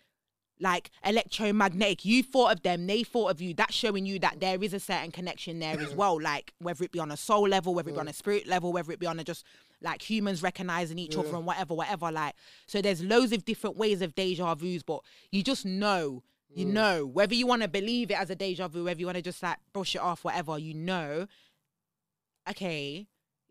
like 0.60 0.92
electromagnetic. 1.06 2.06
You 2.06 2.24
thought 2.24 2.54
of 2.54 2.64
them, 2.64 2.88
they 2.88 3.04
thought 3.04 3.32
of 3.32 3.42
you. 3.42 3.54
That's 3.54 3.74
showing 3.74 4.06
you 4.06 4.20
that 4.20 4.40
there 4.40 4.62
is 4.64 4.74
a 4.74 4.80
certain 4.80 5.12
connection 5.12 5.60
there 5.60 5.80
as 5.80 5.96
well. 5.96 6.22
Like 6.22 6.54
whether 6.60 6.84
it 6.84 6.92
be 6.92 7.00
on 7.00 7.12
a 7.12 7.18
soul 7.18 7.48
level, 7.48 7.74
whether 7.74 7.90
it 7.90 7.94
be 7.94 8.00
on 8.00 8.08
a 8.08 8.14
spirit 8.14 8.48
level, 8.48 8.72
whether 8.72 8.92
it 8.92 9.00
be 9.00 9.08
on 9.08 9.20
a 9.20 9.24
just 9.24 9.46
like 9.82 10.02
humans 10.02 10.42
recognizing 10.42 10.98
each 10.98 11.18
other 11.18 11.36
and 11.36 11.46
whatever, 11.46 11.74
whatever. 11.74 12.12
Like 12.12 12.36
so, 12.68 12.82
there's 12.82 13.04
loads 13.04 13.32
of 13.32 13.46
different 13.46 13.78
ways 13.78 14.02
of 14.02 14.16
deja 14.16 14.56
vus, 14.56 14.84
but 14.84 15.02
you 15.32 15.44
just 15.44 15.66
know. 15.66 16.24
You 16.56 16.66
know, 16.66 17.08
whether 17.08 17.34
you 17.34 17.48
want 17.48 17.64
to 17.64 17.68
believe 17.68 18.12
it 18.12 18.14
as 18.20 18.30
a 18.30 18.36
deja 18.36 18.68
vu, 18.68 18.84
whether 18.84 19.00
you 19.00 19.08
want 19.08 19.16
to 19.16 19.24
just 19.24 19.42
like 19.42 19.58
brush 19.74 19.96
it 19.96 20.02
off, 20.02 20.24
whatever, 20.24 20.60
you 20.60 20.76
know, 20.76 21.26
okay, 22.48 23.08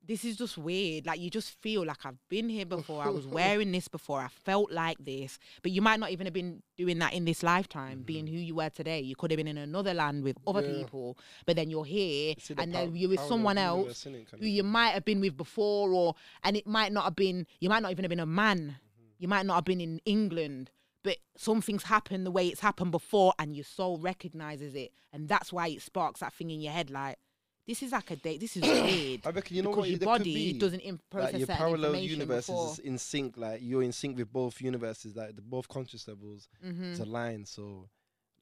this 0.07 0.25
is 0.25 0.37
just 0.37 0.59
weird. 0.59 1.07
Like 1.07 1.21
you 1.21 1.31
just 1.31 1.51
feel 1.61 1.85
like 1.87 2.05
I've 2.05 2.19
been 2.29 2.49
here 2.49 2.67
before. 2.77 3.03
I 3.05 3.09
was 3.09 3.27
wearing 3.27 3.73
this 3.73 3.89
before. 3.89 4.21
I 4.21 4.29
felt 4.29 4.71
like 4.73 4.99
this. 4.99 5.39
But 5.63 5.73
you 5.73 5.81
might 5.83 6.01
not 6.01 6.11
even 6.11 6.27
have 6.27 6.35
been 6.35 6.63
doing 6.77 6.99
that 6.99 7.13
in 7.13 7.25
this 7.25 7.43
lifetime, 7.43 8.03
being 8.03 8.27
who 8.27 8.37
you 8.37 8.55
were 8.57 8.71
today. 8.71 9.01
You 9.01 9.15
could 9.17 9.31
have 9.31 9.37
been 9.39 9.49
in 9.49 9.59
another 9.59 9.95
land 9.95 10.25
with 10.25 10.37
other 10.47 10.63
Yeah. 10.63 10.79
people, 10.85 11.19
but 11.47 11.57
then 11.57 11.71
you're 11.71 11.85
here 11.85 12.35
and 12.63 12.75
then 12.75 12.97
you're 12.97 13.11
with 13.11 13.21
someone 13.29 13.57
else 13.59 14.05
who 14.41 14.47
you 14.47 14.63
might 14.65 14.91
have 14.91 15.05
been 15.05 15.21
with 15.21 15.37
before 15.37 15.93
or 15.93 16.15
and 16.43 16.57
it 16.57 16.67
might 16.67 16.93
not 16.93 17.05
have 17.05 17.17
been 17.17 17.47
you 17.61 17.69
might 17.69 17.81
not 17.83 17.91
even 17.93 18.05
have 18.05 18.11
been 18.11 18.21
a 18.21 18.27
man. 18.27 18.77
You 19.19 19.29
might 19.29 19.47
not 19.47 19.55
have 19.55 19.65
been 19.65 19.81
in 19.81 20.01
England. 20.05 20.71
But 21.05 21.17
something's 21.37 21.83
happened 21.85 22.25
the 22.25 22.31
way 22.31 22.47
it's 22.47 22.61
happened 22.61 22.93
before, 22.93 23.35
and 23.37 23.57
your 23.57 23.65
soul 23.65 23.99
recognizes 23.99 24.77
it, 24.77 24.93
and 25.13 25.29
that's 25.29 25.53
why 25.53 25.67
it 25.67 25.83
sparks 25.83 26.21
that 26.21 26.33
thing 26.33 26.51
in 26.51 26.61
your 26.61 26.73
head. 26.73 26.91
Like, 26.91 27.19
this 27.67 27.83
is 27.83 27.93
like 27.93 28.11
a 28.11 28.17
date. 28.17 28.41
This 28.41 28.57
is 28.57 28.63
weird. 28.63 29.21
I 29.27 29.31
reckon 29.31 29.57
you 29.57 29.63
know 29.63 29.71
because 29.71 29.81
what 29.81 29.89
your 29.89 29.97
it 29.97 29.99
could 30.01 30.05
body 30.07 30.53
be? 30.53 30.59
doesn't 30.59 30.81
in- 30.81 31.01
process 31.11 31.33
like 31.33 31.39
your 31.41 31.47
certain 31.47 31.57
parallel 31.59 31.85
information 31.95 32.11
universes 32.21 32.47
before. 32.47 32.73
is 32.73 32.79
in 32.81 32.99
sync. 32.99 33.37
Like 33.37 33.61
you're 33.63 33.83
in 33.83 33.93
sync 33.93 34.17
with 34.19 34.33
both 34.33 34.61
universes, 34.61 35.15
like 35.17 35.37
the 35.37 35.43
both 35.43 35.69
conscious 35.69 36.07
levels. 36.09 36.49
Mhm. 36.65 36.91
It's 36.93 37.01
aligned. 37.01 37.47
So, 37.49 37.89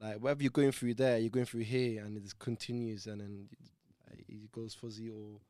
like 0.01 0.17
whatever 0.17 0.43
you're 0.43 0.51
going 0.51 0.73
through 0.73 0.95
there, 0.95 1.19
you're 1.19 1.31
going 1.31 1.47
through 1.47 1.65
here, 1.65 2.05
and 2.05 2.17
it 2.17 2.23
just 2.23 2.39
continues, 2.39 3.07
and 3.07 3.21
then 3.21 3.49
like, 4.09 4.25
it 4.29 4.51
goes 4.53 4.75
fuzzy, 4.75 5.11
or 5.11 5.41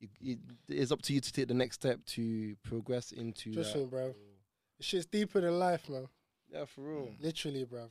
it, 0.00 0.10
it, 0.20 0.38
it's 0.68 0.92
up 0.92 1.00
to 1.02 1.12
you 1.14 1.20
to 1.20 1.32
take 1.32 1.48
the 1.48 1.54
next 1.54 1.76
step 1.76 2.04
to 2.06 2.54
progress 2.62 3.12
into. 3.12 3.52
Trust 3.54 3.72
that. 3.72 3.78
me, 3.80 3.84
bro. 3.86 4.14
Shit's 4.78 5.06
deeper 5.06 5.40
than 5.40 5.58
life, 5.58 5.88
man. 5.88 6.06
Yeah, 6.52 6.66
for 6.66 6.82
real. 6.82 7.14
Literally, 7.20 7.64
bruv. 7.64 7.88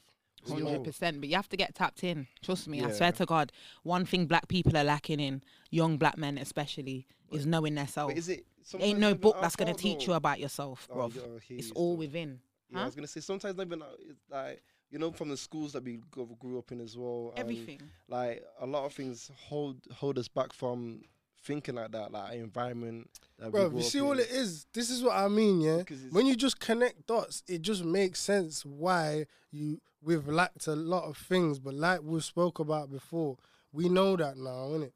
Hundred 0.47 0.83
percent, 0.83 1.19
but 1.21 1.29
you 1.29 1.35
have 1.35 1.49
to 1.49 1.57
get 1.57 1.73
tapped 1.73 2.03
in. 2.03 2.27
Trust 2.43 2.67
me, 2.67 2.83
I 2.83 2.91
swear 2.91 3.11
to 3.13 3.25
God. 3.25 3.51
One 3.83 4.05
thing 4.05 4.27
black 4.27 4.47
people 4.47 4.77
are 4.77 4.83
lacking 4.83 5.19
in, 5.19 5.41
young 5.71 5.97
black 5.97 6.17
men 6.17 6.37
especially, 6.37 7.07
is 7.31 7.45
knowing 7.47 7.73
their 7.75 7.87
self. 7.87 8.11
But 8.11 8.17
is 8.17 8.29
it? 8.29 8.45
Ain't 8.79 8.99
no 8.99 9.15
book 9.15 9.37
that's 9.41 9.55
gonna 9.55 9.73
teach 9.73 10.05
though? 10.05 10.13
you 10.13 10.17
about 10.17 10.39
yourself, 10.39 10.87
Oh, 10.91 11.09
bro. 11.09 11.11
yeah, 11.15 11.57
It's 11.57 11.71
all 11.71 11.95
within. 11.97 12.39
Yeah, 12.69 12.81
I 12.81 12.85
was 12.85 12.95
gonna 12.95 13.07
say 13.07 13.19
sometimes 13.21 13.55
not 13.57 13.65
even 13.67 13.81
uh, 13.81 13.85
it's 14.09 14.19
like 14.29 14.61
you 14.91 14.99
know 14.99 15.11
from 15.11 15.29
the 15.29 15.37
schools 15.37 15.73
that 15.73 15.83
we 15.83 15.99
grew 16.11 16.35
grew 16.39 16.57
up 16.59 16.71
in 16.71 16.79
as 16.81 16.95
well. 16.97 17.33
Everything. 17.37 17.81
like 18.07 18.43
a 18.59 18.65
lot 18.65 18.85
of 18.85 18.93
things 18.93 19.31
hold 19.35 19.77
hold 19.93 20.17
us 20.19 20.27
back 20.27 20.51
from 20.53 21.01
thinking 21.45 21.75
like 21.75 21.91
that, 21.91 22.11
like 22.11 22.33
environment. 22.33 23.09
That 23.39 23.51
Bro, 23.51 23.71
you 23.75 23.81
see 23.81 24.01
all 24.01 24.19
it 24.19 24.29
is. 24.29 24.65
This 24.73 24.89
is 24.89 25.03
what 25.03 25.15
I 25.15 25.27
mean, 25.27 25.61
yeah. 25.61 25.83
When 26.11 26.25
you 26.25 26.35
just 26.35 26.59
connect 26.59 27.07
dots, 27.07 27.43
it 27.47 27.61
just 27.61 27.85
makes 27.85 28.19
sense 28.19 28.65
why 28.65 29.27
you 29.51 29.79
we've 30.01 30.27
lacked 30.27 30.67
a 30.67 30.75
lot 30.75 31.03
of 31.03 31.17
things. 31.17 31.59
But 31.59 31.75
like 31.75 32.01
we 32.03 32.19
spoke 32.19 32.59
about 32.59 32.91
before, 32.91 33.37
we 33.71 33.89
know 33.89 34.15
that 34.15 34.37
now, 34.37 34.69
innit? 34.69 34.93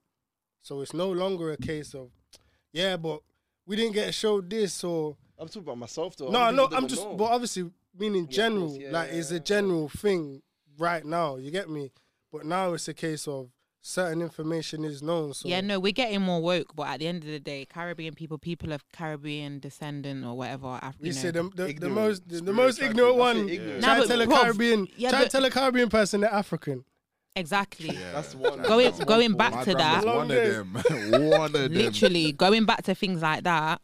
So 0.62 0.82
it's 0.82 0.94
no 0.94 1.10
longer 1.12 1.52
a 1.52 1.58
case 1.58 1.94
of, 1.94 2.10
yeah, 2.74 2.98
but 2.98 3.22
we 3.66 3.76
didn't 3.76 3.94
get 3.94 4.14
showed 4.14 4.50
this 4.50 4.84
or 4.84 5.16
I'm 5.38 5.48
talking 5.48 5.64
about 5.64 5.78
myself 5.78 6.18
though. 6.18 6.30
no, 6.30 6.40
other 6.42 6.58
no. 6.58 6.70
I'm 6.72 6.88
just, 6.88 7.04
know. 7.04 7.16
but 7.16 7.26
obviously 7.26 7.70
meaning 7.98 8.28
Yeah, 8.30 8.36
general, 8.36 8.68
course, 8.68 8.80
yeah, 8.80 8.92
like 8.92 9.12
yeah, 9.12 9.18
it's 9.18 9.32
a 9.32 9.40
general 9.40 9.90
thing 9.90 10.42
right 10.78 11.06
now. 11.06 11.38
You 11.38 11.52
get 11.52 11.70
me? 11.70 11.92
But 12.32 12.46
now 12.46 12.74
it's 12.74 12.88
a 12.88 12.94
case 12.94 13.28
of 13.28 13.50
certain 13.82 14.22
information 14.22 14.84
is 14.84 15.02
known. 15.02 15.34
So 15.34 15.48
Yeah, 15.48 15.62
no, 15.62 15.80
we're 15.80 15.92
getting 15.94 16.22
more 16.22 16.42
woke, 16.42 16.76
but 16.76 16.88
at 16.88 17.00
the 17.00 17.08
end 17.08 17.24
of 17.24 17.30
the 17.30 17.40
day, 17.40 17.66
Caribbean 17.66 18.14
people, 18.14 18.38
people 18.38 18.72
of 18.74 18.84
Caribbean 18.92 19.60
descent 19.60 20.06
or 20.26 20.36
whatever, 20.38 20.80
Af- 20.82 20.98
We 21.00 21.08
you 21.08 21.14
say 21.14 21.32
know, 21.32 21.50
the, 21.56 21.66
the, 21.68 21.74
the 21.74 21.90
most 21.90 22.28
the, 22.28 22.42
the 22.42 22.54
most 22.54 22.82
ignorant 22.82 23.18
thing. 23.18 23.22
I 23.22 23.34
say 23.34 23.40
one. 23.40 23.50
ignorant. 23.50 23.84
Try 23.84 23.96
Nah, 23.96 24.02
to 24.02 24.08
tell 24.08 24.22
a 24.22 24.28
but 24.28 24.36
bruv, 24.36 24.42
Caribbean. 24.44 24.88
yeah, 24.98 25.10
try 25.10 25.20
to 25.20 25.26
but- 25.26 25.32
tell 25.32 25.46
a 25.46 25.50
Caribbean 25.50 25.90
person 25.90 26.22
they're 26.22 26.34
African. 26.34 26.84
exactly. 27.36 27.96
Yeah, 27.96 28.12
That's 28.14 28.36
one. 28.36 28.62
Going- 28.64 28.86
that's 28.92 29.04
going 29.06 29.30
form. 29.30 29.38
back 29.38 29.64
to 29.66 29.74
that. 29.76 30.06
One 30.06 30.22
of 30.24 30.28
them. 30.30 30.74
one 31.30 31.44
of 31.46 31.52
them. 31.54 31.74
Literally, 31.74 32.32
going 32.34 32.66
back 32.66 32.84
to 32.84 32.96
things 32.96 33.22
like 33.22 33.44
that, 33.46 33.82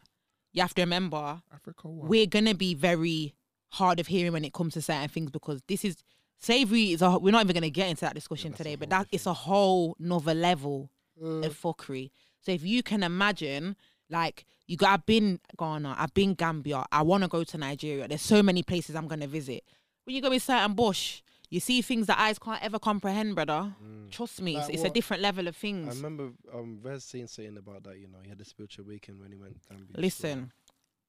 you 0.52 0.62
have 0.62 0.74
to 0.74 0.82
remember 0.82 1.40
Africa. 1.52 1.88
We're 1.88 2.26
gonna 2.26 2.54
be 2.54 2.74
very 2.74 3.34
hard 3.70 3.98
of 4.00 4.06
hearing 4.06 4.32
when 4.32 4.44
it 4.44 4.52
comes 4.52 4.74
to 4.74 4.82
certain 4.82 5.08
things 5.08 5.30
because 5.30 5.60
this 5.68 5.84
is 5.84 5.96
slavery 6.38 6.92
is 6.92 7.02
a 7.02 7.18
we're 7.18 7.30
not 7.32 7.44
even 7.44 7.54
gonna 7.54 7.70
get 7.70 7.88
into 7.88 8.02
that 8.02 8.14
discussion 8.14 8.50
that's 8.52 8.60
a 8.60 8.64
today, 8.64 8.76
but 8.76 8.90
that 8.90 9.06
it's 9.12 9.26
a 9.26 9.32
whole 9.34 9.96
nother 9.98 10.34
level 10.34 10.90
Mm. 11.22 11.46
of 11.46 11.58
fuckery. 11.58 12.10
So 12.42 12.52
if 12.52 12.62
you 12.62 12.82
can 12.82 13.02
imagine, 13.02 13.74
like 14.10 14.44
you 14.66 14.76
got, 14.76 14.90
I've 14.90 15.06
been 15.06 15.40
Ghana, 15.58 15.96
I've 15.98 16.12
been 16.12 16.34
Gambia, 16.34 16.84
I 16.92 17.00
want 17.02 17.22
to 17.22 17.28
go 17.28 17.42
to 17.42 17.56
Nigeria. 17.56 18.06
There's 18.06 18.20
so 18.20 18.42
many 18.42 18.62
places 18.62 18.94
I'm 18.94 19.08
gonna 19.08 19.26
visit. 19.26 19.64
When 20.04 20.14
you 20.14 20.20
go 20.20 20.30
in 20.30 20.40
certain 20.40 20.74
bush, 20.74 21.22
you 21.48 21.58
see 21.60 21.80
things 21.80 22.06
that 22.08 22.18
eyes 22.18 22.38
can't 22.38 22.62
ever 22.62 22.78
comprehend, 22.78 23.34
brother. 23.34 23.74
Trust 24.10 24.42
me, 24.42 24.56
it's, 24.58 24.66
Like 24.66 24.74
it's 24.74 24.84
a 24.84 24.90
different 24.90 25.22
level 25.22 25.48
of 25.48 25.56
things 25.56 25.88
I 25.88 25.96
remember 25.96 26.32
um 26.52 26.80
Rez 26.82 27.02
saying 27.04 27.28
saying 27.28 27.56
about 27.56 27.84
that. 27.84 27.98
You 27.98 28.08
know, 28.08 28.18
he 28.22 28.28
had 28.28 28.40
a 28.40 28.44
spiritual 28.44 28.84
awakening 28.84 29.20
when 29.22 29.30
he 29.32 29.38
went 29.38 29.56
Gambia. 29.68 29.96
Listen, 29.96 30.52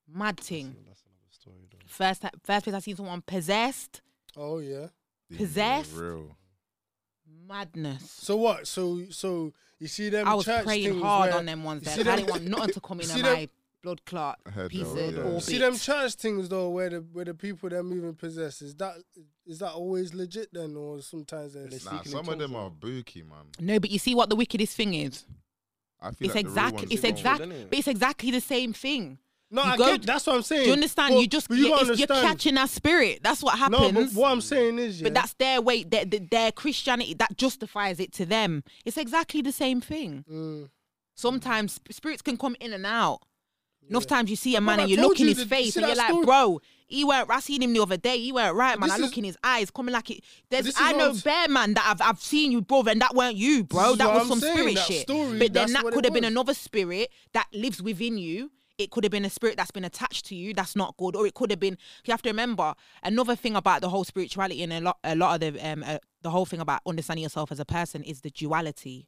mad 0.07 0.39
thing. 0.39 0.73
that's 0.88 1.03
another 1.03 1.32
story 1.32 1.67
though. 1.69 1.78
First, 1.86 2.23
first 2.45 2.63
place 2.63 2.75
I 2.75 2.80
seen 2.80 2.95
someone 2.95 3.21
possessed, 3.23 4.01
Oh 4.38 4.59
yeah. 4.59 4.88
Yeah, 5.30 5.38
possessed. 5.38 5.93
Real. 5.95 6.36
madness. 7.47 8.11
So 8.21 8.36
what? 8.38 8.67
So 8.67 9.01
so 9.09 9.53
you 9.80 9.88
see 9.88 10.09
them 10.09 10.28
I 10.28 10.34
was 10.34 10.45
church 10.45 10.65
praying 10.65 10.89
things 10.91 11.01
hard 11.01 11.30
where- 11.30 11.39
on 11.39 11.45
them 11.45 11.63
ones 11.63 11.82
you 11.82 11.86
there. 11.86 11.95
see 11.95 12.03
'cause 12.03 12.07
I 12.07 12.15
them- 12.17 12.25
didn't 12.25 12.30
want 12.32 12.43
nothing 12.59 12.73
to 12.73 12.82
come 12.82 12.99
in 13.01 13.05
you 13.07 13.11
on 13.11 13.15
see 13.17 13.21
them- 13.23 13.34
my 13.34 13.49
blood 13.84 14.05
clot 14.05 14.39
I 14.45 14.49
heard 14.49 14.71
piece 14.71 14.88
that, 14.91 15.05
of 15.09 15.13
yeah. 15.15 15.21
orbit. 15.21 15.43
See 15.43 15.57
them 15.59 15.78
church 15.78 16.13
things 16.15 16.49
though, 16.49 16.69
where 16.69 16.89
the 16.89 16.97
where 17.01 17.25
the 17.25 17.34
people 17.34 17.69
they're 17.69 17.84
moving 17.84 18.15
possessed 18.15 18.61
is 18.61 18.75
that 18.75 18.95
is 19.45 19.59
that 19.59 19.71
always 19.73 20.13
legit 20.13 20.49
then, 20.51 20.75
or 20.75 21.01
sometimes 21.01 21.53
They 21.53 21.61
there's 21.67 21.86
Nah, 21.86 21.91
speaking 21.91 22.05
in 22.07 22.11
some 22.11 22.19
of 22.21 22.25
tongues, 22.28 22.39
them 22.39 22.51
though. 22.53 22.59
are 22.59 22.69
booky, 22.69 23.23
man. 23.23 23.45
No, 23.59 23.80
but 23.80 23.89
you 23.91 23.99
see 23.99 24.15
what 24.15 24.30
the 24.30 24.36
wickedest 24.36 24.75
thing 24.75 24.93
is? 24.93 25.25
I 26.01 26.11
feel 26.11 26.28
It's 26.28 26.36
like 26.36 26.45
the 26.45 26.49
real 26.51 26.57
exactly 26.57 26.78
ones 26.82 26.91
it's 26.91 27.01
don't. 27.01 27.11
exact 27.11 27.69
but 27.69 27.80
it's 27.80 27.88
exactly 27.88 28.32
the 28.32 28.41
same 28.41 28.73
thing. 28.73 29.19
No, 29.50 29.64
you 29.64 29.70
I 29.72 29.78
go- 29.78 29.86
get 29.98 30.06
that's 30.06 30.28
what 30.28 30.36
I'm 30.36 30.41
saying. 30.41 30.62
Do 30.64 30.68
you 30.68 30.74
understand? 30.74 31.14
But- 31.16 31.22
you 31.22 31.28
just 31.28 31.50
you 31.50 31.74
are 31.74 31.84
you're 31.93 32.08
catching 32.08 32.56
that 32.56 32.70
spirit. 32.70 33.20
That's 33.24 33.41
what 33.43 33.58
happens. 33.58 33.93
No, 33.93 34.04
but 34.06 34.14
what 34.14 34.32
I'm 34.32 34.41
saying 34.41 34.78
is, 34.80 35.00
yeah, 35.02 35.06
But 35.06 35.14
that's 35.14 35.34
their 35.36 35.62
way, 35.62 35.84
their, 35.84 36.06
their, 36.06 36.20
their 36.20 36.52
Christianity 36.52 37.14
that 37.16 37.38
justifies 37.38 38.00
it 38.00 38.12
to 38.14 38.26
them. 38.26 38.64
It's 38.86 38.98
exactly 38.98 39.41
the 39.41 39.52
same 39.52 39.82
thing. 39.82 40.26
Mm. 40.30 40.70
Sometimes 41.16 41.80
spirits 41.89 42.22
can 42.22 42.38
come 42.38 42.56
in 42.60 42.74
and 42.74 42.86
out. 42.86 43.22
Enough 43.89 44.06
times 44.06 44.30
you 44.30 44.36
see 44.36 44.54
a 44.58 44.60
man 44.62 44.82
and 44.82 44.89
you 44.89 44.98
look 44.98 45.18
in 45.20 45.28
you 45.28 45.34
his 45.34 45.38
that- 45.38 45.48
face 45.48 45.78
and 45.78 45.88
you're 45.88 45.95
like, 45.95 46.10
story? 46.10 46.26
bro, 46.26 46.60
he 46.88 47.06
weren't. 47.06 47.32
I 47.32 47.39
seen 47.39 47.62
him 47.64 47.72
the 47.74 47.82
other 47.82 47.95
day. 47.95 48.18
He 48.20 48.34
weren't 48.34 48.54
right, 48.56 48.78
man. 48.78 48.89
This 48.89 48.98
I 48.98 49.02
look 49.02 49.12
is- 49.14 49.18
in 49.18 49.24
his 49.24 49.38
eyes, 49.41 49.72
coming 49.72 49.93
like 49.93 50.12
it. 50.12 50.24
There's, 50.50 50.74
I 50.78 50.91
know 50.91 51.14
bear 51.24 51.48
man 51.48 51.74
that 51.76 51.86
I've 51.88 52.02
I've 52.02 52.22
seen 52.22 52.52
you, 52.52 52.62
brother, 52.62 52.91
and 52.91 53.00
that 53.02 53.16
weren't 53.16 53.38
you, 53.38 53.64
bro. 53.64 53.95
That 53.95 54.14
was 54.14 54.24
I'm 54.24 54.28
some 54.28 54.39
saying, 54.41 54.58
spirit 54.58 54.78
shit. 54.80 55.02
story, 55.04 55.39
but 55.39 55.54
then 55.54 55.72
that 55.72 55.84
could 55.86 56.04
have 56.04 56.14
been 56.14 56.26
another 56.26 56.54
spirit 56.54 57.10
that 57.32 57.48
lives 57.54 57.82
within 57.82 58.18
you. 58.18 58.52
It 58.78 58.91
could 58.91 59.03
have 59.03 59.11
been 59.11 59.25
a 59.25 59.30
spirit 59.30 59.57
that's 59.57 59.71
been 59.71 59.86
attached 59.86 60.28
to 60.28 60.36
you. 60.36 60.53
That's 60.53 60.75
not 60.75 60.95
good, 60.97 61.15
or 61.15 61.25
it 61.25 61.34
could 61.34 61.49
have 61.49 61.59
been. 61.59 61.78
You 62.05 62.11
have 62.11 62.21
to 62.21 62.30
remember 62.30 62.75
another 63.01 63.36
thing 63.36 63.55
about 63.55 63.82
the 63.82 63.89
whole 63.89 64.03
spirituality 64.03 64.61
and 64.61 64.71
a 64.71 64.82
lot, 64.82 64.97
a 65.03 65.15
lot 65.15 65.41
of 65.41 65.53
the 65.53 65.67
um, 65.67 65.84
uh, 65.84 65.97
the 66.21 66.30
whole 66.30 66.45
thing 66.45 66.59
about 66.59 66.82
understanding 66.86 67.23
yourself 67.23 67.51
as 67.51 67.59
a 67.59 67.65
person 67.65 68.03
is 68.03 68.21
the 68.21 68.30
duality. 68.30 69.07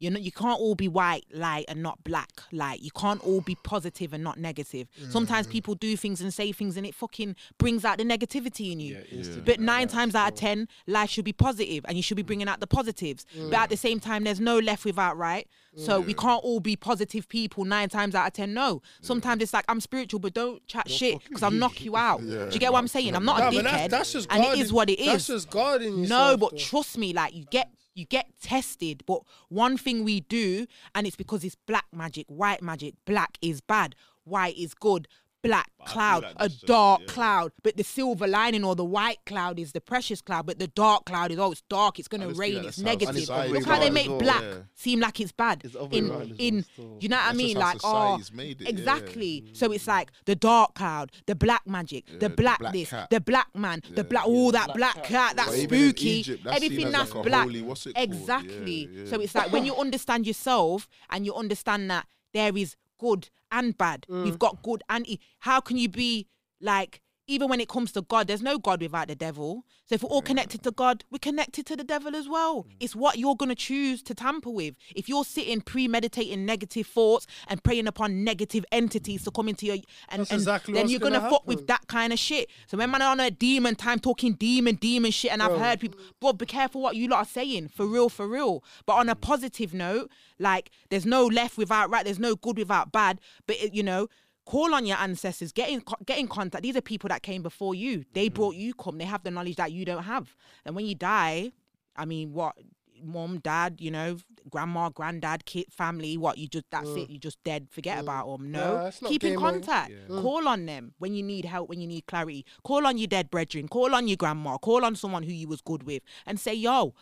You 0.00 0.10
know, 0.10 0.18
you 0.18 0.32
can't 0.32 0.58
all 0.58 0.74
be 0.74 0.88
white, 0.88 1.26
light, 1.30 1.66
and 1.68 1.82
not 1.82 2.02
black. 2.04 2.30
Like, 2.52 2.82
you 2.82 2.90
can't 2.90 3.22
all 3.22 3.42
be 3.42 3.54
positive 3.54 4.14
and 4.14 4.24
not 4.24 4.38
negative. 4.38 4.88
Sometimes 5.10 5.46
mm. 5.46 5.50
people 5.50 5.74
do 5.74 5.94
things 5.94 6.22
and 6.22 6.32
say 6.32 6.52
things, 6.52 6.78
and 6.78 6.86
it 6.86 6.94
fucking 6.94 7.36
brings 7.58 7.84
out 7.84 7.98
the 7.98 8.04
negativity 8.04 8.72
in 8.72 8.80
you. 8.80 8.94
Yeah, 8.94 9.18
instantly. 9.18 9.42
But 9.42 9.60
nine 9.60 9.88
times 9.88 10.14
out 10.14 10.32
of 10.32 10.38
ten, 10.38 10.68
life 10.86 11.10
should 11.10 11.26
be 11.26 11.34
positive, 11.34 11.84
and 11.86 11.98
you 11.98 12.02
should 12.02 12.16
be 12.16 12.22
mm. 12.22 12.28
bringing 12.28 12.48
out 12.48 12.60
the 12.60 12.66
positives. 12.66 13.26
But 13.34 13.50
mm. 13.50 13.54
at 13.54 13.68
the 13.68 13.76
same 13.76 14.00
time, 14.00 14.24
there's 14.24 14.40
no 14.40 14.58
left 14.58 14.86
without 14.86 15.18
right. 15.18 15.46
So 15.76 16.00
we 16.00 16.14
can't 16.14 16.42
all 16.42 16.58
be 16.58 16.74
positive 16.74 17.28
people 17.28 17.64
nine 17.64 17.88
times 17.88 18.14
out 18.14 18.26
of 18.26 18.32
ten. 18.32 18.52
No, 18.52 18.82
sometimes 19.02 19.42
it's 19.42 19.52
like 19.52 19.64
I'm 19.68 19.80
spiritual, 19.80 20.18
but 20.18 20.34
don't 20.34 20.66
chat 20.66 20.90
shit 20.90 21.22
because 21.24 21.42
I'll 21.42 21.50
knock 21.50 21.84
you 21.84 21.96
out. 21.96 22.20
Do 22.20 22.48
you 22.50 22.58
get 22.58 22.72
what 22.72 22.78
I'm 22.78 22.88
saying? 22.88 23.14
I'm 23.14 23.24
not 23.24 23.38
Nah, 23.38 23.48
a 23.48 23.52
but 23.52 23.64
dickhead, 23.64 23.72
that's, 23.72 23.90
that's 23.90 24.12
just 24.12 24.32
and 24.32 24.40
it 24.42 24.46
guarding- 24.46 24.62
is 24.62 24.72
what 24.72 24.90
it 24.90 24.98
is. 24.98 25.06
That's 25.06 25.26
just 25.28 25.50
guarding 25.50 25.98
you. 26.00 26.08
No, 26.08 26.36
but 26.36 26.52
though. 26.52 26.56
trust 26.56 26.98
me, 26.98 27.12
like 27.12 27.34
you 27.34 27.44
get 27.50 27.70
you 27.94 28.04
get 28.04 28.26
tested. 28.40 29.02
But 29.06 29.22
one 29.48 29.76
thing 29.76 30.04
we 30.04 30.20
do, 30.20 30.66
and 30.94 31.06
it's 31.06 31.16
because 31.16 31.44
it's 31.44 31.56
black 31.66 31.86
magic, 31.92 32.26
white 32.28 32.62
magic. 32.62 32.94
Black 33.04 33.38
is 33.42 33.60
bad, 33.60 33.94
white 34.24 34.56
is 34.56 34.74
good. 34.74 35.08
Black 35.42 35.70
But 35.78 35.86
cloud, 35.86 36.22
like 36.24 36.32
a 36.34 36.38
that's 36.40 36.54
just- 36.54 36.66
dark 36.66 37.00
yeah. 37.00 37.06
cloud, 37.06 37.52
but 37.62 37.76
the 37.78 37.82
silver 37.84 38.26
lining 38.26 38.62
or 38.62 38.74
the 38.76 38.84
white 38.84 39.20
cloud 39.24 39.58
is 39.58 39.72
the 39.72 39.80
precious 39.80 40.20
cloud, 40.20 40.44
but 40.44 40.58
the 40.58 40.66
dark 40.66 41.06
cloud 41.06 41.30
is 41.30 41.38
oh, 41.38 41.50
it's 41.52 41.62
dark, 41.70 41.98
it's 41.98 42.08
gonna 42.08 42.24
I 42.26 42.28
just 42.28 42.40
feel 42.40 42.48
rain, 42.50 42.56
like 42.58 42.66
it's 42.66 42.78
negative. 42.78 43.16
society's 43.16 43.52
Look 43.54 43.64
how 43.64 43.78
they 43.80 43.88
make 43.88 44.08
well, 44.08 44.18
black 44.18 44.42
yeah. 44.42 44.54
seem 44.74 45.00
like 45.00 45.18
it's 45.18 45.32
bad. 45.32 45.62
It's 45.64 45.74
In 45.92 46.10
around 46.10 46.34
in, 46.38 46.64
well, 46.76 46.98
you 47.00 47.08
know 47.08 47.16
what 47.16 47.22
I 47.22 47.26
That's 47.32 47.38
just 47.38 47.38
mean? 47.38 47.56
how 47.56 47.62
Like 47.62 47.76
oh, 47.84 48.18
society's 48.18 48.32
made 48.34 48.60
it, 48.60 48.64
yeah. 48.64 48.68
exactly. 48.68 49.44
Mm. 49.46 49.56
So 49.56 49.72
it's 49.72 49.86
like 49.86 50.10
the 50.26 50.34
dark 50.36 50.74
cloud, 50.74 51.10
the 51.24 51.34
black 51.34 51.66
magic, 51.66 52.04
Yeah, 52.08 52.18
the 52.18 52.28
the 52.28 52.34
black 52.36 52.58
black 52.58 52.72
this, 52.74 52.90
cat. 52.90 53.08
the 53.08 53.20
black 53.22 53.48
man, 53.56 53.82
the 53.94 54.04
black 54.04 54.26
yeah. 54.26 54.30
all 54.32 54.52
that 54.52 54.74
black 54.74 55.04
cat, 55.04 55.36
that's 55.36 55.48
But 55.48 55.58
even 55.58 55.78
in 55.78 55.88
spooky. 55.88 56.08
Egypt, 56.10 56.44
that's 56.44 56.60
seen 56.60 56.64
Everything 56.72 56.92
that's 56.92 57.12
black. 57.12 57.44
holy- 57.44 57.62
what's 57.62 57.86
it 57.86 57.94
called? 57.94 58.10
Exactly. 58.10 59.06
So 59.06 59.18
it's 59.22 59.34
like 59.34 59.50
when 59.52 59.64
you 59.64 59.74
understand 59.74 60.26
yourself 60.26 60.86
and 61.08 61.24
you 61.24 61.34
understand 61.34 61.90
that 61.90 62.06
there 62.34 62.54
is 62.54 62.76
good 63.00 63.30
and 63.50 63.76
bad. 63.76 64.06
Mm. 64.08 64.24
We've 64.24 64.38
got 64.38 64.62
good 64.62 64.82
and 64.88 65.08
e- 65.08 65.20
how 65.40 65.60
can 65.60 65.76
you 65.78 65.88
be 65.88 66.28
like 66.60 67.00
even 67.30 67.48
when 67.48 67.60
it 67.60 67.68
comes 67.68 67.92
to 67.92 68.02
God, 68.02 68.26
there's 68.26 68.42
no 68.42 68.58
God 68.58 68.82
without 68.82 69.08
the 69.08 69.14
devil. 69.14 69.64
So 69.86 69.94
if 69.94 70.02
we're 70.02 70.08
all 70.10 70.22
connected 70.22 70.62
to 70.64 70.70
God, 70.70 71.04
we're 71.10 71.18
connected 71.18 71.66
to 71.66 71.76
the 71.76 71.84
devil 71.84 72.14
as 72.14 72.28
well. 72.28 72.64
Mm. 72.64 72.72
It's 72.80 72.96
what 72.96 73.18
you're 73.18 73.36
gonna 73.36 73.54
choose 73.54 74.02
to 74.04 74.14
tamper 74.14 74.50
with. 74.50 74.74
If 74.94 75.08
you're 75.08 75.24
sitting 75.24 75.60
premeditating 75.60 76.44
negative 76.44 76.86
thoughts 76.86 77.26
and 77.48 77.62
preying 77.62 77.86
upon 77.86 78.24
negative 78.24 78.64
entities 78.72 79.24
to 79.24 79.30
come 79.30 79.48
into 79.48 79.66
your 79.66 79.76
and, 80.08 80.20
and 80.20 80.32
exactly 80.32 80.74
then 80.74 80.88
you're 80.88 81.00
gonna, 81.00 81.18
gonna 81.18 81.30
fuck 81.30 81.46
with 81.46 81.66
that 81.68 81.86
kind 81.88 82.12
of 82.12 82.18
shit. 82.18 82.50
So 82.66 82.76
when 82.76 82.90
man 82.90 83.02
on 83.02 83.20
a 83.20 83.30
demon 83.30 83.74
time 83.76 83.98
talking 83.98 84.34
demon, 84.34 84.76
demon 84.76 85.10
shit, 85.10 85.32
and 85.32 85.42
I've 85.42 85.50
Bro. 85.50 85.58
heard 85.58 85.80
people, 85.80 86.00
bro, 86.20 86.32
be 86.32 86.46
careful 86.46 86.82
what 86.82 86.96
you 86.96 87.08
lot 87.08 87.20
are 87.20 87.24
saying, 87.24 87.68
for 87.68 87.86
real, 87.86 88.08
for 88.08 88.26
real. 88.26 88.62
But 88.86 88.94
on 88.94 89.08
a 89.08 89.16
Mm. 89.16 89.20
positive 89.20 89.74
note, 89.74 90.10
like 90.38 90.70
there's 90.88 91.06
no 91.06 91.26
left 91.26 91.58
without 91.58 91.90
right, 91.90 92.04
there's 92.04 92.18
no 92.18 92.36
good 92.36 92.58
without 92.58 92.92
bad. 92.92 93.20
But 93.46 93.56
it, 93.56 93.74
you 93.74 93.82
know, 93.82 94.08
call 94.50 94.74
on 94.74 94.84
your 94.86 94.98
ancestors, 94.98 95.52
get 95.52 95.68
in 95.70 95.82
get 96.04 96.18
in 96.18 96.28
contact. 96.28 96.62
These 96.62 96.76
are 96.76 96.80
people 96.92 97.08
that 97.08 97.22
came 97.22 97.42
before 97.42 97.74
you. 97.74 98.04
They 98.12 98.26
Mm-hmm. 98.26 98.34
brought 98.34 98.54
you 98.56 98.74
come. 98.74 98.98
They 98.98 99.04
have 99.04 99.22
the 99.22 99.30
knowledge 99.30 99.56
that 99.56 99.70
you 99.72 99.84
don't 99.84 100.02
have. 100.04 100.34
And 100.64 100.74
when 100.76 100.86
you 100.86 100.94
die, 100.94 101.52
I 101.96 102.04
mean, 102.04 102.32
what? 102.32 102.54
Mom, 103.02 103.38
dad, 103.38 103.76
you 103.80 103.90
know, 103.90 104.18
grandma, 104.50 104.90
granddad, 104.90 105.46
kid, 105.46 105.66
family. 105.70 106.18
What 106.18 106.36
you 106.36 106.46
just 106.48 106.66
that's 106.70 106.90
it. 106.90 107.08
You 107.08 107.18
just 107.18 107.42
dead. 107.44 107.68
Forget 107.70 107.98
about 107.98 108.26
them. 108.30 108.50
No, 108.50 108.90
Nah, 109.00 109.08
keep 109.08 109.24
in 109.24 109.30
game 109.34 109.38
over. 109.38 109.50
contact. 109.52 109.92
Mm. 110.10 110.20
Call 110.20 110.46
on 110.46 110.66
them 110.66 110.92
when 110.98 111.14
you 111.14 111.22
need 111.22 111.46
help, 111.46 111.70
when 111.70 111.80
you 111.80 111.86
need 111.86 112.04
clarity. 112.06 112.44
Call 112.62 112.86
on 112.86 112.98
your 112.98 113.06
dead 113.06 113.30
brethren. 113.30 113.68
Call 113.68 113.94
on 113.94 114.06
your 114.06 114.18
grandma. 114.18 114.58
Call 114.58 114.84
on 114.84 114.96
someone 114.96 115.22
who 115.22 115.32
you 115.32 115.48
was 115.48 115.62
good 115.62 115.82
with, 115.84 116.02
and 116.26 116.38
say, 116.38 116.52
"Yo, 116.52 116.94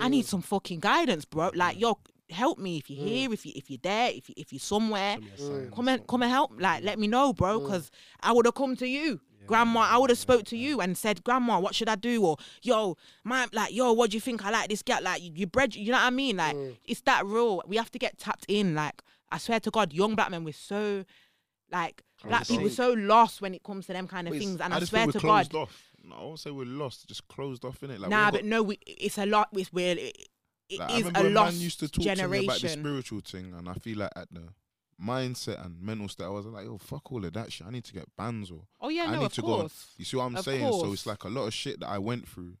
I 0.00 0.08
need 0.08 0.24
some 0.24 0.40
fucking 0.40 0.80
guidance, 0.80 1.26
bro. 1.26 1.50
Like, 1.54 1.78
yo, 1.78 1.98
help 2.30 2.58
me 2.58 2.78
if 2.78 2.90
you're 2.90 3.04
mm. 3.04 3.08
here, 3.08 3.32
if 3.32 3.46
you 3.46 3.52
if 3.54 3.70
you're 3.70 3.78
there, 3.82 4.10
if 4.10 4.28
you 4.28 4.34
if 4.36 4.52
you're 4.52 4.60
somewhere, 4.60 5.18
come 5.74 5.88
and 5.88 6.06
come 6.06 6.22
and 6.22 6.30
help. 6.30 6.52
Like, 6.58 6.82
let 6.84 6.98
me 6.98 7.06
know, 7.06 7.32
bro, 7.32 7.60
mm. 7.60 7.64
because 7.64 7.90
I 8.20 8.32
would 8.32 8.46
have 8.46 8.54
come 8.54 8.76
to 8.76 8.86
you." 8.86 9.20
Grandma, 9.46 9.80
I 9.80 9.96
would 9.98 10.10
have 10.10 10.18
spoke 10.18 10.44
to 10.46 10.56
you 10.56 10.80
and 10.80 10.98
said, 10.98 11.22
"Grandma, 11.24 11.60
what 11.60 11.74
should 11.74 11.88
I 11.88 11.94
do?" 11.94 12.24
Or, 12.24 12.36
"Yo, 12.62 12.96
my 13.24 13.46
like, 13.52 13.72
yo, 13.72 13.92
what 13.92 14.10
do 14.10 14.16
you 14.16 14.20
think 14.20 14.44
I 14.44 14.50
like 14.50 14.68
this 14.68 14.82
guy? 14.82 14.98
Like, 14.98 15.22
you, 15.22 15.30
you 15.34 15.46
bred, 15.46 15.74
you 15.74 15.92
know 15.92 15.98
what 15.98 16.06
I 16.06 16.10
mean? 16.10 16.36
Like, 16.36 16.56
mm. 16.56 16.76
it's 16.84 17.02
that 17.02 17.24
real. 17.24 17.62
We 17.66 17.76
have 17.76 17.90
to 17.92 17.98
get 17.98 18.18
tapped 18.18 18.44
in. 18.48 18.74
Like, 18.74 19.00
I 19.30 19.38
swear 19.38 19.60
to 19.60 19.70
God, 19.70 19.92
young 19.92 20.14
black 20.14 20.30
men, 20.30 20.44
we're 20.44 20.52
so, 20.52 21.04
like, 21.70 22.02
black 22.24 22.46
Closed 22.46 22.50
people 22.60 22.70
so 22.70 22.92
lost 22.92 23.40
when 23.40 23.54
it 23.54 23.62
comes 23.62 23.86
to 23.86 23.92
them 23.92 24.08
kind 24.08 24.26
of 24.26 24.32
Wait, 24.32 24.40
things. 24.40 24.60
And 24.60 24.74
I 24.74 24.78
I, 24.78 24.80
swear 24.80 25.06
to 25.06 25.18
God, 25.18 25.54
off. 25.54 25.92
No, 26.02 26.16
I 26.16 26.22
won't 26.22 26.40
say 26.40 26.50
we're 26.50 26.66
lost. 26.66 27.08
Just 27.08 27.26
closed 27.28 27.64
off 27.64 27.82
in 27.82 27.90
it. 27.90 28.00
Like, 28.00 28.10
nah, 28.10 28.30
but 28.30 28.42
got- 28.42 28.46
no, 28.46 28.62
we, 28.62 28.78
it's 28.86 29.18
a 29.18 29.26
lot. 29.26 29.48
It's 29.52 29.72
weird. 29.72 29.98
It, 30.68 30.74
it 30.74 30.78
Like, 30.80 30.90
I 30.90 30.96
is 30.98 31.04
remember 31.04 31.28
a 31.28 31.30
lost 31.32 31.52
man 31.54 31.60
used 31.62 31.80
to 31.80 31.88
talk 31.88 32.04
to 32.16 32.28
me 32.28 32.44
about 32.44 32.60
the 32.60 32.68
spiritual 32.68 33.20
thing, 33.20 33.54
and 33.56 33.68
I 33.68 33.74
feel 33.74 33.98
like 33.98 34.10
at 34.16 34.28
the 34.32 34.48
mindset 35.00 35.64
and 35.64 35.80
mental 35.80 36.08
state, 36.08 36.24
I 36.24 36.28
was 36.28 36.46
like, 36.46 36.66
"Oh, 36.66 36.78
fuck 36.78 37.12
all 37.12 37.24
of 37.24 37.32
that 37.34 37.52
shit. 37.52 37.66
I 37.66 37.70
need 37.70 37.84
to 37.84 37.92
get 37.92 38.04
bands 38.16 38.50
or 38.50 38.62
oh 38.80 38.88
yeah, 38.88 39.04
I 39.04 39.12
no, 39.12 39.18
need 39.20 39.26
of 39.26 39.32
to 39.34 39.42
go 39.42 39.60
on- 39.60 39.70
You 39.98 40.04
see 40.04 40.16
what 40.16 40.24
I'm 40.24 40.36
Of 40.36 40.44
saying? 40.44 40.72
So 40.72 40.92
it's 40.92 41.06
like 41.06 41.24
a 41.24 41.28
lot 41.28 41.46
of 41.46 41.54
shit 41.54 41.80
that 41.80 41.88
I 41.88 41.98
went 41.98 42.28
through. 42.28 42.56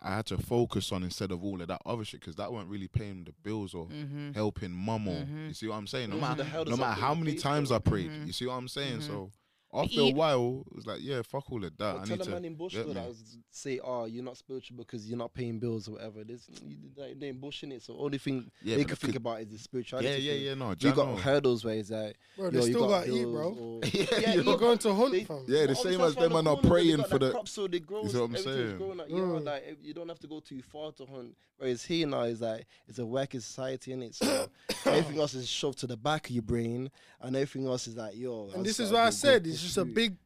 I 0.00 0.14
had 0.16 0.26
to 0.26 0.38
focus 0.38 0.92
on 0.92 1.02
instead 1.02 1.32
of 1.32 1.42
all 1.42 1.60
of 1.60 1.66
that 1.68 1.80
other 1.84 2.04
shit 2.04 2.20
because 2.20 2.36
that 2.36 2.52
weren't 2.52 2.68
really 2.68 2.86
paying 2.88 3.24
the 3.24 3.32
bills 3.42 3.74
or 3.74 3.86
Mm-hmm. 3.86 4.32
helping 4.32 4.70
mum 4.72 5.08
or 5.08 5.24
Mhm. 5.24 5.48
you 5.48 5.54
see 5.54 5.66
what 5.66 5.76
I'm 5.76 5.86
saying. 5.88 6.10
No 6.10 6.16
Mhm. 6.16 6.20
matter 6.20 6.64
no 6.70 6.76
matter 6.76 7.00
how 7.00 7.14
many 7.14 7.32
Please, 7.32 7.42
times. 7.42 7.72
I 7.72 7.78
prayed, 7.78 8.10
Mhm. 8.10 8.26
you 8.26 8.32
see 8.32 8.46
what 8.46 8.54
I'm 8.54 8.68
saying. 8.68 8.98
Mhm. 9.00 9.06
So 9.06 9.32
But 9.32 9.32
after 9.72 10.00
a 10.00 10.10
while, 10.10 10.64
it 10.70 10.76
was 10.76 10.86
like, 10.86 11.00
yeah, 11.02 11.20
fuck 11.22 11.50
all 11.52 11.62
of 11.62 11.76
that. 11.76 11.94
Well, 11.94 12.02
I 12.02 12.04
tell 12.06 12.16
need 12.16 12.26
a 12.26 12.30
man 12.30 12.40
to 12.42 12.46
in 12.48 12.54
Bush 12.54 12.72
get 12.74 12.94
that 12.94 13.06
was 13.08 13.36
say, 13.50 13.80
"Oh, 13.84 14.06
you're 14.06 14.24
not 14.24 14.36
spiritual 14.38 14.76
because 14.78 15.06
you're 15.08 15.18
not 15.18 15.34
paying 15.34 15.58
bills 15.58 15.88
or 15.88 15.92
whatever." 15.92 16.24
There's 16.24 16.48
you, 16.66 16.76
they 16.96 17.28
ain't 17.28 17.40
Bush 17.40 17.62
in 17.64 17.72
it. 17.72 17.82
So 17.82 17.96
only 17.98 18.18
thing 18.18 18.50
Yeah, 18.62 18.76
they 18.76 18.82
but 18.82 18.88
can 18.88 18.96
think 18.96 19.12
could- 19.12 19.20
about 19.22 19.40
is 19.42 19.48
the 19.48 19.58
spirituality. 19.58 20.08
yeah, 20.08 20.32
yeah, 20.32 20.48
yeah. 20.50 20.54
No, 20.54 20.70
You 20.70 20.92
got 20.92 21.08
know. 21.08 21.16
hurdles 21.16 21.64
where 21.64 21.74
it's 21.74 21.90
like, 21.90 22.16
Bro, 22.36 22.46
yo, 22.46 22.50
they 22.50 22.56
you 22.58 22.62
still 22.72 22.80
got 22.88 22.88
got 22.88 23.04
to 23.06 23.10
eat, 23.12 23.22
bills 23.22 23.32
bro. 23.34 23.48
or- 23.60 23.80
Yeah, 23.92 24.04
Yeah, 24.10 24.28
you 24.30 24.34
You're 24.36 24.44
know, 24.44 24.56
going 24.56 24.78
to 24.78 24.94
hunt, 24.94 25.12
They- 25.12 25.24
fam. 25.24 25.44
Yeah, 25.46 25.60
the 25.62 25.66
But 25.68 25.76
same 25.76 26.00
as 26.00 26.14
them 26.14 26.32
man 26.32 26.44
the 26.44 26.50
are 26.50 26.54
corner, 26.56 26.68
praying 26.70 27.04
for 27.04 27.18
the- 27.18 27.30
crop, 27.32 27.48
so 27.48 27.66
they 27.68 27.80
grow. 27.80 28.06
see 28.06 28.16
what 28.18 28.24
I'm 28.30 28.36
saying? 28.36 28.76
growing 28.78 28.96
like, 28.98 29.08
yeah, 29.10 29.16
like 29.16 29.78
you 29.82 29.92
don't 29.94 30.08
have 30.08 30.18
to 30.20 30.26
go 30.26 30.40
too 30.40 30.62
far 30.62 30.92
to 30.92 31.04
hunt. 31.06 31.36
Whereas 31.58 31.84
here 31.84 32.06
now 32.06 32.22
is 32.22 32.40
like 32.40 32.66
it's 32.86 32.98
a 32.98 33.06
working 33.06 33.40
society 33.40 33.92
in 33.92 34.02
it, 34.02 34.14
so 34.14 34.48
everything 34.86 35.18
else 35.20 35.34
is 35.34 35.48
shoved 35.48 35.78
to 35.80 35.86
the 35.86 35.96
back 35.96 36.26
of 36.28 36.30
your 36.30 36.42
brain, 36.42 36.90
and 37.20 37.34
everything 37.36 37.66
else 37.68 37.86
is 37.88 37.96
like, 37.96 38.16
yo. 38.16 38.50
And 38.54 38.64
this 38.64 38.78
is 38.80 38.90
gotta 38.90 38.94
why 38.94 39.00
I 39.00 39.04
go- 39.06 39.10
go 39.10 39.16
said 39.16 39.46
it's 39.46 39.56
push 39.56 39.62
just 39.64 39.78
a 39.78 39.84
big, 39.84 40.16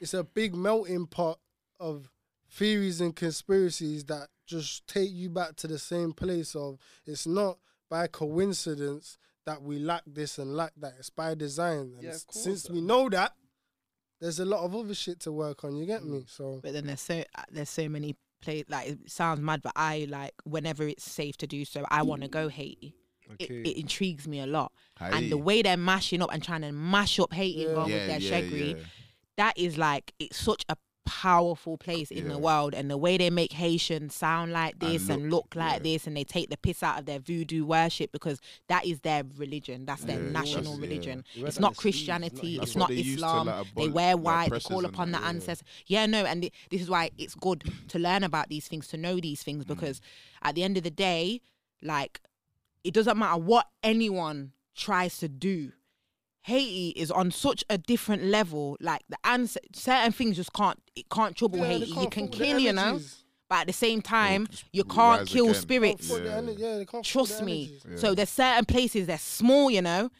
it's 0.00 0.14
a 0.14 0.24
big 0.24 0.54
melting 0.54 1.06
pot 1.06 1.38
of 1.78 2.10
theories 2.50 3.00
and 3.00 3.14
conspiracies 3.14 4.04
that 4.04 4.28
just 4.46 4.86
take 4.86 5.10
you 5.12 5.28
back 5.30 5.56
to 5.56 5.66
the 5.68 5.78
same 5.78 6.12
place 6.12 6.54
of 6.54 6.78
it's 7.06 7.26
not 7.26 7.58
by 7.88 8.06
coincidence 8.06 9.18
that 9.44 9.62
we 9.62 9.78
lack 9.78 10.02
this 10.06 10.38
and 10.38 10.56
lack 10.56 10.72
that. 10.76 10.94
It's 10.98 11.10
by 11.10 11.34
design. 11.34 11.92
And 11.96 12.02
Yeah, 12.02 12.10
of 12.10 12.26
course, 12.26 12.44
since 12.44 12.70
we 12.70 12.80
know 12.80 13.08
that, 13.10 13.34
there's 14.20 14.38
a 14.38 14.44
lot 14.44 14.64
of 14.64 14.74
other 14.74 14.94
shit 14.94 15.20
to 15.20 15.32
work 15.32 15.64
on. 15.64 15.76
You 15.76 15.84
get 15.84 16.02
Mm. 16.02 16.06
me? 16.10 16.24
So 16.28 16.60
But 16.62 16.72
then 16.72 16.86
there's 16.86 17.00
so 17.00 17.24
uh, 17.34 17.42
there's 17.50 17.70
so 17.70 17.88
many 17.88 18.16
play 18.42 18.64
like 18.68 18.88
it 18.88 19.10
sounds 19.10 19.40
mad, 19.40 19.62
but 19.62 19.72
I 19.76 20.06
like 20.10 20.34
whenever 20.44 20.86
it's 20.86 21.10
safe 21.10 21.36
to 21.38 21.46
do 21.46 21.64
so, 21.64 21.84
I 21.90 22.02
want 22.02 22.22
to 22.22 22.28
go 22.28 22.48
mm. 22.48 22.52
Haiti. 22.52 22.94
It, 23.38 23.44
Okay. 23.44 23.62
it 23.62 23.76
intrigues 23.78 24.28
me 24.28 24.40
a 24.40 24.46
lot, 24.46 24.72
and 25.00 25.30
the 25.32 25.38
way 25.38 25.62
they're 25.62 25.76
mashing 25.78 26.20
up 26.20 26.30
and 26.34 26.42
trying 26.42 26.60
to 26.62 26.72
mash 26.72 27.18
up 27.18 27.32
Haiti 27.32 27.60
Yeah. 27.60 27.68
yeah, 27.68 27.84
with 27.84 28.06
their 28.08 28.20
yeah, 28.20 28.40
shagri, 28.40 28.84
that 29.36 29.56
is 29.56 29.78
like 29.78 30.12
it's 30.18 30.36
such 30.36 30.64
a 30.68 30.76
powerful 31.04 31.76
place 31.76 32.10
in 32.10 32.28
the 32.28 32.38
world 32.38 32.74
and 32.74 32.90
the 32.90 32.96
way 32.96 33.16
they 33.16 33.28
make 33.30 33.52
Haitians 33.52 34.14
sound 34.14 34.52
like 34.52 34.78
this 34.78 35.08
and 35.08 35.24
look, 35.30 35.54
look, 35.54 35.56
like 35.56 35.72
yeah. 35.74 35.78
this 35.80 36.06
and 36.06 36.16
they 36.16 36.24
take 36.24 36.48
the 36.48 36.56
piss 36.56 36.82
out 36.82 36.98
of 36.98 37.06
their 37.06 37.18
voodoo 37.18 37.64
worship 37.64 38.12
because 38.12 38.40
that 38.68 38.84
is 38.86 39.00
their 39.00 39.22
religion 39.36 39.84
that's 39.84 40.04
their 40.04 40.20
Yeah, 40.22 40.30
national 40.30 40.62
that's- 40.76 40.78
religion 40.78 41.24
You 41.34 41.46
it's 41.46 41.58
not 41.58 41.72
in 41.72 41.74
the 41.74 41.80
sleeves, 41.80 41.96
christianity 41.96 42.56
not 42.56 42.62
it's 42.66 42.76
not 42.76 42.88
they 42.88 42.94
used 42.96 43.08
to, 43.08 43.14
islam 43.26 43.46
like, 43.48 43.66
they 43.74 43.88
abol- 43.88 43.92
wear 43.92 44.14
like, 44.16 44.24
white 44.24 44.50
they 44.52 44.60
call 44.60 44.84
upon 44.84 45.10
that, 45.12 45.18
the 45.18 45.24
yeah. 45.24 45.28
ancestors 45.30 45.68
yeah 45.86 46.06
no 46.06 46.24
and 46.24 46.42
th- 46.42 46.52
this 46.70 46.80
is 46.80 46.88
why 46.88 47.10
it's 47.18 47.34
good 47.34 47.64
to 47.88 47.98
learn 47.98 48.22
about 48.22 48.48
these 48.48 48.68
things 48.68 48.86
to 48.88 48.96
know 48.96 49.18
these 49.18 49.40
Mm. 49.40 49.44
things 49.44 49.64
because 49.64 50.00
at 50.42 50.54
the 50.54 50.62
end 50.62 50.76
of 50.76 50.82
the 50.84 50.90
day 50.90 51.40
like 51.82 52.20
it 52.84 52.94
doesn't 52.94 53.18
matter 53.18 53.40
what 53.40 53.66
anyone 53.82 54.52
tries 54.76 55.18
to 55.18 55.28
do 55.28 55.72
Haiti 56.42 56.88
is 57.00 57.10
on 57.10 57.30
such 57.30 57.64
a 57.70 57.78
different 57.78 58.24
level. 58.24 58.76
Like 58.80 59.02
the 59.08 59.16
ans- 59.24 59.58
certain 59.74 60.12
things 60.12 60.36
just 60.36 60.52
can't 60.52 60.78
it 60.96 61.08
can't 61.10 61.36
trouble 61.36 61.58
Yeah, 61.60 61.66
Haiti. 61.66 61.86
You 61.86 61.94
can't 61.94 62.10
can 62.10 62.22
fuck 62.24 62.30
with 62.30 62.38
the 62.40 62.46
kill, 62.46 62.58
you 62.58 62.72
know, 62.72 63.00
but 63.48 63.58
at 63.60 63.66
the 63.68 63.72
same 63.72 64.02
time, 64.02 64.46
just 64.48 64.64
you 64.72 64.84
can't 64.84 65.26
kill 65.28 65.44
again. 65.44 65.54
Can't 65.54 65.62
spirits. 65.62 66.08
the 66.08 66.24
Yeah. 66.24 66.40
ener- 66.40 66.58
yeah, 66.58 66.76
they 66.78 66.84
can't 66.84 66.88
fuck 66.88 66.94
with 66.96 67.06
Trust 67.06 67.42
me. 67.42 67.78
Yeah. 67.88 67.96
So 67.96 68.14
there's 68.14 68.30
certain 68.30 68.64
places 68.64 69.06
they're 69.06 69.18
small, 69.18 69.70
you 69.70 69.82
know, 69.82 70.10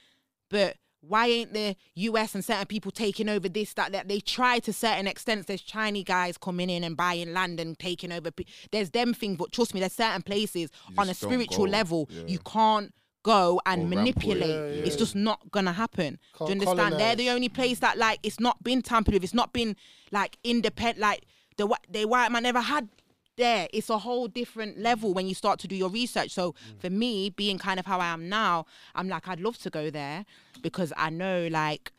but 0.50 0.76
why 1.04 1.26
ain't 1.26 1.52
the 1.52 1.74
US 1.94 2.36
and 2.36 2.44
certain 2.44 2.66
people 2.66 2.92
taking 2.92 3.28
over 3.28 3.48
this, 3.48 3.74
that, 3.74 3.90
that? 3.90 4.06
They 4.06 4.20
try 4.20 4.60
to 4.60 4.72
certain 4.72 5.08
extents. 5.08 5.46
There's 5.46 5.60
Chinese 5.62 6.04
guys 6.04 6.38
coming 6.38 6.70
in 6.70 6.84
and 6.84 6.96
buying 6.96 7.32
land 7.32 7.58
and 7.58 7.76
taking 7.76 8.12
over. 8.12 8.30
pe- 8.30 8.44
There's 8.70 8.90
them 8.90 9.12
things, 9.12 9.36
but 9.36 9.50
trust 9.50 9.74
me, 9.74 9.80
there's 9.80 9.94
certain 9.94 10.22
places 10.22 10.70
You 10.88 10.94
on 10.98 11.08
a 11.08 11.14
spiritual 11.14 11.66
level 11.66 12.08
yeah. 12.08 12.22
you 12.28 12.38
can't 12.38 12.94
go 13.22 13.60
and 13.66 13.82
Or 13.82 13.86
manipulate. 13.86 14.40
with 14.40 14.78
it, 14.78 14.86
It's 14.86 14.96
just 14.96 15.14
not 15.14 15.50
gonna 15.50 15.72
happen. 15.72 16.18
Can't 16.36 16.48
Do 16.50 16.54
you 16.54 16.60
understand? 16.70 16.98
They're 17.00 17.16
the 17.16 17.30
only 17.30 17.48
place 17.48 17.78
that 17.80 17.96
like 17.98 18.18
it's 18.22 18.40
not 18.40 18.62
been 18.64 18.82
tampered 18.82 19.14
with. 19.14 19.24
It's 19.24 19.34
not 19.34 19.52
been 19.52 19.76
like 20.10 20.38
independent. 20.44 20.98
Like 20.98 21.24
the 21.56 21.66
whi- 21.66 21.84
the 21.90 22.04
white 22.06 22.30
man 22.32 22.42
never 22.42 22.60
had 22.60 22.88
there. 23.36 23.68
It's 23.72 23.88
a 23.90 23.98
whole 23.98 24.28
different 24.28 24.78
level 24.78 25.14
when 25.14 25.26
you 25.26 25.34
start 25.34 25.58
to 25.60 25.68
do 25.68 25.76
your 25.76 25.88
research. 25.88 26.30
So 26.32 26.54
for 26.78 26.90
me, 26.90 27.30
being 27.30 27.58
kind 27.58 27.78
of 27.80 27.86
how 27.86 27.98
I 28.00 28.06
am 28.06 28.28
now, 28.28 28.66
I'm 28.94 29.08
like, 29.08 29.26
I'd 29.28 29.40
love 29.40 29.56
to 29.58 29.70
go 29.70 29.88
there 29.90 30.24
because 30.60 30.92
I 30.96 31.10
know, 31.10 31.48
like, 31.50 31.92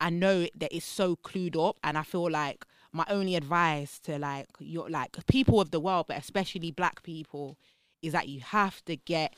I 0.00 0.10
know 0.10 0.46
that 0.54 0.72
it's 0.74 0.86
so 0.86 1.16
clued 1.16 1.56
up, 1.56 1.78
and 1.82 1.98
I 1.98 2.02
feel 2.04 2.30
like 2.30 2.64
my 2.92 3.04
only 3.08 3.34
advice 3.34 3.98
to 4.00 4.18
like 4.18 4.46
your 4.60 4.88
like 4.88 5.16
people 5.26 5.60
of 5.60 5.70
the 5.72 5.80
world, 5.80 6.06
but 6.08 6.16
especially 6.18 6.70
black 6.70 7.02
people, 7.02 7.58
is 8.02 8.12
that 8.12 8.28
you 8.28 8.40
have 8.40 8.84
to 8.84 8.96
get 8.96 9.34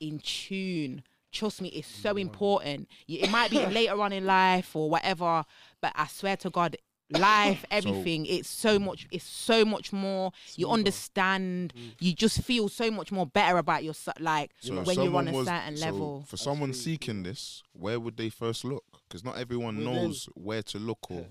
in 0.00 0.18
tune. 0.18 1.02
Trust 1.32 1.62
me, 1.62 1.68
it's 1.68 1.88
so 1.88 2.14
mm. 2.14 2.20
important. 2.22 2.88
It 3.06 3.30
might 3.30 3.50
be 3.50 3.64
later 3.66 4.00
on 4.00 4.12
in 4.12 4.26
life 4.26 4.74
or 4.74 4.90
whatever, 4.90 5.44
but 5.80 5.92
I 5.94 6.06
swear 6.08 6.36
to 6.38 6.50
God, 6.50 6.76
life, 7.18 7.64
everything, 7.70 8.26
it's 8.26 8.48
so 8.48 8.78
mm. 8.78 8.84
much. 8.84 9.06
It's 9.10 9.24
so 9.24 9.64
much 9.64 9.92
more. 9.92 10.32
You 10.56 10.70
understand. 10.70 11.72
Mm. 11.76 11.92
You 12.00 12.14
just 12.14 12.42
feel 12.42 12.68
so 12.68 12.90
much 12.90 13.12
more 13.12 13.26
better 13.26 13.58
about 13.58 13.84
yourself. 13.84 14.18
Like 14.20 14.52
So 14.60 14.82
when 14.82 15.00
you're 15.00 15.14
on 15.16 15.28
a 15.28 15.32
was- 15.32 15.46
certain 15.46 15.76
so 15.76 15.84
level. 15.84 16.24
For 16.26 16.36
someone 16.36 16.72
seeking 16.72 17.22
this, 17.22 17.62
where 17.72 17.98
would 18.00 18.16
they 18.16 18.28
first 18.28 18.64
look? 18.64 18.84
Because 19.08 19.24
not 19.24 19.38
everyone 19.38 19.78
Within. 19.78 19.94
knows 19.94 20.28
where 20.34 20.62
to 20.64 20.78
look 20.78 21.10
or. 21.10 21.26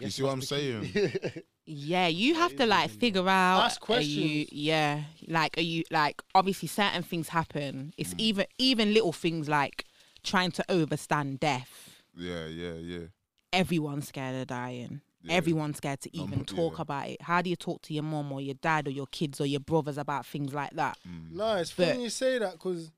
You 0.00 0.10
see 0.10 0.22
what 0.22 0.32
I'm 0.32 0.42
saying? 0.42 0.92
Yeah, 1.66 2.08
you 2.08 2.34
have 2.34 2.54
to 2.56 2.66
like 2.66 2.90
figure 2.90 3.26
out. 3.26 3.64
Ask 3.64 3.88
are 3.88 4.00
you, 4.02 4.44
questions. 4.44 4.52
yeah, 4.52 5.04
like 5.28 5.56
are 5.56 5.62
you 5.62 5.82
like 5.90 6.20
obviously 6.34 6.68
certain 6.68 7.02
things 7.02 7.30
happen. 7.30 7.94
It's 7.96 8.12
Mm. 8.12 8.20
even 8.20 8.46
even 8.58 8.92
little 8.92 9.14
things 9.14 9.48
like 9.48 9.86
trying 10.22 10.50
to 10.52 10.64
overstand 10.68 11.40
death. 11.40 12.02
Yeah, 12.14 12.44
yeah, 12.48 12.74
yeah. 12.74 13.06
Everyone's 13.50 14.08
scared 14.08 14.36
of 14.42 14.48
dying. 14.48 15.00
Yeah. 15.22 15.32
Everyone's 15.36 15.78
scared 15.78 16.00
to 16.02 16.18
Um, 16.18 16.24
even 16.28 16.44
talk 16.44 16.74
yeah. 16.76 16.82
about 16.82 17.08
it. 17.08 17.22
How 17.22 17.40
do 17.40 17.48
you 17.48 17.56
talk 17.56 17.80
to 17.82 17.94
your 17.94 18.02
mom 18.02 18.30
or 18.30 18.42
your 18.42 18.56
dad 18.56 18.86
or 18.86 18.90
your 18.90 19.06
kids 19.06 19.40
or 19.40 19.46
your 19.46 19.60
brothers 19.60 19.96
about 19.96 20.26
things 20.26 20.52
like 20.52 20.72
that 20.72 20.98
Mm. 21.08 21.30
No, 21.32 21.56
it's 21.56 21.72
But- 21.72 21.88
funny 21.92 22.02
you 22.02 22.10
say 22.10 22.36
that 22.40 22.52
because 22.52 22.92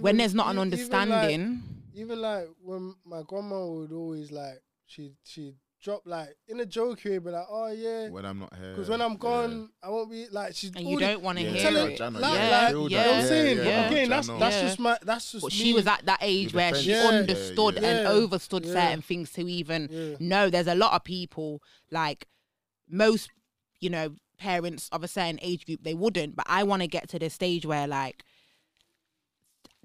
when 0.00 0.18
there's 0.18 0.34
not 0.34 0.48
an 0.50 0.58
understanding? 0.58 1.62
even 1.94 2.20
like 2.20 2.48
when 2.60 2.94
my 3.06 3.22
grandma 3.26 3.64
would 3.66 3.92
always 3.92 4.30
like 4.30 4.60
she 4.84 5.12
she 5.24 5.54
drop 5.82 6.02
like 6.04 6.36
in 6.48 6.60
a 6.60 6.66
joke 6.66 7.00
way, 7.04 7.18
but 7.18 7.32
like 7.32 7.46
oh 7.48 7.68
yeah, 7.72 8.08
When 8.10 8.24
I'm 8.24 8.38
not 8.38 8.54
here. 8.54 8.72
because 8.74 8.88
when 8.88 9.00
I'm 9.00 9.12
yeah. 9.12 9.18
gone, 9.18 9.70
I 9.82 9.88
won't 9.88 10.10
be 10.10 10.26
like 10.30 10.54
she's 10.54 10.72
and 10.74 10.86
you 10.86 10.98
don't 10.98 11.22
want 11.22 11.38
to 11.38 11.44
Yeah, 11.44 11.50
hear 11.50 11.62
tell 11.62 11.74
yeah, 11.74 11.84
it. 11.84 11.96
Jana, 11.98 12.18
like, 12.20 12.32
yeah, 12.34 12.50
like, 12.50 12.68
feel 12.70 12.82
you 12.82 12.88
yeah, 12.90 13.02
know 13.02 13.10
what 13.12 13.16
I'm 13.22 13.28
saying? 13.28 13.56
yeah. 13.58 13.64
But 13.64 13.92
again, 13.92 14.08
that's 14.10 14.26
that's 14.28 14.56
Yeah. 14.56 14.60
just 14.62 14.78
my 14.78 14.98
that's 15.02 15.32
just 15.32 15.42
But 15.44 15.52
me. 15.52 15.58
she 15.58 15.72
was 15.72 15.86
at 15.86 16.04
that 16.06 16.18
age 16.22 16.52
where 16.54 16.74
she. 16.74 16.90
Yeah. 16.90 17.04
understood 17.04 17.78
Yeah, 17.80 17.88
and 17.88 18.00
yeah. 18.00 18.08
overstood 18.08 18.66
Yeah. 18.66 18.72
certain 18.72 19.02
things 19.02 19.32
to 19.32 19.48
even 19.50 19.88
Yeah. 19.90 20.16
know 20.20 20.50
there's 20.50 20.66
a 20.66 20.74
lot 20.74 20.92
of 20.92 21.04
people 21.04 21.62
like 21.90 22.26
most 22.88 23.30
you 23.80 23.88
know 23.90 24.16
parents 24.38 24.88
of 24.92 25.04
a 25.04 25.08
certain 25.08 25.38
age 25.42 25.66
group 25.66 25.82
they 25.82 25.92
wouldn't 25.94 26.34
but 26.34 26.46
i 26.48 26.62
want 26.62 26.80
to 26.80 26.88
get 26.88 27.08
to 27.10 27.18
the 27.18 27.28
stage 27.28 27.66
where 27.66 27.86
like 27.86 28.24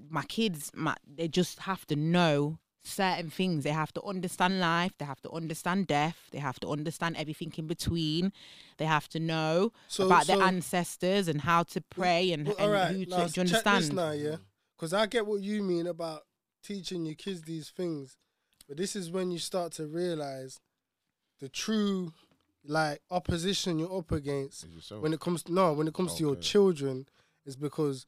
my 0.10 0.24
kids 0.24 0.72
my, 0.74 0.96
they 1.06 1.28
just 1.28 1.60
have 1.60 1.86
to 1.86 1.96
know 1.96 2.58
certain 2.88 3.30
things. 3.30 3.64
They 3.64 3.72
have 3.72 3.92
to 3.94 4.02
understand 4.04 4.60
life 4.60 4.94
they 4.98 5.06
have 5.06 5.22
to 5.22 5.32
understand 5.32 5.88
death 5.88 6.18
they 6.32 6.38
have 6.40 6.60
to 6.62 6.68
understand 6.70 7.18
everything 7.18 7.52
in 7.58 7.68
between. 7.68 8.32
They 8.78 8.86
have 8.86 9.08
to 9.10 9.20
know 9.20 9.72
So- 9.88 10.06
about 10.06 10.26
so- 10.26 10.36
their 10.38 10.46
ancestors 10.46 11.28
and 11.28 11.42
how 11.42 11.64
to 11.64 11.82
pray 11.82 12.32
and, 12.32 12.48
Well, 12.48 12.56
and 12.58 12.66
alright, 12.66 12.96
who 12.96 13.06
to 13.06 13.10
now 13.10 13.18
do 13.18 13.22
you 13.24 13.28
check 13.30 13.36
this 13.36 13.38
understand? 13.68 13.96
now, 13.96 14.12
yeah, 14.12 14.38
because 14.76 14.94
I 14.94 15.06
get 15.08 15.26
what 15.26 15.42
you 15.42 15.64
mean 15.64 15.88
about 15.88 16.26
teaching 16.64 17.06
your 17.06 17.16
kids 17.16 17.42
these 17.44 17.70
things, 17.70 18.18
but 18.68 18.78
this 18.78 18.96
is 18.96 19.10
when 19.12 19.32
you 19.32 19.40
start 19.40 19.72
to 19.74 19.88
realize 19.88 20.60
the 21.40 21.50
true 21.50 22.14
like 22.68 23.02
opposition 23.12 23.78
you're 23.78 23.96
up 23.96 24.12
against 24.12 24.66
when 25.00 25.14
it 25.14 25.20
comes 25.20 25.44
to, 25.44 25.54
no 25.54 25.74
when 25.74 25.88
it 25.88 25.94
comes 25.94 26.16
to 26.16 26.22
your 26.24 26.36
children 26.36 27.08
is 27.46 27.56
because 27.56 28.08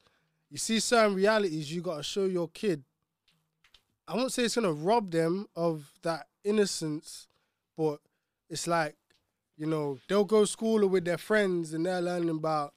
you 0.49 0.57
see 0.57 0.80
certain 0.80 1.13
realities 1.13 1.71
you 1.71 1.80
got 1.82 1.97
to 1.97 2.03
show 2.03 2.25
your 2.25 2.47
kid 2.49 2.84
i 4.07 4.15
won't 4.15 4.31
say 4.31 4.43
it's 4.43 4.55
going 4.55 4.65
to 4.67 4.73
rob 4.83 5.11
them 5.11 5.47
of 5.55 5.91
that 6.03 6.27
innocence 6.43 7.27
but 7.77 7.99
it's 8.49 8.67
like 8.67 8.95
you 9.57 9.65
know 9.65 9.97
they'll 10.07 10.23
go 10.25 10.41
to 10.41 10.47
school 10.47 10.87
with 10.87 11.05
their 11.05 11.17
friends 11.17 11.73
and 11.73 11.85
they're 11.85 12.01
learning 12.01 12.29
about 12.29 12.73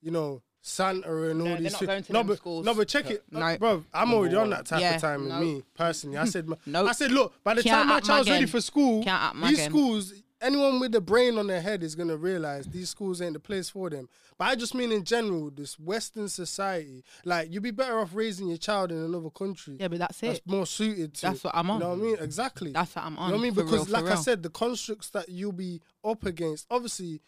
you 0.00 0.10
know 0.10 0.42
santa 0.60 1.08
and 1.30 1.42
all 1.42 1.48
No, 1.48 1.56
these 1.56 1.76
things. 1.76 1.78
thi- 1.80 1.86
going 1.86 2.04
no 2.10 2.24
but 2.24 2.36
schools. 2.38 2.64
no 2.66 2.74
but 2.74 2.86
check 2.88 3.10
it 3.10 3.24
No. 3.30 3.56
bro 3.58 3.84
i'm 3.92 4.12
already 4.14 4.36
on 4.36 4.50
that 4.50 4.66
type 4.66 4.80
Yeah, 4.80 4.94
of 4.94 5.00
time 5.00 5.22
with 5.24 5.32
no. 5.32 5.40
me 5.40 5.62
personally 5.74 6.18
i 6.18 6.24
said 6.24 6.48
Nope. 6.66 6.88
i 6.88 6.92
said 6.92 7.10
look 7.10 7.32
by 7.42 7.54
the 7.54 7.62
Can't 7.62 7.74
time 7.80 7.88
my 7.88 7.96
act 7.96 8.06
child's 8.06 8.30
ready 8.30 8.46
for 8.46 8.60
school 8.60 9.02
these 9.02 9.12
Magan. 9.34 9.70
schools 9.70 10.12
anyone 10.42 10.80
with 10.80 10.94
a 10.94 11.00
brain 11.00 11.38
on 11.38 11.46
their 11.46 11.60
head 11.60 11.82
is 11.82 11.94
gonna 11.94 12.16
realize 12.16 12.66
these 12.66 12.90
schools 12.90 13.22
ain't 13.22 13.34
the 13.34 13.40
place 13.40 13.70
for 13.70 13.88
them. 13.88 14.08
But 14.38 14.46
I 14.46 14.54
just 14.54 14.74
mean 14.74 14.92
in 14.92 15.04
general, 15.04 15.50
this 15.50 15.78
Western 15.78 16.28
society, 16.28 17.04
like 17.24 17.52
you'd 17.52 17.62
be 17.62 17.70
better 17.70 17.98
off 18.00 18.10
raising 18.14 18.48
your 18.48 18.58
child 18.58 18.90
in 18.90 18.98
another 18.98 19.30
country. 19.30 19.76
yeah 19.78 19.88
but 19.88 19.98
that's 19.98 20.22
it. 20.22 20.26
That's 20.26 20.40
more 20.46 20.66
suited 20.66 21.14
to. 21.14 21.22
That's 21.22 21.44
what 21.44 21.54
I'm 21.54 21.70
on. 21.70 21.78
You 21.78 21.84
know 21.84 21.90
what 21.90 21.98
I 21.98 22.02
mean? 22.02 22.16
Exactly. 22.20 22.72
that's 22.72 22.96
what 22.96 23.04
i'm 23.04 23.18
on 23.18 23.28
you 23.28 23.32
know 23.32 23.38
what 23.38 23.40
I 23.40 23.44
mean? 23.44 23.54
for 23.54 23.64
Because 23.64 23.88
real, 23.88 24.02
like 24.02 24.12
I 24.12 24.16
said, 24.16 24.42
the 24.42 24.50
constructs 24.50 25.10
that 25.10 25.28
you'll 25.28 25.52
be 25.52 25.80
up 26.04 26.24
against, 26.26 26.66
obviously, 26.70 27.20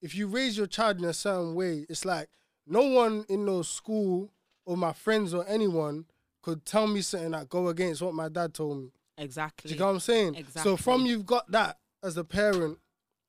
if 0.00 0.14
you 0.14 0.26
raise 0.26 0.56
your 0.56 0.66
child 0.66 0.98
in 0.98 1.04
a 1.04 1.12
certain 1.12 1.54
way, 1.54 1.86
it's 1.88 2.04
like 2.04 2.28
no 2.66 2.82
one 2.82 3.24
in 3.28 3.44
no 3.44 3.62
school 3.62 4.30
or 4.64 4.76
my 4.76 4.92
friends 4.92 5.32
or 5.32 5.44
anyone 5.48 6.04
could 6.42 6.64
tell 6.64 6.86
me 6.86 7.00
something 7.00 7.32
that 7.32 7.48
go 7.48 7.68
against 7.68 8.02
what 8.02 8.14
my 8.14 8.28
dad 8.28 8.54
told 8.54 8.78
me. 8.78 8.92
exactly 9.18 9.68
Do 9.68 9.74
you 9.74 9.78
get 9.78 9.84
what 9.84 9.90
I'm 9.92 10.00
saying? 10.00 10.34
Exactly. 10.36 10.62
So 10.62 10.76
from 10.76 11.06
you've 11.06 11.26
got 11.26 11.50
that 11.50 11.78
as 12.06 12.16
a 12.16 12.24
parent, 12.24 12.78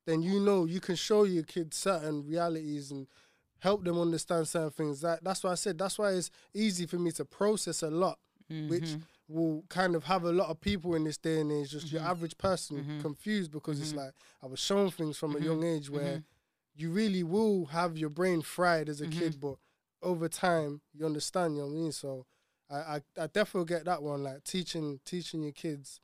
then 0.05 0.21
you 0.21 0.39
know 0.39 0.65
you 0.65 0.79
can 0.79 0.95
show 0.95 1.23
your 1.23 1.43
kids 1.43 1.77
certain 1.77 2.25
realities 2.25 2.91
and 2.91 3.07
help 3.59 3.83
them 3.83 3.99
understand 3.99 4.47
certain 4.47 4.71
things. 4.71 5.01
That 5.01 5.23
that's 5.23 5.43
why 5.43 5.51
I 5.51 5.55
said 5.55 5.77
that's 5.77 5.99
why 5.99 6.11
it's 6.11 6.29
easy 6.53 6.85
for 6.85 6.97
me 6.97 7.11
to 7.13 7.25
process 7.25 7.83
a 7.83 7.89
lot, 7.89 8.19
which 8.67 8.83
Mm-hmm. 8.83 8.97
will 9.27 9.63
kind 9.69 9.95
of 9.95 10.05
have 10.05 10.23
a 10.23 10.31
lot 10.31 10.49
of 10.49 10.61
people 10.61 10.95
in 10.95 11.03
this 11.03 11.17
day 11.17 11.41
and 11.41 11.51
age, 11.51 11.71
just 11.71 11.87
Mm-hmm. 11.87 11.97
your 11.97 12.05
average 12.05 12.37
person, 12.37 12.85
confused 12.99 13.51
because 13.51 13.81
it's 13.81 13.93
like 13.93 14.13
I 14.41 14.47
was 14.47 14.59
shown 14.59 14.91
things 14.91 15.17
from 15.17 15.31
Mm-hmm. 15.33 15.43
a 15.43 15.45
young 15.45 15.63
age 15.63 15.89
where 15.89 16.21
you 16.75 16.91
really 16.91 17.23
will 17.23 17.65
have 17.67 17.97
your 17.97 18.09
brain 18.09 18.41
fried 18.41 18.89
as 18.89 19.01
a 19.01 19.07
Mm-hmm. 19.07 19.19
kid, 19.19 19.39
but 19.41 19.55
over 20.01 20.29
time 20.29 20.81
you 20.93 21.05
understand. 21.05 21.55
You 21.55 21.61
know 21.63 21.67
what 21.67 21.73
I 21.73 21.81
mean? 21.81 21.91
So. 21.91 22.25
I, 22.69 22.75
I, 22.75 23.01
I 23.23 23.27
definitely 23.27 23.73
get 23.73 23.85
that 23.85 24.03
one, 24.03 24.23
like 24.23 24.43
teaching 24.43 24.99
teaching 25.05 25.41
your 25.41 25.53
kids 25.53 26.01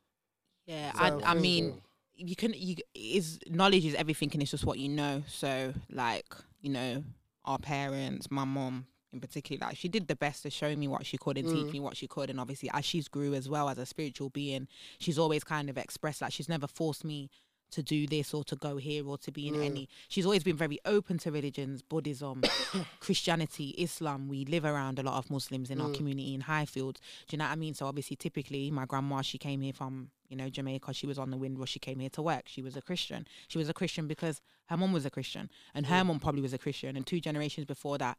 Yeah, 0.66 0.94
I, 0.96 1.12
I 1.26 1.34
mean, 1.34 1.66
yeah. 1.68 1.74
You 2.16 2.36
can 2.36 2.54
you 2.56 2.76
is 2.94 3.40
knowledge 3.50 3.86
is 3.86 3.96
everything, 3.96 4.30
and 4.34 4.42
it's 4.42 4.52
just 4.52 4.66
what 4.66 4.80
you 4.80 4.90
know. 4.90 5.24
So, 5.28 5.74
like, 5.90 6.34
you 6.62 6.70
know, 6.70 7.04
our 7.46 7.58
parents, 7.58 8.30
my 8.30 8.46
mom 8.46 8.86
in 9.12 9.20
particular, 9.20 9.68
like 9.68 9.78
she 9.78 9.88
did 9.88 10.08
the 10.08 10.16
best 10.16 10.44
to 10.44 10.50
show 10.50 10.76
me 10.76 10.88
what 10.88 11.06
she 11.06 11.18
could 11.18 11.38
and 11.38 11.48
teach 11.48 11.68
mm. 11.68 11.74
me 11.74 11.80
what 11.80 11.96
she 11.96 12.08
could. 12.08 12.30
And 12.30 12.40
obviously, 12.40 12.70
as 12.74 12.84
she's 12.84 13.08
grew 13.08 13.34
as 13.34 13.48
well 13.48 13.70
as 13.70 13.78
a 13.78 13.86
spiritual 13.86 14.30
being, 14.30 14.68
she's 14.98 15.20
always 15.20 15.44
kind 15.44 15.70
of 15.70 15.78
expressed 15.78 16.22
like 16.22 16.34
she's 16.34 16.50
never 16.50 16.68
forced 16.68 17.06
me 17.06 17.30
to 17.74 17.82
do 17.82 18.06
this 18.06 18.34
or 18.34 18.44
to 18.44 18.56
go 18.56 18.78
here 18.78 19.06
or 19.08 19.18
to 19.18 19.32
be 19.32 19.48
in 19.48 19.56
any. 19.62 19.84
Mm. 19.84 19.88
She's 20.08 20.26
always 20.26 20.44
been 20.44 20.56
very 20.56 20.80
open 20.86 21.18
to 21.20 21.32
religions, 21.32 21.82
Buddhism, 21.82 22.44
Christianity, 23.00 23.70
Islam. 23.78 24.28
We 24.28 24.46
live 24.46 24.64
around 24.64 25.00
a 25.00 25.04
lot 25.04 25.18
of 25.18 25.30
Muslims 25.32 25.70
in 25.70 25.82
our 25.82 25.90
mm. 25.90 25.96
community 25.96 26.34
in 26.36 26.42
Highfields. 26.42 26.98
Do 27.28 27.32
you 27.32 27.38
know 27.40 27.46
what 27.46 27.52
I 27.52 27.56
mean? 27.56 27.74
So 27.74 27.88
obviously, 27.88 28.16
typically, 28.16 28.70
my 28.70 28.86
grandma 28.86 29.22
she 29.22 29.38
came 29.38 29.62
here 29.62 29.74
from 29.74 30.10
you 30.34 30.38
know 30.38 30.50
Jamaica. 30.50 30.94
She 30.94 31.06
was 31.08 31.18
on 31.20 31.30
the 31.30 31.38
wind 31.38 31.54
Windrush. 31.54 31.70
She 31.72 31.80
came 31.80 32.00
here 32.00 32.10
to 32.12 32.22
work. 32.22 32.44
She 32.48 32.62
was 32.62 32.76
a 32.76 32.82
Christian. 32.82 33.28
She 33.48 33.58
was 33.58 33.70
a 33.70 33.74
Christian 33.74 34.08
because 34.08 34.42
her 34.70 34.78
mom 34.78 34.92
was 34.94 35.06
a 35.06 35.10
Christian, 35.12 35.50
and 35.76 35.86
her 35.86 36.04
mom 36.04 36.20
probably 36.20 36.42
was 36.42 36.54
a 36.54 36.58
Christian. 36.58 36.96
And 36.98 37.06
two 37.06 37.20
generations 37.20 37.66
before 37.66 37.98
that, 38.00 38.18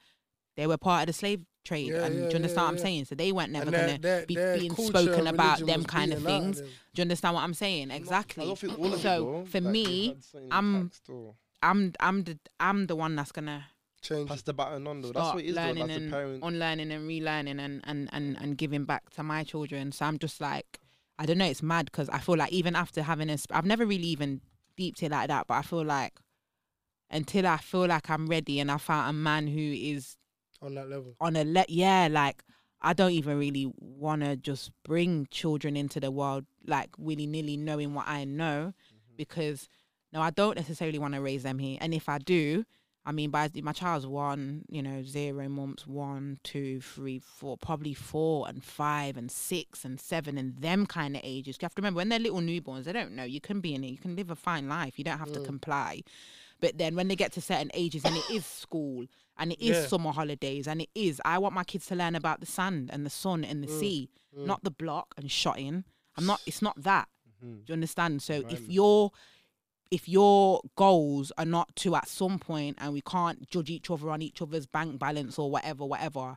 they 0.57 0.67
were 0.67 0.77
part 0.79 1.03
of 1.03 1.07
the 1.09 1.13
slave 1.13 1.41
trade. 1.65 1.89
Yeah, 1.89 2.05
and 2.05 2.15
yeah, 2.15 2.21
do 2.27 2.29
you 2.31 2.37
understand 2.37 2.57
yeah, 2.57 2.63
what 2.63 2.69
I'm 2.71 2.77
yeah. 2.77 2.83
saying? 2.83 3.05
So 3.07 3.15
they 3.17 3.33
weren't 3.33 3.51
never 3.53 3.71
gonna 3.71 3.99
be 4.29 4.35
their 4.35 4.59
being 4.59 4.75
spoken 4.75 5.27
about 5.27 5.59
them 5.59 5.83
kind 5.85 6.13
of 6.13 6.21
beaten 6.21 6.37
of 6.37 6.43
things. 6.45 6.59
them. 6.61 6.69
Do 6.95 7.01
you 7.01 7.03
understand 7.03 7.35
what 7.35 7.43
I'm 7.43 7.55
saying? 7.55 7.91
Exactly. 7.91 8.45
I 8.45 8.47
don't 8.47 8.59
think 8.59 8.79
all 8.79 8.87
of 8.87 8.95
it, 8.95 9.01
So, 9.03 9.45
for 9.49 9.61
Like, 9.61 9.73
me, 9.73 10.17
I'm- 10.53 10.91
taxed 10.91 11.11
I'm 11.63 11.93
I'm 11.99 12.25
the 12.25 12.39
I'm 12.61 12.87
the 12.87 12.95
one 12.97 13.17
that's 13.17 13.33
gonna 13.33 13.67
change. 14.03 14.29
pass 14.29 14.43
the 14.43 14.53
baton 14.53 14.87
on 14.87 15.01
though. 15.01 15.13
That's 15.13 15.25
start 15.27 15.35
what 15.37 15.45
it 15.45 15.49
is 15.49 15.55
though. 15.55 15.63
learning 15.63 15.83
As 15.85 15.89
a 15.91 15.93
and 16.01 16.11
parent, 16.13 16.45
unlearning 16.45 16.93
and 16.93 17.09
relearning 17.09 17.59
and, 17.59 17.81
and, 17.85 18.09
and, 18.13 18.37
and 18.41 18.59
giving 18.59 18.85
back 18.85 19.09
to 19.15 19.23
my 19.23 19.45
children. 19.45 19.91
So 19.91 20.05
I'm 20.05 20.19
just 20.19 20.41
like, 20.43 20.79
I 21.19 21.27
don't 21.27 21.39
know, 21.39 21.47
it's 21.47 21.63
mad 21.63 21.87
because 21.87 22.09
I 22.09 22.19
feel 22.19 22.37
like 22.37 22.53
even 22.53 22.75
after 22.75 23.03
having 23.03 23.31
a, 23.31 23.39
sp- 23.39 23.55
I've 23.55 23.67
never 23.67 23.87
really 23.87 24.07
even 24.09 24.41
deeped 24.77 25.03
it 25.03 25.13
like 25.13 25.29
that, 25.29 25.47
but 25.47 25.55
I 25.55 25.63
feel 25.63 25.85
like 25.85 26.15
until 27.11 27.47
I 27.47 27.59
feel 27.59 27.87
like 27.87 28.11
I'm 28.11 28.27
ready 28.27 28.61
and 28.61 28.71
I 28.71 28.79
found 28.79 29.11
a 29.11 29.13
man 29.13 29.47
who 29.47 29.61
is 29.61 30.17
on 30.61 30.75
that 30.75 30.89
level. 30.89 31.15
on 31.21 31.37
a 31.37 31.45
let, 31.45 31.71
yeah, 31.71 32.09
like 32.11 32.43
I 32.83 32.93
don't 32.93 33.13
even 33.13 33.39
really 33.39 33.73
want 33.79 34.23
to 34.23 34.37
just 34.37 34.71
bring 34.85 35.27
children 35.31 35.77
into 35.77 36.01
the 36.01 36.11
world 36.11 36.45
like 36.67 36.91
willy 36.99 37.27
nilly, 37.27 37.57
knowing 37.57 37.95
what 37.95 38.09
I 38.09 38.25
know, 38.25 38.73
mm-hmm. 38.75 39.17
because 39.17 39.69
no, 40.13 40.21
I 40.21 40.31
don't 40.31 40.57
necessarily 40.57 40.99
want 40.99 41.15
to 41.15 41.21
raise 41.21 41.43
them 41.43 41.59
here. 41.59 41.79
And 41.81 41.95
if 41.95 42.09
I 42.09 42.19
do, 42.19 42.65
I 43.07 43.13
mean, 43.13 43.31
by 43.31 43.51
my 43.63 43.73
child's 43.73 44.07
one, 44.07 44.65
you 44.71 44.83
know, 44.83 45.03
zero 45.03 45.47
months, 45.49 45.87
one, 45.87 46.39
two, 46.43 46.81
three, 46.81 47.19
four, 47.19 47.59
probably 47.59 47.93
four 47.93 48.49
and 48.49 48.65
five 48.65 49.19
and 49.19 49.31
six 49.31 49.85
and 49.85 50.01
seven 50.01 50.39
and 50.39 50.57
them 50.57 50.87
kind 50.87 51.15
of 51.15 51.21
ages. 51.23 51.59
You 51.61 51.67
have 51.67 51.75
to 51.75 51.83
remember 51.83 51.99
when 51.99 52.09
they're 52.09 52.19
little 52.19 52.41
newborns, 52.41 52.85
they 52.85 52.93
don't 52.95 53.13
know. 53.13 53.25
You 53.25 53.43
can 53.43 53.61
be 53.61 53.75
in 53.75 53.85
it. 53.85 53.89
You 53.89 53.99
can 53.99 54.17
live 54.17 54.31
a 54.31 54.35
fine 54.35 54.69
life. 54.69 54.99
You 54.99 55.05
don't 55.05 55.19
have 55.19 55.33
to 55.33 55.41
comply. 55.41 56.01
But 56.61 56.79
then 56.79 56.97
when 56.97 57.09
they 57.09 57.17
get 57.17 57.33
to 57.33 57.43
certain 57.43 57.71
ages 57.75 58.07
and 58.07 58.17
it 58.17 58.25
is 58.33 58.47
school 58.47 59.05
and 59.37 59.53
it 59.53 59.61
is 59.61 59.77
Yeah. 59.77 59.87
summer 59.89 60.13
holidays 60.13 60.67
and 60.67 60.81
it 60.81 60.89
is, 60.95 61.21
I 61.27 61.37
want 61.39 61.55
my 61.55 61.65
kids 61.65 61.85
to 61.87 61.95
learn 61.95 62.15
about 62.15 62.41
the 62.41 62.47
sand 62.47 62.89
and 62.91 63.05
the 63.05 63.11
sun 63.11 63.45
and 63.45 63.63
the 63.63 63.67
Mm. 63.69 63.79
sea, 63.79 64.11
not 64.33 64.65
the 64.65 64.71
block 64.71 65.15
and 65.19 65.31
shotting. 65.31 65.85
I'm 66.17 66.25
not. 66.25 66.41
It's 66.47 66.63
not 66.63 66.83
that. 66.83 67.09
Mm-hmm. 67.29 67.55
Do 67.57 67.65
you 67.69 67.75
understand? 67.75 68.23
So 68.23 68.35
if 68.49 68.61
Right. 68.61 68.71
Your 69.95 69.99
if 69.99 70.09
your 70.09 70.61
goals 70.77 71.33
are 71.39 71.45
not 71.45 71.75
to 71.77 71.95
at 71.95 72.09
some 72.09 72.39
point 72.39 72.77
and 72.81 72.93
we 72.93 73.01
can't 73.01 73.49
judge 73.51 73.71
each 73.71 73.91
other 73.91 74.11
on 74.11 74.23
each 74.23 74.43
other's 74.43 74.67
bank 74.67 74.99
balance 74.99 75.39
or 75.39 75.51
whatever, 75.51 75.85
whatever, 75.85 76.37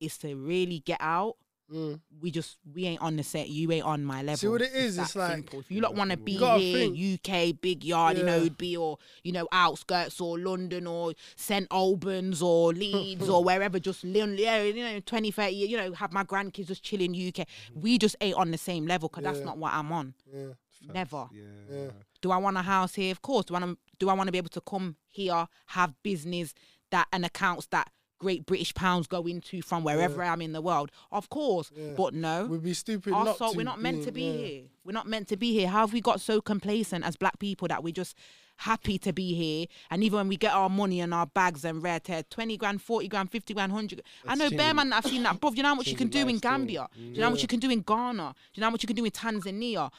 is 0.00 0.18
to 0.18 0.34
really 0.34 0.80
get 0.80 0.98
out. 1.00 1.36
Mm. 1.72 2.00
We 2.20 2.32
just 2.32 2.58
we 2.74 2.84
ain't 2.86 3.00
on 3.00 3.14
the 3.16 3.22
set. 3.22 3.48
You 3.48 3.70
ain't 3.70 3.86
on 3.86 4.04
my 4.04 4.22
level. 4.22 4.36
See 4.38 4.48
what 4.48 4.60
it 4.60 4.72
is? 4.74 4.96
that 4.96 5.02
It's 5.06 5.14
like- 5.14 5.30
simple. 5.30 5.60
if 5.60 5.70
you 5.70 5.80
lot 5.80 5.94
want 5.94 6.10
to 6.10 6.16
be 6.16 6.36
gotta 6.36 6.60
here, 6.60 6.90
think. 6.90 6.98
UK, 7.28 7.52
big 7.60 7.84
yard, 7.84 8.18
you 8.18 8.24
know, 8.24 8.34
Yeah. 8.38 8.40
it'd 8.40 8.58
be 8.58 8.76
or 8.76 8.98
you 9.22 9.30
know 9.30 9.46
outskirts 9.52 10.20
or 10.20 10.36
London 10.36 10.88
or 10.88 11.12
St 11.36 11.68
Albans 11.70 12.42
or 12.42 12.72
Leeds 12.82 13.28
or 13.28 13.44
wherever. 13.44 13.78
Just 13.78 14.02
live, 14.02 14.36
yeah, 14.36 14.62
you 14.64 14.82
know, 14.82 14.98
20, 14.98 15.30
30, 15.30 15.54
you 15.54 15.76
know, 15.76 15.92
have 15.92 16.12
my 16.12 16.24
grandkids 16.24 16.66
just 16.66 16.82
chilling 16.82 17.14
UK. 17.14 17.46
We 17.72 17.98
just 17.98 18.16
ain't 18.20 18.36
on 18.36 18.50
the 18.50 18.58
same 18.58 18.86
level 18.86 19.08
because 19.08 19.22
that's 19.22 19.40
not 19.46 19.56
what 19.56 19.72
I'm 19.72 19.92
on. 19.92 20.14
Yeah. 20.34 20.54
Never. 20.92 21.28
Yeah. 21.32 21.90
Yeah. 22.22 22.28
Do 22.28 22.30
I 22.32 22.36
want 22.38 22.56
a 22.56 22.62
house 22.62 22.94
here? 22.94 23.12
Of 23.12 23.22
course. 23.22 23.46
Do 23.46 23.54
I 23.54 23.60
want 23.60 23.72
to, 23.72 23.96
do 23.98 24.08
I 24.08 24.14
want 24.14 24.28
to 24.28 24.32
be 24.32 24.38
able 24.38 24.50
to 24.50 24.60
come 24.60 24.96
here, 25.08 25.46
have 25.66 25.94
business 26.02 26.54
that 26.90 27.06
and 27.12 27.24
accounts 27.24 27.66
that 27.68 27.90
great 28.18 28.44
British 28.44 28.74
pounds 28.74 29.06
go 29.06 29.26
into 29.26 29.62
from 29.62 29.82
wherever 29.82 30.22
I 30.22 30.26
am 30.26 30.42
in 30.42 30.52
the 30.52 30.60
world? 30.60 30.90
Of 31.10 31.28
course. 31.30 31.70
Yeah. 31.74 31.92
But 31.96 32.14
no. 32.14 32.46
We'd 32.46 32.62
be 32.62 32.74
stupid 32.74 33.12
Our 33.14 33.24
not 33.24 33.38
soul, 33.38 33.52
to. 33.52 33.56
we're 33.56 33.64
not 33.64 33.80
meant 33.80 34.04
to 34.04 34.12
be 34.12 34.22
yeah. 34.22 34.46
here. 34.46 34.62
We're 34.84 34.92
not 34.92 35.06
meant 35.06 35.28
to 35.28 35.36
be 35.36 35.52
here. 35.52 35.68
How 35.68 35.80
have 35.80 35.92
we 35.92 36.00
got 36.00 36.20
so 36.20 36.40
complacent 36.40 37.04
as 37.04 37.16
black 37.16 37.38
people 37.38 37.68
that 37.68 37.82
we're 37.82 37.92
just 37.92 38.14
happy 38.56 38.98
to 38.98 39.12
be 39.12 39.34
here? 39.34 39.66
And 39.90 40.04
even 40.04 40.18
when 40.18 40.28
we 40.28 40.36
get 40.36 40.52
our 40.52 40.68
money 40.68 41.00
and 41.00 41.14
our 41.14 41.26
bags 41.26 41.64
and 41.64 41.82
rare 41.82 42.00
tear, 42.00 42.22
20 42.24 42.58
grand, 42.58 42.82
40 42.82 43.08
grand, 43.08 43.30
50 43.30 43.54
grand, 43.54 43.72
100 43.72 44.02
I 44.26 44.34
know 44.34 44.50
bear 44.50 44.74
man 44.74 44.90
that 44.90 44.96
I've 45.04 45.10
seen 45.10 45.22
that. 45.22 45.40
Bruv, 45.40 45.56
you 45.56 45.62
know 45.62 45.70
how 45.70 45.74
much 45.76 45.88
you 45.88 45.96
can 45.96 46.08
do 46.08 46.28
in. 46.28 46.38
Gambia? 46.38 46.88
Do 46.94 47.02
you 47.02 47.16
know 47.18 47.24
how 47.24 47.30
much 47.30 47.42
you 47.42 47.48
can 47.48 47.60
do 47.60 47.70
in 47.70 47.80
Ghana? 47.80 48.34
Do 48.34 48.58
you 48.58 48.60
know 48.60 48.66
how 48.66 48.70
much 48.70 48.82
you 48.82 48.86
can 48.86 48.96
do 48.96 49.04
in 49.04 49.10
Tanzania? 49.10 49.90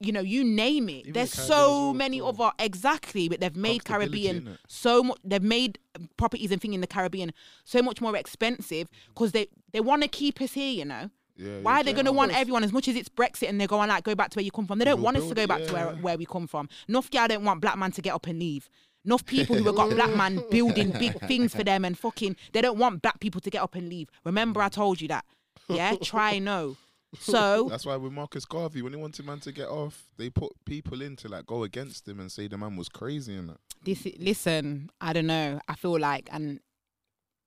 You 0.00 0.12
know, 0.12 0.20
you 0.20 0.44
name 0.44 0.88
it. 0.88 1.00
Even 1.00 1.12
There's 1.12 1.32
the 1.32 1.42
so 1.42 1.92
many 1.92 2.20
of 2.20 2.40
our 2.40 2.52
exactly, 2.58 3.28
but 3.28 3.40
they've 3.40 3.56
made 3.56 3.84
Caribbean 3.84 4.58
so 4.68 5.02
much. 5.02 5.18
They've 5.24 5.42
made 5.42 5.78
properties 6.16 6.50
and 6.50 6.60
thing 6.60 6.74
in 6.74 6.80
the 6.80 6.86
Caribbean 6.86 7.32
so 7.64 7.82
much 7.82 8.00
more 8.00 8.16
expensive 8.16 8.88
because 9.08 9.32
they 9.32 9.48
they 9.72 9.80
want 9.80 10.02
to 10.02 10.08
keep 10.08 10.40
us 10.40 10.52
here. 10.52 10.72
You 10.72 10.84
know. 10.84 11.10
Yeah, 11.36 11.60
Why 11.60 11.76
yeah, 11.76 11.80
are 11.80 11.84
they 11.84 11.92
going 11.94 12.04
to 12.04 12.12
want 12.12 12.36
everyone 12.36 12.64
as 12.64 12.72
much 12.72 12.86
as 12.86 12.96
it's 12.96 13.08
Brexit 13.08 13.48
and 13.48 13.58
they're 13.58 13.66
going 13.66 13.88
like 13.88 14.04
go 14.04 14.14
back 14.14 14.28
to 14.30 14.36
where 14.36 14.44
you 14.44 14.50
come 14.50 14.66
from? 14.66 14.78
They 14.78 14.84
don't 14.84 14.96
We'll 14.96 15.06
want 15.06 15.16
us 15.16 15.28
to 15.28 15.34
go 15.34 15.46
back 15.46 15.64
to 15.64 15.72
where, 15.72 15.86
where 15.94 16.18
we 16.18 16.26
come 16.26 16.46
from. 16.46 16.68
Enough 16.86 17.08
y'all 17.12 17.28
don't 17.28 17.44
want 17.44 17.62
black 17.62 17.78
man 17.78 17.92
to 17.92 18.02
get 18.02 18.14
up 18.14 18.26
and 18.26 18.38
leave. 18.38 18.68
Enough 19.06 19.24
people 19.36 19.56
who 19.56 19.64
have 19.64 19.76
got 19.76 19.90
black 19.90 20.14
man 20.14 20.42
building 20.50 20.90
big 20.90 21.18
things 21.26 21.54
for 21.54 21.64
them 21.64 21.86
and 21.86 21.96
fucking 21.96 22.36
they 22.52 22.60
don't 22.60 22.78
want 22.78 23.00
black 23.00 23.20
people 23.20 23.40
to 23.40 23.48
get 23.48 23.62
up 23.62 23.74
and 23.74 23.88
leave. 23.88 24.10
Remember 24.24 24.60
I 24.60 24.68
told 24.68 25.00
you 25.00 25.08
that. 25.08 25.24
Yeah, 25.68 25.94
try 26.02 26.38
no. 26.38 26.76
So 27.18 27.66
That's 27.68 27.84
why 27.86 27.96
with 27.96 28.12
Marcus 28.12 28.44
Garvey, 28.44 28.82
when 28.82 28.92
he 28.92 28.98
wanted 28.98 29.26
man 29.26 29.40
to 29.40 29.52
get 29.52 29.68
off, 29.68 30.04
they 30.16 30.30
put 30.30 30.52
people 30.64 31.02
in 31.02 31.16
to 31.16 31.28
like 31.28 31.46
go 31.46 31.64
against 31.64 32.06
him 32.08 32.20
and 32.20 32.30
say 32.30 32.46
the 32.48 32.56
man 32.58 32.76
was 32.76 32.88
crazy 32.88 33.34
and 33.36 33.50
that. 33.50 33.58
this 33.84 34.06
listen, 34.18 34.90
I 35.00 35.12
don't 35.12 35.26
know. 35.26 35.60
I 35.68 35.74
feel 35.74 35.98
like 35.98 36.28
and 36.32 36.60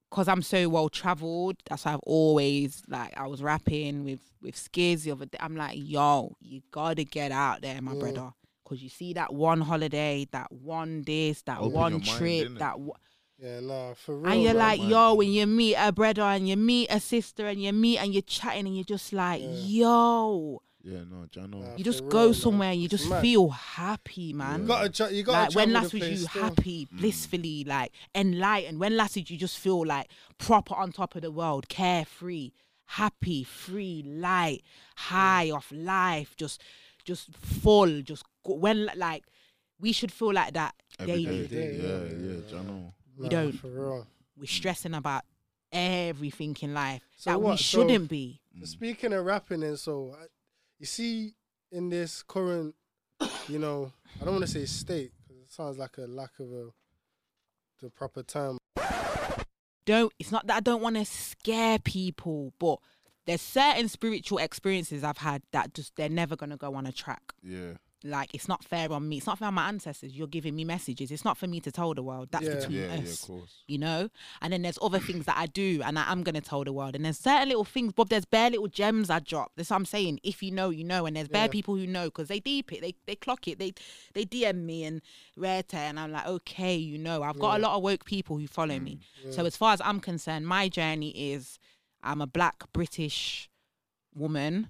because 0.09 0.27
I'm 0.27 0.41
so 0.43 0.69
well 0.69 0.89
traveled, 0.89 1.57
that's 1.67 1.85
why 1.85 1.93
I've 1.93 1.99
always 2.03 2.83
like 2.87 3.17
I 3.17 3.25
was 3.27 3.41
rapping 3.41 4.03
with 4.03 4.19
with 4.41 4.55
Skiz 4.55 5.03
the 5.03 5.11
other 5.11 5.25
day. 5.25 5.37
I'm 5.39 5.55
like, 5.55 5.77
yo, 5.79 6.35
you 6.39 6.61
gotta 6.71 7.03
get 7.03 7.31
out 7.31 7.61
there, 7.61 7.81
my 7.81 7.93
Yeah. 7.93 7.99
brother, 7.99 8.33
because 8.63 8.83
you 8.83 8.89
see 8.89 9.13
that 9.13 9.33
one 9.33 9.61
holiday, 9.61 10.27
that 10.31 10.51
one 10.51 11.03
this, 11.03 11.41
that 11.43 11.59
Open 11.59 11.71
one 11.71 11.91
your 11.93 11.99
mind, 12.01 12.17
trip, 12.17 12.57
that. 12.59 12.79
One, 12.79 12.99
Yeah, 13.43 13.59
nah, 13.59 13.93
for 13.93 14.15
real. 14.17 14.31
and 14.31 14.41
you're 14.41 14.53
man. 14.53 14.63
like, 14.67 14.79
man. 14.79 14.89
yo, 14.89 15.13
when 15.15 15.29
you 15.29 15.45
meet 15.45 15.75
a 15.75 15.91
brother 15.91 16.21
and 16.21 16.47
you 16.47 16.55
meet 16.55 16.87
a 16.89 16.99
sister 17.01 17.45
and 17.47 17.61
you 17.61 17.73
meet 17.73 17.97
and 17.97 18.13
you're 18.13 18.21
chatting 18.21 18.65
and 18.67 18.75
you're 18.75 18.85
just 18.85 19.11
like, 19.11 19.41
yo, 19.43 20.61
Yeah, 20.81 20.99
no, 21.09 21.25
Jano. 21.29 21.61
Nah, 21.61 21.75
you 21.75 21.83
just 21.83 22.07
go 22.07 22.19
real, 22.19 22.27
man. 22.27 22.33
somewhere 22.33 22.71
and 22.71 22.81
you 22.81 22.87
just 22.87 23.09
mad. 23.09 23.21
feel 23.21 23.49
happy, 23.49 24.31
man 24.33 24.61
You 24.61 24.67
gotta, 24.67 24.89
tra- 24.89 25.11
you 25.11 25.23
gotta 25.23 25.45
like 25.47 25.55
when 25.55 25.71
travel 25.71 25.81
last 25.81 25.91
the 25.91 25.97
was 25.99 26.07
place 26.07 26.19
you 26.21 26.27
still. 26.27 26.41
happy, 26.43 26.87
blissfully, 26.91 27.63
like 27.65 27.91
enlightened? 28.15 28.79
When 28.79 28.95
last 28.95 29.13
did 29.15 29.29
you 29.29 29.37
just 29.37 29.57
feel 29.57 29.85
like 29.85 30.07
proper 30.37 30.75
on 30.75 30.91
top 30.93 31.15
of 31.15 31.21
the 31.21 31.31
world, 31.31 31.67
carefree, 31.67 32.51
happy, 32.85 33.43
free, 33.43 34.03
light, 34.05 34.63
high 34.95 35.51
off 35.51 35.69
life, 35.75 36.35
just, 36.37 36.61
just 37.03 37.35
full, 37.35 38.01
just 38.03 38.23
go, 38.45 38.53
when 38.55 38.89
like 38.95 39.23
we 39.79 39.91
should 39.91 40.11
feel 40.13 40.31
like 40.33 40.53
that 40.53 40.75
Every 40.99 41.25
daily. 41.25 41.47
day. 41.47 41.47
day, 41.47 41.77
Yeah, 41.77 41.87
yeah, 41.87 41.97
yeah, 41.97 42.33
yeah, 42.35 42.41
Jano. 42.53 42.93
We 43.17 43.23
Nah, 43.25 43.29
don't. 43.29 43.51
For 43.53 43.67
real. 43.67 44.07
We're 44.37 44.45
stressing 44.45 44.93
about 44.93 45.23
everything 45.71 46.55
in 46.61 46.73
life 46.73 47.01
So 47.17 47.31
that 47.31 47.39
we 47.39 47.45
what? 47.45 47.59
So- 47.59 47.63
shouldn't 47.81 48.09
be. 48.09 48.41
Mm. 48.57 48.67
Speaking 48.67 49.13
of 49.13 49.25
rapping, 49.25 49.63
and 49.63 49.77
so 49.79 50.15
you 50.79 50.85
see, 50.85 51.33
in 51.71 51.89
this 51.89 52.23
current, 52.23 52.75
you 53.47 53.59
know, 53.59 53.91
I 54.21 54.25
don't 54.25 54.33
want 54.35 54.45
to 54.45 54.51
say 54.51 54.65
state 54.65 55.11
because 55.21 55.41
it 55.43 55.49
sounds 55.51 55.77
like 55.77 55.97
a 55.97 56.01
lack 56.01 56.31
of 56.39 56.51
a 56.51 56.69
the 57.81 57.89
proper 57.89 58.23
term. 58.23 58.57
don't 59.85 60.13
it's 60.17 60.31
not 60.31 60.47
that 60.47 60.57
I 60.57 60.59
don't 60.61 60.81
want 60.81 60.95
to 60.95 61.05
scare 61.05 61.77
people, 61.79 62.53
but 62.59 62.77
there's 63.25 63.41
certain 63.41 63.89
spiritual 63.89 64.37
experiences 64.37 65.03
I've 65.03 65.17
had 65.17 65.41
that 65.51 65.73
just 65.73 65.95
they're 65.95 66.09
never 66.09 66.35
gonna 66.35 66.57
go 66.57 66.75
on 66.75 66.85
a 66.85 66.91
track. 66.91 67.33
Yeah. 67.41 67.73
Like 68.05 68.33
it's 68.35 68.49
not 68.49 68.65
fair 68.65 68.91
on 68.91 69.07
me. 69.07 69.15
It's 69.17 69.27
not 69.27 69.39
fair 69.39 69.47
on 69.47 69.53
my 69.53 69.69
ancestors. 69.69 70.11
You're 70.13 70.27
giving 70.27 70.55
me 70.57 70.65
messages. 70.65 71.09
It's 71.09 71.23
not 71.23 71.37
for 71.37 71.47
me 71.47 71.61
to 71.61 71.71
tell 71.71 71.93
the 71.93 72.03
world. 72.03 72.27
That's 72.31 72.43
Yeah. 72.45 72.55
between 72.55 72.77
Yeah, 72.77 72.87
yeah, 72.87 72.93
of 72.95 73.05
us. 73.07 73.21
course. 73.23 73.63
you 73.65 73.77
know. 73.77 74.09
And 74.41 74.51
then 74.51 74.61
there's 74.61 74.77
other 74.81 74.99
things 74.99 75.23
that 75.25 75.37
I 75.37 75.45
do, 75.45 75.81
and 75.85 75.97
I 75.97 76.11
am 76.11 76.21
gonna 76.21 76.41
tell 76.41 76.65
the 76.65 76.73
world. 76.73 76.95
And 76.95 77.05
there's 77.05 77.17
certain 77.17 77.47
little 77.47 77.63
things, 77.63 77.93
Bob. 77.93 78.09
There's 78.09 78.25
bare 78.25 78.49
little 78.49 78.67
gems 78.67 79.09
I 79.09 79.19
drop. 79.19 79.53
That's 79.55 79.69
what 79.69 79.77
I'm 79.77 79.85
saying. 79.85 80.19
If 80.21 80.43
you 80.43 80.51
know, 80.51 80.69
you 80.69 80.83
know. 80.83 81.05
And 81.05 81.15
there's 81.15 81.29
bare 81.29 81.43
Yeah. 81.45 81.47
people 81.51 81.75
who 81.77 81.87
know 81.87 82.05
because 82.05 82.27
they 82.27 82.41
deep 82.41 82.73
it, 82.73 82.81
they 82.81 82.93
they 83.05 83.15
clock 83.15 83.47
it, 83.47 83.57
they 83.57 83.73
they 84.13 84.25
DM 84.25 84.65
me 84.65 84.83
and 84.83 85.01
rare 85.37 85.63
tear, 85.63 85.87
and 85.87 85.97
I'm 85.97 86.11
like, 86.11 86.27
okay, 86.27 86.75
you 86.75 86.97
know. 86.97 87.23
I've 87.23 87.39
got 87.39 87.57
a 87.57 87.61
lot 87.61 87.77
of 87.77 87.83
woke 87.83 88.03
people 88.03 88.37
who 88.37 88.47
follow 88.47 88.77
me. 88.79 88.99
Mm, 89.25 89.33
So 89.33 89.45
as 89.45 89.55
far 89.55 89.71
as 89.73 89.79
I'm 89.79 90.01
concerned, 90.01 90.45
my 90.45 90.67
journey 90.67 91.11
is 91.31 91.57
I'm 92.03 92.19
a 92.21 92.27
black 92.27 92.71
British 92.73 93.49
woman, 94.13 94.69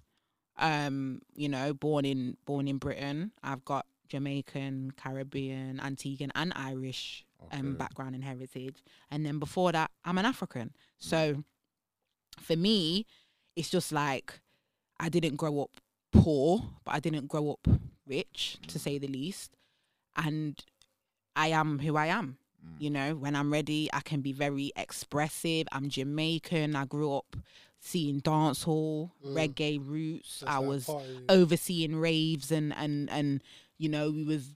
um, 0.58 1.22
you 1.36 1.50
know, 1.50 1.74
born 1.74 2.06
in 2.06 2.38
born 2.46 2.68
in 2.68 2.78
Britain. 2.78 3.32
I've 3.44 3.66
got 3.66 3.86
Jamaican, 4.08 4.94
Caribbean, 4.98 5.80
Antiguan, 5.80 6.32
and 6.36 6.54
Irish 6.56 7.26
um, 7.52 7.76
background 7.76 8.16
and 8.16 8.24
heritage. 8.24 8.84
And 9.12 9.26
then 9.26 9.40
before 9.40 9.72
that, 9.72 9.92
I'm 10.06 10.18
an 10.18 10.26
African. 10.26 10.74
So 10.98 11.44
for 12.40 12.56
me, 12.56 13.06
it's 13.56 13.70
just 13.70 13.92
like 13.92 14.40
I 15.00 15.10
didn't 15.10 15.36
grow 15.36 15.62
up 15.62 15.72
poor, 16.12 16.64
but 16.86 16.96
I 16.96 17.00
didn't 17.00 17.28
grow 17.28 17.52
up 17.52 17.68
rich, 18.08 18.58
to 18.68 18.80
say 18.80 18.98
the 18.98 19.08
least. 19.08 19.56
And 20.16 20.64
I 21.36 21.48
am 21.48 21.80
who 21.80 21.96
I 21.96 22.08
am. 22.08 22.38
Mm. 22.64 22.82
You 22.82 22.90
know, 22.90 23.16
when 23.16 23.36
I'm 23.36 23.52
ready, 23.52 23.90
I 23.92 24.02
can 24.02 24.22
be 24.22 24.32
very 24.32 24.72
expressive. 24.76 25.68
I'm 25.72 25.90
Jamaican. 25.90 26.76
I 26.76 26.86
grew 26.86 27.14
up 27.14 27.36
seeing 27.86 28.22
dancehall, 28.22 29.12
Mm. 29.26 29.34
reggae 29.36 29.80
roots. 29.86 30.40
Just 30.40 30.52
I 30.52 30.60
was 30.60 30.86
party. 30.86 31.20
overseeing 31.30 31.96
raves 31.98 32.52
and 32.52 32.74
and 32.76 33.10
and 33.10 33.42
you 33.78 33.90
know 33.90 34.10
we 34.10 34.24
was 34.24 34.56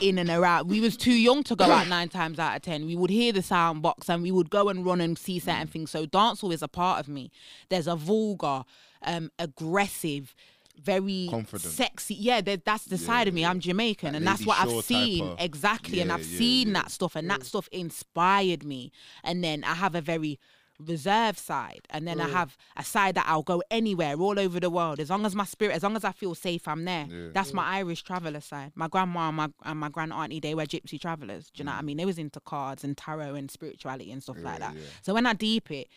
in 0.00 0.18
and 0.18 0.28
around 0.28 0.68
we 0.68 0.80
was 0.80 0.96
too 0.96 1.12
young 1.14 1.42
to 1.44 1.54
go 1.56 1.64
out 1.64 1.86
nine 1.88 2.08
times 2.18 2.38
out 2.38 2.56
of 2.56 2.62
ten 2.62 2.84
we 2.84 2.96
would 2.96 3.10
hear 3.10 3.32
the 3.32 3.42
sound 3.42 3.80
box 3.80 4.08
and 4.10 4.22
we 4.22 4.30
would 4.32 4.50
go 4.50 4.68
and 4.68 4.84
run 4.84 5.00
and 5.00 5.16
see 5.16 5.38
certain 5.38 5.68
things 5.68 5.88
so 5.90 6.04
dancehall 6.04 6.52
is 6.52 6.62
a 6.62 6.68
part 6.68 6.98
of 6.98 7.08
me 7.08 7.30
there's 7.68 7.86
a 7.86 7.94
vulgar 7.94 8.64
um 9.02 9.30
aggressive 9.38 10.34
very 10.82 11.28
Confident. 11.30 11.72
sexy 11.72 12.14
yeah 12.14 12.40
there, 12.40 12.56
that's 12.56 12.86
the 12.86 12.96
Yeah, 12.96 13.06
side 13.06 13.28
of 13.28 13.34
me 13.34 13.42
yeah. 13.42 13.50
i'm 13.50 13.60
jamaican 13.60 14.12
That 14.12 14.16
and 14.18 14.26
that's 14.26 14.44
what 14.44 14.56
Shaw 14.56 14.78
i've 14.78 14.84
seen 14.84 15.24
of- 15.28 15.40
exactly 15.40 16.00
and 16.00 16.10
i've 16.10 16.26
yeah, 16.26 16.38
seen 16.38 16.68
yeah. 16.68 16.74
that 16.82 16.90
stuff 16.90 17.14
and 17.14 17.30
that 17.30 17.44
stuff 17.44 17.68
inspired 17.70 18.64
me 18.64 18.90
and 19.22 19.44
then 19.44 19.62
i 19.64 19.74
have 19.74 19.94
a 19.94 20.00
very 20.00 20.40
reserve 20.86 21.38
side 21.38 21.80
and 21.90 22.06
then 22.06 22.20
i 22.20 22.26
Mm. 22.26 22.32
have 22.32 22.56
a 22.76 22.84
side 22.84 23.14
that 23.16 23.26
i'll 23.28 23.42
go 23.42 23.62
anywhere 23.70 24.14
all 24.16 24.38
over 24.38 24.58
the 24.60 24.70
world 24.70 25.00
as 25.00 25.10
long 25.10 25.24
as 25.26 25.34
my 25.34 25.44
spirit 25.44 25.74
as 25.74 25.82
long 25.82 25.96
as 25.96 26.04
i 26.04 26.12
feel 26.12 26.34
safe 26.34 26.66
i'm 26.68 26.84
there 26.84 27.06
Yeah. 27.10 27.28
that's 27.32 27.52
my 27.52 27.64
irish 27.78 28.02
traveller 28.02 28.40
side 28.40 28.72
my 28.74 28.88
grandma 28.88 29.28
and 29.28 29.36
my, 29.36 29.48
and 29.64 29.78
my 29.78 29.88
grand 29.88 30.12
auntie 30.12 30.40
they 30.40 30.54
were 30.54 30.64
gypsy 30.66 31.00
travellers 31.00 31.50
do 31.50 31.60
you 31.60 31.64
know 31.64 31.72
what 31.72 31.78
i 31.78 31.82
mean 31.82 31.96
they 31.98 32.04
was 32.06 32.18
into 32.18 32.40
cards 32.40 32.84
and 32.84 32.96
tarot 32.96 33.34
and 33.34 33.50
spirituality 33.50 34.10
and 34.12 34.22
stuff 34.22 34.38
like 34.38 34.56
Mm. 34.56 34.60
That 34.60 34.74
yeah. 34.76 34.82
so 35.02 35.14
when 35.14 35.26
i 35.26 35.32
deep 35.34 35.70
it 35.70 35.88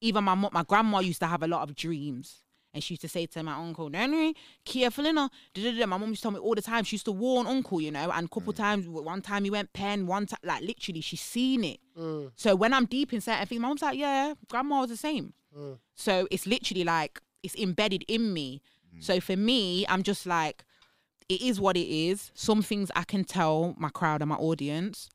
even 0.00 0.24
my 0.24 0.34
my 0.34 0.62
grandma 0.62 0.98
used 1.00 1.20
to 1.20 1.26
have 1.26 1.42
a 1.42 1.46
lot 1.48 1.62
of 1.68 1.74
dreams 1.74 2.43
and 2.74 2.82
she 2.84 2.94
used 2.94 3.00
to 3.02 3.08
say 3.08 3.24
to 3.26 3.42
my 3.42 3.54
uncle, 3.54 3.88
Henry, 3.92 4.34
careful, 4.66 5.04
da-da-da." 5.04 5.86
My 5.86 5.96
mom 5.96 6.10
used 6.10 6.20
to 6.22 6.26
tell 6.26 6.32
me 6.32 6.38
all 6.40 6.54
the 6.54 6.60
time. 6.62 6.84
She 6.84 6.96
used 6.96 7.06
to 7.06 7.12
warn 7.12 7.46
uncle, 7.46 7.80
you 7.80 7.90
know, 7.90 8.10
and 8.10 8.26
a 8.26 8.28
couple 8.28 8.52
times, 8.52 8.86
one 8.88 9.22
time 9.22 9.44
he 9.44 9.50
went 9.50 9.72
pen, 9.72 10.06
one 10.06 10.26
time, 10.26 10.40
like 10.42 10.62
literally, 10.62 11.00
she's 11.00 11.20
seen 11.20 11.64
it. 11.64 11.80
Mm, 11.98 12.32
So 12.36 12.54
when 12.56 12.74
I'm 12.74 12.84
deep 12.86 13.12
in 13.14 13.20
certain 13.22 13.46
things, 13.46 13.60
my 13.60 13.68
mum's 13.68 13.82
like, 13.82 13.96
yeah, 13.98 14.34
grandma 14.50 14.80
was 14.82 14.90
the 14.90 14.96
same. 14.96 15.32
mm. 15.56 15.78
So 15.94 16.26
it's 16.30 16.46
literally 16.46 16.84
like 16.84 17.20
it's 17.42 17.54
embedded 17.56 18.04
in 18.08 18.32
me. 18.34 18.60
So 19.00 19.20
for 19.20 19.36
me, 19.36 19.84
I'm 19.88 20.02
just 20.02 20.24
like, 20.24 20.64
it 21.28 21.40
is 21.40 21.60
what 21.60 21.76
it 21.76 21.88
is. 21.88 22.30
Some 22.34 22.62
things 22.62 22.90
I 22.94 23.02
can 23.04 23.24
tell 23.24 23.74
my 23.78 23.88
crowd 23.88 24.22
and 24.22 24.28
my 24.28 24.36
audience. 24.36 25.08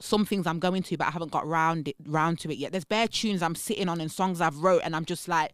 Some 0.00 0.24
things 0.26 0.46
I'm 0.46 0.58
going 0.58 0.82
to, 0.82 0.96
but 0.96 1.06
I 1.06 1.10
haven't 1.12 1.30
got 1.30 1.46
round 1.46 1.88
it 1.88 1.96
round 2.04 2.40
to 2.40 2.50
it 2.50 2.58
yet. 2.58 2.72
There's 2.72 2.84
bare 2.84 3.06
tunes 3.08 3.40
I'm 3.40 3.54
sitting 3.54 3.88
on 3.88 4.00
and 4.00 4.10
songs 4.10 4.40
I've 4.40 4.58
wrote, 4.58 4.82
and 4.84 4.94
I'm 4.96 5.04
just 5.04 5.28
like, 5.28 5.52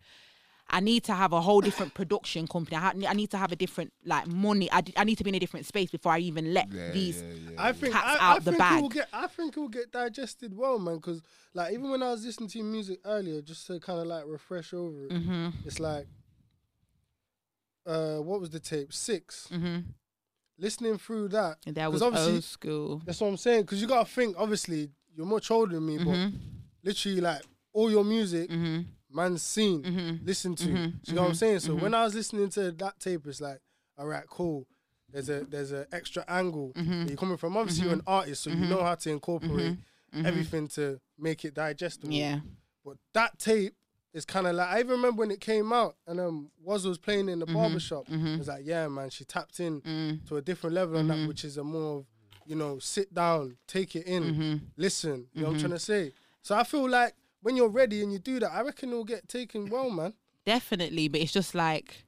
I 0.70 0.80
need 0.80 1.04
to 1.04 1.14
have 1.14 1.32
a 1.32 1.40
whole 1.40 1.60
different 1.62 1.94
production 1.94 2.46
company. 2.46 2.76
I, 2.76 2.80
ha- 2.80 2.92
I 3.08 3.14
need 3.14 3.30
to 3.30 3.38
have 3.38 3.52
a 3.52 3.56
different 3.56 3.92
like 4.04 4.26
money. 4.26 4.70
I, 4.70 4.82
d- 4.82 4.92
I 4.96 5.04
need 5.04 5.16
to 5.18 5.24
be 5.24 5.30
in 5.30 5.34
a 5.36 5.38
different 5.40 5.64
space 5.66 5.90
before 5.90 6.12
I 6.12 6.18
even 6.18 6.52
let 6.52 6.70
Yeah, 6.72 6.92
these. 6.92 7.22
yeah, 7.22 7.32
yeah, 7.34 7.50
I 7.58 7.66
yeah. 7.68 7.72
think 7.72 7.92
cats 7.94 8.18
I, 8.20 8.30
out 8.32 8.36
I 8.36 8.38
the 8.40 8.50
think 8.52 8.58
bag. 8.58 8.78
It 8.78 8.82
will 8.82 8.88
get, 8.90 9.08
I 9.12 9.26
think 9.28 9.56
it 9.56 9.60
will 9.60 9.68
get 9.68 9.90
digested 9.92 10.54
well, 10.56 10.78
man. 10.78 10.96
Because 10.96 11.22
like 11.54 11.72
even 11.72 11.90
when 11.90 12.02
I 12.02 12.10
was 12.10 12.24
listening 12.26 12.50
to 12.50 12.58
your 12.58 12.66
music 12.66 13.00
earlier, 13.04 13.40
just 13.40 13.66
to 13.68 13.80
kind 13.80 13.98
of 14.00 14.06
like 14.06 14.24
refresh 14.26 14.74
over 14.74 15.06
it, 15.06 15.12
hmm 15.12 15.48
it's 15.64 15.80
like, 15.80 16.06
uh, 17.86 18.18
what 18.18 18.40
was 18.40 18.50
the 18.50 18.60
tape? 18.60 18.92
Six. 18.92 19.48
hmm 19.48 19.78
Listening 20.58 20.98
through 20.98 21.28
that, 21.28 21.58
That 21.66 21.76
'Cause 21.84 21.92
was 21.92 22.02
obviously- 22.02 22.32
old 22.34 22.44
school. 22.44 23.02
that's 23.06 23.20
what 23.20 23.28
I'm 23.28 23.36
saying. 23.36 23.62
Because 23.62 23.80
you 23.80 23.86
gotta 23.86 24.08
think, 24.10 24.34
obviously, 24.36 24.90
you're 25.14 25.24
much 25.26 25.50
older 25.50 25.76
than 25.76 25.86
me, 25.86 25.98
but 25.98 26.04
hmm 26.16 26.36
literally 26.82 27.20
like 27.20 27.42
all 27.72 27.90
your 27.90 28.04
music, 28.04 28.50
hmm 28.50 28.80
man's 29.10 29.42
seen, 29.42 29.84
hmm 29.84 30.24
listen 30.24 30.54
to. 30.56 30.68
Mhm, 30.68 30.92
you 31.08 31.14
know 31.14 31.22
what 31.22 31.28
I'm 31.28 31.32
mhm, 31.32 31.36
saying? 31.36 31.60
So 31.60 31.74
when 31.74 31.94
I 31.94 32.04
was 32.04 32.14
listening 32.14 32.50
to 32.50 32.72
that 32.72 32.98
tape, 33.00 33.26
it's 33.26 33.40
like, 33.40 33.60
all 33.96 34.06
right, 34.06 34.26
cool. 34.28 34.66
There's 35.10 35.28
a 35.30 35.44
there's 35.44 35.72
an 35.72 35.86
extra 35.92 36.24
angle 36.28 36.72
Mhm. 36.76 37.08
you're 37.08 37.16
coming 37.16 37.36
from. 37.38 37.56
Obviously, 37.56 37.84
you're 37.84 37.94
an 37.94 38.02
artist, 38.06 38.42
so 38.42 38.50
you 38.50 38.66
know 38.66 38.82
how 38.82 38.94
to 38.94 39.10
incorporate 39.10 39.78
everything 40.24 40.68
to 40.68 41.00
make 41.18 41.44
it 41.44 41.54
digestible. 41.54 42.12
Yeah. 42.14 42.40
But 42.84 42.96
that 43.14 43.38
tape 43.38 43.74
is 44.12 44.24
kind 44.24 44.46
of 44.46 44.54
like 44.56 44.68
I 44.68 44.80
even 44.80 44.92
remember 44.92 45.20
when 45.20 45.30
it 45.30 45.40
came 45.40 45.72
out 45.72 45.96
and 46.06 46.18
um 46.20 46.50
was 46.62 46.86
was 46.86 46.98
playing 46.98 47.28
in 47.28 47.38
the 47.38 47.46
barber 47.46 47.78
shop. 47.80 48.06
mhm. 48.08 48.34
It 48.34 48.38
was 48.38 48.48
like, 48.48 48.64
yeah, 48.66 48.88
man, 48.88 49.10
she 49.10 49.24
tapped 49.24 49.60
in 49.60 49.80
Mm. 49.82 50.26
to 50.28 50.36
a 50.36 50.42
different 50.42 50.74
level 50.74 50.98
on 50.98 51.08
that, 51.08 51.26
which 51.28 51.44
is 51.44 51.56
a 51.56 51.64
more 51.64 51.98
of, 52.00 52.06
you 52.44 52.56
know, 52.56 52.78
sit 52.78 53.12
down, 53.14 53.56
take 53.66 53.94
it 53.96 54.06
in, 54.06 54.70
listen. 54.76 55.28
You 55.34 55.40
know 55.42 55.48
what 55.48 55.54
I'm 55.54 55.60
trying 55.60 55.72
to 55.72 55.78
say? 55.78 56.12
So 56.42 56.54
I 56.56 56.64
feel 56.64 56.88
like 56.88 57.14
when 57.42 57.56
you're 57.56 57.68
ready 57.68 58.02
and 58.02 58.12
you 58.12 58.18
do 58.18 58.40
that, 58.40 58.52
I 58.52 58.62
reckon 58.62 58.90
it'll 58.90 59.04
get 59.04 59.28
taken 59.28 59.68
well, 59.70 59.90
man. 59.90 60.14
Definitely, 60.44 61.08
but 61.08 61.20
it's 61.20 61.32
just 61.32 61.54
like 61.54 62.04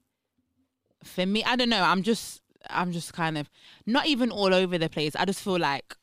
for 1.05 1.27
me, 1.27 1.45
I 1.45 1.57
don't 1.57 1.69
know. 1.69 1.83
I'm 1.83 2.03
just 2.03 2.43
I'm 2.69 2.93
just 2.93 3.13
kind 3.13 3.39
of 3.39 3.49
not 3.87 4.07
even 4.07 4.31
all 4.31 4.53
over 4.55 4.77
the 4.79 4.89
place. 4.89 5.15
I 5.17 5.25
just 5.25 5.43
feel 5.43 5.59
like 5.59 5.97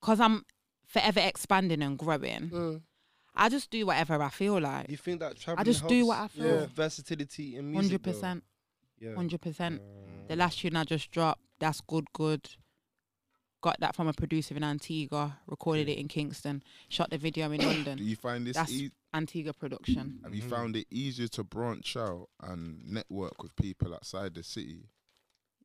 because 0.00 0.20
I'm 0.20 0.44
forever 0.86 1.20
expanding 1.20 1.82
and 1.82 1.98
growing, 1.98 2.50
Mm. 2.50 2.82
I 3.38 3.48
just 3.50 3.70
do 3.70 3.84
whatever 3.84 4.22
I 4.22 4.30
feel 4.30 4.58
like. 4.60 4.88
You 4.88 4.96
think 4.96 5.20
that 5.20 5.36
traveling 5.38 5.60
I 5.60 5.64
just 5.64 5.86
do 5.86 6.06
what 6.06 6.18
I 6.18 6.28
feel. 6.28 6.60
with 6.60 6.70
versatility 6.70 7.56
in 7.56 7.70
music? 7.70 7.90
Hundred 7.90 8.02
percent. 8.02 8.44
Yeah. 8.98 9.14
hundred 9.14 9.40
percent. 9.42 9.82
The 10.28 10.36
last 10.36 10.58
tune 10.60 10.74
I 10.74 10.84
just 10.84 11.10
dropped, 11.10 11.42
that's 11.60 11.80
good, 11.82 12.06
good. 12.12 12.48
Got 13.62 13.80
that 13.80 13.96
from 13.96 14.06
a 14.06 14.12
producer 14.12 14.54
in 14.54 14.62
Antigua, 14.62 15.38
recorded 15.46 15.88
it 15.88 15.98
in 15.98 16.08
Kingston, 16.08 16.62
shot 16.88 17.10
the 17.10 17.18
video 17.18 17.50
in 17.50 17.60
London. 17.66 17.98
Do 17.98 18.04
you 18.04 18.16
find 18.16 18.46
this? 18.46 18.56
That's 18.56 18.72
E- 18.72 18.92
Antigua 19.14 19.52
production. 19.54 20.20
have 20.22 20.34
you 20.34 20.42
mm. 20.42 20.50
found 20.50 20.76
it 20.76 20.86
easier 20.90 21.28
to 21.28 21.42
branch 21.44 21.96
out 21.96 22.28
and 22.42 22.82
network 22.86 23.42
with 23.42 23.56
people 23.56 23.94
outside 23.94 24.34
the 24.34 24.42
city? 24.42 24.90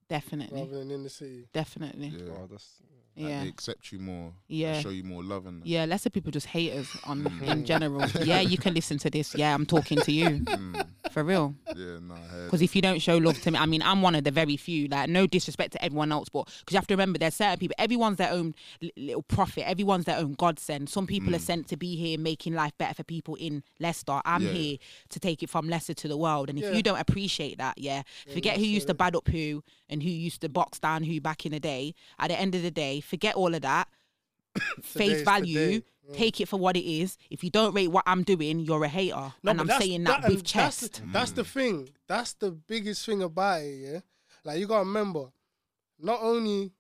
Definitely, 0.07 0.61
Rather 0.61 0.79
than 0.79 0.91
in 0.91 1.03
the 1.03 1.09
city. 1.09 1.47
definitely. 1.53 2.07
Yeah, 2.07 2.33
oh, 2.33 2.47
that's 2.49 2.81
Like, 2.81 3.00
Yeah. 3.29 3.43
they 3.43 3.49
accept 3.49 3.91
you 3.91 3.99
more. 3.99 4.33
Yeah. 4.47 4.73
they 4.73 4.81
show 4.81 4.89
you 4.89 5.03
more 5.03 5.23
love 5.23 5.45
and 5.45 5.65
Yeah, 5.65 5.85
lesser 5.85 6.09
people 6.09 6.31
just 6.31 6.47
hate 6.47 6.73
us 6.73 6.87
on 7.05 7.23
Mm. 7.23 7.47
in 7.47 7.65
general. 7.65 8.07
Yeah, 8.23 8.41
you 8.41 8.57
can 8.57 8.73
listen 8.73 8.97
to 8.99 9.09
this. 9.09 9.35
Yeah, 9.35 9.53
I'm 9.53 9.65
talking 9.65 9.99
to 9.99 10.11
you 10.11 10.39
Mm, 10.41 10.85
for 11.11 11.23
real. 11.23 11.55
yeah, 11.75 11.99
no, 12.01 12.15
I 12.15 12.45
Because 12.45 12.61
if 12.61 12.75
you 12.75 12.81
don't 12.81 13.01
show 13.01 13.17
love 13.17 13.39
to 13.41 13.51
me, 13.51 13.57
I 13.59 13.65
mean, 13.65 13.81
I'm 13.81 14.01
one 14.01 14.15
of 14.15 14.23
the 14.23 14.31
very 14.31 14.57
few. 14.57 14.87
Like, 14.87 15.09
no 15.09 15.27
disrespect 15.27 15.73
to 15.73 15.83
everyone 15.83 16.11
else, 16.11 16.29
but 16.29 16.45
because 16.45 16.73
you 16.73 16.77
have 16.77 16.87
to 16.87 16.93
remember, 16.93 17.19
there's 17.19 17.35
certain 17.35 17.57
people. 17.59 17.75
Everyone's 17.77 18.17
their 18.17 18.31
own 18.31 18.55
little 18.97 19.23
prophet. 19.23 19.67
Everyone's 19.67 20.05
their 20.05 20.17
own 20.17 20.33
godsend. 20.33 20.89
Some 20.89 21.07
people 21.07 21.35
are 21.35 21.39
sent 21.39 21.67
to 21.69 21.77
be 21.77 21.95
here, 21.95 22.17
making 22.17 22.53
life 22.53 22.73
better 22.77 22.93
for 22.93 23.03
people 23.03 23.35
in 23.35 23.63
Leicester. 23.79 24.21
I'm 24.25 24.41
Mm. 24.41 24.45
Yeah. 24.45 24.51
here 24.53 24.77
to 25.09 25.19
take 25.19 25.43
it 25.43 25.49
from 25.49 25.69
Leicester 25.69 25.93
to 25.93 26.07
the 26.07 26.17
world. 26.17 26.49
And 26.49 26.57
if 26.57 26.65
Yeah. 26.65 26.71
you 26.71 26.83
don't 26.83 26.99
appreciate 26.99 27.57
that, 27.57 27.77
yeah, 27.77 28.03
forget 28.33 28.57
who 28.57 28.63
used 28.65 28.87
to 28.87 28.93
bad 28.93 29.15
up 29.15 29.27
who 29.27 29.63
and 29.89 30.01
who 30.03 30.09
used 30.09 30.41
to 30.41 30.49
box 30.49 30.79
down 30.79 31.03
who 31.03 31.19
back 31.19 31.45
in 31.45 31.51
the 31.51 31.59
day. 31.59 31.93
At 32.19 32.29
the 32.29 32.39
end 32.39 32.55
of 32.55 32.61
the 32.63 32.71
day, 32.71 33.01
forget 33.11 33.35
all 33.35 33.53
of 33.53 33.61
that. 33.61 33.87
Face 34.81 35.21
value. 35.21 35.53
today. 35.53 35.83
Yeah. 36.09 36.17
Take 36.17 36.41
it 36.41 36.47
for 36.47 36.57
what 36.57 36.75
it 36.75 36.85
is. 36.85 37.17
If 37.29 37.43
you 37.43 37.51
don't 37.51 37.75
rate 37.75 37.89
what 37.89 38.03
I'm 38.07 38.23
doing, 38.23 38.59
you're 38.59 38.83
a 38.83 38.87
hater. 38.87 39.33
No, 39.43 39.51
and 39.51 39.61
I'm 39.61 39.67
saying 39.79 40.03
that, 40.05 40.23
and 40.23 40.33
with 40.33 40.43
that's 40.43 40.79
the- 40.81 40.89
chest. 40.89 41.01
That's 41.13 41.31
the, 41.31 41.43
thing. 41.43 41.89
That's 42.07 42.33
the 42.33 42.51
biggest 42.51 43.05
thing 43.05 43.21
about 43.21 43.61
it, 43.61 43.75
yeah. 43.75 43.99
Like 44.43 44.59
you 44.59 44.65
gotta 44.65 44.85
remember, 44.85 45.25
not 45.99 46.19
only 46.21 46.71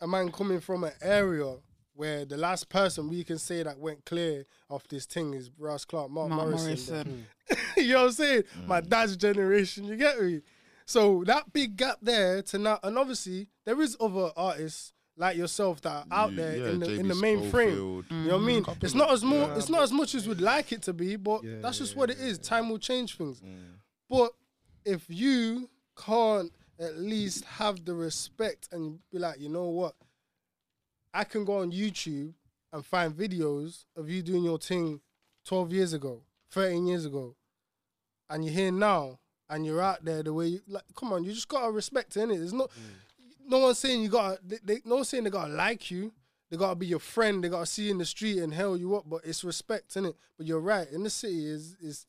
a 0.00 0.06
man 0.06 0.30
coming 0.30 0.60
from 0.60 0.84
an 0.84 0.92
area 1.00 1.56
where 1.94 2.24
the 2.24 2.36
last 2.36 2.68
person 2.68 3.08
we 3.08 3.24
can 3.24 3.38
say 3.38 3.62
that 3.62 3.78
went 3.78 4.04
clear 4.04 4.44
off 4.68 4.86
this 4.88 5.06
thing 5.06 5.34
is 5.34 5.50
Ross 5.58 5.84
Clark, 5.84 6.10
Mark, 6.10 6.28
Mark 6.28 6.50
Morrison. 6.50 6.66
Morrison. 6.94 7.26
Mm. 7.50 7.76
you 7.78 7.92
know 7.94 8.00
what 8.00 8.06
I'm 8.06 8.12
saying? 8.12 8.42
Mm. 8.42 8.66
My 8.66 8.80
dad's 8.82 9.16
generation, 9.16 9.84
you 9.84 9.96
get 9.96 10.20
me? 10.20 10.42
So 10.84 11.22
that 11.26 11.52
big 11.52 11.76
gap 11.76 11.98
there 12.02 12.42
to 12.42 12.58
now, 12.58 12.78
and 12.82 12.98
obviously 12.98 13.48
there 13.64 13.80
is 13.80 13.96
other 14.00 14.30
artists 14.36 14.92
like 15.20 15.36
yourself 15.36 15.80
that 15.82 15.90
are 15.90 16.06
out 16.10 16.30
You- 16.30 16.36
there 16.36 16.56
yeah, 16.56 16.68
in 16.70 16.80
the 16.80 16.92
in 16.94 17.08
the 17.08 17.14
main 17.14 17.50
frame. 17.50 17.70
Schofield. 17.76 18.04
You 18.10 18.16
know 18.16 18.36
what 18.38 18.42
I 18.42 18.46
mean? 18.46 18.64
Couple 18.64 18.84
It's 18.84 18.94
not 18.94 19.10
as 19.12 19.22
more. 19.22 19.46
yeah, 19.48 19.56
it's 19.56 19.68
not 19.68 19.82
as 19.82 19.92
much 19.92 20.14
as 20.14 20.26
we'd 20.26 20.40
like 20.40 20.72
it 20.72 20.82
to 20.82 20.92
be, 20.92 21.16
but 21.16 21.44
Yeah, 21.44 21.60
that's 21.60 21.78
just 21.78 21.92
yeah, 21.92 21.98
what 21.98 22.10
it 22.10 22.18
is. 22.18 22.38
yeah, 22.38 22.42
Time 22.48 22.68
will 22.70 22.78
change 22.78 23.16
things. 23.16 23.40
Mm. 23.40 23.74
But 24.08 24.32
if 24.84 25.04
you 25.08 25.68
can't 25.96 26.50
at 26.78 26.96
least 26.98 27.44
have 27.44 27.84
the 27.84 27.94
respect 27.94 28.68
and 28.72 28.98
be 29.12 29.18
like, 29.18 29.38
you 29.38 29.50
know 29.50 29.66
what, 29.68 29.94
I 31.12 31.24
can 31.24 31.44
go 31.44 31.58
on 31.58 31.70
YouTube 31.72 32.32
and 32.72 32.84
find 32.84 33.12
videos 33.12 33.84
of 33.96 34.08
you 34.08 34.22
doing 34.22 34.42
your 34.44 34.58
thing 34.58 35.00
12 35.44 35.72
years 35.72 35.92
ago, 35.92 36.22
13 36.50 36.86
years 36.86 37.04
ago, 37.04 37.36
and 38.30 38.44
you're 38.44 38.54
here 38.54 38.72
now 38.72 39.18
and 39.50 39.66
you're 39.66 39.82
out 39.82 40.04
there 40.04 40.22
the 40.22 40.32
way 40.32 40.46
you 40.46 40.60
like. 40.68 40.84
Come 40.96 41.12
on, 41.12 41.24
you 41.24 41.32
just 41.32 41.48
gotta 41.48 41.70
respect 41.72 42.16
it, 42.16 42.20
innit? 42.20 42.38
There's 42.38 42.52
no, 42.52 42.68
no 43.50 43.58
one's 43.58 43.78
saying 43.78 44.02
you 44.02 44.08
gotta. 44.08 44.38
They, 44.42 44.58
they, 44.62 44.80
no 44.84 44.96
one's 44.96 45.08
saying 45.08 45.24
they 45.24 45.30
gotta 45.30 45.52
like 45.52 45.90
you. 45.90 46.12
They 46.50 46.56
gotta 46.56 46.74
be 46.76 46.86
your 46.86 46.98
friend. 47.00 47.42
They 47.44 47.48
gotta 47.48 47.66
see 47.66 47.84
you 47.84 47.90
in 47.90 47.98
the 47.98 48.04
street 48.04 48.38
and 48.38 48.54
hail 48.54 48.76
you 48.76 48.96
up. 48.96 49.04
But 49.08 49.22
it's 49.24 49.44
respect, 49.44 49.94
innit? 49.94 50.14
But 50.36 50.46
you're 50.46 50.60
right. 50.60 50.88
In 50.90 51.02
the 51.02 51.10
city 51.10 51.46
is 51.46 51.76
is 51.80 52.06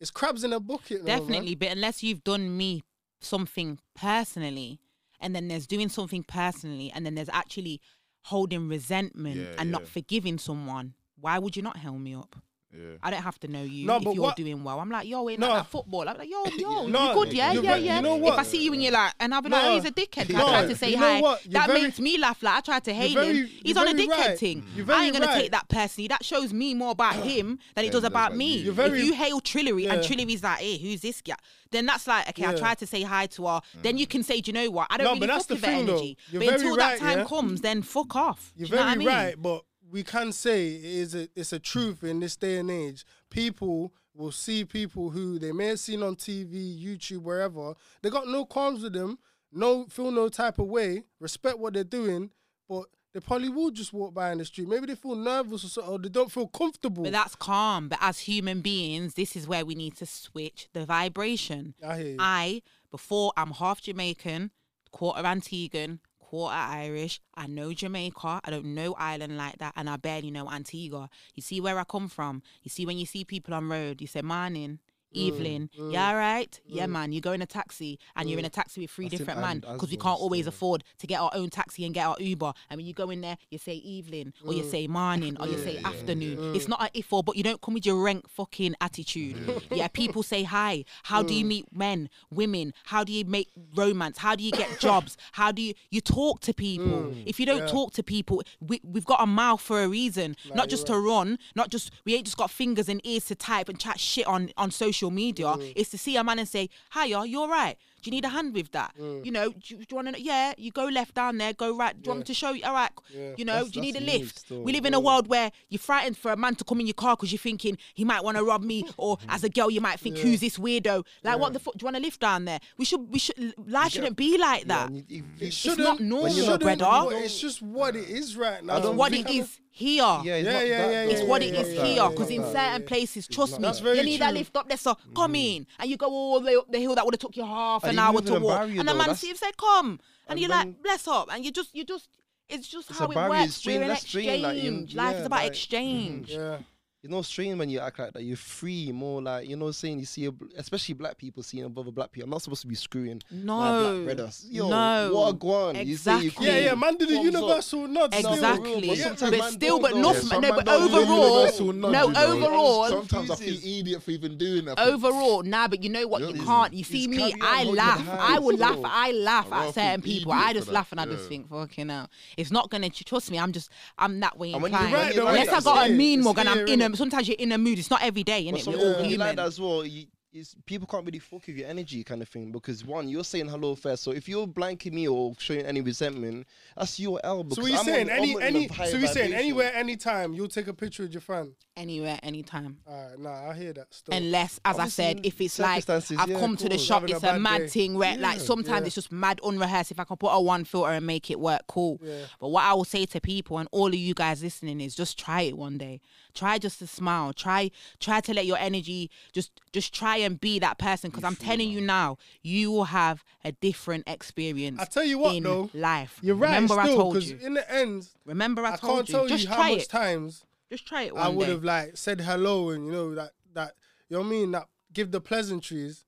it's 0.00 0.10
crabs 0.10 0.44
in 0.44 0.52
a 0.52 0.60
bucket. 0.60 1.04
now, 1.04 1.06
man. 1.06 1.18
Definitely, 1.20 1.54
but 1.54 1.68
unless 1.68 2.02
you've 2.02 2.24
done 2.24 2.56
me 2.56 2.82
something 3.20 3.78
personally, 3.94 4.80
and 5.20 5.34
then 5.34 5.48
there's 5.48 5.66
doing 5.66 5.88
something 5.88 6.24
personally, 6.24 6.92
and 6.94 7.06
then 7.06 7.14
there's 7.14 7.28
actually 7.32 7.80
holding 8.22 8.68
resentment 8.68 9.36
Yeah, 9.36 9.46
and 9.58 9.68
yeah. 9.70 9.78
not 9.78 9.86
forgiving 9.86 10.38
someone, 10.38 10.94
why 11.20 11.38
would 11.38 11.56
you 11.56 11.62
not 11.62 11.76
help 11.76 11.98
me 11.98 12.14
up? 12.14 12.36
Yeah. 12.74 12.96
I 13.02 13.10
don't 13.10 13.22
have 13.22 13.38
to 13.40 13.48
know 13.48 13.62
you 13.62 13.86
No, 13.86 13.96
if 13.96 14.02
you're 14.04 14.14
what- 14.14 14.36
doing 14.36 14.64
well. 14.64 14.80
I'm 14.80 14.88
like, 14.90 15.06
yo, 15.06 15.28
ain't 15.28 15.40
No. 15.40 15.48
that, 15.48 15.54
that 15.54 15.66
football? 15.66 16.08
I'm 16.08 16.16
like, 16.16 16.30
yo, 16.30 16.44
yo, 16.56 16.86
No, 16.88 17.08
you 17.08 17.14
good? 17.14 17.32
Yeah, 17.34 17.52
yeah, 17.52 17.76
yeah. 17.76 17.96
you 17.96 18.02
know 18.02 18.26
If? 18.28 18.32
I 18.38 18.42
see 18.44 18.64
you 18.64 18.72
and 18.72 18.82
you're 18.82 18.92
like, 18.92 19.12
and 19.20 19.34
I'll 19.34 19.42
be 19.42 19.50
like, 19.50 19.62
oh, 19.64 19.74
he's 19.74 19.84
a 19.84 19.90
dickhead. 19.92 20.34
I 20.34 20.40
tried 20.40 20.68
to 20.68 20.76
say 20.76 20.94
hi. 20.94 21.20
That 21.50 21.66
very- 21.66 21.82
makes 21.82 22.00
me 22.00 22.16
laugh. 22.16 22.42
Like 22.42 22.54
I 22.56 22.60
tried 22.60 22.84
to 22.84 22.94
hate 22.94 23.12
very- 23.14 23.36
him. 23.40 23.50
He's 23.62 23.76
on 23.76 23.88
a 23.88 23.92
dickhead 23.92 24.08
right. 24.08 24.38
thing. 24.38 24.64
I 24.88 25.04
ain't 25.04 25.12
gonna 25.12 25.26
right. 25.26 25.42
take 25.42 25.50
that 25.50 25.68
personally. 25.68 26.08
That 26.08 26.24
shows 26.24 26.54
me 26.54 26.72
more 26.72 26.92
about 26.92 27.16
him 27.16 27.58
than 27.74 27.84
it 27.84 27.92
does 27.92 28.04
about 28.04 28.34
me. 28.34 28.66
very- 28.70 29.00
if 29.00 29.04
you 29.04 29.12
hail 29.12 29.40
Trilly 29.42 29.90
and 29.90 30.02
Trilly's 30.02 30.42
like, 30.42 30.60
hey, 30.60 30.78
who's 30.78 31.02
this 31.02 31.20
guy? 31.20 31.34
Then 31.72 31.86
that's 31.86 32.06
like, 32.06 32.28
okay, 32.30 32.46
I 32.46 32.54
tried 32.54 32.78
to 32.78 32.86
say 32.86 33.02
hi 33.02 33.26
to 33.28 33.46
her. 33.46 33.60
Then 33.82 33.98
you 33.98 34.06
can 34.06 34.22
say, 34.22 34.40
do 34.40 34.48
you 34.50 34.52
know 34.54 34.70
what? 34.70 34.86
I 34.90 34.96
don't 34.96 35.20
really 35.20 35.26
fuck 35.28 35.48
with 35.50 35.64
her 35.64 35.70
energy. 35.70 36.16
But 36.32 36.48
until 36.48 36.76
that 36.76 36.98
time 36.98 37.26
comes, 37.26 37.60
then 37.60 37.82
fuck 37.82 38.16
off. 38.16 38.52
You're 38.56 38.68
know 38.68 38.76
very 38.76 38.82
what 38.84 38.92
I 38.92 38.96
mean? 38.96 39.08
right, 39.08 39.34
but 39.40 39.64
we 39.92 40.02
can 40.02 40.32
say 40.32 40.68
it 40.68 40.84
is 40.84 41.14
a 41.14 41.28
it's 41.36 41.52
a 41.52 41.58
truth 41.58 42.02
in 42.02 42.18
this 42.18 42.34
day 42.34 42.56
and 42.56 42.70
age. 42.70 43.04
People 43.30 43.92
will 44.14 44.32
see 44.32 44.64
people 44.64 45.10
who 45.10 45.38
they 45.38 45.52
may 45.52 45.66
have 45.66 45.80
seen 45.80 46.02
on 46.02 46.16
TV, 46.16 46.82
YouTube, 46.82 47.22
wherever. 47.22 47.74
They 48.02 48.10
got 48.10 48.26
no 48.26 48.44
qualms 48.44 48.82
with 48.82 48.94
them, 48.94 49.18
no 49.52 49.84
feel 49.86 50.10
no 50.10 50.28
type 50.28 50.58
of 50.58 50.66
way, 50.66 51.04
respect 51.20 51.58
what 51.58 51.74
they're 51.74 51.84
doing, 51.84 52.30
but 52.68 52.86
they 53.12 53.20
probably 53.20 53.50
will 53.50 53.70
just 53.70 53.92
walk 53.92 54.14
by 54.14 54.32
in 54.32 54.38
the 54.38 54.44
street. 54.46 54.68
Maybe 54.68 54.86
they 54.86 54.94
feel 54.94 55.14
nervous 55.14 55.64
or 55.64 55.68
something, 55.68 55.92
or 55.92 55.98
they 55.98 56.08
don't 56.08 56.32
feel 56.32 56.48
comfortable. 56.48 57.02
But 57.02 57.12
that's 57.12 57.34
calm. 57.34 57.88
But 57.88 57.98
as 58.00 58.20
human 58.20 58.62
beings, 58.62 59.14
this 59.14 59.36
is 59.36 59.46
where 59.46 59.66
we 59.66 59.74
need 59.74 59.96
to 59.96 60.06
switch 60.06 60.68
the 60.72 60.86
vibration. 60.86 61.74
I. 61.86 62.16
I, 62.18 62.62
before 62.90 63.34
I'm 63.36 63.50
half 63.50 63.82
Jamaican, 63.82 64.50
quarter 64.90 65.22
Antiguan, 65.22 65.98
quarter 66.32 66.56
Irish, 66.56 67.20
I 67.34 67.46
know 67.46 67.74
Jamaica. 67.74 68.40
I 68.42 68.50
don't 68.50 68.74
know 68.74 68.94
Ireland 68.94 69.36
like 69.36 69.58
that, 69.58 69.74
and 69.76 69.90
I 69.90 69.98
barely 69.98 70.30
know 70.30 70.50
Antigua. 70.50 71.10
You 71.34 71.42
see 71.42 71.60
where 71.60 71.78
I 71.78 71.84
come 71.84 72.08
from. 72.08 72.42
You 72.62 72.70
see 72.70 72.86
when 72.86 72.96
you 72.96 73.04
see 73.04 73.22
people 73.22 73.52
on 73.52 73.68
road, 73.68 74.00
you 74.00 74.06
say 74.06 74.22
morning, 74.22 74.78
Evelyn, 75.16 75.70
Mm. 75.78 75.92
yeah, 75.92 76.12
right, 76.12 76.60
yeah, 76.66 76.86
man. 76.86 77.12
You 77.12 77.20
go 77.20 77.32
in 77.32 77.42
a 77.42 77.46
taxi 77.46 77.98
and 78.16 78.28
you're 78.28 78.38
in 78.38 78.44
a 78.44 78.50
taxi 78.50 78.80
with 78.82 78.90
three 78.90 79.06
I've 79.06 79.12
different 79.12 79.40
men 79.40 79.60
because 79.60 79.90
we 79.90 79.96
can't 79.96 80.18
always 80.20 80.44
story. 80.44 80.48
afford 80.54 80.84
to 80.98 81.06
get 81.06 81.20
our 81.20 81.30
own 81.34 81.50
taxi 81.50 81.84
and 81.84 81.94
get 81.94 82.06
our 82.06 82.16
Uber. 82.18 82.52
And 82.70 82.78
when 82.78 82.86
you 82.86 82.94
go 82.94 83.10
in 83.10 83.20
there, 83.20 83.36
you 83.50 83.58
say 83.58 83.74
evening 83.74 84.32
or 84.44 84.52
you 84.52 84.62
say 84.62 84.86
morning 84.86 85.36
or 85.40 85.46
you 85.46 85.58
say 85.58 85.74
Yeah, 85.74 85.80
yeah, 85.82 85.88
afternoon. 85.88 86.54
It's 86.54 86.68
not 86.68 86.80
an 86.82 86.88
if 86.94 87.12
or, 87.12 87.22
but 87.22 87.36
you 87.36 87.42
don't 87.42 87.60
come 87.60 87.74
with 87.74 87.86
your 87.86 87.96
rank 88.02 88.28
fucking 88.28 88.74
attitude. 88.80 89.62
Yeah, 89.70 89.88
people 89.92 90.22
say 90.22 90.42
hi. 90.44 90.84
How 91.04 91.22
do 91.22 91.34
you 91.34 91.44
meet 91.44 91.66
men, 91.74 92.08
women? 92.30 92.72
How 92.84 93.04
do 93.04 93.12
you 93.12 93.24
make 93.24 93.48
romance? 93.74 94.18
How 94.18 94.34
do 94.34 94.42
you 94.44 94.52
get 94.52 94.78
jobs? 94.78 95.16
How 95.32 95.52
do 95.52 95.62
you 95.62 95.74
you 95.90 96.00
talk 96.00 96.40
to 96.40 96.54
people? 96.54 97.12
If 97.26 97.38
you 97.40 97.46
don't 97.46 97.68
talk 97.68 97.92
to 97.94 98.02
people, 98.02 98.42
we, 98.60 98.80
we've 98.84 99.04
got 99.04 99.20
a 99.22 99.26
mouth 99.26 99.60
for 99.60 99.82
a 99.82 99.88
reason, 99.88 100.36
not 100.54 100.68
just 100.68 100.86
to 100.88 100.98
run, 100.98 101.38
not 101.54 101.70
just 101.70 101.90
we 102.04 102.14
ain't 102.14 102.24
just 102.26 102.36
got 102.36 102.50
fingers 102.50 102.88
and 102.88 103.00
ears 103.06 103.26
to 103.26 103.34
type 103.34 103.68
and 103.68 103.78
chat 103.78 103.98
shit 104.00 104.26
on 104.26 104.50
on 104.56 104.70
social 104.70 105.01
media. 105.10 105.46
Mm. 105.46 105.72
is 105.76 105.88
to 105.90 105.98
see 105.98 106.16
a 106.16 106.24
man 106.24 106.38
and 106.38 106.48
say, 106.48 106.68
"Hiya, 106.94 107.24
you're 107.26 107.48
right." 107.48 107.76
Do 108.02 108.08
you 108.10 108.16
need 108.16 108.24
a 108.24 108.30
hand 108.30 108.52
with 108.52 108.72
that? 108.72 108.92
Mm. 109.00 109.24
You 109.24 109.30
know, 109.30 109.50
do 109.50 109.56
you, 109.68 109.76
do 109.76 109.86
you 109.90 109.96
want 109.96 110.16
to? 110.16 110.20
Yeah, 110.20 110.54
you 110.58 110.72
go 110.72 110.86
left 110.86 111.14
down 111.14 111.38
there, 111.38 111.52
go 111.52 111.76
right. 111.76 111.94
Do 111.94 112.08
you 112.08 112.10
want 112.10 112.20
me 112.20 112.24
to 112.24 112.34
show 112.34 112.50
you? 112.50 112.64
All 112.64 112.72
right. 112.74 112.90
You 113.38 113.44
know, 113.44 113.52
That's- 113.52 113.70
do 113.70 113.78
you 113.80 113.82
need 113.92 113.96
a 113.96 114.00
lift? 114.00 114.40
still, 114.40 114.62
We 114.62 114.72
live 114.72 114.84
in 114.86 114.94
a 114.94 114.98
world 114.98 115.28
where 115.28 115.52
you're 115.68 115.78
frightened 115.78 116.16
for 116.16 116.32
a 116.32 116.36
man 116.36 116.56
to 116.56 116.64
come 116.64 116.80
in 116.80 116.86
your 116.88 116.94
car 116.94 117.14
because 117.14 117.30
you're 117.30 117.38
thinking 117.38 117.78
he 117.94 118.04
might 118.04 118.24
want 118.24 118.36
to 118.38 118.42
rob 118.44 118.64
me, 118.64 118.84
or 118.96 119.18
as 119.28 119.44
a 119.44 119.48
girl 119.48 119.70
you 119.70 119.80
might 119.80 120.00
think, 120.00 120.18
"Who's 120.18 120.40
this 120.40 120.58
weirdo?" 120.58 121.04
Like, 121.22 121.38
what 121.38 121.52
the 121.52 121.60
fuck? 121.60 121.74
Do 121.74 121.82
you 121.82 121.86
want 121.86 121.96
to 121.96 122.02
lift 122.02 122.20
down 122.20 122.44
there? 122.44 122.58
We 122.76 122.84
should. 122.84 123.08
We 123.08 123.20
should. 123.20 123.54
Life 123.68 123.92
shouldn't 123.92 124.16
be 124.16 124.36
like 124.36 124.64
that. 124.66 124.90
you- 124.90 125.04
you- 125.08 125.24
It 125.38 125.46
It's 125.46 125.56
shouldn't. 125.56 125.80
not 125.86 126.00
normal, 126.00 126.24
when 126.24 126.32
you're 126.36 126.46
not- 126.46 126.60
shouldn't, 126.60 126.78
brother. 126.80 127.16
It's 127.18 127.38
just 127.40 127.62
what 127.62 127.94
it 127.94 128.08
is 128.08 128.36
right 128.36 128.64
now. 128.64 128.78
It's 128.78 128.86
what 128.88 129.12
it 129.14 129.30
is 129.30 129.60
here. 129.72 130.02
Yeah, 130.02 130.36
it's 130.36 130.46
Yeah, 130.46 130.52
not 130.52 130.66
yeah, 130.66 130.90
yeah. 130.90 131.02
It's 131.04 131.20
yeah, 131.22 131.26
what 131.26 131.42
yeah, 131.42 131.48
it 131.48 131.54
yeah, 131.54 131.60
is 131.60 131.74
yeah, 131.74 131.84
here, 131.84 132.10
because 132.10 132.30
in 132.30 132.42
certain 132.44 132.82
yeah. 132.82 132.88
places, 132.88 133.26
trust 133.26 133.58
me, 133.58 133.62
That's 133.62 133.80
very 133.80 133.98
you 133.98 134.04
need 134.04 134.20
a 134.20 134.24
true. 134.26 134.32
lift 134.34 134.56
up 134.56 134.68
there, 134.68 134.76
so 134.76 134.96
come 135.16 135.34
in, 135.34 135.66
and 135.78 135.90
you 135.90 135.96
go 135.96 136.06
all 136.06 136.40
the 136.40 136.46
way 136.46 136.56
up 136.56 136.70
the 136.70 136.78
hill 136.78 136.94
that 136.94 137.04
would 137.04 137.14
have 137.14 137.20
took 137.20 137.36
you 137.36 137.44
half 137.44 137.82
an 137.84 137.98
hour 137.98 138.20
to 138.20 138.38
walk, 138.38 138.68
and 138.68 138.78
the 138.80 138.84
man 138.84 138.98
that's- 138.98 139.18
Steve 139.18 139.36
said, 139.38 139.56
"Come," 139.56 139.90
and 139.90 140.00
And 140.28 140.40
you're 140.40 140.50
like, 140.50 140.82
"Bless 140.82 141.08
up," 141.08 141.28
and 141.32 141.44
you 141.44 141.50
just, 141.50 141.74
you 141.74 141.84
just, 141.84 142.08
it's 142.48 142.68
just 142.68 142.90
how 142.92 143.06
it 143.06 143.16
works. 143.16 143.54
strain, 143.54 143.76
We're 143.78 143.82
in 143.82 143.88
that's 143.88 144.06
strain, 144.06 144.42
like, 144.42 144.56
you- 144.56 144.60
exchange. 144.62 144.94
Life 144.94 145.16
is 145.16 145.26
about 145.26 145.44
exchange. 145.46 146.30
Yeah. 146.30 146.58
You 147.02 147.08
know, 147.10 147.20
strange 147.22 147.58
when 147.58 147.68
you 147.68 147.80
act 147.80 147.98
like 147.98 148.12
that. 148.12 148.22
You're 148.22 148.36
free, 148.36 148.92
more 148.92 149.20
like 149.20 149.48
you 149.48 149.56
know, 149.56 149.72
saying 149.72 149.98
you 149.98 150.04
see, 150.04 150.26
a, 150.26 150.30
especially 150.56 150.94
black 150.94 151.18
people 151.18 151.42
seeing 151.42 151.64
above 151.64 151.88
a 151.88 151.90
black 151.90 152.12
people. 152.12 152.26
I'm 152.26 152.30
not 152.30 152.42
supposed 152.42 152.60
to 152.62 152.68
be 152.68 152.76
screwing. 152.76 153.20
No, 153.28 153.56
my 153.58 153.80
black 154.04 154.16
brothers. 154.16 154.46
Yo, 154.48 154.68
no, 154.68 155.10
what 155.12 155.30
a 155.30 155.36
guan. 155.36 155.84
You 155.84 155.96
say 155.96 156.12
you 156.20 156.26
exactly. 156.28 156.46
Yeah, 156.46 156.58
yeah, 156.58 156.74
man 156.76 156.94
did 156.96 157.08
a 157.10 157.14
Thumbs 157.14 157.26
up. 157.26 157.32
universal 157.34 157.88
nod. 157.88 158.14
still. 158.14 158.32
Exactly, 158.34 158.86
but 158.88 158.96
Yeah, 158.98 159.14
but 159.18 159.50
still, 159.50 159.80
but 159.80 159.94
though. 159.94 160.00
not, 160.00 160.22
Yeah, 160.22 160.38
no, 160.38 160.52
but 160.54 160.64
don't 160.64 160.82
do 160.82 160.88
the 160.90 160.96
overall, 160.98 161.72
nod, 161.72 161.92
no, 161.92 162.06
you 162.06 162.12
know. 162.12 162.36
overall, 162.36 162.88
Sometimes 162.88 163.30
I 163.32 163.34
feel 163.34 163.48
Jesus. 163.48 163.64
idiot 163.80 164.02
for 164.04 164.10
even 164.12 164.38
doing 164.38 164.64
that. 164.66 164.78
overall, 164.78 165.42
nah, 165.42 165.66
but 165.66 165.82
you 165.82 165.90
know 165.90 166.06
what? 166.06 166.20
You 166.22 166.40
can't. 166.40 166.72
You 166.72 166.84
see 166.84 167.08
me, 167.08 167.34
I 167.42 167.64
laugh. 167.64 168.08
I 168.08 168.38
will 168.38 168.56
laugh. 168.56 168.78
I 168.84 169.10
laugh 169.10 169.52
at 169.52 169.74
certain 169.74 170.02
people. 170.02 170.30
I 170.30 170.52
just 170.52 170.68
laugh 170.68 170.92
and 170.92 171.00
I 171.00 171.06
just 171.06 171.24
yeah. 171.24 171.28
think, 171.30 171.50
fucking 171.50 171.88
hell. 171.88 172.08
It's 172.36 172.52
not 172.52 172.70
gonna. 172.70 172.90
Trust 172.90 173.32
me. 173.32 173.40
I'm 173.40 173.50
just. 173.50 173.72
I'm 173.98 174.20
that 174.20 174.38
way 174.38 174.52
And 174.52 174.64
inclined. 174.64 174.92
when 174.92 175.08
you 175.08 175.14
You're 175.14 175.24
right, 175.24 175.40
Unless 175.48 175.66
I 175.66 175.68
got 175.68 175.90
a 175.90 175.92
mean 175.92 176.20
it's 176.20 176.24
mug 176.24 176.38
and 176.38 176.48
I'm 176.48 176.68
in 176.68 176.80
a. 176.82 176.91
Sometimes 176.94 177.28
you're 177.28 177.36
in 177.38 177.52
a 177.52 177.58
mood. 177.58 177.78
It's 177.78 177.90
not 177.90 178.02
every 178.02 178.22
day, 178.22 178.46
innit? 178.46 178.66
We're 178.66 178.76
all 178.76 179.04
you 179.04 179.16
like 179.18 179.36
that 179.36 179.46
as 179.46 179.60
well. 179.60 179.84
You, 179.84 180.06
is 180.32 180.54
people 180.66 180.86
can't 180.86 181.04
really 181.04 181.18
fuck 181.18 181.46
with 181.46 181.56
your 181.56 181.68
energy 181.68 182.02
kind 182.02 182.22
of 182.22 182.28
thing 182.28 182.50
because 182.50 182.84
one, 182.84 183.08
you're 183.08 183.24
saying 183.24 183.48
hello 183.48 183.74
first. 183.74 184.02
So 184.02 184.12
if 184.12 184.28
you're 184.28 184.46
blanking 184.46 184.92
me 184.92 185.08
or 185.08 185.34
showing 185.38 185.62
any 185.62 185.80
resentment, 185.80 186.46
that's 186.76 186.98
your 186.98 187.20
L. 187.24 187.38
So 187.38 187.42
because 187.44 187.58
what 187.58 187.70
you 187.70 187.78
saying 187.78 188.08
saying? 188.08 188.10
Any, 188.10 188.42
any. 188.42 188.66
high 188.66 188.86
So 188.86 188.98
we 188.98 189.06
saying 189.06 189.30
vibration. 189.30 189.34
anywhere, 189.34 189.74
anytime, 189.74 190.34
you'll 190.34 190.48
take 190.48 190.68
a 190.68 190.72
picture 190.72 191.02
with 191.02 191.12
your 191.12 191.20
fan. 191.20 191.52
Anywhere, 191.76 192.18
anytime. 192.22 192.78
Alright, 192.88 193.18
nah, 193.18 193.50
I 193.50 193.54
hear 193.54 193.72
that. 193.74 193.92
Still. 193.92 194.14
Unless, 194.14 194.60
as 194.64 194.78
I 194.78 194.88
said, 194.88 195.20
if 195.24 195.40
it's 195.40 195.58
like 195.58 195.82
circumstances, 195.82 196.18
I've 196.18 196.30
yeah, 196.30 196.40
come 196.40 196.56
to 196.56 196.68
the 196.68 196.78
shop, 196.78 197.02
Having 197.02 197.14
a 197.14 197.16
it's 197.16 197.24
a 197.24 197.26
bad 197.28 197.40
mad 197.40 197.58
day. 197.58 197.66
thing 197.68 197.94
where 197.94 198.16
like 198.18 198.40
sometimes 198.40 198.80
yeah. 198.80 198.86
it's 198.86 198.94
just 198.94 199.12
mad 199.12 199.40
unrehearsed. 199.42 199.90
If 199.90 200.00
I 200.00 200.04
can 200.04 200.16
put 200.16 200.28
a 200.28 200.40
one 200.40 200.64
filter 200.64 200.90
and 200.90 201.06
make 201.06 201.30
it 201.30 201.40
work, 201.40 201.62
cool. 201.68 201.98
Yeah. 202.02 202.24
But 202.40 202.48
what 202.48 202.64
I 202.64 202.72
will 202.74 202.84
say 202.84 203.06
to 203.06 203.20
people 203.20 203.58
and 203.58 203.68
all 203.72 203.88
of 203.88 203.94
you 203.94 204.14
guys 204.14 204.42
listening 204.42 204.80
is 204.80 204.94
just 204.94 205.18
try 205.18 205.42
it 205.42 205.56
one 205.56 205.78
day. 205.78 206.00
Try 206.34 206.58
just 206.58 206.78
to 206.78 206.86
smile. 206.86 207.32
Try 207.32 207.70
try 208.00 208.20
to 208.20 208.34
let 208.34 208.46
your 208.46 208.58
energy 208.58 209.10
just 209.32 209.60
just 209.72 209.94
try 209.94 210.21
and 210.24 210.40
be 210.40 210.58
that 210.60 210.78
person. 210.78 211.10
Because 211.10 211.24
I'm 211.24 211.36
telling 211.36 211.70
you 211.70 211.80
now, 211.80 212.18
you 212.42 212.70
will 212.70 212.84
have 212.84 213.24
a 213.44 213.52
different 213.52 214.04
experience. 214.08 214.80
I 214.80 214.84
tell 214.84 215.04
you 215.04 215.18
what, 215.18 215.34
in 215.36 215.42
though, 215.42 215.70
life. 215.74 216.18
You're 216.22 216.34
right. 216.36 216.54
Remember 216.54 216.78
I 216.80 216.86
told 216.86 217.22
you. 217.22 217.38
in 217.42 217.54
the 217.54 217.70
end, 217.72 218.08
Remember 218.24 218.64
I, 218.64 218.74
I, 218.74 218.76
told 218.76 218.96
can't 218.96 219.08
you. 219.08 219.14
tell 219.14 219.26
just 219.28 219.44
you 219.44 219.48
how 219.50 219.56
try 219.56 219.70
much 219.72 219.82
it. 219.82 219.88
times 219.88 220.44
Just 220.70 220.86
try 220.86 221.02
it 221.02 221.12
I 221.16 221.28
would 221.28 221.46
day. 221.46 221.50
have 221.52 221.64
like 221.64 221.96
said 221.96 222.20
hello 222.20 222.70
and 222.70 222.86
you 222.86 222.92
know 222.92 223.14
that 223.14 223.30
that 223.54 223.72
you 224.08 224.16
know 224.16 224.20
what 224.22 224.26
I 224.28 224.30
mean 224.30 224.50
that 224.52 224.66
give 224.92 225.10
the 225.10 225.20
pleasantries. 225.20 226.04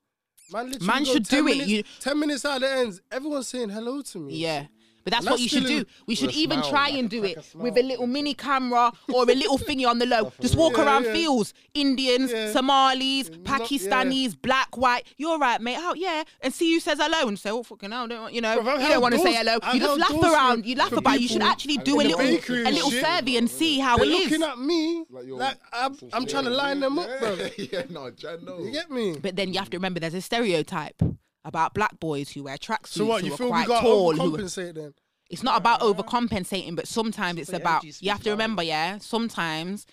Man, 0.53 0.67
literally 0.71 0.87
Man 0.87 1.05
should 1.07 1.25
10 1.27 1.45
do 1.45 1.49
it, 1.49 1.67
you- 1.69 1.83
Ten 2.01 2.19
minutes 2.21 2.45
out 2.45 2.57
of 2.57 2.61
the 2.63 2.71
ends, 2.71 3.01
everyone's 3.11 3.49
saying 3.49 3.71
hello 3.71 4.03
to 4.03 4.19
me. 4.19 4.35
Yeah. 4.37 4.67
But 5.05 5.13
that's 5.13 5.27
And 5.27 5.33
what 5.33 5.41
you 5.41 5.49
should 5.49 5.67
do. 5.67 5.85
We 6.07 6.15
should 6.15 6.31
even 6.33 6.61
smile, 6.61 6.71
try 6.71 6.89
like 6.91 6.99
and 6.99 7.11
do 7.11 7.21
crack 7.21 7.33
it 7.37 7.55
a 7.55 7.59
with 7.59 7.77
a 7.77 7.83
little 7.83 8.07
mini 8.07 8.33
camera 8.35 8.91
or 9.13 9.23
a 9.25 9.35
little 9.35 9.59
thingy 9.59 9.87
on 9.87 9.99
the 9.99 10.07
low. 10.07 10.33
Just 10.41 10.57
walk 10.57 10.79
Yeah, 10.79 10.85
around 10.87 11.05
yeah. 11.05 11.13
fields. 11.13 11.53
Indians, 11.75 12.33
Yeah. 12.33 12.53
Somalis, 12.53 13.29
Not- 13.31 13.43
Pakistanis, 13.61 14.41
black, 14.41 14.77
white. 14.77 15.07
You're 15.19 15.39
right, 15.39 15.61
mate. 15.61 15.75
How 15.77 15.93
yeah. 15.95 16.23
And 16.41 16.55
see 16.55 16.73
who 16.73 16.81
says 16.81 16.99
hello 17.01 17.29
and 17.29 17.39
say, 17.39 17.51
Oh 17.51 17.63
fucking 17.63 17.91
hell, 17.91 18.09
don't 18.09 18.33
you 18.33 18.41
know, 18.41 18.59
Bruv, 18.61 18.67
I've 18.69 18.81
you 18.83 18.89
don't 18.89 19.03
want 19.03 19.15
to 19.15 19.21
say 19.21 19.35
hello. 19.35 19.59
I've 19.63 19.75
You 19.75 19.81
just 19.81 19.99
laugh 20.01 20.23
around, 20.23 20.65
you 20.67 20.75
laugh 20.75 20.89
for 20.89 20.97
about 20.99 21.17
it. 21.17 21.21
You 21.21 21.29
should 21.29 21.43
actually 21.43 21.77
do 21.79 22.01
a 22.01 22.03
little 22.03 22.21
a 22.21 22.71
little 22.71 22.91
shit. 22.91 23.05
survey 23.05 23.37
and 23.37 23.51
see 23.51 23.79
how 23.81 23.99
They're 23.99 24.07
it 24.07 24.11
looking 24.11 24.43
at 24.43 24.59
me 24.59 25.05
Like 25.11 25.27
you're- 25.27 25.39
like 25.39 25.59
I'm, 25.73 25.97
I'm 26.13 26.27
trying 26.27 26.45
to 26.45 26.51
line 26.51 26.81
them 26.81 26.99
up, 26.99 27.09
bro. 27.21 27.37
yeah, 27.59 27.83
no, 27.91 28.11
Jan, 28.11 28.45
no. 28.45 28.59
You 28.65 28.71
get 28.73 28.91
me? 28.91 29.19
But 29.21 29.37
then 29.37 29.53
you 29.53 29.59
have 29.59 29.71
to 29.71 29.77
remember 29.77 30.01
there's 30.01 30.15
a 30.15 30.23
stereotype 30.23 31.03
about 31.45 31.75
black 31.75 31.99
boys 32.01 32.31
who 32.31 32.45
wear 32.45 32.57
tracksuits 32.57 32.89
So 32.89 33.05
what? 33.07 33.21
who 33.21 33.29
You 33.29 33.35
are 33.35 33.37
feel 33.37 33.47
we 33.47 33.53
quite 33.53 33.69
got 33.69 33.81
tall, 33.83 34.15
to 34.15 34.21
who 34.23 34.31
overcompensate 34.37 34.75
then? 34.75 34.95
It's 35.31 35.43
not 35.43 35.57
about 35.57 35.81
overcompensating, 35.81 36.77
but 36.77 36.87
sometimes 36.87 37.41
it's 37.41 37.51
your 37.51 37.61
about 37.61 37.85
energy 37.85 37.99
you 38.01 38.11
have 38.11 38.19
speaks 38.19 38.25
to 38.25 38.31
remember, 38.31 38.63
yeah. 38.63 38.99
Sometimes 38.99 39.87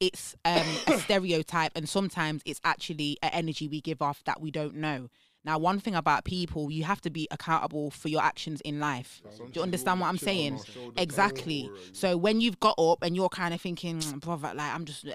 it's 0.00 0.34
um, 0.44 0.66
a 0.86 0.98
stereotype, 0.98 1.72
and 1.74 1.88
sometimes 1.88 2.42
it's 2.44 2.60
actually 2.64 3.18
an 3.22 3.30
energy 3.32 3.68
we 3.68 3.80
give 3.80 4.00
off 4.02 4.22
that 4.24 4.40
we 4.40 4.50
don't 4.50 4.76
know. 4.76 5.08
Now, 5.44 5.58
one 5.58 5.78
thing 5.78 5.94
about 5.94 6.24
people, 6.24 6.70
you 6.72 6.82
have 6.84 7.00
to 7.02 7.10
be 7.10 7.28
accountable 7.30 7.92
for 7.92 8.08
your 8.08 8.20
actions 8.20 8.60
in 8.62 8.80
life. 8.80 9.22
Do 9.38 9.44
you 9.54 9.62
understand 9.62 10.00
what 10.00 10.08
I'm 10.08 10.18
saying? 10.18 10.60
Exactly. 10.96 11.70
So 11.92 12.16
when 12.16 12.40
you've 12.40 12.58
got 12.58 12.74
up 12.78 13.02
and 13.02 13.14
you're 13.14 13.28
kind 13.28 13.54
of 13.54 13.60
thinking, 13.60 14.00
"Mm, 14.00 14.20
brother, 14.20 14.52
like 14.54 14.74
I'm 14.74 14.84
just 14.84 15.06
uh, 15.06 15.12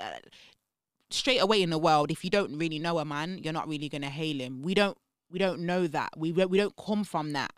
straight 1.10 1.40
away 1.40 1.62
in 1.62 1.70
the 1.70 1.78
world. 1.78 2.12
If 2.12 2.24
you 2.24 2.30
don't 2.30 2.58
really 2.58 2.80
know 2.80 3.00
a 3.00 3.06
man, 3.06 3.40
you're 3.44 3.52
not 3.54 3.68
really 3.68 3.90
gonna 3.90 4.10
hail 4.10 4.40
him. 4.40 4.62
We 4.62 4.74
don't. 4.74 4.98
We 5.32 5.40
don't 5.40 5.62
know 5.62 5.88
that. 5.88 6.14
We 6.18 6.32
we 6.32 6.58
don't 6.58 6.76
come 6.76 7.04
from 7.04 7.34
that. 7.34 7.54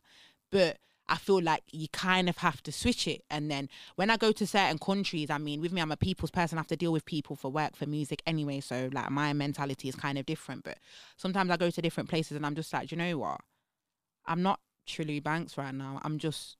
But 0.51 0.77
I 1.07 1.17
feel 1.17 1.41
like 1.41 1.63
you 1.71 1.87
kind 1.89 2.29
of 2.29 2.37
have 2.37 2.63
to 2.63 2.71
switch 2.71 3.07
it. 3.07 3.23
And 3.29 3.51
then 3.51 3.67
when 3.95 4.09
I 4.09 4.17
go 4.17 4.31
to 4.31 4.47
certain 4.47 4.77
countries, 4.77 5.29
I 5.29 5.37
mean, 5.37 5.59
with 5.59 5.73
me, 5.73 5.81
I'm 5.81 5.91
a 5.91 5.97
people's 5.97 6.31
person. 6.31 6.57
I 6.57 6.61
have 6.61 6.67
to 6.67 6.75
deal 6.77 6.93
with 6.93 7.05
people 7.05 7.35
for 7.35 7.51
work, 7.51 7.75
for 7.75 7.85
music 7.85 8.21
anyway. 8.25 8.61
So 8.61 8.89
like 8.91 9.09
my 9.11 9.33
mentality 9.33 9.89
is 9.89 9.95
kind 9.95 10.17
of 10.17 10.25
different. 10.25 10.63
But 10.63 10.77
sometimes 11.17 11.51
I 11.51 11.57
go 11.57 11.69
to 11.69 11.81
different 11.81 12.09
places 12.09 12.37
and 12.37 12.45
I'm 12.45 12.55
just 12.55 12.71
like, 12.71 12.91
you 12.91 12.97
know 12.97 13.17
what? 13.17 13.41
I'm 14.25 14.41
not 14.41 14.59
Trilly 14.87 15.21
Banks 15.21 15.57
right 15.57 15.73
now. 15.73 15.99
I'm 16.03 16.19
just 16.19 16.57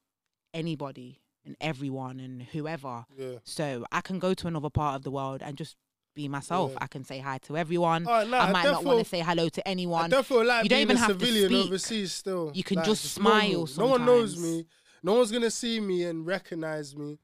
anybody 0.53 1.22
and 1.45 1.56
everyone 1.61 2.19
and 2.19 2.41
whoever. 2.41 3.06
Yeah. 3.18 3.38
So 3.44 3.85
I 3.91 4.02
can 4.02 4.19
go 4.19 4.34
to 4.34 4.48
another 4.48 4.69
part 4.69 4.95
of 4.95 5.03
the 5.03 5.11
world 5.11 5.41
and 5.41 5.57
just 5.57 5.77
be 6.14 6.27
myself. 6.27 6.72
Yeah. 6.73 6.77
I 6.81 6.88
can 6.88 7.03
say 7.03 7.19
hi 7.19 7.38
to 7.40 7.57
everyone. 7.57 8.06
Oh, 8.07 8.26
nah, 8.26 8.38
I 8.38 8.48
I 8.48 8.52
might 8.52 8.64
not 8.65 8.84
want 8.84 8.99
to 8.99 9.06
say 9.06 9.19
hello 9.22 9.49
to 9.49 9.68
anyone. 9.68 10.02
I 10.02 10.06
anyone. 10.06 10.10
definitely 10.22 10.45
like 10.48 10.64
You 10.64 10.69
don't 10.69 10.80
even 10.80 10.98
a 10.98 10.99
have 10.99 11.07
to 11.18 11.26
civilian 11.26 11.49
speak. 11.49 11.65
overseas. 11.68 12.11
Still, 12.11 12.52
You 12.53 12.64
can 12.64 12.77
Like, 12.77 12.85
just 12.85 13.03
smile. 13.06 13.68
No 13.77 13.88
one 13.88 14.06
knows 14.06 14.38
me. 14.38 14.65
No 15.02 15.15
one's 15.15 15.31
gonna 15.31 15.52
see 15.52 15.80
me 15.80 16.03
and 16.03 16.26
recognize 16.26 16.95
me. 16.95 17.19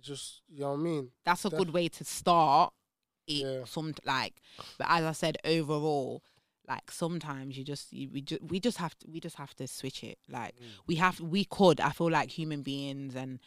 Just 0.00 0.42
you 0.48 0.60
know 0.60 0.70
what 0.70 0.78
I 0.80 0.82
mean. 0.82 1.10
That's 1.24 1.44
a 1.44 1.50
Def- 1.50 1.58
good 1.58 1.70
way 1.72 1.88
to 1.88 2.04
start. 2.04 2.72
It 3.26 3.44
Yeah. 3.44 3.64
some 3.64 3.94
like, 4.04 4.40
but 4.78 4.86
as 4.88 5.04
I 5.04 5.12
said, 5.12 5.36
overall, 5.44 6.22
like 6.66 6.90
sometimes 6.90 7.58
you 7.58 7.64
just 7.64 7.92
you, 7.92 8.08
we 8.10 8.22
just 8.22 8.42
we 8.42 8.60
just 8.60 8.78
have 8.78 8.96
to 9.00 9.06
we 9.10 9.20
just 9.20 9.36
have 9.36 9.54
to 9.56 9.66
switch 9.68 10.02
it. 10.02 10.18
Like 10.28 10.54
Mm. 10.56 10.64
we 10.86 10.94
have 10.96 11.20
we 11.20 11.44
could. 11.44 11.80
I 11.80 11.90
feel 11.90 12.10
like 12.10 12.30
human 12.30 12.62
beings 12.62 13.14
and 13.14 13.38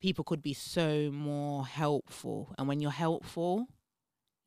people 0.00 0.24
could 0.24 0.42
be 0.42 0.54
so 0.54 1.10
more 1.12 1.66
helpful, 1.66 2.54
and 2.58 2.66
when 2.66 2.80
you're 2.80 2.90
helpful, 2.90 3.66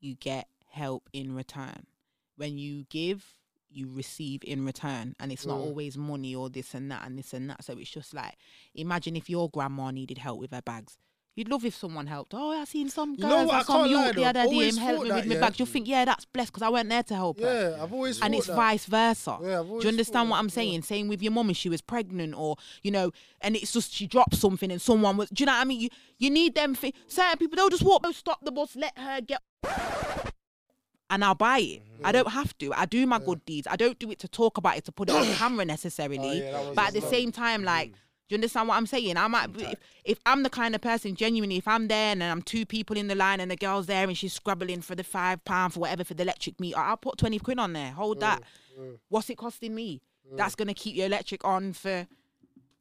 you 0.05 0.15
get 0.15 0.47
help 0.69 1.09
in 1.13 1.35
return. 1.35 1.87
When 2.37 2.57
you 2.57 2.85
give, 2.89 3.25
you 3.69 3.89
receive 3.91 4.43
in 4.45 4.65
return, 4.65 5.15
and 5.19 5.31
it's 5.31 5.45
not 5.45 5.59
Mm. 5.59 5.61
always 5.61 5.97
money 5.97 6.35
or 6.35 6.49
this 6.49 6.73
and 6.73 6.91
that 6.91 7.05
and 7.05 7.17
this 7.17 7.33
and 7.33 7.49
that. 7.49 7.63
So 7.63 7.73
it's 7.77 7.89
just 7.89 8.13
like 8.13 8.35
imagine 8.75 9.15
if 9.15 9.29
your 9.29 9.49
grandma 9.49 9.91
needed 9.91 10.17
help 10.19 10.39
with 10.39 10.51
her 10.51 10.61
bags. 10.61 10.97
You'd 11.35 11.49
love 11.49 11.65
if 11.65 11.75
someone 11.75 12.07
helped. 12.07 12.33
Oh, 12.33 12.51
I 12.51 12.63
seen 12.63 12.87
some 12.87 13.11
You 13.11 13.17
girls 13.17 13.31
know 13.31 13.43
what? 13.45 13.65
Some 13.65 13.85
youth 13.87 14.15
the 14.15 14.21
though. 14.21 14.23
other 14.23 14.47
day 14.47 14.69
and 14.69 14.79
helped 14.79 15.03
me 15.03 15.09
that, 15.09 15.15
with 15.15 15.25
my 15.27 15.35
yeah. 15.35 15.41
bags. 15.41 15.59
You'll 15.59 15.65
think, 15.65 15.85
yeah, 15.85 16.05
that's 16.05 16.23
blessed 16.23 16.53
because 16.53 16.63
I 16.63 16.69
went 16.69 16.87
there 16.87 17.03
to 17.03 17.13
help 17.13 17.41
her. 17.41 17.71
Yeah, 17.75 17.83
I've 17.83 17.91
always 17.91 18.21
And 18.21 18.33
it's 18.33 18.47
that. 18.47 18.55
vice 18.55 18.85
versa. 18.85 19.37
Yeah, 19.41 19.61
Do 19.63 19.79
you 19.81 19.89
understand 19.89 20.29
what 20.29 20.37
I'm 20.39 20.45
yeah. 20.45 20.51
saying? 20.51 20.81
Same 20.83 21.09
with 21.09 21.21
your 21.21 21.33
mum 21.33 21.49
if 21.49 21.57
she 21.57 21.67
was 21.67 21.81
pregnant 21.81 22.35
or, 22.37 22.55
you 22.83 22.91
know, 22.91 23.11
and 23.41 23.57
it's 23.57 23.73
just 23.73 23.93
she 23.93 24.07
dropped 24.07 24.35
something 24.35 24.71
and 24.71 24.81
someone 24.81 25.17
was, 25.17 25.29
do 25.29 25.41
you 25.41 25.45
know 25.45 25.51
what 25.51 25.61
I 25.61 25.65
mean? 25.65 25.81
You, 25.81 25.89
you 26.17 26.29
need 26.29 26.55
them, 26.55 26.73
thi- 26.73 26.93
certain 27.07 27.37
people, 27.37 27.57
they'll 27.57 27.69
just 27.69 27.83
walk, 27.83 28.03
they'll 28.03 28.13
stop 28.13 28.39
the 28.41 28.51
bus, 28.53 28.77
let 28.77 28.97
her 28.97 29.19
get. 29.19 29.41
and 31.09 31.23
I'll 31.25 31.35
buy 31.35 31.59
it. 31.59 31.81
I 32.01 32.11
mm-hmm. 32.11 32.11
don't 32.13 32.31
have 32.31 32.57
to. 32.59 32.73
I 32.73 32.85
do 32.85 33.05
my 33.05 33.19
good 33.19 33.43
deeds. 33.45 33.67
I 33.69 33.75
don't 33.75 33.99
do 33.99 34.09
it 34.09 34.19
to 34.19 34.29
talk 34.29 34.57
about 34.57 34.77
it 34.77 34.85
to 34.85 34.93
put 34.93 35.09
it 35.09 35.15
on 35.15 35.25
camera 35.35 35.65
necessarily. 35.65 36.43
Oh, 36.45 36.63
yeah, 36.63 36.71
but 36.73 36.87
at 36.87 36.93
the 36.93 37.01
same 37.01 37.33
time, 37.33 37.63
like. 37.65 37.91
Mm. 37.91 37.95
Do 38.27 38.33
you 38.33 38.37
understand 38.37 38.67
what 38.67 38.75
I'm 38.75 38.87
saying? 38.87 39.17
I 39.17 39.27
might, 39.27 39.49
if, 39.59 39.75
if 40.03 40.19
I'm 40.25 40.41
the 40.41 40.49
kind 40.49 40.73
of 40.73 40.81
person, 40.81 41.15
genuinely, 41.15 41.57
if 41.57 41.67
I'm 41.67 41.87
there 41.87 42.11
and 42.11 42.23
I'm 42.23 42.41
two 42.41 42.65
people 42.65 42.97
in 42.97 43.07
the 43.07 43.13
line 43.13 43.39
and 43.39 43.51
the 43.51 43.55
girl's 43.55 43.85
there 43.85 44.07
and 44.07 44.17
she's 44.17 44.33
scrabbling 44.33 44.81
for 44.81 44.95
the 44.95 45.03
five 45.03 45.45
pound 45.45 45.73
for 45.73 45.81
whatever 45.81 46.03
for 46.03 46.15
the 46.15 46.23
electric 46.23 46.59
meter, 46.59 46.79
I'll 46.79 46.97
put 46.97 47.17
twenty 47.17 47.37
quid 47.37 47.59
on 47.59 47.73
there. 47.73 47.91
Hold 47.91 48.21
that. 48.21 48.41
Mm, 48.79 48.83
mm. 48.83 48.97
What's 49.09 49.29
it 49.29 49.37
costing 49.37 49.75
me? 49.75 50.01
Mm. 50.31 50.37
That's 50.37 50.55
gonna 50.55 50.73
keep 50.73 50.95
your 50.95 51.05
electric 51.05 51.45
on 51.45 51.73
for 51.73 52.07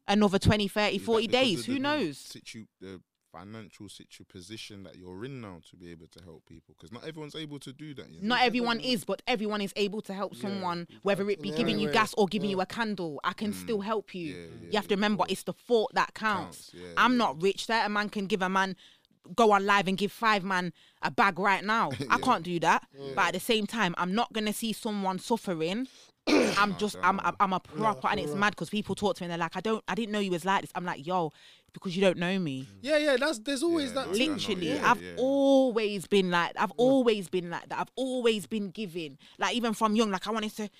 another 0.08 0.38
20, 0.38 0.68
30, 0.68 0.98
40 0.98 1.26
because 1.26 1.40
days. 1.40 1.64
Who 1.66 1.74
the 1.74 1.78
knows? 1.80 2.18
Situ, 2.18 2.64
the 2.80 3.00
financial 3.34 3.88
situation 3.88 4.24
position 4.28 4.82
that 4.84 4.96
you're 4.96 5.24
in 5.24 5.40
now 5.40 5.60
to 5.70 5.76
be 5.76 5.90
able 5.90 6.06
to 6.06 6.22
help 6.22 6.44
people 6.46 6.74
because 6.76 6.92
not 6.92 7.06
everyone's 7.06 7.34
able 7.34 7.58
to 7.58 7.72
do 7.72 7.94
that. 7.94 8.10
You 8.10 8.20
know? 8.20 8.28
Not 8.28 8.42
everyone 8.42 8.80
is, 8.80 9.04
but 9.04 9.22
everyone 9.26 9.60
is 9.60 9.72
able 9.76 10.00
to 10.02 10.14
help 10.14 10.36
someone, 10.36 10.86
whether 11.02 11.28
it 11.30 11.40
be 11.40 11.50
Yeah, 11.50 11.56
giving 11.56 11.78
you 11.78 11.88
yeah, 11.88 11.94
gas 11.94 12.14
or 12.16 12.26
giving 12.26 12.50
you 12.50 12.60
a 12.60 12.66
candle. 12.66 13.20
I 13.24 13.32
can 13.32 13.52
mm. 13.52 13.62
still 13.62 13.80
help 13.80 14.14
you. 14.14 14.26
Yeah, 14.26 14.36
yeah, 14.36 14.70
you 14.70 14.76
have 14.76 14.88
to 14.88 14.94
remember, 14.94 15.24
cool. 15.24 15.32
it's 15.32 15.42
the 15.42 15.52
thought 15.52 15.92
that 15.94 16.14
counts. 16.14 16.70
Counts, 16.70 16.74
yeah, 16.74 16.88
I'm 16.96 17.12
yeah. 17.12 17.18
not 17.18 17.42
rich. 17.42 17.66
That 17.66 17.86
a 17.86 17.88
man 17.88 18.08
can 18.08 18.26
give 18.26 18.42
a 18.42 18.48
man 18.48 18.76
go 19.34 19.52
on 19.52 19.64
live 19.64 19.88
and 19.88 19.96
give 19.96 20.12
five 20.12 20.44
man 20.44 20.72
a 21.02 21.10
bag 21.10 21.38
right 21.38 21.64
now. 21.64 21.90
I 22.10 22.18
can't 22.18 22.44
do 22.44 22.58
that. 22.60 22.86
But 23.14 23.26
at 23.28 23.34
the 23.34 23.40
same 23.40 23.66
time, 23.66 23.94
I'm 23.98 24.14
not 24.14 24.32
gonna 24.32 24.52
see 24.52 24.72
someone 24.72 25.18
suffering. 25.18 25.88
I'm 26.28 26.72
oh, 26.72 26.76
just 26.78 26.96
I'm 27.02 27.20
I'm, 27.20 27.36
I'm 27.38 27.52
a 27.52 27.60
proper 27.60 28.08
and 28.08 28.18
it's 28.18 28.34
mad 28.34 28.50
because 28.50 28.70
people 28.70 28.94
talk 28.94 29.16
to 29.16 29.22
me 29.22 29.26
and 29.26 29.32
they're 29.32 29.38
like 29.38 29.56
I 29.56 29.60
don't 29.60 29.84
I 29.86 29.94
didn't 29.94 30.12
know 30.12 30.20
you 30.20 30.30
was 30.30 30.44
like 30.44 30.62
this. 30.62 30.70
I'm 30.74 30.84
like 30.84 31.06
yo 31.06 31.32
because 31.74 31.94
you 31.96 32.00
don't 32.00 32.16
know 32.16 32.38
me. 32.38 32.62
Mm. 32.62 32.66
Yeah, 32.82 32.96
yeah. 32.98 33.16
That's 33.18 33.40
there's 33.40 33.62
always 33.62 33.88
Yeah, 33.90 33.94
that. 33.96 34.06
no, 34.08 34.14
thing. 34.14 34.28
no, 34.28 34.34
Literally, 34.34 34.68
yeah, 34.68 34.90
I've 34.90 35.02
yeah. 35.02 35.14
always 35.18 36.06
been 36.06 36.30
like, 36.30 36.52
I've 36.56 36.70
always 36.76 37.28
been 37.28 37.50
like 37.50 37.68
that. 37.68 37.78
I've 37.78 37.90
always 37.96 38.46
been 38.46 38.70
giving. 38.70 39.18
Like 39.38 39.54
even 39.54 39.74
from 39.74 39.96
young, 39.96 40.10
like 40.10 40.26
I 40.26 40.30
wanted 40.30 40.54
to 40.56 40.70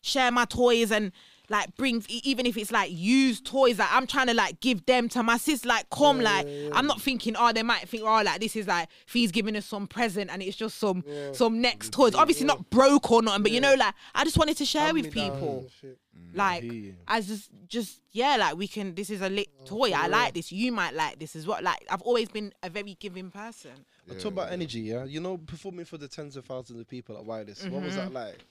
share 0.00 0.30
my 0.30 0.44
toys 0.44 0.90
and 0.92 1.12
like 1.48 1.76
bring, 1.76 2.04
e- 2.08 2.20
even 2.24 2.46
if 2.46 2.56
it's 2.56 2.72
like 2.72 2.90
used 2.92 3.46
toys, 3.46 3.78
like 3.78 3.92
I'm 3.92 4.06
trying 4.06 4.28
to 4.28 4.34
like 4.34 4.60
give 4.60 4.84
them 4.86 5.08
to 5.10 5.22
my 5.22 5.36
sis. 5.36 5.64
Like 5.64 5.88
come, 5.90 6.20
like 6.20 6.46
I'm 6.72 6.86
not 6.86 7.00
thinking, 7.00 7.36
oh, 7.38 7.52
they 7.52 7.62
might 7.62 7.88
think, 7.88 8.02
oh, 8.04 8.22
like 8.22 8.40
this 8.40 8.56
is 8.56 8.66
like 8.66 8.88
Fee's 9.06 9.32
giving 9.32 9.56
us 9.56 9.66
some 9.66 9.86
present 9.86 10.30
and 10.30 10.42
it's 10.42 10.56
just 10.56 10.78
some 10.78 11.04
some 11.32 11.60
next 11.60 11.92
toys. 11.92 12.14
Obviously 12.14 12.46
not 12.46 12.70
broke 12.70 13.10
or 13.10 13.22
nothing, 13.22 13.42
but 13.42 13.52
you 13.52 13.60
know, 13.60 13.74
like 13.74 13.94
I 14.14 14.24
just 14.24 14.38
wanted 14.38 14.56
to 14.58 14.64
share 14.64 14.92
with 14.92 15.04
Hand-me-downs 15.06 15.34
people. 15.34 15.66
Mm. 15.84 16.36
Like 16.36 16.62
hear 16.62 16.72
you. 16.72 16.94
I 17.08 17.20
just 17.20 17.50
just 17.68 18.00
yeah, 18.12 18.36
like 18.36 18.56
we 18.56 18.68
can. 18.68 18.94
This 18.94 19.10
is 19.10 19.20
a 19.20 19.28
lit 19.28 19.48
toy. 19.66 19.92
I 19.92 20.06
like 20.06 20.34
this. 20.34 20.52
You 20.52 20.70
might 20.72 20.94
like 20.94 21.18
this. 21.18 21.34
Is 21.34 21.46
what 21.46 21.62
like 21.62 21.84
I've 21.90 22.02
always 22.02 22.28
been 22.28 22.52
a 22.62 22.70
very 22.70 22.96
giving 23.00 23.30
person. 23.30 23.72
I 24.10 24.14
talk 24.14 24.32
about 24.32 24.52
energy, 24.52 24.80
yeah. 24.80 25.04
You 25.04 25.20
know, 25.20 25.38
performing 25.38 25.86
for 25.86 25.98
the 25.98 26.08
tens 26.08 26.36
of 26.36 26.44
thousands 26.44 26.78
of 26.78 26.88
people 26.88 27.16
at 27.16 27.24
Wireless. 27.24 27.64
What 27.64 27.82
was 27.82 27.94
mm-hmm. 27.94 28.12
that 28.12 28.12
like? 28.12 28.44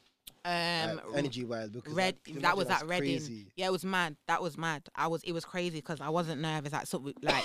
Um, 0.46 0.96
like 0.98 1.18
energy 1.18 1.46
wise, 1.46 1.70
because 1.70 1.94
Red. 1.94 2.16
like, 2.28 2.42
that 2.42 2.58
was 2.58 2.68
at 2.70 2.82
Reading. 2.84 2.98
crazy. 3.20 3.48
Yeah, 3.56 3.68
it 3.68 3.72
was 3.72 3.86
mad. 3.86 4.16
That 4.28 4.42
was 4.42 4.58
mad. 4.58 4.84
I 4.96 5.08
was. 5.08 5.24
It 5.24 5.32
was 5.32 5.46
crazy 5.46 5.78
because 5.78 6.02
I 6.02 6.10
wasn't 6.10 6.42
nervous. 6.42 6.74
Like 6.74 6.86
so, 6.88 6.98
like 7.22 7.44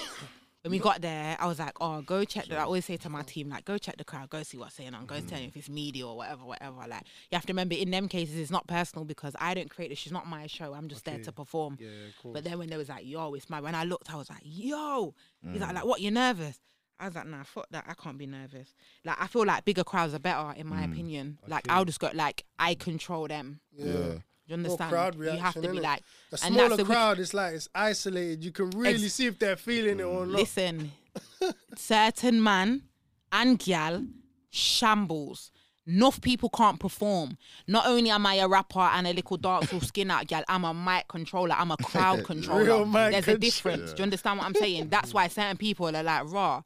when 0.62 0.72
we 0.72 0.80
got 0.80 1.00
there, 1.00 1.36
I 1.38 1.46
was 1.46 1.60
like, 1.60 1.74
oh, 1.80 2.02
go 2.02 2.24
check. 2.24 2.46
The, 2.46 2.56
I 2.56 2.62
always 2.64 2.84
say 2.84 2.96
to 2.96 3.08
my 3.08 3.22
team, 3.22 3.48
like, 3.50 3.64
go 3.64 3.78
check 3.78 3.96
the 3.98 4.04
crowd, 4.04 4.28
go 4.30 4.42
see 4.42 4.56
what's 4.58 4.74
saying 4.74 4.94
on, 4.94 5.06
go 5.06 5.14
Mm. 5.14 5.28
tell 5.28 5.38
if 5.40 5.56
it's 5.56 5.68
media 5.68 6.06
or 6.08 6.16
whatever, 6.16 6.44
whatever. 6.44 6.76
Like 6.88 7.04
you 7.30 7.36
have 7.36 7.46
to 7.46 7.52
remember, 7.52 7.76
in 7.76 7.92
them 7.92 8.08
cases, 8.08 8.36
it's 8.36 8.50
not 8.50 8.66
personal 8.66 9.04
because 9.04 9.34
I 9.38 9.54
don't 9.54 9.70
create 9.70 9.90
this. 9.90 10.02
It's 10.04 10.12
not 10.12 10.26
my 10.26 10.48
show. 10.48 10.74
I'm 10.74 10.88
just 10.88 11.04
there 11.04 11.20
to 11.20 11.30
perform. 11.32 11.76
Yeah. 11.80 11.88
But 12.24 12.42
then 12.42 12.58
when 12.58 12.68
they 12.68 12.76
was 12.76 12.88
like, 12.88 13.06
yo, 13.06 13.32
it's 13.34 13.48
my. 13.48 13.60
When 13.60 13.76
I 13.76 13.84
looked, 13.84 14.12
I 14.12 14.16
was 14.16 14.28
like, 14.28 14.42
yo. 14.42 15.14
He's 15.52 15.58
Mm. 15.58 15.66
like, 15.66 15.74
like, 15.76 15.84
what? 15.84 16.00
You're 16.00 16.10
nervous? 16.12 16.58
I 17.00 17.06
was 17.06 17.14
like, 17.14 17.26
nah, 17.26 17.42
fuck 17.44 17.66
that. 17.70 17.84
I 17.88 17.94
can't 17.94 18.18
be 18.18 18.26
nervous. 18.26 18.74
Like, 19.04 19.16
I 19.20 19.26
feel 19.28 19.44
like 19.46 19.64
bigger 19.64 19.84
crowds 19.84 20.14
are 20.14 20.18
better, 20.18 20.52
in 20.56 20.66
Mm. 20.66 20.70
my 20.70 20.82
opinion. 20.84 21.38
Like, 21.46 21.64
I'll 21.68 21.84
just 21.84 22.00
go, 22.00 22.10
like, 22.14 22.44
I 22.58 22.74
control 22.74 23.28
them. 23.28 23.60
Yeah. 23.72 24.14
You 24.46 24.54
understand? 24.54 24.90
crowd 24.90 25.14
you 25.16 25.22
have 25.24 25.34
reaction, 25.36 25.62
to 25.62 25.68
be 25.70 25.78
innit? 25.78 25.82
like, 25.82 26.02
A 26.32 26.38
and 26.46 26.54
smaller 26.54 26.68
the 26.70 26.76
wick- 26.78 26.86
crowd, 26.86 27.18
it's 27.20 27.34
like 27.34 27.54
it's 27.54 27.68
isolated. 27.74 28.42
You 28.42 28.50
can 28.50 28.70
really 28.70 29.04
Ex- 29.04 29.12
see 29.12 29.26
if 29.26 29.38
they're 29.38 29.56
feeling 29.56 30.00
it 30.00 30.04
or 30.04 30.24
not. 30.26 30.38
Listen, 30.40 30.92
certain 31.76 32.42
man 32.42 32.82
and 33.30 33.58
gal 33.58 34.04
shambles. 34.50 35.50
Enough 35.86 36.20
people 36.20 36.50
can't 36.50 36.78
perform. 36.78 37.38
Not 37.66 37.86
only 37.86 38.10
am 38.10 38.26
I 38.26 38.34
a 38.36 38.48
rapper 38.48 38.80
and 38.80 39.06
a 39.06 39.12
little 39.14 39.38
dancehall 39.38 39.82
skin 39.84 40.10
out 40.10 40.26
gal, 40.26 40.44
I'm 40.46 40.64
a 40.64 40.74
mic 40.74 41.08
controller. 41.08 41.54
I'm 41.54 41.70
a 41.70 41.78
crowd 41.78 42.24
controller. 42.26 42.64
Real 42.64 42.84
mic 42.84 43.12
There's 43.12 43.24
a 43.28 43.32
control- 43.32 43.36
difference. 43.38 43.92
Do 43.92 43.98
you 43.98 44.02
understand 44.04 44.38
what 44.38 44.46
I'm 44.46 44.54
saying? 44.54 44.88
That's 44.90 45.14
why 45.14 45.28
certain 45.28 45.56
people 45.56 45.94
are 45.94 46.02
like 46.02 46.24
raw. 46.30 46.62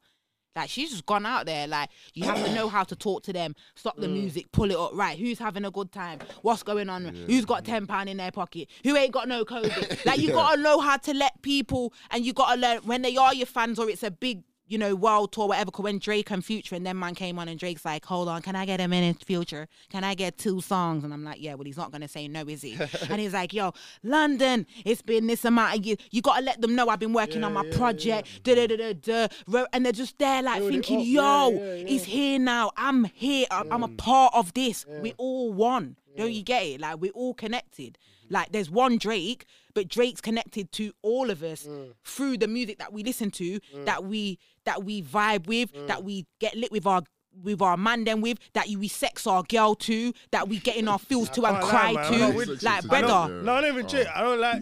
Like 0.55 0.69
she's 0.69 0.91
just 0.91 1.05
gone 1.05 1.25
out 1.25 1.45
there. 1.45 1.67
Like 1.67 1.89
you 2.13 2.25
have 2.25 2.43
to 2.43 2.53
know 2.53 2.67
how 2.69 2.83
to 2.83 2.95
talk 2.95 3.23
to 3.23 3.33
them. 3.33 3.55
Stop 3.75 3.97
the 3.97 4.07
mm. 4.07 4.13
music. 4.13 4.51
Pull 4.51 4.71
it 4.71 4.77
up. 4.77 4.91
Right. 4.93 5.17
Who's 5.17 5.39
having 5.39 5.65
a 5.65 5.71
good 5.71 5.91
time? 5.91 6.19
What's 6.41 6.63
going 6.63 6.89
on? 6.89 7.05
Who's 7.05 7.45
got 7.45 7.65
ten 7.65 7.87
pound 7.87 8.09
in 8.09 8.17
their 8.17 8.31
pocket? 8.31 8.69
Who 8.83 8.95
ain't 8.95 9.11
got 9.11 9.27
no 9.27 9.45
COVID? 9.45 10.05
Like 10.05 10.19
you 10.19 10.31
gotta 10.31 10.61
know 10.61 10.79
how 10.79 10.97
to 10.97 11.13
let 11.13 11.41
people, 11.41 11.93
and 12.11 12.25
you 12.25 12.33
gotta 12.33 12.59
learn 12.59 12.79
when 12.79 13.01
they 13.01 13.15
are 13.15 13.33
your 13.33 13.45
fans 13.45 13.79
or 13.79 13.89
it's 13.89 14.03
a 14.03 14.11
big. 14.11 14.43
You 14.73 14.79
know, 14.79 14.95
world 14.95 15.31
tour, 15.31 15.49
whatever. 15.49 15.69
'cause 15.69 15.83
when 15.83 15.99
Drake 15.99 16.31
and 16.31 16.43
Future 16.43 16.73
and 16.73 16.83
then 16.83 16.97
man 16.97 17.13
came 17.13 17.37
on, 17.37 17.47
and 17.47 17.59
Drake's 17.59 17.85
like, 17.85 18.03
"Hold 18.05 18.27
on, 18.27 18.41
can 18.41 18.55
I 18.55 18.65
get 18.65 18.81
a 18.81 18.87
minute, 18.87 19.23
Future? 19.23 19.67
Can 19.91 20.03
I 20.03 20.15
get 20.15 20.39
two 20.39 20.61
songs?" 20.61 21.03
And 21.03 21.13
I'm 21.13 21.23
like, 21.23 21.39
"Yeah, 21.39 21.53
well, 21.53 21.65
he's 21.65 21.77
not 21.77 21.91
gonna 21.91 22.07
say 22.07 22.27
no, 22.27 22.41
is 22.47 22.63
he?" 22.63 22.73
and 23.09 23.21
he's 23.21 23.33
like, 23.33 23.53
"Yo, 23.53 23.71
London, 24.01 24.65
it's 24.83 25.03
been 25.03 25.27
this 25.27 25.45
amount 25.45 25.77
of 25.77 25.85
years. 25.85 25.99
You 26.09 26.23
gotta 26.23 26.43
let 26.43 26.59
them 26.59 26.73
know 26.73 26.89
I've 26.89 26.99
been 26.99 27.13
working 27.13 27.43
on 27.43 27.53
my 27.53 27.69
project." 27.69 28.43
Da 28.43 28.55
da 28.55 28.65
da 28.65 28.93
da 28.93 29.27
da. 29.47 29.65
And 29.73 29.85
they're 29.85 29.93
just 29.93 30.17
there, 30.17 30.41
like 30.41 30.57
Build 30.57 30.71
thinking, 30.71 31.01
"Yo, 31.01 31.51
yeah, 31.51 31.73
yeah, 31.75 31.87
he's 31.87 32.05
here 32.05 32.39
now. 32.39 32.71
I'm 32.75 33.03
here. 33.03 33.45
I'm, 33.51 33.71
I'm 33.71 33.83
a 33.83 33.87
mm. 33.87 33.97
part 33.97 34.33
of 34.33 34.55
this. 34.55 34.87
We 35.03 35.13
all 35.17 35.53
one. 35.53 35.97
Don't 36.17 36.31
you 36.31 36.43
get 36.43 36.63
it? 36.63 36.81
Like 36.81 36.99
we're 36.99 37.11
all 37.11 37.33
connected. 37.33 37.97
Mm-hmm. 38.25 38.33
Like 38.33 38.51
there's 38.51 38.69
one 38.69 38.97
Drake, 38.97 39.45
but 39.75 39.87
Drake's 39.87 40.21
connected 40.21 40.71
to 40.73 40.91
all 41.01 41.29
of 41.29 41.43
us 41.43 41.67
through 42.05 42.37
the 42.37 42.47
music 42.47 42.79
that 42.79 42.93
we 42.93 43.03
listen 43.03 43.31
to, 43.31 43.59
that 43.85 44.03
we 44.05 44.39
that 44.65 44.83
we 44.83 45.01
vibe 45.01 45.47
with, 45.47 45.71
that 45.87 46.03
we 46.03 46.25
get 46.39 46.55
lit 46.55 46.71
with 46.71 46.85
our 46.85 47.01
with 47.43 47.61
our 47.63 47.75
man 47.77 48.03
then 48.03 48.21
with, 48.21 48.37
that 48.53 48.69
you 48.69 48.77
we 48.77 48.87
sex 48.87 49.25
our 49.25 49.41
girl 49.43 49.73
to, 49.73 50.13
that 50.31 50.47
we 50.47 50.59
get 50.59 50.75
in 50.75 50.87
our 50.87 50.99
feels 50.99 51.29
to 51.31 51.43
and 51.45 51.55
can't 51.55 51.63
lie, 51.65 51.69
cry 51.71 51.93
man. 51.93 52.05
I'm 52.05 52.19
not 52.19 52.31
to. 52.35 52.51
you. 52.51 52.57
Like 52.61 52.67
I 52.67 52.77
I 52.77 52.81
don't- 52.81 52.89
brother. 52.89 53.07
don't, 53.07 53.45
no, 53.45 53.53
not 53.61 53.65
even 53.65 53.87
check. 53.87 54.07
I 54.15 54.21
don't 54.21 54.39
like 54.39 54.61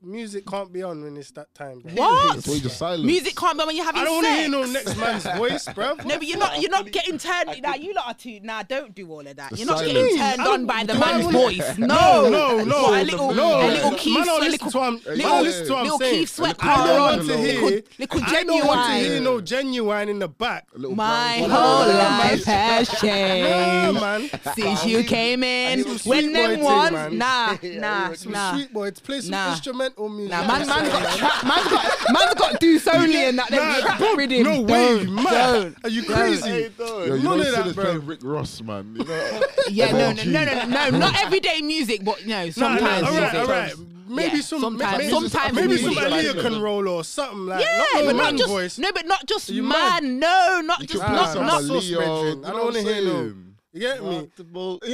the 0.00 0.06
music. 0.06 0.46
Can't 0.46 0.72
be 0.72 0.82
on 0.82 1.02
when 1.02 1.16
it's 1.16 1.30
that 1.32 1.54
time. 1.54 1.80
bro. 1.80 1.92
What? 1.94 2.34
That's 2.36 2.46
why 2.48 2.54
you 2.54 2.60
just 2.60 2.76
silent. 2.78 3.04
Music 3.04 3.34
can't 3.36 3.56
be 3.56 3.60
on 3.62 3.66
when 3.68 3.76
you're 3.76 3.84
having 3.84 4.00
I 4.02 4.04
don't 4.04 4.14
want 4.16 4.26
to 4.26 4.32
sex. 4.32 4.40
hear 4.40 4.48
no 4.50 4.64
next 4.66 4.96
man's 4.96 5.38
voice, 5.38 5.68
bro. 5.74 5.94
No, 6.04 6.16
but 6.18 6.26
you're 6.26 6.38
not. 6.38 6.60
You're 6.60 6.70
not 6.70 6.90
getting 6.90 7.18
turned. 7.18 7.62
Nah, 7.62 7.74
you 7.74 7.92
lot 7.94 8.06
are 8.08 8.14
too. 8.14 8.40
Nah, 8.42 8.62
don't 8.62 8.94
do 8.94 9.10
all 9.10 9.26
of 9.26 9.36
that. 9.36 9.50
The 9.50 9.56
You're 9.58 9.66
not 9.66 9.78
silence. 9.78 9.94
getting 9.94 10.18
turned 10.18 10.40
on 10.48 10.66
by 10.66 10.84
the 10.84 10.94
man's 10.94 11.26
voice. 11.26 11.78
No, 11.78 11.86
No, 11.86 12.28
no, 12.58 12.64
no, 12.64 12.82
What, 12.84 13.00
a 13.00 13.04
little, 13.04 13.34
no. 13.34 13.60
a 13.60 13.68
little 13.68 13.90
Man, 13.90 13.98
Keith, 13.98 14.24
don't 14.24 14.42
a 14.42 14.44
listen 14.44 14.50
little, 14.52 14.70
to 14.70 14.78
what 14.78 14.84
I'm- 14.84 14.98
Hey, 14.98 15.08
man, 15.10 15.18
yeah. 15.18 15.28
don't 15.28 15.42
listen 15.44 15.66
to 15.66 15.72
what 15.72 15.78
I'm 15.78 15.84
little. 15.84 15.98
Keith 15.98 16.28
Sweat 16.30 16.56
I 16.60 16.86
don't 16.86 16.98
want 17.00 17.28
to 17.28 17.36
hear. 17.38 17.60
little, 17.62 17.80
little 17.98 18.20
I 18.24 18.42
don't 18.44 18.66
want 18.66 18.86
to 18.90 18.98
hear 19.08 19.20
no 19.20 19.40
genuine 19.40 20.08
in 20.08 20.18
the 20.18 20.28
back. 20.28 20.66
My 20.76 21.38
whole 21.38 21.86
life 21.88 22.44
has 22.44 22.88
changed 23.00 24.00
man. 24.00 24.30
since 24.54 24.84
you 24.86 25.02
came 25.04 25.42
in. 25.42 25.84
When 26.04 26.32
them 26.32 26.50
thing, 26.56 26.62
ones, 26.64 26.92
man. 26.92 27.18
nah, 27.18 27.56
Yeah, 27.62 27.80
nah, 27.80 28.12
Some 28.14 28.32
nah. 28.32 28.52
sweet 28.54 28.72
boy. 28.72 28.90
To 28.90 29.02
play 29.02 29.20
some 29.20 29.30
Nah. 29.32 29.54
Instrumental 29.80 30.08
music. 30.08 30.30
Nah, 30.30 30.46
man, 30.46 30.66
man's 30.66 30.88
got 30.88 31.18
trap, 31.18 31.44
man's 31.46 31.68
got, 31.68 32.12
man's 32.12 32.34
got 32.34 32.60
Deuce 32.60 32.88
only 32.88 33.24
and 33.24 33.38
that. 33.38 33.50
Them 33.50 33.58
Nah, 33.58 33.80
trap 33.80 33.98
bro, 33.98 34.14
rhythm. 34.14 34.42
no 34.42 34.60
way, 34.62 35.04
Don't, 35.04 35.14
man. 35.14 35.24
don't. 35.24 35.76
Are 35.84 35.88
you 35.90 36.02
don't. 36.02 36.14
crazy? 36.16 36.50
Yo, 36.78 37.04
you 37.04 37.10
None 37.10 37.22
know 37.24 37.32
of 37.34 37.38
that, 37.38 37.54
Sinners 37.54 37.72
bro. 37.74 37.84
playing 37.84 38.06
Rick 38.06 38.20
Ross, 38.22 38.62
man. 38.62 38.96
You 38.96 39.04
know? 39.04 39.40
Yeah, 39.70 39.92
no, 39.92 40.12
no, 40.12 40.22
no, 40.24 40.44
no, 40.44 40.64
no, 40.64 40.90
no, 40.90 40.98
not 40.98 41.22
everyday 41.22 41.60
music, 41.60 42.04
but 42.04 42.24
no, 42.26 42.34
Nah, 42.38 42.44
nah, 42.46 42.50
sometimes. 42.52 43.02
all 43.06 43.14
right, 43.20 43.34
all 43.36 43.46
right. 43.46 43.74
Maybe 44.08 44.36
Yeah, 44.38 44.42
some, 44.42 44.60
sometimes- 44.62 44.98
maybe, 44.98 45.10
sometimes 45.10 45.54
maybe 45.54 45.76
some 45.76 45.90
music. 45.94 46.04
Aaliyah 46.04 46.40
can 46.40 46.62
roll 46.62 46.88
or 46.88 47.04
something 47.04 47.44
like. 47.46 47.60
Yeah, 47.62 47.76
not 47.92 48.04
but 48.06 48.16
man 48.16 48.16
not 48.16 48.36
just 48.36 48.48
voice. 48.48 48.78
no, 48.78 48.90
but 48.92 49.06
not 49.06 49.26
just 49.26 49.50
You 49.50 49.62
man. 49.62 50.18
No, 50.18 50.62
not 50.64 50.80
You 50.80 50.86
just 50.86 51.04
can 51.04 51.12
Nah, 51.12 51.26
put 51.32 51.40
not 51.42 51.46
not. 51.46 51.62
sauce, 51.64 51.90
Leo, 51.90 52.00
I 52.00 52.50
don't 52.50 52.64
wanna 52.64 52.80
hear 52.80 53.04
no- 53.04 53.10
saying? 53.12 53.44
You 53.78 53.86
get 53.86 54.02
me? 54.02 54.10
Multiple- 54.10 54.80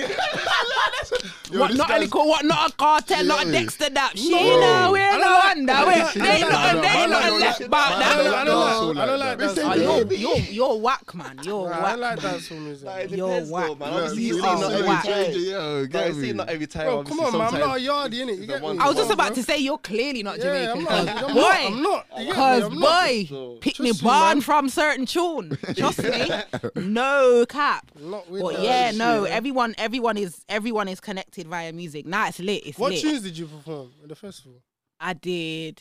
Yo, 1.51 1.61
What 1.61 1.75
not 1.75 1.91
a 1.91 1.93
guy's- 2.01 2.11
what 2.13 2.45
not 2.45 2.71
a 2.71 2.75
cartel, 2.77 3.25
not 3.25 3.47
a 3.47 3.53
Dexter 3.53 3.89
that. 3.91 4.13
She 4.19 4.31
No. 4.31 4.61
know 4.61 4.93
we're 4.93 5.01
I 5.09 5.13
no 5.13 5.21
don't 5.21 5.67
wonder. 5.67 5.75
We- 5.87 6.21
They 6.21 6.29
ain't 6.29 6.41
don't 6.41 6.51
nothing, 6.53 6.81
they 6.83 6.89
ain't 6.89 6.99
don't 6.99 7.11
nothing 7.11 7.41
left 7.41 7.59
that. 7.61 7.67
about 7.67 7.93
I 7.93 7.99
that. 7.99 8.17
don't 8.17 8.27
I 8.27 8.31
like 8.31 8.47
don't 8.47 8.61
like- 8.61 8.75
dancehall 8.75 9.01
I 9.03 9.07
don't 9.07 9.19
like 9.21 9.39
that. 9.39 9.55
that. 9.55 9.65
Oh, 9.65 9.75
you're, 9.75 10.13
you're, 10.13 10.39
you're 10.39 10.77
whack, 10.79 11.15
man. 11.15 11.41
You're 11.43 11.69
Nah, 11.71 11.77
I 11.77 11.83
whack. 11.83 11.99
like 11.99 12.23
man. 12.23 12.35
dancehall 12.35 12.61
music. 12.61 12.85
Nah, 12.87 12.95
it 12.97 13.11
You're 13.11 13.29
depends 13.29 13.51
whack. 13.51 13.79
man. 13.79 13.93
Obviously, 13.93 14.23
you 14.23 14.35
see, 14.35 14.41
see 14.41 14.47
not 14.47 14.73
every 14.73 14.89
whack. 14.89 15.05
time. 15.05 15.33
Yo, 15.33 15.81
Nah, 15.81 15.87
get 15.87 16.15
see 16.15 16.21
me. 16.21 16.33
not 16.33 16.49
every 16.49 16.67
time. 16.67 16.85
Bro, 16.87 17.05
come 17.05 17.21
on, 17.21 17.33
man. 17.33 17.41
I'm 17.41 17.41
not 17.41 17.55
a 17.55 17.85
sometimes- 17.85 18.15
yardie, 18.15 18.25
innit? 18.25 18.39
You 18.41 18.47
get 18.47 18.63
me? 18.63 18.79
I 18.79 18.87
was 18.89 18.97
just 18.97 19.11
about 19.11 19.35
to 19.35 19.43
say 19.43 19.59
you're 19.59 19.79
clearly 19.79 20.23
not 20.23 20.39
Yeah, 20.39 20.45
Jamaican. 20.73 20.79
I'm 20.89 21.05
not. 21.07 21.17
cause- 21.17 21.25
I'm 21.31 21.35
boy, 21.35 21.41
not. 21.41 21.57
I'm 21.67 21.83
not. 21.83 22.07
You 22.19 22.25
get 22.27 22.29
me? 22.29 22.33
Cause 22.35 23.29
boy, 23.31 23.57
pick 23.61 23.81
me 23.81 23.93
barn 24.03 24.41
from 24.41 24.69
certain 24.69 25.07
tune. 25.07 25.57
Trust 25.77 26.03
me, 26.03 26.31
no 26.77 27.45
cap. 27.49 27.91
Not 28.01 28.29
with 28.31 28.43
But 28.43 28.55
that 28.57 28.63
yeah, 28.75 28.91
no, 28.93 29.25
shit, 29.25 29.35
everyone, 29.35 29.75
everyone 29.79 30.17
is 30.17 30.45
everyone 30.49 30.89
is 30.89 31.01
connected 31.01 31.47
via 31.47 31.73
music. 31.73 32.07
Now 32.07 32.23
nah, 32.23 32.29
it's 32.29 32.39
lit. 32.41 32.67
It's 32.67 32.79
what 32.79 32.93
lit. 32.93 33.01
tunes 33.01 33.23
did 33.23 33.37
you 33.37 33.47
perform 33.47 33.93
at 34.03 34.09
the 34.09 34.17
festival? 34.17 34.61
I 35.01 35.13
did. 35.13 35.81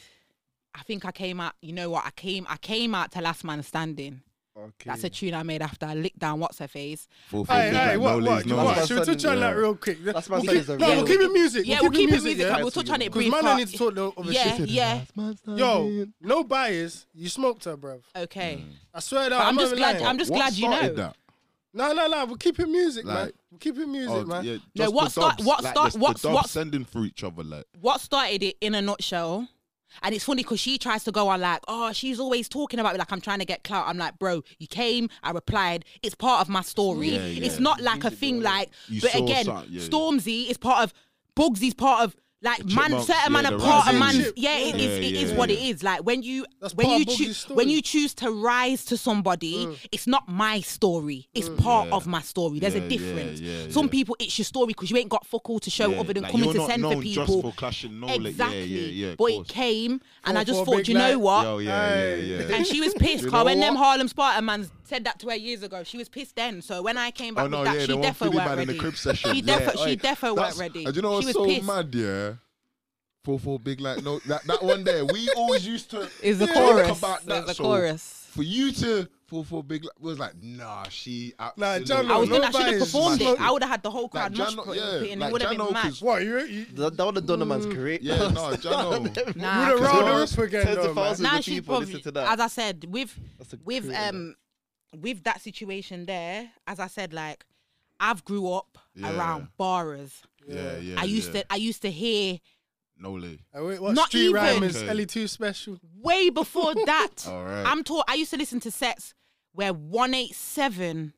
I 0.76 0.82
think 0.84 1.06
I 1.06 1.12
came 1.12 1.40
out. 1.40 1.54
You 1.62 1.74
know 1.74 1.90
what? 1.90 2.06
I 2.06 2.12
came. 2.12 2.46
I 2.50 2.58
came 2.58 2.96
out 2.96 3.12
to 3.14 3.22
Last 3.22 3.44
Man 3.44 3.62
Standing. 3.64 4.22
Okay. 4.56 4.72
That's 4.86 5.04
a 5.04 5.10
tune 5.10 5.34
I 5.34 5.42
made 5.42 5.64
after 5.64 5.88
I 5.88 5.96
licked 5.96 6.20
down 6.20 6.40
what's 6.40 6.60
her 6.60 6.68
face. 6.68 7.08
Full 7.30 7.44
hey, 7.46 7.72
hey, 7.72 7.98
like, 7.98 8.00
what, 8.00 8.24
no 8.24 8.32
what, 8.32 8.46
no 8.46 8.56
what? 8.64 8.88
Should 8.88 9.00
we 9.00 9.06
touch 9.06 9.26
on 9.26 9.40
that 9.40 9.58
real 9.58 9.76
quick? 9.76 10.04
That's 10.04 10.30
my 10.30 10.38
we'll 10.40 10.54
keep, 10.54 10.68
no, 10.68 10.88
we'll 10.90 11.06
keep 11.08 11.20
it 11.22 11.32
music. 11.32 11.66
Yeah, 11.66 11.80
we'll 11.82 11.90
keep, 11.90 12.12
we'll 12.12 12.20
keep 12.20 12.20
it 12.20 12.24
music. 12.24 12.38
Yeah. 12.38 12.58
We'll 12.58 12.70
touch 12.70 12.90
on 12.92 13.02
it 13.02 13.12
briefly. 13.12 13.32
Man, 13.32 13.48
I 13.48 13.58
need 13.58 13.68
to 13.70 13.78
talk 13.78 13.96
though, 13.96 14.14
yeah, 14.26 14.56
shit. 14.56 14.70
Yeah, 14.70 15.02
Yo, 15.48 16.06
no 16.22 16.44
bias. 16.44 17.08
You 17.16 17.30
smoked 17.30 17.66
her, 17.66 17.76
bruv. 17.76 18.02
Okay. 18.16 18.64
Mm. 18.64 18.74
I 18.94 19.00
swear 19.00 19.32
that. 19.32 19.42
I'm, 19.42 19.48
I'm, 19.48 19.58
just 19.58 19.76
glad. 19.76 19.96
Lying. 19.96 20.06
I'm 20.06 20.18
just 20.20 20.30
what 20.30 20.38
glad 20.38 20.54
you 20.54 20.70
know. 20.70 20.94
That? 20.94 21.16
No, 21.74 21.92
no, 21.94 22.08
no. 22.08 22.26
We're 22.26 22.38
keeping 22.38 22.72
music, 22.72 23.06
Like- 23.06 23.16
man. 23.16 23.32
We're 23.52 23.58
keeping 23.60 23.92
music, 23.92 24.12
Oh, 24.12 24.26
man. 24.26 24.44
yeah, 24.46 24.58
No, 24.76 24.92
what 24.92 25.12
started? 25.12 25.12
start- 25.12 25.38
dubs, 25.38 25.46
what 25.48 25.64
like 25.64 25.74
start- 25.74 25.96
what- 25.96 26.24
what- 26.24 26.50
sending 26.50 26.86
for 26.86 27.04
each 27.06 27.24
other, 27.24 27.44
like 27.44 27.66
what 27.80 28.00
started 28.02 28.44
it 28.44 28.58
in 28.62 28.76
a 28.76 28.82
nutshell. 28.82 29.48
And 30.02 30.16
it's 30.16 30.26
funny 30.26 30.42
because 30.42 30.60
she 30.60 30.80
tries 30.80 31.04
to 31.04 31.12
go 31.12 31.28
on 31.28 31.40
like, 31.42 31.60
oh, 31.68 31.92
she's 31.94 32.20
always 32.20 32.50
talking 32.50 32.80
about 32.80 32.94
me 32.94 33.00
like 33.00 33.12
I'm 33.12 33.22
trying 33.22 33.38
to 33.40 33.46
get 33.46 33.64
clout. 33.64 33.88
I'm 33.88 33.98
like, 34.00 34.18
bro, 34.18 34.42
you 34.58 34.66
came, 34.68 35.08
I 35.22 35.30
replied. 35.32 35.86
It's 36.02 36.16
part 36.16 36.42
of 36.42 36.50
my 36.50 36.62
story. 36.62 37.10
Yeah, 37.10 37.26
yeah. 37.28 37.46
It's 37.46 37.60
not 37.60 37.80
like 37.80 38.04
a 38.04 38.10
thing 38.10 38.42
like, 38.42 38.72
You 38.88 39.02
but 39.02 39.14
again, 39.14 39.46
something, 39.46 39.72
yeah, 39.72 39.82
yeah. 39.82 39.88
Stormzy 39.88 40.50
is 40.50 40.58
part 40.58 40.84
of, 40.84 40.94
Bugsy's 41.36 41.76
part 41.76 42.04
of 42.06 42.16
like 42.44 42.66
man, 42.66 42.92
certain 43.02 43.16
yeah, 43.24 43.30
man 43.30 43.44
the 43.46 43.56
apart, 43.56 43.88
a 43.88 43.94
man. 43.94 44.16
Yeah, 44.36 44.58
it 44.58 44.76
Yeah. 44.76 45.36
what 45.38 45.50
it 45.50 45.60
is. 45.60 45.82
Like 45.82 46.02
when 46.02 46.24
you 46.24 46.46
That's 46.60 46.76
when 46.76 46.90
you 46.90 47.06
choose 47.06 47.48
when 47.48 47.70
you 47.70 47.82
choose 47.82 48.14
to 48.16 48.30
rise 48.32 48.84
to 48.86 48.98
somebody, 48.98 49.78
it's 49.94 50.08
not 50.08 50.28
my 50.28 50.60
story. 50.60 51.30
It's 51.34 51.48
part 51.48 51.90
of 51.92 52.06
my 52.06 52.22
story. 52.22 52.60
There's 52.60 52.76
Yeah, 52.76 52.82
a 52.82 52.90
difference. 52.90 53.40
yeah, 53.40 53.70
Some 53.70 53.86
yeah. 53.86 53.92
people, 53.92 54.18
it's 54.20 54.38
your 54.38 54.46
story 54.46 54.68
because 54.68 54.92
you 54.92 54.98
ain't 54.98 55.10
got 55.10 55.26
fuck 55.26 55.50
all 55.50 55.60
to 55.60 55.70
show 55.70 55.90
Yeah, 55.90 56.02
other 56.02 56.14
than 56.14 56.24
like, 56.24 56.34
coming 56.34 56.52
to 56.52 56.58
not 56.58 56.70
send 56.70 56.82
known 56.82 56.96
for 56.98 57.02
people. 57.02 57.26
Just 57.26 57.42
for 57.42 57.54
clashing 57.54 58.00
knowledge. 58.00 58.26
Exactly. 58.26 58.64
Yeah, 58.66 58.82
yeah, 58.82 59.08
yeah. 59.10 59.16
but 59.18 59.26
it 59.32 59.48
came, 59.48 60.02
and 60.26 60.38
I 60.38 60.44
just 60.44 60.66
thought, 60.66 60.88
you 60.88 60.96
know 60.96 61.20
what? 61.20 61.46
Oh, 61.46 61.60
and 61.60 62.68
she 62.68 62.82
was 62.82 62.94
pissed, 63.00 63.24
because. 63.24 63.46
When 63.46 63.60
them? 63.60 63.76
Harlem 63.76 64.08
Spartan 64.08 64.46
man's 64.46 64.70
said 64.84 65.04
that 65.06 65.20
to 65.20 65.30
her 65.30 65.36
years 65.36 65.64
ago. 65.64 65.84
She 65.84 65.98
was 65.98 66.10
pissed 66.10 66.36
then. 66.36 66.62
So 66.62 66.82
when 66.82 66.98
I 66.98 67.12
came 67.12 67.34
oh, 67.34 67.36
back, 67.36 67.46
oh, 67.46 67.48
no, 67.48 67.64
that, 67.64 67.76
yeah, 67.76 67.86
she 67.86 68.02
definitely 68.02 68.38
weren't 68.38 68.50
ready. 68.50 68.62
In 68.62 68.68
the 68.70 68.78
crib 68.78 68.96
session. 68.96 69.34
she 69.34 69.42
yeah, 69.42 69.60
defo, 69.60 69.88
she 69.88 69.98
defo 69.98 70.36
weren't 70.36 70.58
ready. 70.58 70.86
And 70.86 70.96
you 70.96 71.02
know 71.02 71.12
what's 71.14 71.32
so 71.32 71.46
pissed. 71.46 71.66
mad, 71.66 71.94
yeah? 71.94 72.34
Four 73.24 73.40
four 73.40 73.58
big 73.58 73.80
like 73.80 74.04
no 74.04 74.20
that, 74.28 74.44
that 74.48 74.62
one 74.62 74.84
there 74.84 75.06
we 75.06 75.30
always 75.38 75.66
used 75.66 75.90
to 75.92 76.10
is 76.22 76.40
the 76.40 76.48
chorus 76.48 77.00
about 77.00 77.26
that, 77.26 77.48
the 77.48 77.54
so 77.54 77.64
chorus 77.64 78.28
for 78.32 78.44
you 78.44 78.74
to 78.74 79.08
four 79.28 79.46
four 79.46 79.64
big 79.64 79.86
like, 79.86 79.94
was 79.98 80.20
like 80.20 80.34
nah 80.42 80.84
she 80.90 81.34
nah, 81.40 81.80
Jano, 81.80 82.12
I 82.12 82.18
was 82.18 82.28
gonna 82.28 82.48
I 82.48 82.52
should 82.52 82.66
have 82.66 82.80
performed 82.80 83.22
it 83.22 83.40
I 83.40 83.50
would 83.50 83.62
have 83.62 83.72
had 83.72 83.82
the 83.82 83.92
whole 83.92 84.10
crowd 84.10 84.38
like, 84.38 84.50
Jano, 84.50 84.76
yeah, 84.76 85.10
it, 85.10 85.18
like, 85.18 85.32
would 85.32 85.42
have 85.42 85.52
been 85.52 85.72
mad 85.72 85.94
what 86.02 86.22
you, 86.22 86.38
you 86.40 86.66
that, 86.74 86.98
that 86.98 87.06
would 87.06 87.16
have 87.16 87.24
mm. 87.24 87.28
done 87.28 87.42
a 87.42 87.46
man's 87.46 87.66
career 87.66 87.98
yeah 88.02 88.18
no 88.18 88.52
Jano 88.58 89.36
nah, 89.38 89.72
would 89.72 89.80
have 89.80 89.80
rolled 89.80 90.06
her 90.06 90.24
up 90.24 90.38
again 90.38 90.76
though, 90.76 91.14
nah, 91.20 91.40
she 91.40 91.62
probably, 91.62 92.04
as 92.06 92.40
I 92.42 92.48
said 92.48 92.86
with 92.90 93.18
with 93.64 93.90
um 93.96 94.36
with 95.00 95.24
that 95.24 95.42
situation 95.42 96.06
there, 96.06 96.52
as 96.68 96.80
I 96.80 96.88
said, 96.88 97.14
like 97.14 97.46
I've 98.00 98.24
grew 98.26 98.52
up 98.52 98.78
yeah. 98.96 99.16
around 99.16 99.48
borers. 99.58 100.22
Yeah, 100.48 100.78
yeah. 100.78 100.96
I 101.00 101.06
used 101.06 101.34
yeah. 101.34 101.42
to 101.42 101.54
I 101.54 101.56
used 101.56 101.82
to 101.84 101.92
hear 101.92 102.40
no 102.98 103.12
Lee. 103.14 103.40
Uh, 103.54 103.92
Not 103.92 104.08
street 104.08 104.24
even. 104.24 104.36
rhyme 104.36 104.64
is 104.64 104.78
okay. 104.78 105.06
Two 105.06 105.28
special. 105.28 105.80
Way 106.02 106.30
before 106.30 106.74
that, 106.86 107.26
All 107.28 107.44
right. 107.44 107.66
I'm 107.66 107.84
taught. 107.84 108.06
I 108.08 108.16
used 108.16 108.32
to 108.32 108.38
listen 108.38 108.60
to 108.62 108.72
sets 108.72 109.14
where 109.54 109.74
one 109.74 110.14
eight 110.14 110.36
seven. 110.36 111.14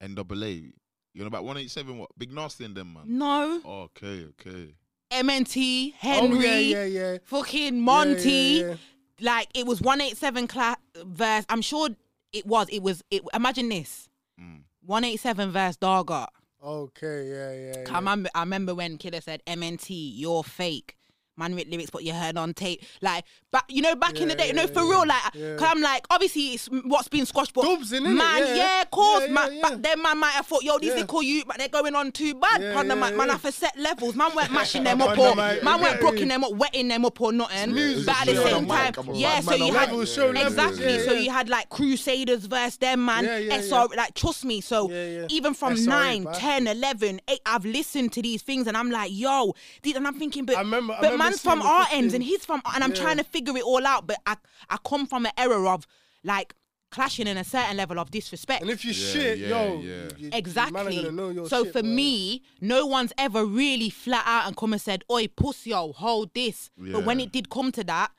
NAA. 0.00 0.72
You 1.14 1.20
know 1.20 1.26
about 1.26 1.44
one 1.44 1.56
eight 1.56 1.70
seven? 1.70 1.98
What 1.98 2.10
big 2.18 2.32
nasty 2.32 2.64
in 2.64 2.74
them 2.74 2.92
man? 2.94 3.04
No. 3.06 3.60
Okay, 3.64 4.26
okay. 4.40 4.74
MNT 5.10 5.94
Henry. 5.94 6.38
Oh, 6.38 6.40
yeah, 6.40 6.58
yeah, 6.58 6.84
yeah. 6.84 7.18
Fucking 7.24 7.80
Monty. 7.80 8.30
Yeah, 8.30 8.66
yeah, 8.66 8.74
like 9.20 9.48
it 9.54 9.66
was 9.66 9.80
one 9.80 10.00
eight 10.00 10.16
seven 10.16 10.46
class 10.46 10.76
verse. 10.96 11.44
I'm 11.48 11.62
sure 11.62 11.88
it 12.34 12.44
was. 12.46 12.68
It 12.68 12.82
was. 12.82 13.02
It. 13.10 13.22
Imagine 13.32 13.68
this. 13.68 14.08
Mm. 14.38 14.62
One 14.84 15.04
eight 15.04 15.20
seven 15.20 15.52
verse 15.52 15.76
Dargot. 15.76 16.26
Okay. 16.62 17.28
Yeah. 17.30 17.52
Yeah. 17.52 17.82
yeah. 17.86 17.92
I, 17.92 17.98
remember, 17.98 18.28
I 18.34 18.40
remember 18.40 18.74
when 18.74 18.98
Killer 18.98 19.20
said 19.20 19.42
MNT, 19.46 19.88
you're 20.14 20.42
fake 20.42 20.96
man 21.36 21.54
with 21.54 21.68
lyrics, 21.68 21.90
but 21.90 22.04
you 22.04 22.12
heard 22.12 22.36
on 22.36 22.54
tape. 22.54 22.82
Like, 23.00 23.24
but 23.50 23.64
you 23.68 23.82
know, 23.82 23.94
back 23.94 24.16
yeah, 24.16 24.22
in 24.22 24.28
the 24.28 24.34
day, 24.34 24.46
yeah, 24.48 24.52
no, 24.52 24.66
for 24.66 24.82
yeah, 24.82 24.90
real, 24.90 25.06
like, 25.06 25.34
yeah. 25.34 25.56
i 25.60 25.74
I'm 25.74 25.80
like, 25.80 26.06
obviously, 26.10 26.54
it's 26.54 26.66
what's 26.66 27.08
been 27.08 27.26
squashed, 27.26 27.54
but 27.54 27.62
Dubs, 27.62 27.92
man, 27.92 28.56
yeah, 28.56 28.84
cause 28.90 29.20
course, 29.20 29.30
man, 29.30 29.58
but 29.60 29.82
then 29.82 30.00
man 30.02 30.18
might 30.18 30.32
have 30.32 30.46
thought, 30.46 30.62
yo, 30.62 30.78
these 30.78 30.94
they 30.94 31.04
call 31.04 31.22
you, 31.22 31.44
but 31.44 31.58
they're 31.58 31.68
going 31.68 31.94
on 31.94 32.12
too 32.12 32.34
bad. 32.34 32.60
Yeah, 32.60 32.74
man, 32.74 32.86
yeah, 32.86 32.94
man, 32.94 33.16
man, 33.16 33.28
have 33.30 33.54
set 33.54 33.76
levels. 33.78 34.14
Man 34.14 34.34
weren't 34.34 34.52
mashing 34.52 34.84
them 34.84 35.02
up, 35.02 35.18
or 35.18 35.34
man 35.34 35.80
weren't 35.80 36.00
brooking 36.00 36.28
them 36.28 36.44
up, 36.44 36.52
wetting 36.52 36.88
them 36.88 37.04
up, 37.04 37.20
or 37.20 37.32
nothing. 37.32 37.74
But 38.04 38.20
at 38.20 38.26
the 38.26 38.36
same 38.36 38.66
time, 38.66 38.94
yeah, 39.14 39.40
so 39.40 39.54
you 39.54 39.72
had 39.72 39.92
exactly, 39.92 40.98
so 41.00 41.12
you 41.12 41.30
had 41.30 41.48
like 41.48 41.68
Crusaders 41.68 42.46
versus 42.46 42.76
them, 42.78 43.04
man. 43.04 43.24
SR, 43.24 43.88
like, 43.96 44.14
trust 44.14 44.44
me. 44.44 44.60
So 44.60 44.90
even 45.28 45.54
from 45.54 45.82
nine, 45.84 46.26
ten, 46.34 46.66
eleven, 46.66 47.20
eight, 47.28 47.40
I've 47.46 47.64
listened 47.64 48.12
to 48.12 48.22
these 48.22 48.42
things, 48.42 48.66
and 48.66 48.76
I'm 48.76 48.90
like, 48.90 49.10
yo, 49.12 49.54
and 49.84 50.06
I'm 50.06 50.14
thinking, 50.14 50.44
but, 50.44 50.56
but 51.00 51.18
man's 51.24 51.40
from 51.40 51.62
our 51.62 51.86
ends 51.92 52.14
and 52.14 52.22
he's 52.22 52.44
from, 52.44 52.62
and 52.74 52.84
I'm 52.84 52.90
yeah. 52.90 52.96
trying 52.96 53.16
to 53.18 53.24
figure 53.24 53.56
it 53.56 53.62
all 53.62 53.86
out. 53.86 54.06
But 54.06 54.18
I, 54.26 54.36
I 54.70 54.78
come 54.84 55.06
from 55.06 55.26
an 55.26 55.32
era 55.36 55.68
of 55.72 55.86
like 56.22 56.54
clashing 56.90 57.26
in 57.26 57.36
a 57.36 57.44
certain 57.44 57.76
level 57.76 57.98
of 57.98 58.10
disrespect. 58.10 58.62
And 58.62 58.70
if 58.70 58.84
you 58.84 58.92
yeah, 58.92 59.12
shit, 59.12 59.38
yeah, 59.38 59.48
yo, 59.48 59.80
yeah. 59.80 60.30
Exactly. 60.32 61.02
so 61.48 61.64
shit, 61.64 61.72
for 61.72 61.82
man. 61.82 61.94
me, 61.94 62.42
no 62.60 62.86
one's 62.86 63.12
ever 63.18 63.44
really 63.44 63.90
flat 63.90 64.22
out 64.26 64.46
and 64.46 64.56
come 64.56 64.72
and 64.72 64.80
said, 64.80 65.04
"Oi, 65.10 65.26
pussy, 65.28 65.70
yo, 65.70 65.92
hold 65.92 66.32
this." 66.34 66.70
But 66.78 67.04
when 67.04 67.20
it 67.20 67.32
did 67.32 67.50
come 67.50 67.72
to 67.72 67.84
that, 67.84 68.12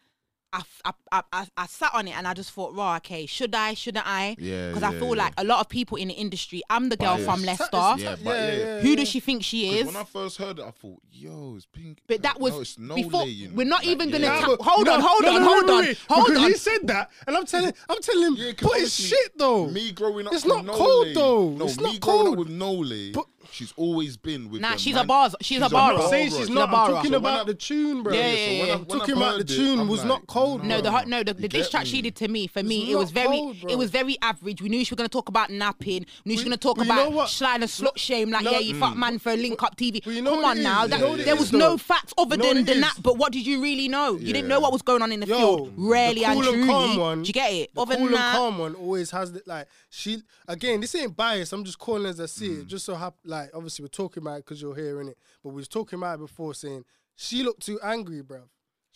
I, 0.86 0.94
I, 1.12 1.24
I, 1.32 1.48
I, 1.58 1.66
sat 1.66 1.94
on 1.94 2.08
it 2.08 2.16
and 2.16 2.28
I 2.28 2.34
just 2.34 2.52
thought, 2.52 2.74
raw, 2.74 2.96
okay, 2.98 3.26
should 3.26 3.54
I, 3.54 3.74
shouldn't 3.74 4.08
I? 4.08 4.36
Yeah. 4.40 4.70
Because 4.70 4.84
yeah, 4.84 4.90
I 4.90 5.00
feel 5.00 5.16
yeah. 5.16 5.24
like 5.24 5.34
a 5.38 5.44
lot 5.44 5.60
of 5.60 5.70
people 5.70 5.98
in 5.98 6.08
the 6.08 6.14
industry, 6.14 6.62
I'm 6.70 6.90
the 6.90 6.98
girl 6.98 7.18
from 7.18 7.44
Leicester. 7.44 7.68
Yeah, 7.74 8.16
yeah, 8.22 8.52
yeah, 8.52 8.80
Who 8.80 8.96
does 8.96 9.10
she 9.10 9.20
think 9.20 9.44
she 9.44 9.78
is? 9.80 9.86
When 9.86 9.96
I 9.96 10.04
first 10.04 10.38
heard 10.38 10.60
it, 10.60 10.66
I 10.66 10.72
thought, 10.72 11.02
yo, 11.12 11.56
it's 11.56 11.66
pink. 11.66 12.00
But 12.08 12.22
that 12.22 12.40
was 12.40 12.78
no, 12.80 12.90
no 12.90 12.96
before. 12.96 13.26
You 13.26 13.50
know, 13.50 13.56
we're 13.56 13.66
not 13.66 13.84
like, 13.84 13.88
even 13.88 14.12
gonna. 14.12 14.28
Yeah. 14.28 14.42
Ta- 14.42 14.58
hold 14.62 14.86
no, 14.86 14.94
on, 14.94 15.02
hold 15.02 15.24
no, 15.24 15.36
on, 15.36 15.42
hold 15.42 15.70
on, 15.70 15.96
hold 16.10 16.38
on. 16.38 16.44
He 16.44 16.54
said 16.54 16.88
that, 16.88 17.12
and 17.28 17.36
I'm 17.36 17.46
telling, 17.46 17.74
I'm 17.90 18.02
telling 18.02 18.36
him, 18.38 18.56
but 18.62 18.72
it's 18.76 18.94
shit 18.94 19.38
though. 19.38 19.68
Me 19.68 19.92
growing 19.92 20.28
up, 20.28 20.34
it's 20.34 20.46
not 20.46 20.66
cold 20.68 21.08
though. 21.14 21.50
No, 21.50 21.66
me 21.84 22.00
growing 22.00 22.38
with 22.38 22.50
Noli. 22.50 23.14
She's 23.52 23.74
always 23.78 24.18
been 24.18 24.50
with. 24.50 24.62
Nah, 24.62 24.70
them, 24.70 24.78
she's 24.78 24.96
man. 24.96 25.06
a 25.06 25.08
bar. 25.08 25.30
She's, 25.30 25.48
she's 25.48 25.62
a 25.62 25.70
bar. 25.70 25.94
I'm 25.94 26.10
saying 26.10 26.32
she's 26.32 26.50
not. 26.50 26.70
I'm 26.70 26.92
talking 26.92 27.14
about 27.14 27.48
the 27.48 27.54
tune, 27.54 28.04
bro. 28.04 28.14
Yeah, 28.14 28.32
yeah, 28.32 28.66
yeah. 28.66 28.78
Talking 28.84 29.16
about 29.16 29.38
the 29.38 29.44
tune 29.44 29.88
was 29.88 30.04
not 30.04 30.28
cold. 30.28 30.64
No, 30.64 30.82
the 30.82 31.06
no, 31.06 31.24
the 31.24 31.34
diss 31.34 31.70
track 31.70 31.86
she 31.86 32.02
did 32.02 32.16
to 32.18 32.28
me. 32.28 32.48
For 32.48 32.64
me, 32.64 32.92
it 32.92 32.96
was 32.96 33.12
very, 33.12 33.38
it 33.70 33.78
was 33.78 33.90
very 33.90 34.18
average. 34.22 34.62
We 34.62 34.70
knew 34.70 34.84
she 34.86 34.94
was 34.94 34.98
gonna 34.98 35.10
talk 35.10 35.30
about 35.30 35.50
napping. 35.50 36.06
We 36.24 36.32
knew 36.32 36.38
she 36.38 36.44
was 36.44 36.44
gonna 36.44 36.58
talk 36.58 36.82
about 36.82 37.12
shlide 37.28 37.56
and 37.56 37.64
slut 37.64 37.98
shame. 37.98 38.32
Like, 38.32 38.44
yeah, 38.44 38.60
you 38.60 38.76
fuck 38.80 38.94
mm. 38.94 38.98
man 38.98 39.20
for 39.20 39.32
a 39.32 39.38
link 39.38 39.62
up 39.64 39.76
TV. 39.76 40.04
Come 40.04 40.46
on 40.46 40.62
now, 40.62 40.88
there 40.88 41.36
was 41.36 41.54
no 41.54 41.78
facts 41.78 42.14
other 42.18 42.38
than 42.38 42.66
the 42.66 42.76
nap. 42.76 42.96
But 43.02 43.18
what 43.18 43.32
did 43.32 43.46
you 43.46 43.62
really 43.62 43.88
know? 43.88 44.16
You 44.16 44.34
didn't 44.34 44.48
know 44.48 44.60
what 44.60 44.72
was 44.72 44.82
going 44.82 45.02
on 45.02 45.12
in 45.12 45.20
the 45.20 45.28
field. 45.28 45.74
Rarely 45.78 46.26
and 46.26 46.42
truly. 46.42 47.16
Do 47.16 47.28
you 47.28 47.34
get 47.34 47.52
it? 47.52 47.72
Other 47.78 47.96
than 47.96 48.12
that, 48.12 48.36
calm 48.36 48.58
one 48.58 48.76
always 48.76 49.12
has 49.12 49.38
like 49.46 49.68
she. 49.90 50.22
Again, 50.48 50.82
this 50.82 50.94
ain't 50.96 51.16
bias. 51.16 51.52
I'm 51.54 51.64
just 51.64 51.80
calling 51.80 52.06
as 52.06 52.20
I 52.20 52.26
see 52.28 52.54
it. 52.54 52.68
Just 52.68 52.86
so 52.86 52.96
happy 52.96 53.18
like 53.36 53.50
obviously 53.54 53.84
we're 53.84 53.90
talking 53.90 54.24
about 54.24 54.40
it 54.40 54.46
because 54.46 54.62
you're 54.62 54.76
hearing 54.76 55.10
it, 55.10 55.18
but 55.44 55.50
we 55.50 55.56
was 55.56 55.68
talking 55.68 56.00
about 56.00 56.16
it 56.16 56.22
before 56.22 56.54
saying 56.54 56.86
she 57.16 57.44
looked 57.44 57.66
too 57.66 57.80
angry, 57.84 58.22
bruv. 58.22 58.44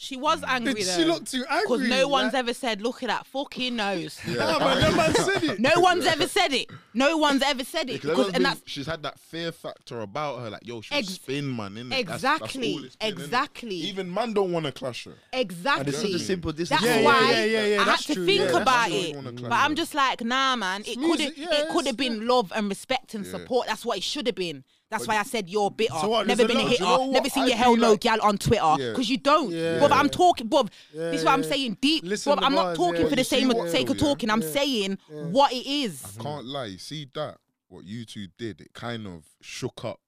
She 0.02 0.16
was 0.16 0.42
angry 0.48 0.76
Did 0.76 0.88
though. 0.88 0.98
She 0.98 1.04
looked 1.04 1.30
too 1.30 1.44
angry. 1.50 1.78
Because 1.78 1.90
no 1.90 2.08
one's 2.08 2.34
ever 2.34 2.54
said, 2.54 2.82
look 2.82 3.04
at 3.04 3.10
that 3.10 3.26
fucking 3.26 3.76
nose. 3.76 4.18
Yeah, 4.26 4.36
no 4.36 4.96
man 4.96 5.14
said 5.14 5.44
it. 5.44 5.60
No 5.60 5.72
one's 5.82 6.06
ever 6.06 6.26
said 6.26 6.54
it. 6.54 6.72
No 6.94 7.18
one's 7.18 7.42
ever 7.42 7.66
said 7.66 7.90
it. 7.90 8.02
Because, 8.02 8.34
and 8.34 8.46
that's, 8.46 8.62
she's 8.66 8.86
had 8.86 9.04
that 9.04 9.20
fear 9.20 9.52
factor 9.52 10.00
about 10.00 10.40
her, 10.40 10.52
like, 10.52 10.66
yo, 10.66 10.80
she's 10.80 11.00
ex- 11.00 11.10
spin, 11.16 11.54
man. 11.54 11.74
Innit? 11.74 12.00
Exactly. 12.00 12.78
That's, 12.82 12.96
that's 12.96 12.96
been, 12.96 13.24
exactly. 13.24 13.76
Even 13.76 14.14
man 14.14 14.32
don't 14.32 14.54
want 14.54 14.68
to 14.68 14.72
clash 14.72 15.04
her. 15.04 15.16
Exactly. 15.34 15.82
And 15.82 15.90
it's 15.90 15.98
such 15.98 16.12
a 16.12 16.20
simple 16.20 16.54
distance. 16.54 16.80
That's 16.80 17.02
yeah, 17.02 17.04
why 17.04 17.32
yeah, 17.32 17.44
yeah, 17.44 17.46
yeah, 17.46 17.66
yeah, 17.66 17.82
I 17.82 17.84
had 17.84 18.00
to 18.00 18.14
true. 18.14 18.26
think 18.26 18.52
yeah, 18.52 18.62
about 18.62 18.92
it. 18.92 19.42
But 19.42 19.52
I'm 19.52 19.76
just 19.76 19.94
like, 19.94 20.24
nah, 20.24 20.56
man, 20.56 20.84
it 20.88 20.98
could 20.98 21.20
have 21.20 21.34
it 21.36 21.70
could 21.74 21.86
have 21.88 21.98
been 21.98 22.26
love 22.26 22.54
and 22.56 22.70
respect 22.70 23.16
and 23.16 23.26
support. 23.26 23.68
That's 23.68 23.84
what 23.86 23.98
it 23.98 24.04
should 24.04 24.28
have 24.28 24.36
been. 24.36 24.64
That's 24.90 25.08
why 25.08 25.18
I 25.18 25.24
said 25.24 25.50
you're 25.50 25.70
bitter. 25.70 25.94
So 25.94 26.10
what, 26.10 26.26
never 26.28 26.48
been 26.48 26.58
a, 26.58 26.62
a 26.62 26.68
hitter. 26.68 26.84
You 26.84 26.90
know 26.90 27.12
never 27.12 27.30
seen 27.30 27.44
I 27.44 27.48
your 27.48 27.58
hell 27.58 27.76
no 27.76 27.92
like... 27.92 28.00
gal 28.00 28.22
on 28.22 28.38
Twitter 28.38 28.76
because 28.78 29.10
yeah. 29.10 29.12
you 29.14 29.18
don't. 29.18 29.52
Yeah. 29.52 29.88
I'm 29.92 30.10
talking. 30.10 30.48
Bob, 30.48 30.72
yeah, 30.92 31.12
this 31.12 31.20
is 31.20 31.26
what 31.26 31.34
I'm 31.34 31.44
saying. 31.44 31.78
Deep. 31.80 32.04
Listen 32.04 32.36
Bob, 32.36 32.44
I'm 32.44 32.56
not 32.56 32.76
talking 32.76 33.08
for 33.08 33.16
the 33.16 33.24
same 33.24 33.52
sake 33.70 33.90
of 33.90 33.98
talking. 33.98 34.30
I'm 34.30 34.42
saying 34.42 34.98
what 35.08 35.54
it 35.54 35.66
is. 35.68 36.04
I 36.20 36.24
can't 36.24 36.46
lie. 36.46 36.76
See 36.78 37.10
that 37.14 37.38
what 37.68 37.86
you 37.86 38.06
two 38.06 38.28
did? 38.38 38.62
It 38.62 38.74
kind 38.74 39.06
of 39.06 39.26
shook 39.42 39.86
up. 39.86 40.00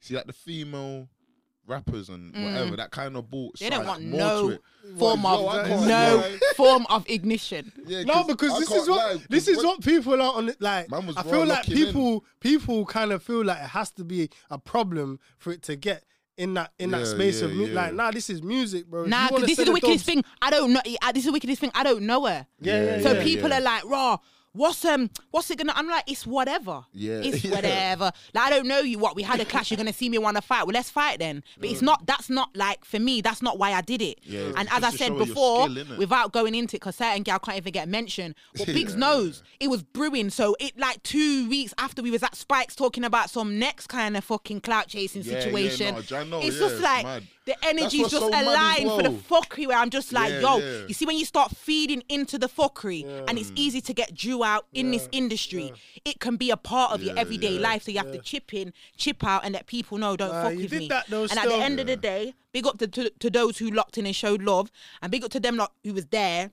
See, 0.00 0.14
like 0.14 0.26
the 0.26 0.32
female 0.32 1.08
rappers 1.66 2.08
and 2.08 2.32
mm. 2.34 2.44
whatever 2.44 2.76
that 2.76 2.90
kind 2.90 3.16
of 3.16 3.30
bought. 3.30 3.58
They 3.58 3.70
don't 3.70 3.86
want 3.86 4.02
no 4.02 4.58
form 4.98 5.26
of 5.26 5.86
no, 5.86 6.36
form 6.54 6.86
of 6.88 7.08
ignition. 7.08 7.72
Yeah, 7.86 8.04
no, 8.04 8.24
because 8.24 8.58
this 8.58 8.70
is 8.70 8.88
what 8.88 9.16
lie, 9.16 9.22
this 9.28 9.48
is 9.48 9.62
what 9.64 9.80
people 9.80 10.20
are 10.20 10.34
on. 10.34 10.52
Like, 10.60 10.86
I 10.92 11.22
feel 11.22 11.46
like 11.46 11.64
people 11.64 12.14
in. 12.14 12.20
people 12.40 12.86
kind 12.86 13.12
of 13.12 13.22
feel 13.22 13.44
like 13.44 13.58
it 13.58 13.70
has 13.70 13.90
to 13.92 14.04
be 14.04 14.30
a 14.50 14.58
problem 14.58 15.18
for 15.38 15.52
it 15.52 15.62
to 15.62 15.76
get 15.76 16.04
in 16.36 16.54
that 16.54 16.72
in 16.78 16.90
yeah, 16.90 16.98
that 16.98 17.06
space 17.06 17.40
yeah, 17.40 17.46
of 17.46 17.54
mu- 17.54 17.66
yeah. 17.66 17.74
like 17.74 17.94
nah 17.94 18.10
this 18.10 18.28
is 18.28 18.42
music 18.42 18.86
bro 18.86 19.06
nah 19.06 19.28
this 19.38 19.58
is 19.58 19.64
the 19.64 19.72
wickedest 19.72 20.04
dogs. 20.04 20.16
thing 20.16 20.24
I 20.42 20.50
don't 20.50 20.70
know 20.72 20.82
this 20.84 21.16
is 21.16 21.24
the 21.24 21.32
wickedest 21.32 21.60
thing 21.60 21.70
I 21.74 21.82
don't 21.82 22.02
know 22.02 22.26
her 22.26 22.46
yeah, 22.60 23.00
so 23.00 23.22
people 23.22 23.52
are 23.52 23.60
like 23.60 23.84
raw 23.86 24.18
what's 24.56 24.84
um 24.84 25.10
what's 25.30 25.50
it 25.50 25.58
gonna 25.58 25.72
I'm 25.76 25.88
like 25.88 26.04
it's 26.06 26.26
whatever 26.26 26.84
Yeah. 26.92 27.20
it's 27.22 27.44
Yeah. 27.44 27.54
whatever 27.54 28.12
like 28.34 28.44
I 28.44 28.50
don't 28.50 28.66
know 28.66 28.78
you 28.80 28.98
what 28.98 29.14
we 29.16 29.22
had 29.22 29.40
a 29.40 29.44
clash 29.44 29.70
you're 29.70 29.76
gonna 29.76 29.92
see 29.92 30.08
me 30.08 30.18
want 30.18 30.36
to 30.36 30.42
fight 30.42 30.66
well 30.66 30.74
let's 30.74 30.90
fight 30.90 31.18
then 31.18 31.42
but 31.58 31.68
it's 31.68 31.82
not 31.82 32.06
that's 32.06 32.30
not 32.30 32.54
like 32.56 32.84
for 32.84 32.98
me 32.98 33.20
that's 33.20 33.42
not 33.42 33.58
why 33.58 33.72
I 33.72 33.80
did 33.80 34.02
it 34.02 34.18
Yeah, 34.22 34.52
and 34.56 34.68
as 34.70 34.82
I 34.82 34.90
said 34.90 35.16
before 35.16 35.68
skill, 35.70 35.96
without 35.98 36.32
going 36.32 36.54
into 36.54 36.76
it 36.76 36.80
because 36.80 36.96
certain 36.96 37.22
gal 37.22 37.38
can't 37.38 37.58
even 37.58 37.72
get 37.72 37.88
mentioned 37.88 38.34
but 38.56 38.66
Biggs 38.66 38.94
Yeah. 38.94 39.00
knows 39.00 39.42
it 39.60 39.68
was 39.68 39.82
brewing 39.82 40.30
so 40.30 40.56
it 40.58 40.78
like 40.78 41.02
two 41.02 41.48
weeks 41.48 41.74
after 41.78 42.02
we 42.02 42.10
was 42.10 42.22
at 42.22 42.34
Spikes 42.34 42.74
talking 42.74 43.04
about 43.04 43.30
some 43.30 43.58
next 43.58 43.86
kind 43.88 44.16
of 44.16 44.24
fucking 44.24 44.60
clout 44.62 44.88
chasing 44.88 45.22
Yeah, 45.22 45.32
yeah, 45.34 45.40
situation 45.40 45.94
no, 45.94 46.18
I 46.18 46.24
know, 46.24 46.40
it's 46.40 46.56
yeah, 46.60 46.68
just 46.68 46.80
like 46.82 47.04
mad. 47.04 47.24
The 47.46 47.56
energy's 47.64 48.00
what's 48.00 48.10
just 48.12 48.22
so 48.26 48.28
aligned 48.28 48.90
for 48.90 49.02
the 49.02 49.10
well. 49.10 49.42
fuckery 49.42 49.66
where 49.66 49.78
I'm 49.78 49.88
just 49.90 50.12
like 50.12 50.30
Yeah, 50.32 50.40
yo 50.40 50.56
yeah. 50.58 50.86
you 50.88 50.94
see 50.94 51.06
when 51.06 51.16
you 51.16 51.24
start 51.24 51.56
feeding 51.56 52.02
into 52.08 52.38
the 52.38 52.48
fuckery 52.48 53.04
and 53.28 53.38
it's 53.38 53.52
easy 53.54 53.80
to 53.80 53.94
get 53.94 54.14
drew 54.14 54.44
out 54.44 54.66
in 54.74 54.90
this 54.90 55.08
industry 55.12 55.72
it 56.04 56.20
can 56.20 56.36
be 56.36 56.50
a 56.50 56.56
part 56.56 56.92
of 56.92 57.02
your 57.02 57.16
everyday 57.16 57.54
yeah. 57.54 57.60
life 57.68 57.84
so 57.84 57.90
you 57.92 57.98
have 57.98 58.12
to 58.12 58.18
chip 58.18 58.52
in 58.52 58.72
chip 58.96 59.24
out 59.24 59.44
and 59.44 59.54
let 59.54 59.66
people 59.66 59.96
know 59.98 60.16
don't 60.16 60.30
Nah, 60.32 60.42
fuck 60.50 60.56
with 60.56 60.72
me 60.72 60.88
that 60.88 61.06
though 61.08 61.22
and 61.22 61.32
at 61.32 61.44
the 61.44 61.50
still. 61.50 61.62
end 61.62 61.80
of 61.80 61.86
the 61.86 61.96
day 61.96 62.34
big 62.52 62.66
up 62.66 62.78
to, 62.78 62.86
to, 62.88 63.10
to 63.10 63.30
those 63.30 63.58
who 63.58 63.70
locked 63.70 63.96
in 63.96 64.06
and 64.06 64.14
showed 64.16 64.42
love 64.42 64.70
and 65.00 65.10
big 65.12 65.24
up 65.24 65.30
to 65.30 65.40
them 65.40 65.56
lot 65.56 65.72
who 65.84 65.94
was 65.94 66.06
there 66.06 66.50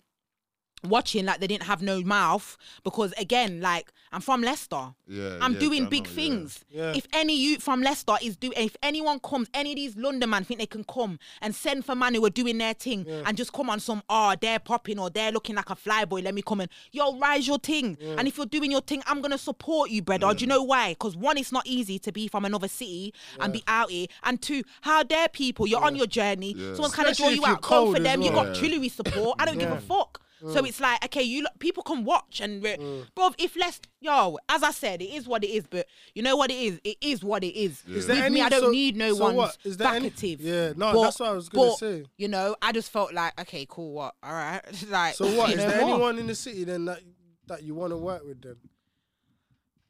watching 0.83 1.25
like 1.25 1.39
they 1.39 1.47
didn't 1.47 1.63
have 1.63 1.81
no 1.81 2.01
mouth 2.01 2.57
because 2.83 3.13
again 3.17 3.61
like 3.61 3.91
i'm 4.11 4.21
from 4.21 4.41
leicester. 4.41 4.93
Yeah, 5.07 5.37
i'm 5.41 5.53
yeah, 5.53 5.59
doing 5.59 5.89
big 5.89 6.05
know, 6.05 6.13
things. 6.13 6.65
Yeah. 6.69 6.93
if 6.95 7.07
any 7.13 7.35
youth 7.35 7.61
from 7.63 7.81
leicester 7.81 8.15
is 8.21 8.35
doing 8.35 8.53
if 8.57 8.75
anyone 8.83 9.19
comes 9.19 9.49
any 9.53 9.71
of 9.71 9.75
these 9.77 9.95
london 9.97 10.29
man 10.29 10.43
think 10.43 10.59
they 10.59 10.65
can 10.65 10.83
come 10.83 11.19
and 11.41 11.55
send 11.55 11.85
for 11.85 11.95
man 11.95 12.13
who 12.13 12.25
are 12.25 12.29
doing 12.29 12.57
their 12.57 12.73
thing 12.73 13.07
and 13.07 13.37
just 13.37 13.53
come 13.53 13.69
on 13.69 13.79
some 13.79 14.03
ah 14.09 14.35
they're 14.39 14.59
popping 14.59 14.99
or 14.99 15.09
they're 15.09 15.31
looking 15.31 15.55
like 15.55 15.69
a 15.69 15.75
flyboy 15.75 16.23
let 16.23 16.33
me 16.33 16.41
come 16.41 16.61
and 16.61 16.69
yo 16.91 17.17
rise 17.17 17.47
your 17.47 17.59
thing. 17.59 17.97
And 18.17 18.27
if 18.27 18.37
you're 18.37 18.45
doing 18.45 18.71
your 18.71 18.81
thing 18.81 19.01
i'm 19.07 19.21
gonna 19.21 19.37
support 19.37 19.89
you 19.89 20.01
brother. 20.01 20.33
Do 20.33 20.41
you 20.41 20.47
know 20.47 20.63
why? 20.63 20.91
Because 20.91 21.15
one 21.15 21.37
it's 21.37 21.51
not 21.51 21.65
easy 21.65 21.99
to 21.99 22.11
be 22.11 22.27
from 22.27 22.45
another 22.45 22.67
city 22.67 23.13
and 23.39 23.53
be 23.53 23.63
out 23.67 23.89
here 23.89 24.07
and 24.23 24.41
two 24.41 24.63
how 24.81 25.03
dare 25.03 25.29
people? 25.29 25.67
You're 25.67 25.83
on 25.83 25.95
your 25.95 26.07
journey. 26.07 26.53
Someone's 26.53 26.93
kind 26.93 27.09
of 27.09 27.17
draw 27.17 27.29
you 27.29 27.45
out. 27.45 27.61
Go 27.61 27.67
for 27.67 27.67
cold 27.67 27.97
as 27.97 28.03
them. 28.03 28.21
You 28.21 28.31
well. 28.31 28.45
got 28.45 28.55
Chillery 28.55 28.89
support. 28.89 29.35
I 29.39 29.45
don't 29.45 29.57
give 29.57 29.71
a 29.71 29.79
fuck 29.79 30.21
so 30.51 30.65
it's 30.65 30.79
like, 30.81 31.03
okay, 31.05 31.21
you 31.23 31.45
people 31.59 31.83
can 31.83 32.03
watch 32.03 32.41
and, 32.41 32.63
re- 32.63 32.77
bro, 33.15 33.31
if 33.37 33.55
less, 33.55 33.79
yo, 34.01 34.37
as 34.49 34.63
I 34.63 34.71
said, 34.71 35.01
it 35.01 35.09
is 35.13 35.27
what 35.27 35.43
it 35.43 35.47
is. 35.51 35.65
But 35.69 35.87
you 36.13 36.21
know 36.23 36.35
what 36.35 36.51
it 36.51 36.55
is? 36.57 36.79
It 36.83 36.97
is 37.01 37.23
what 37.23 37.43
it 37.43 37.55
is. 37.57 37.81
Is 37.87 38.07
With 38.07 38.07
there 38.07 38.29
me, 38.29 38.41
I 38.41 38.49
don't 38.49 38.61
so- 38.61 38.71
need 38.71 38.97
no 38.97 39.13
so 39.13 39.23
one's 39.23 39.37
what? 39.37 39.57
Is 39.63 39.77
there 39.77 39.87
any- 39.93 40.11
Yeah, 40.39 40.73
no, 40.75 40.93
But- 40.93 41.01
that's 41.03 41.19
what 41.19 41.29
I 41.29 41.33
was 41.33 41.49
gonna 41.49 41.67
but, 41.69 41.77
say. 41.77 42.05
You 42.17 42.27
know, 42.27 42.55
I 42.61 42.71
just 42.71 42.91
felt 42.91 43.13
like, 43.13 43.39
okay, 43.41 43.65
cool, 43.69 43.93
what? 43.93 44.15
All 44.23 44.33
right, 44.33 44.61
like. 44.89 45.15
So 45.15 45.25
what 45.37 45.51
is 45.51 45.57
know, 45.57 45.67
there 45.69 45.81
more. 45.81 45.89
anyone 45.91 46.19
in 46.19 46.27
the 46.27 46.35
city 46.35 46.63
then 46.63 46.85
that 46.85 46.99
that 47.47 47.63
you 47.63 47.75
want 47.75 47.91
to 47.91 47.97
work 47.97 48.23
with 48.25 48.41
then? 48.41 48.55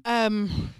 Um, 0.05 0.73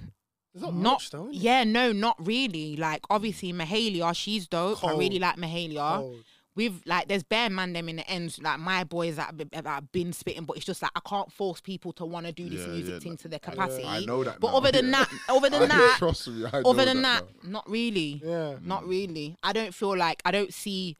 There's 0.54 0.64
not, 0.64 0.74
much 0.74 1.10
though. 1.12 1.30
yeah, 1.32 1.64
no, 1.64 1.91
not 1.91 2.16
really. 2.20 2.76
Like 2.76 3.02
obviously 3.10 3.54
Mahalia, 3.54 4.16
she's 4.16 4.48
dope. 4.48 4.84
I 4.84 4.91
really 4.95 5.20
like 5.20 5.38
Mahalia. 5.38 5.98
Cold. 5.98 6.24
With 6.55 6.84
like, 6.85 7.07
there's 7.07 7.23
bare 7.23 7.49
man 7.49 7.73
them 7.73 7.89
in 7.89 7.95
the 7.95 8.07
ends, 8.07 8.39
like 8.39 8.59
my 8.59 8.84
boys 8.84 9.15
that 9.15 9.25
have 9.25 9.38
been, 9.38 9.49
have 9.65 9.91
been 9.91 10.13
spitting, 10.13 10.43
but 10.45 10.55
it's 10.55 10.65
just 10.67 10.84
like 10.84 10.91
I 10.95 10.99
can't 10.99 11.31
force 11.31 11.59
people 11.61 11.93
to 11.93 12.05
want 12.05 12.27
to 12.27 12.31
do 12.31 12.47
this 12.47 12.61
Yeah, 12.61 12.67
music 12.67 12.93
yeah, 12.93 12.99
thing 12.99 13.17
to 13.17 13.27
their 13.27 13.39
I- 13.43 13.49
capacity. 13.49 13.85
I 13.88 14.05
know 14.05 14.23
that 14.23 14.39
But 14.39 14.51
now, 14.51 14.57
other 14.57 14.71
than 14.71 14.85
yeah. 14.85 14.91
that, 15.05 15.09
other 15.30 15.49
than 15.49 15.63
I- 15.63 15.67
that, 15.67 15.95
trust 15.97 16.27
me, 16.27 16.45
I 16.45 16.59
other 16.59 16.85
than 16.85 17.01
that 17.01 17.23
that, 17.41 17.49
not 17.49 17.67
really. 17.67 18.21
Yeah. 18.23 18.57
Not 18.61 18.88
really. 18.88 19.35
I 19.41 19.51
don't 19.51 19.73
feel 19.73 19.97
like 19.97 20.21
I 20.25 20.30
don't 20.31 20.53
see 20.53 20.95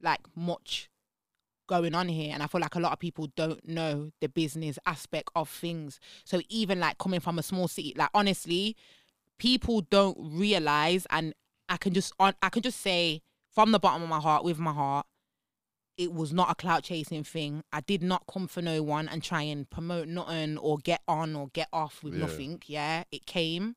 like 0.00 0.20
much 0.36 0.88
going 1.66 1.96
on 1.96 2.06
here 2.06 2.32
and 2.32 2.40
I 2.44 2.46
feel 2.46 2.60
like 2.60 2.76
a 2.76 2.78
lot 2.80 2.92
of 2.92 3.00
people 3.00 3.26
don't 3.34 3.66
know 3.66 4.12
the 4.20 4.28
business 4.28 4.78
aspect 4.86 5.30
of 5.34 5.48
things. 5.48 5.98
So 6.24 6.40
even 6.48 6.78
like 6.78 6.98
coming 6.98 7.18
from 7.18 7.40
a 7.40 7.42
small 7.42 7.66
city, 7.66 7.92
like 7.96 8.10
honestly, 8.14 8.76
people 9.36 9.80
don't 9.80 10.16
realize 10.20 11.08
and 11.10 11.34
I 11.68 11.76
can 11.76 11.92
just 11.92 12.12
on 12.20 12.34
I 12.40 12.50
can 12.50 12.62
just 12.62 12.80
say 12.80 13.20
from 13.56 13.72
the 13.72 13.80
bottom 13.80 14.02
of 14.04 14.08
my 14.08 14.20
heart 14.20 14.44
with 14.44 14.58
my 14.60 14.72
heart 14.72 15.06
it 15.96 16.12
was 16.12 16.30
not 16.30 16.50
a 16.50 16.54
clout 16.54 16.82
chasing 16.82 17.24
thing. 17.24 17.62
I 17.72 17.80
did 17.80 18.02
not 18.02 18.24
come 18.30 18.48
for 18.48 18.60
no 18.60 18.82
one 18.82 19.08
and 19.08 19.22
try 19.22 19.40
and 19.42 19.68
promote 19.70 20.08
nothing 20.08 20.58
or 20.58 20.76
get 20.76 21.00
on 21.08 21.34
or 21.34 21.48
get 21.54 21.68
off 21.72 22.02
with 22.04 22.12
Yeah. 22.12 22.20
nothing. 22.20 22.62
Yeah, 22.66 23.04
it 23.10 23.24
came. 23.24 23.76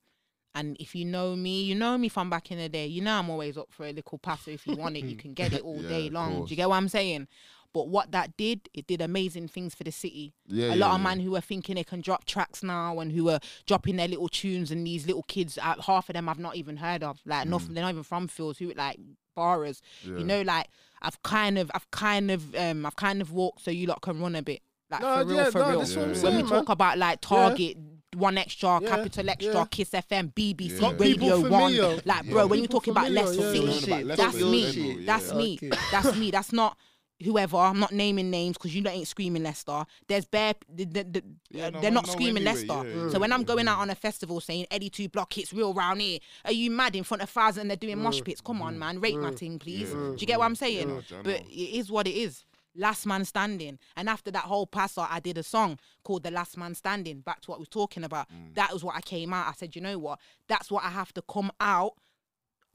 And 0.54 0.76
if 0.82 0.96
you 0.96 1.06
know 1.06 1.34
me, 1.38 1.64
you 1.64 1.76
know 1.76 1.98
me 1.98 2.10
from 2.10 2.30
back 2.30 2.52
in 2.52 2.58
the 2.58 2.68
day. 2.68 2.88
You 2.88 3.02
know 3.02 3.18
I'm 3.20 3.30
always 3.30 3.58
up 3.58 3.72
for 3.72 3.86
a 3.86 3.94
little 3.94 4.18
passer. 4.18 4.52
If 4.52 4.68
you 4.68 4.76
want 4.76 4.98
it, 4.98 5.06
you 5.06 5.16
can 5.16 5.34
get 5.34 5.54
it 5.54 5.62
all 5.64 5.82
Yeah, 5.82 5.88
day 5.88 6.10
long. 6.10 6.44
Do 6.44 6.50
you 6.50 6.58
get 6.58 6.68
what 6.68 6.76
I'm 6.76 6.90
saying? 6.90 7.30
But 7.72 7.88
what 7.88 8.12
that 8.12 8.36
did, 8.36 8.68
it 8.74 8.86
did 8.88 9.00
amazing 9.00 9.48
things 9.48 9.74
for 9.76 9.86
the 9.86 9.92
city. 9.92 10.34
Yeah, 10.46 10.70
a 10.70 10.76
yeah, 10.76 10.76
lot 10.76 10.96
of 10.96 11.00
yeah. 11.00 11.04
man 11.04 11.20
who 11.22 11.36
are 11.38 11.42
thinking 11.42 11.76
they 11.76 11.84
can 11.86 12.02
drop 12.02 12.26
tracks 12.26 12.64
now 12.64 13.00
and 13.00 13.14
who 13.14 13.30
are 13.30 13.40
dropping 13.66 13.96
their 13.96 14.08
little 14.10 14.28
tunes 14.28 14.72
and 14.72 14.86
these 14.86 15.08
little 15.08 15.24
kids, 15.24 15.58
uh, 15.58 15.80
half 15.84 16.10
of 16.10 16.16
them 16.16 16.28
I've 16.28 16.40
not 16.40 16.58
even 16.58 16.78
heard 16.78 17.02
of. 17.04 17.22
Like, 17.26 17.48
nothing, 17.48 17.76
they're 17.76 17.84
not 17.84 17.92
even 17.92 18.04
from 18.04 18.28
fields. 18.28 18.60
Who 18.60 18.74
like 18.74 19.00
Mm. 19.36 19.82
Yeah. 20.04 20.18
You 20.18 20.24
know, 20.26 20.42
like 20.42 20.68
I've 21.02 21.22
kind 21.24 21.58
of, 21.58 21.72
I've 21.74 21.90
kind 21.92 22.32
of, 22.32 22.56
um, 22.56 22.86
I've 22.86 22.96
kind 22.96 23.22
of 23.22 23.32
walked 23.32 23.64
so 23.64 23.72
you 23.72 23.88
lot 23.88 24.02
can 24.02 24.20
run 24.20 24.36
a 24.36 24.42
bit. 24.42 24.62
Like 24.92 25.02
No, 25.02 25.18
for 25.20 25.26
real, 25.26 25.36
yeah, 25.38 25.50
for 25.52 25.60
no, 25.60 25.70
real. 25.70 25.80
that's 25.80 25.96
what 25.96 26.02
I'm 26.02 26.08
when 26.10 26.14
we 26.14 26.20
saying, 26.20 26.48
talk 26.48 26.68
man. 26.68 26.74
about 26.74 26.98
like 26.98 27.22
Target, 27.22 27.78
One 28.16 28.38
Extra, 28.40 28.80
Yeah, 28.82 28.90
Capital 28.90 29.30
Extra, 29.30 29.54
yeah. 29.54 29.66
Kiss 29.70 29.90
FM, 29.92 30.34
BBC, 30.34 30.80
Got 30.80 31.00
Radio 31.00 31.48
One, 31.48 31.76
like 31.78 32.04
Yeah. 32.06 32.22
bro, 32.32 32.48
when 32.48 32.60
you're 32.60 32.68
talking 32.68 32.92
about 32.92 33.06
familiar, 33.06 33.26
Leicester 33.28 33.56
yeah. 33.56 33.72
City, 33.74 34.04
that's 34.04 34.36
me. 34.36 35.06
That's 35.06 35.28
yeah. 35.32 35.38
me. 35.38 35.60
That's 35.92 36.16
me. 36.18 36.32
That's 36.32 36.52
not 36.54 36.78
whoever. 37.24 37.58
I'm 37.58 37.80
not 37.80 37.92
naming 37.92 38.30
names 38.30 38.58
because 38.58 38.76
you 38.76 38.88
ain't 38.88 39.08
screaming 39.08 39.44
Leicester. 39.44 39.86
There's 40.08 40.26
bare. 40.26 40.54
The, 40.74 40.86
the, 40.86 41.04
the, 41.04 41.24
Yeah, 41.50 41.68
uh, 41.68 41.70
no, 41.72 41.82
they're 41.82 41.92
not 41.92 42.08
screaming 42.08 42.48
anyway, 42.48 42.66
Leicester. 42.68 42.88
yeah, 42.90 43.04
yeah, 43.06 43.10
so 43.12 43.20
when 43.20 43.32
I'm 43.34 43.44
going 43.44 43.68
out 43.68 43.80
on 43.80 43.90
a 43.90 43.96
festival 43.96 44.40
saying 44.40 44.68
Eddie 44.72 44.90
Two 44.90 45.10
Block 45.10 45.34
hits 45.34 45.54
real 45.54 45.74
round 45.74 46.02
here, 46.02 46.20
are 46.46 46.52
you 46.52 46.72
mad 46.72 46.96
in 46.96 47.04
front 47.04 47.22
of 47.24 47.30
thousands 47.30 47.62
and 47.62 47.70
they're 47.70 47.78
doing 47.78 47.98
mosh 48.00 48.22
pits? 48.24 48.42
Come 48.42 48.62
on, 48.62 48.78
man, 48.80 49.00
rate 49.00 49.18
my 49.18 49.32
thing, 49.32 49.60
please. 49.60 49.92
Do 49.92 50.16
you 50.18 50.28
get 50.28 50.40
what 50.40 50.46
I'm 50.46 50.56
saying? 50.56 51.04
But 51.24 51.42
it 51.42 51.78
is 51.78 51.92
what 51.92 52.08
it 52.08 52.16
is. 52.16 52.46
Last 52.76 53.06
man 53.08 53.26
standing. 53.26 53.80
And 53.98 54.08
after 54.08 54.32
that 54.32 54.44
whole 54.44 54.68
passer, 54.68 55.06
I 55.10 55.20
did 55.20 55.38
a 55.38 55.44
song 55.44 55.80
called 56.04 56.24
The 56.24 56.32
Last 56.32 56.56
Man 56.56 56.76
Standing. 56.76 57.20
Back 57.20 57.42
to 57.42 57.52
what 57.52 57.60
we're 57.60 57.66
talking 57.66 58.04
about. 58.04 58.28
That 58.54 58.72
was 58.72 58.84
what 58.84 58.96
I 58.96 59.02
came 59.02 59.34
out. 59.34 59.48
I 59.50 59.54
said, 59.54 59.76
you 59.76 59.82
know 59.82 59.98
what? 59.98 60.20
That's 60.48 60.72
what 60.72 60.84
I 60.86 60.90
have 60.90 61.12
to 61.16 61.22
come 61.24 61.52
out 61.60 61.94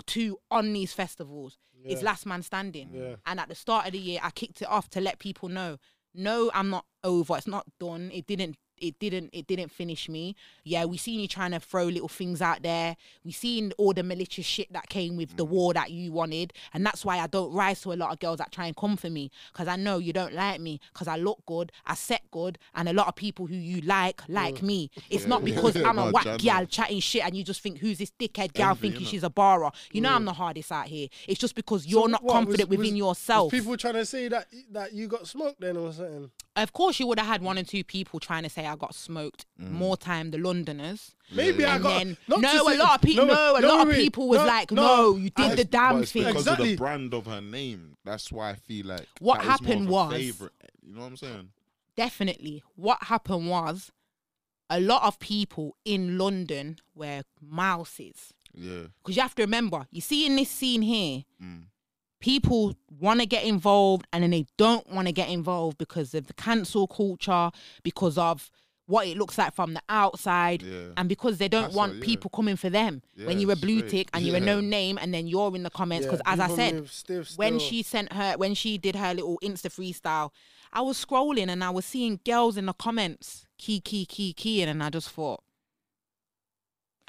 to 0.07 0.39
on 0.51 0.73
these 0.73 0.93
festivals. 0.93 1.59
Is 1.87 2.03
Last 2.03 2.25
Man 2.25 2.43
Standing. 2.43 2.91
Yeah. 2.95 3.17
And 3.27 3.39
at 3.39 3.51
the 3.51 3.55
start 3.55 3.85
of 3.85 3.93
the 3.93 3.99
year, 3.99 4.19
I 4.23 4.31
kicked 4.31 4.63
it 4.63 4.69
off 4.69 4.89
to 4.91 5.03
let 5.03 5.19
people 5.19 5.51
know, 5.51 5.77
no, 6.15 6.51
I'm 6.55 6.71
not 6.71 6.87
over. 7.03 7.37
It's 7.37 7.47
not 7.47 7.67
done. 7.79 8.11
It 8.13 8.27
didn't. 8.27 8.57
It 8.79 8.99
didn't. 8.99 9.31
It 9.33 9.47
didn't 9.47 9.71
finish 9.71 10.09
me. 10.09 10.37
Yeah, 10.65 10.85
we 10.85 10.97
seen 10.97 11.21
you 11.21 11.29
trying 11.29 11.53
to 11.53 11.61
throw 11.61 11.85
little 11.85 12.09
things 12.09 12.43
out 12.43 12.63
there. 12.63 12.97
We 13.25 13.33
seen 13.33 13.73
all 13.79 13.93
the 13.93 14.03
malicious 14.03 14.45
shit 14.45 14.73
that 14.73 14.89
came 14.89 15.17
with 15.17 15.37
the 15.37 15.47
mm. 15.47 15.51
war 15.51 15.75
that 15.75 15.91
you 15.91 16.13
wanted, 16.13 16.53
and 16.73 16.85
that's 16.85 17.05
why 17.05 17.19
I 17.19 17.27
don't 17.27 17.53
rise 17.53 17.81
to 17.83 17.93
a 17.93 17.95
lot 17.95 18.13
of 18.13 18.21
girls 18.21 18.39
that 18.39 18.53
try 18.53 18.67
and 18.67 18.77
come 18.77 18.97
for 18.97 19.11
me 19.11 19.31
because 19.53 19.69
I 19.69 19.77
know 19.77 19.99
you 19.99 20.13
don't 20.13 20.35
like 20.35 20.61
me 20.61 20.81
because 20.93 21.09
I 21.09 21.17
look 21.17 21.45
good, 21.47 21.73
I 21.87 21.95
set 21.95 22.23
good, 22.31 22.59
and 22.75 22.89
a 22.89 22.93
lot 22.93 23.09
of 23.09 23.15
people 23.15 23.47
who 23.47 23.55
you 23.55 23.81
like 23.83 24.23
like 24.29 24.57
mm. 24.57 24.63
me. 24.63 24.91
It's 25.11 25.27
not 25.27 25.45
because 25.45 25.77
I'm 25.77 25.99
a 25.99 26.07
No, 26.07 26.11
whack 26.11 26.39
gal 26.39 26.67
chatting 26.67 27.01
shit 27.01 27.25
and 27.25 27.37
you 27.37 27.45
just 27.45 27.61
think 27.61 27.79
who's 27.79 27.99
this 27.99 28.13
dickhead 28.19 28.53
gal 28.53 28.71
Envy, 28.71 28.89
thinking 28.89 29.07
she's 29.07 29.23
a 29.23 29.31
barra. 29.31 29.73
You 29.93 30.01
know 30.01 30.13
I'm 30.13 30.23
mm. 30.23 30.27
the 30.27 30.33
hardest 30.33 30.73
out 30.73 30.87
here. 30.87 31.09
It's 31.29 31.41
just 31.41 31.55
because 31.55 31.87
you're 31.87 32.03
So 32.03 32.07
not 32.09 32.23
what, 32.23 32.33
confident 32.33 32.69
was- 32.69 32.79
within 32.79 32.95
was- 32.95 32.99
yourself. 32.99 33.53
Was 33.53 33.61
people 33.61 33.77
trying 33.77 33.95
to 33.95 34.07
say 34.07 34.29
that 34.29 34.49
that 34.73 34.93
you 34.93 35.07
got 35.09 35.27
smoked 35.27 35.61
then 35.61 35.77
or 35.77 35.93
something? 35.93 36.31
Of 36.57 36.73
course, 36.73 37.01
you 37.01 37.07
would 37.09 37.19
have 37.19 37.27
had 37.27 37.43
one 37.43 37.59
or 37.59 37.65
two 37.65 37.83
people 37.83 38.21
trying 38.21 38.45
to 38.45 38.49
say 38.49 38.64
I 38.67 38.77
got 38.77 38.95
smoked 38.95 39.47
more 39.59 39.97
time 39.97 40.31
the 40.31 40.39
Londoners. 40.39 41.15
Maybe 41.35 41.65
I 41.65 41.79
got 41.79 41.99
then 41.99 42.17
not 42.29 42.41
no, 42.41 42.69
a 42.69 42.77
lot 42.77 42.95
of 42.97 43.03
people, 43.03 43.27
no, 43.27 43.57
a 43.57 43.61
no, 43.61 43.69
lot 43.69 43.89
of 43.89 43.95
people 43.95 44.29
was 44.29 44.39
no, 44.41 44.47
like, 44.47 44.71
no, 44.73 45.17
you 45.17 45.31
did 45.31 45.35
But 45.37 45.57
the 45.57 45.65
damn 45.65 45.99
but 46.01 46.09
thing. 46.09 46.25
because 46.25 46.43
Exactly. 46.43 46.73
of 46.73 46.79
the 46.79 46.83
brand 46.85 47.15
of 47.15 47.27
her 47.27 47.41
name. 47.41 47.97
That's 48.05 48.31
why 48.33 48.51
I 48.51 48.55
feel 48.55 48.87
like 48.87 49.07
What 49.21 49.43
that 49.43 49.43
is 49.43 49.47
more 49.47 49.55
of 49.55 49.61
happened 49.61 49.89
a 49.89 49.91
was- 49.93 50.13
favourite. 50.15 50.53
You 50.87 50.95
know 50.95 51.01
what 51.01 51.07
I'm 51.07 51.17
saying? 51.17 51.49
Definitely, 51.97 52.63
what 52.77 52.99
happened 53.05 53.49
was 53.49 53.91
a 54.69 54.81
lot 54.81 55.03
of 55.05 55.19
people 55.19 55.77
in 55.85 56.19
London 56.19 56.79
were 56.95 57.23
mouses. 57.41 58.33
Yeah. 58.53 58.85
Because 59.03 59.17
you 59.17 59.23
have 59.23 59.35
to 59.37 59.43
remember, 59.43 59.87
you 59.91 60.01
see 60.01 60.27
in 60.27 60.37
this 60.37 60.51
scene 60.51 60.83
here, 60.83 61.25
Mm. 61.43 61.65
People 62.25 62.75
want 63.01 63.21
to 63.21 63.27
get 63.27 63.45
involved 63.45 64.07
and 64.13 64.23
then 64.23 64.31
they 64.31 64.47
don't 64.57 64.89
want 64.91 65.07
to 65.07 65.13
get 65.13 65.29
involved 65.29 65.77
because 65.77 66.15
of 66.15 66.27
the 66.27 66.33
cancel 66.33 66.87
culture, 66.87 67.51
because 67.83 68.17
of 68.17 68.51
what 68.87 69.07
it 69.07 69.17
looks 69.19 69.37
like 69.39 69.55
from 69.55 69.75
the 69.75 69.83
outside, 69.91 70.63
Yeah. 70.63 70.89
and 70.97 71.07
because 71.09 71.37
they 71.39 71.49
don't 71.49 71.65
That's 71.65 71.75
want 71.75 71.93
what- 71.93 71.99
yeah. 71.99 72.05
people 72.13 72.31
coming 72.31 72.57
for 72.57 72.71
them. 72.71 73.03
when 73.27 73.41
you're 73.41 73.53
a 73.53 73.57
blue 73.57 73.79
straight. 73.81 73.91
tick 73.91 74.09
and 74.15 74.25
you're 74.25 74.37
a 74.37 74.41
Yeah. 74.41 74.45
no 74.55 74.61
name, 74.61 74.99
and 75.01 75.13
then 75.13 75.27
you're 75.27 75.55
in 75.55 75.63
the 75.65 75.71
comments. 75.71 76.07
Because 76.07 76.23
as 76.27 76.41
I 76.41 76.49
said, 76.55 76.89
stiff 76.89 77.33
when 77.37 77.59
she 77.59 77.83
sent 77.83 78.13
her 78.15 78.35
when 78.39 78.55
she 78.55 78.79
did 78.79 78.97
her 78.97 79.13
little 79.15 79.39
insta 79.43 79.69
freestyle 79.77 80.31
i 80.73 80.81
was 80.81 80.97
scrolling 81.05 81.49
and 81.49 81.63
i 81.63 81.71
was 81.71 81.85
seeing 81.85 82.19
girls 82.25 82.57
in 82.57 82.67
the 82.67 82.73
comments 82.73 83.47
key 83.59 83.79
key 83.81 84.05
key 84.05 84.33
keying 84.33 84.69
and 84.69 84.83
i 84.83 84.91
just 84.91 85.09
thought 85.09 85.41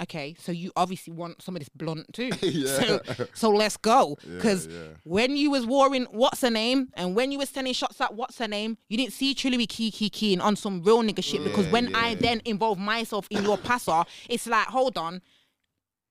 okay, 0.01 0.35
so 0.39 0.51
you 0.51 0.71
obviously 0.75 1.13
want 1.13 1.41
some 1.41 1.55
of 1.55 1.59
this 1.61 1.69
blunt 1.69 2.11
too. 2.13 2.29
Yeah. 2.41 2.67
So, 2.67 3.01
so 3.33 3.49
let's 3.49 3.77
go. 3.77 4.17
Because 4.35 4.67
yeah. 4.67 4.79
when 5.03 5.35
you 5.37 5.51
was 5.51 5.65
warring 5.65 6.05
what's 6.11 6.41
her 6.41 6.49
name, 6.49 6.89
and 6.95 7.15
when 7.15 7.31
you 7.31 7.37
was 7.37 7.49
sending 7.49 7.73
shots 7.73 7.99
at 8.01 8.13
what's 8.13 8.37
her 8.39 8.47
name, 8.47 8.77
you 8.89 8.97
didn't 8.97 9.13
see 9.13 9.33
Trillary 9.33 9.67
key 9.67 9.91
key 9.91 10.09
keying 10.09 10.41
on 10.41 10.55
some 10.55 10.83
real 10.83 11.01
nigga 11.01 11.23
shit. 11.23 11.43
because 11.43 11.65
Yeah, 11.67 11.71
when 11.71 11.95
I 11.95 12.15
then 12.15 12.41
involve 12.45 12.77
myself 12.77 13.27
in 13.29 13.43
your 13.43 13.57
passer, 13.57 14.03
it's 14.29 14.47
like, 14.47 14.67
hold 14.67 14.97
on. 14.97 15.21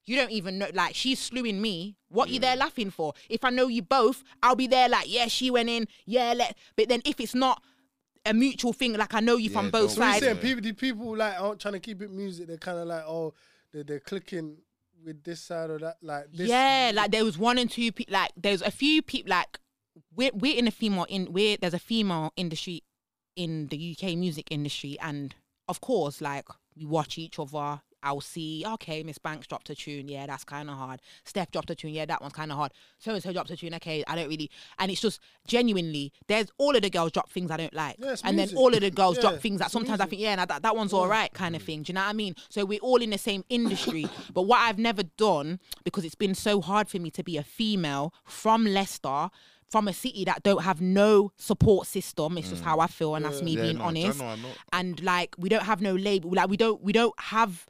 You 0.06 0.16
don't 0.16 0.30
even 0.32 0.58
know, 0.58 0.68
like, 0.74 0.94
she's 0.94 1.18
slewing 1.18 1.62
me. 1.62 1.96
What 2.08 2.28
you 2.28 2.38
there 2.38 2.56
laughing 2.56 2.90
for? 2.90 3.14
If 3.30 3.42
I 3.42 3.48
know 3.50 3.68
you 3.68 3.80
both, 3.80 4.22
I'll 4.42 4.54
be 4.54 4.66
there, 4.66 4.86
like, 4.88 5.10
yeah, 5.10 5.28
she 5.28 5.50
went 5.50 5.70
in, 5.70 5.88
yeah, 6.04 6.34
let. 6.36 6.56
But 6.76 6.88
then 6.90 7.00
if 7.06 7.20
it's 7.20 7.34
not 7.34 7.62
a 8.26 8.34
mutual 8.34 8.74
thing, 8.74 8.92
like, 8.94 9.14
I 9.14 9.20
know 9.20 9.36
you 9.36 9.48
from 9.48 9.70
both 9.70 9.96
don't- 9.96 9.96
So 9.96 10.00
we 10.02 10.06
sides. 10.12 10.24
saying 10.24 10.36
people, 10.38 10.72
people 10.74 11.16
like 11.16 11.40
aren't 11.40 11.58
trying 11.60 11.72
to 11.74 11.80
keep 11.80 12.02
it 12.02 12.10
music. 12.10 12.46
They're 12.48 12.58
kind 12.58 12.78
of 12.78 12.86
like, 12.86 13.04
oh, 13.06 13.32
they're, 13.74 13.84
they're 13.84 14.00
clicking 14.00 14.58
with 15.04 15.22
this 15.24 15.40
side 15.40 15.68
or 15.68 15.78
that. 15.80 15.96
Like, 16.00 16.32
this, 16.32 16.48
yeah, 16.48 16.92
like 16.94 17.10
there 17.10 17.24
was 17.24 17.36
one 17.36 17.58
and 17.58 17.70
two 17.70 17.92
people. 17.92 18.14
Like 18.14 18.30
there's 18.36 18.62
a 18.62 18.70
few 18.70 19.02
people. 19.02 19.30
Like 19.30 19.58
we're 20.14 20.30
we're 20.32 20.56
in 20.56 20.66
a 20.66 20.70
female 20.70 21.04
in 21.04 21.32
we're 21.32 21.58
there's 21.60 21.74
a 21.74 21.78
female 21.78 22.32
industry 22.36 22.82
in 23.36 23.66
the 23.66 23.96
UK 23.98 24.16
music 24.16 24.46
industry, 24.50 24.96
and 25.02 25.34
of 25.68 25.80
course, 25.80 26.20
like 26.20 26.46
we 26.76 26.86
watch 26.86 27.18
each 27.18 27.38
other. 27.38 27.82
I'll 28.04 28.20
see, 28.20 28.64
okay, 28.74 29.02
Ms 29.02 29.18
Banks 29.18 29.46
dropped 29.46 29.70
a 29.70 29.74
tune. 29.74 30.08
Yeah, 30.08 30.26
that's 30.26 30.44
kind 30.44 30.68
of 30.68 30.76
hard. 30.76 31.00
Steph 31.24 31.50
dropped 31.50 31.70
a 31.70 31.74
tune. 31.74 31.94
Yeah, 31.94 32.04
that 32.04 32.20
one's 32.20 32.34
kind 32.34 32.52
of 32.52 32.58
hard. 32.58 32.72
So 32.98 33.14
and 33.14 33.22
so 33.22 33.32
dropped 33.32 33.50
a 33.50 33.56
tune. 33.56 33.74
Okay, 33.74 34.04
I 34.06 34.14
don't 34.14 34.28
really. 34.28 34.50
And 34.78 34.90
it's 34.90 35.00
just 35.00 35.20
genuinely, 35.46 36.12
there's 36.28 36.48
all 36.58 36.76
of 36.76 36.82
the 36.82 36.90
girls 36.90 37.12
drop 37.12 37.30
things 37.30 37.50
I 37.50 37.56
don't 37.56 37.74
like. 37.74 37.96
Yeah, 37.98 38.14
and 38.24 38.36
music. 38.36 38.54
then 38.54 38.58
all 38.62 38.74
of 38.74 38.80
the 38.80 38.90
girls 38.90 39.16
Yeah, 39.16 39.22
drop 39.22 39.40
things 39.40 39.58
that 39.60 39.70
sometimes 39.70 40.00
I 40.00 40.06
think, 40.06 40.20
yeah, 40.20 40.34
now 40.34 40.44
that, 40.44 40.62
that 40.62 40.76
one's 40.76 40.92
all 40.92 41.08
right, 41.08 41.32
kind 41.32 41.56
of 41.56 41.62
thing. 41.62 41.82
Do 41.82 41.90
you 41.90 41.94
know 41.94 42.02
what 42.02 42.10
I 42.10 42.12
mean? 42.12 42.36
So 42.50 42.64
we're 42.64 42.80
all 42.80 43.00
in 43.02 43.10
the 43.10 43.18
same 43.18 43.44
industry. 43.48 44.06
but 44.34 44.42
what 44.42 44.58
I've 44.58 44.78
never 44.78 45.02
done, 45.02 45.58
because 45.82 46.04
it's 46.04 46.14
been 46.14 46.34
so 46.34 46.60
hard 46.60 46.88
for 46.88 46.98
me 46.98 47.10
to 47.12 47.24
be 47.24 47.38
a 47.38 47.42
female 47.42 48.12
from 48.24 48.66
Leicester, 48.66 49.30
from 49.74 49.88
a 49.88 49.92
city 49.92 50.24
that 50.24 50.42
don't 50.44 50.62
have 50.62 50.80
no 50.80 51.32
support 51.36 51.86
system. 51.88 52.38
It's 52.38 52.50
just 52.50 52.62
mm. 52.62 52.66
how 52.66 52.78
I 52.78 52.86
feel, 52.86 53.16
and 53.16 53.24
that's 53.24 53.42
me 53.42 53.56
Yeah, 53.56 53.62
being 53.62 53.78
no, 53.78 53.84
I 53.84 53.86
honest. 53.86 54.20
know, 54.20 54.26
I 54.26 54.36
know. 54.36 54.48
And 54.72 55.02
like 55.02 55.34
we 55.36 55.48
don't 55.48 55.64
have 55.64 55.80
no 55.80 55.94
label. 55.94 56.30
Like 56.32 56.48
we 56.48 56.56
don't 56.56 56.80
we 56.80 56.92
don't 56.92 57.18
have 57.18 57.66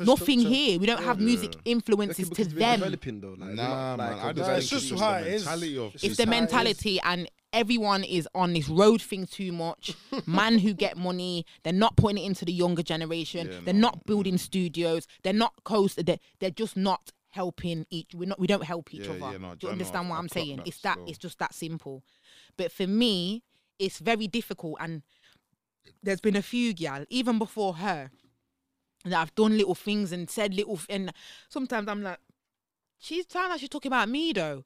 nothing 0.00 0.40
here. 0.40 0.78
We 0.78 0.86
don't 0.86 1.02
have 1.02 1.20
music 1.20 1.56
influences 1.64 2.30
to 2.30 2.44
them. 2.44 2.80
developing 2.80 3.20
though. 3.20 3.34
Like, 3.38 3.50
Nah, 3.54 3.96
not, 3.96 3.96
man. 3.98 4.10
like, 4.16 4.24
I 4.24 4.30
a 4.30 4.34
just 4.34 4.48
Nah, 4.48 4.54
it's 4.56 4.68
just 4.70 4.88
the 4.90 4.96
how 4.98 5.14
it 5.14 5.26
is. 5.28 5.44
mentality 5.44 5.78
It's 5.94 6.04
it's 6.04 6.16
the 6.16 6.24
how 6.26 6.30
it 6.30 6.34
is. 6.34 6.40
mentality 6.40 7.00
and 7.00 7.30
everyone 7.52 8.02
is 8.04 8.28
on 8.34 8.52
this 8.52 8.68
road 8.68 9.00
thing 9.00 9.26
too 9.26 9.52
much 9.52 9.94
man 10.26 10.58
who 10.58 10.74
get 10.74 10.96
money 10.96 11.46
they're 11.62 11.72
not 11.72 11.96
putting 11.96 12.18
it 12.18 12.26
into 12.26 12.44
the 12.44 12.52
younger 12.52 12.82
generation 12.82 13.46
Yeah, 13.46 13.60
they're 13.64 13.72
no, 13.74 13.80
not 13.90 14.04
building 14.06 14.38
studios 14.38 15.06
they're 15.22 15.32
not 15.32 15.52
coast 15.62 16.04
they're, 16.04 16.18
they're 16.40 16.50
just 16.50 16.76
not 16.76 17.12
helping 17.30 17.86
each 17.90 18.10
we're 18.12 18.26
not 18.28 18.40
we 18.40 18.48
don't 18.48 18.64
help 18.64 18.92
each 18.92 19.06
Yeah, 19.06 19.12
other 19.12 19.32
yeah, 19.32 19.38
no, 19.38 19.54
do 19.54 19.68
I 19.68 19.70
you 19.70 19.70
know, 19.70 19.70
understand 19.72 20.08
what 20.08 20.16
I 20.16 20.18
i'm 20.18 20.28
saying 20.28 20.56
that 20.56 20.66
it's 20.66 20.80
that 20.80 20.94
still. 20.94 21.04
it's 21.08 21.18
just 21.18 21.38
that 21.38 21.54
simple 21.54 22.02
but 22.56 22.72
for 22.72 22.88
me 22.88 23.44
it's 23.78 24.00
very 24.00 24.26
difficult 24.26 24.76
and 24.80 25.02
there's 26.02 26.20
been 26.20 26.36
a 26.36 26.42
few 26.42 26.72
gal 26.74 27.04
even 27.08 27.38
before 27.38 27.74
her 27.76 28.10
that 29.04 29.20
I've 29.20 29.34
done 29.34 29.56
little 29.56 29.74
things 29.74 30.12
and 30.12 30.28
said 30.30 30.54
little 30.54 30.74
f- 30.74 30.86
and 30.90 31.12
sometimes 31.48 31.88
I'm 31.88 32.02
like 32.02 32.18
she's 32.98 33.26
sound 33.30 33.50
like 33.50 33.60
she's 33.60 33.68
talking 33.68 33.90
about 33.90 34.08
me 34.08 34.32
though 34.32 34.64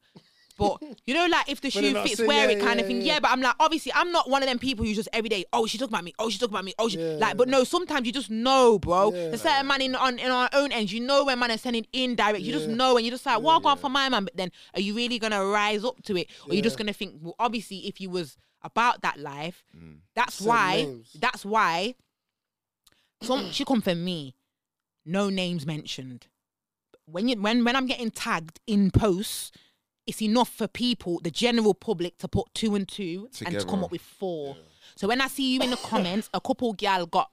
but 0.56 0.82
you 1.06 1.15
know, 1.15 1.27
like 1.27 1.48
if 1.48 1.60
the 1.60 1.70
shoe 1.70 1.93
fits, 1.94 2.16
saying- 2.16 2.27
wear 2.27 2.51
yeah, 2.51 2.56
it 2.56 2.60
kind 2.60 2.78
yeah, 2.78 2.82
of 2.82 2.86
thing. 2.89 3.01
yeah. 3.02 3.12
Yeah. 3.15 3.20
but 3.20 3.31
I'm 3.31 3.40
like, 3.40 3.55
obviously, 3.60 3.93
I'm 3.94 4.10
not 4.10 4.28
one 4.28 4.43
of 4.43 4.48
them 4.48 4.59
people 4.59 4.85
who 4.85 4.93
just 4.93 5.09
every 5.12 5.28
day, 5.28 5.44
oh, 5.52 5.66
she's 5.66 5.78
talking 5.78 5.94
about 5.94 6.02
me, 6.02 6.12
oh, 6.19 6.31
she's 6.31 6.40
talking 6.40 6.52
about 6.52 6.65
me, 6.65 6.74
oh, 6.81 6.89
she, 6.89 6.98
Yeah. 6.98 7.12
like, 7.12 7.36
but 7.36 7.47
no, 7.48 7.62
sometimes 7.62 8.05
you 8.09 8.12
just 8.12 8.28
know, 8.28 8.77
bro. 8.77 9.12
Yeah. 9.15 9.28
There's 9.28 9.43
certain 9.43 9.69
man 9.69 9.81
in 9.82 9.94
on 9.94 10.19
in 10.19 10.32
our 10.32 10.48
own 10.52 10.73
ends, 10.73 10.93
you 10.93 10.98
know 10.98 11.24
when 11.27 11.39
man 11.39 11.52
is 11.52 11.60
sending 11.60 11.86
indirect, 11.93 12.40
you 12.40 12.52
just 12.52 12.66
know, 12.69 12.97
and 12.97 13.05
you 13.06 13.12
just 13.12 13.24
like, 13.24 13.36
well, 13.36 13.60
walk 13.60 13.66
on 13.66 13.78
for 13.78 13.89
my 13.89 14.09
man. 14.09 14.24
But 14.24 14.36
then, 14.36 14.51
are 14.74 14.81
you 14.81 14.97
really 14.97 15.20
gonna 15.20 15.44
rise 15.47 15.85
up 15.85 16.02
to 16.06 16.16
it, 16.16 16.27
or 16.48 16.55
you 16.55 16.60
just 16.60 16.77
gonna 16.77 16.93
think, 16.93 17.15
well, 17.20 17.36
obviously, 17.39 17.86
if 17.86 18.01
you 18.01 18.10
was 18.10 18.36
about 18.62 19.02
that 19.02 19.16
life, 19.20 19.62
Mm. 19.77 19.98
that's 20.16 20.40
why, 20.40 20.78
names. 20.82 21.16
that's 21.20 21.44
why. 21.44 21.94
Some 23.23 23.45
mm. 23.45 23.53
she 23.53 23.65
come 23.65 23.81
for 23.81 23.95
me, 23.95 24.35
no 25.05 25.28
names 25.28 25.66
mentioned. 25.66 26.27
When 27.07 27.28
you 27.28 27.40
when 27.40 27.65
when 27.65 27.77
I'm 27.77 27.86
getting 27.86 28.11
tagged 28.11 28.61
in 28.66 28.90
posts, 28.90 29.51
it's 30.07 30.23
enough 30.23 30.49
for 30.49 30.69
people, 30.69 31.20
the 31.23 31.31
general 31.31 31.74
public, 31.74 32.19
to 32.19 32.28
put 32.28 32.47
two 32.55 32.74
and 32.74 32.89
two 32.89 33.28
and 33.45 33.59
to 33.59 33.66
come 33.66 33.85
up 33.85 33.90
with 33.90 34.01
four. 34.01 34.57
So 34.97 35.07
when 35.09 35.20
I 35.20 35.28
see 35.28 35.55
you 35.55 35.61
in 35.61 35.70
the 35.70 35.77
comments, 35.77 36.31
a 36.32 36.40
couple 36.40 36.73
gal 36.73 37.07
got 37.07 37.31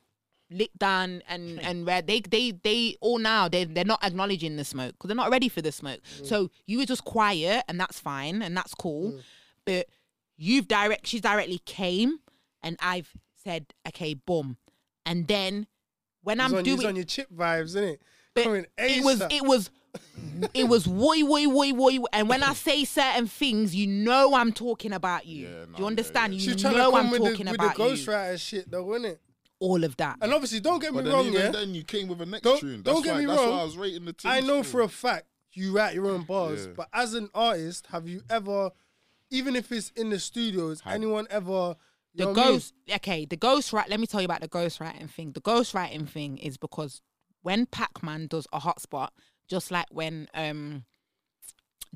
licked 0.51 0.77
down 0.77 1.21
and 1.27 1.59
and 1.63 1.85
where 1.85 2.01
they 2.01 2.21
they 2.21 2.51
they 2.51 2.95
all 3.01 3.17
now 3.17 3.47
they 3.47 3.63
they're 3.63 3.85
not 3.85 4.03
acknowledging 4.03 4.55
the 4.57 4.65
smoke 4.65 4.93
because 4.93 5.07
they're 5.07 5.15
not 5.15 5.31
ready 5.31 5.49
for 5.49 5.61
the 5.61 5.71
smoke. 5.71 6.01
Mm. 6.19 6.25
So 6.25 6.51
you 6.67 6.79
were 6.79 6.85
just 6.85 7.05
quiet 7.05 7.63
and 7.67 7.79
that's 7.79 7.99
fine 7.99 8.41
and 8.41 8.55
that's 8.55 8.73
cool, 8.73 9.13
mm. 9.13 9.21
but 9.65 9.87
you've 10.37 10.67
direct 10.67 11.07
she's 11.07 11.21
directly 11.21 11.59
came 11.59 12.19
and 12.61 12.77
I've 12.81 13.11
said 13.43 13.73
okay, 13.87 14.13
boom, 14.13 14.57
and 15.05 15.27
then 15.27 15.67
when 16.25 16.39
He's 16.39 16.45
I'm 16.51 16.57
on, 16.57 16.63
doing 16.65 16.77
he's 16.77 16.85
on 16.85 16.95
your 16.97 17.05
chip 17.05 17.29
vibes, 17.33 17.63
isn't 17.67 17.83
it? 17.85 18.01
but 18.33 18.43
Coming 18.43 18.65
it 18.77 19.03
was 19.05 19.21
it 19.31 19.43
was 19.45 19.69
it 20.53 20.67
was 20.67 20.85
woy 20.85 21.23
woy 21.23 21.45
woy 21.47 21.71
woy 21.71 22.03
and 22.11 22.27
when 22.27 22.43
I 22.43 22.53
say 22.53 22.83
certain 22.83 23.27
things 23.27 23.73
you 23.73 23.87
know 23.87 24.33
I'm 24.35 24.51
talking 24.51 24.91
about 24.91 25.25
you 25.25 25.47
Yeah, 25.47 25.65
do 25.73 25.81
you 25.83 25.85
understand 25.87 26.33
yeah. 26.33 26.39
you 26.39 26.51
She's 26.51 26.61
trying 26.61 26.73
to 26.73 26.79
know 26.79 26.91
come 26.91 27.05
I'm 27.05 27.11
with 27.11 27.21
the, 27.23 27.29
talking 27.29 27.45
with 27.49 27.57
the 27.59 27.65
about 27.65 27.77
you 27.79 27.85
ghostwriter 27.85 28.37
shit, 28.39 28.69
though, 28.69 28.91
isn't 28.95 29.05
it? 29.05 29.21
all 29.59 29.85
of 29.85 29.95
that 29.95 30.17
And 30.21 30.33
obviously, 30.33 30.59
don't 30.59 30.81
get 30.81 30.91
me 30.91 30.97
But 30.97 31.05
then 31.05 31.13
wrong, 31.13 31.27
even 31.27 31.41
yeah. 31.41 31.51
then 31.51 31.73
you 31.73 31.83
came 31.85 32.09
with 32.09 32.19
a 32.21 32.25
next 32.25 32.43
Don't- 32.43 32.59
tune. 32.59 32.81
don't 32.81 33.01
get 33.03 33.13
why, 33.13 33.19
me 33.21 33.25
that's 33.27 33.39
wrong. 33.39 33.49
why 33.51 33.61
I 33.61 33.63
was 33.63 33.77
rating 33.77 34.03
the 34.03 34.11
team. 34.13 34.31
I 34.31 34.39
know 34.41 34.61
still. 34.61 34.63
for 34.63 34.81
a 34.81 34.89
fact 34.89 35.27
you 35.53 35.71
write 35.71 35.95
your 35.95 36.07
own 36.07 36.23
bars, 36.23 36.65
Yeah. 36.65 36.73
but 36.75 36.89
as 36.91 37.13
an 37.13 37.29
artist, 37.33 37.87
have 37.93 38.05
you 38.09 38.21
ever, 38.29 38.71
even 39.29 39.55
if 39.55 39.71
it's 39.71 39.91
in 39.95 40.09
the 40.09 40.19
studios, 40.19 40.81
Had- 40.81 40.95
anyone 40.95 41.25
ever? 41.29 41.77
You 42.17 42.19
the 42.19 42.23
know 42.25 42.31
what 42.31 42.39
I 42.39 42.43
mean? 42.45 42.53
ghost 42.53 42.73
okay 42.93 43.25
the 43.25 43.35
ghost 43.35 43.73
right 43.73 43.89
let 43.89 43.99
me 43.99 44.07
tell 44.07 44.21
you 44.21 44.25
about 44.25 44.41
the 44.41 44.47
ghost 44.47 44.79
writing 44.79 45.07
thing 45.07 45.31
the 45.33 45.41
ghost 45.41 45.73
writing 45.73 46.05
thing 46.05 46.37
is 46.37 46.57
because 46.57 47.01
when 47.41 47.65
pac-man 47.65 48.27
does 48.27 48.47
a 48.53 48.59
hotspot 48.59 49.09
just 49.47 49.69
like 49.69 49.87
when 49.91 50.27
um 50.33 50.85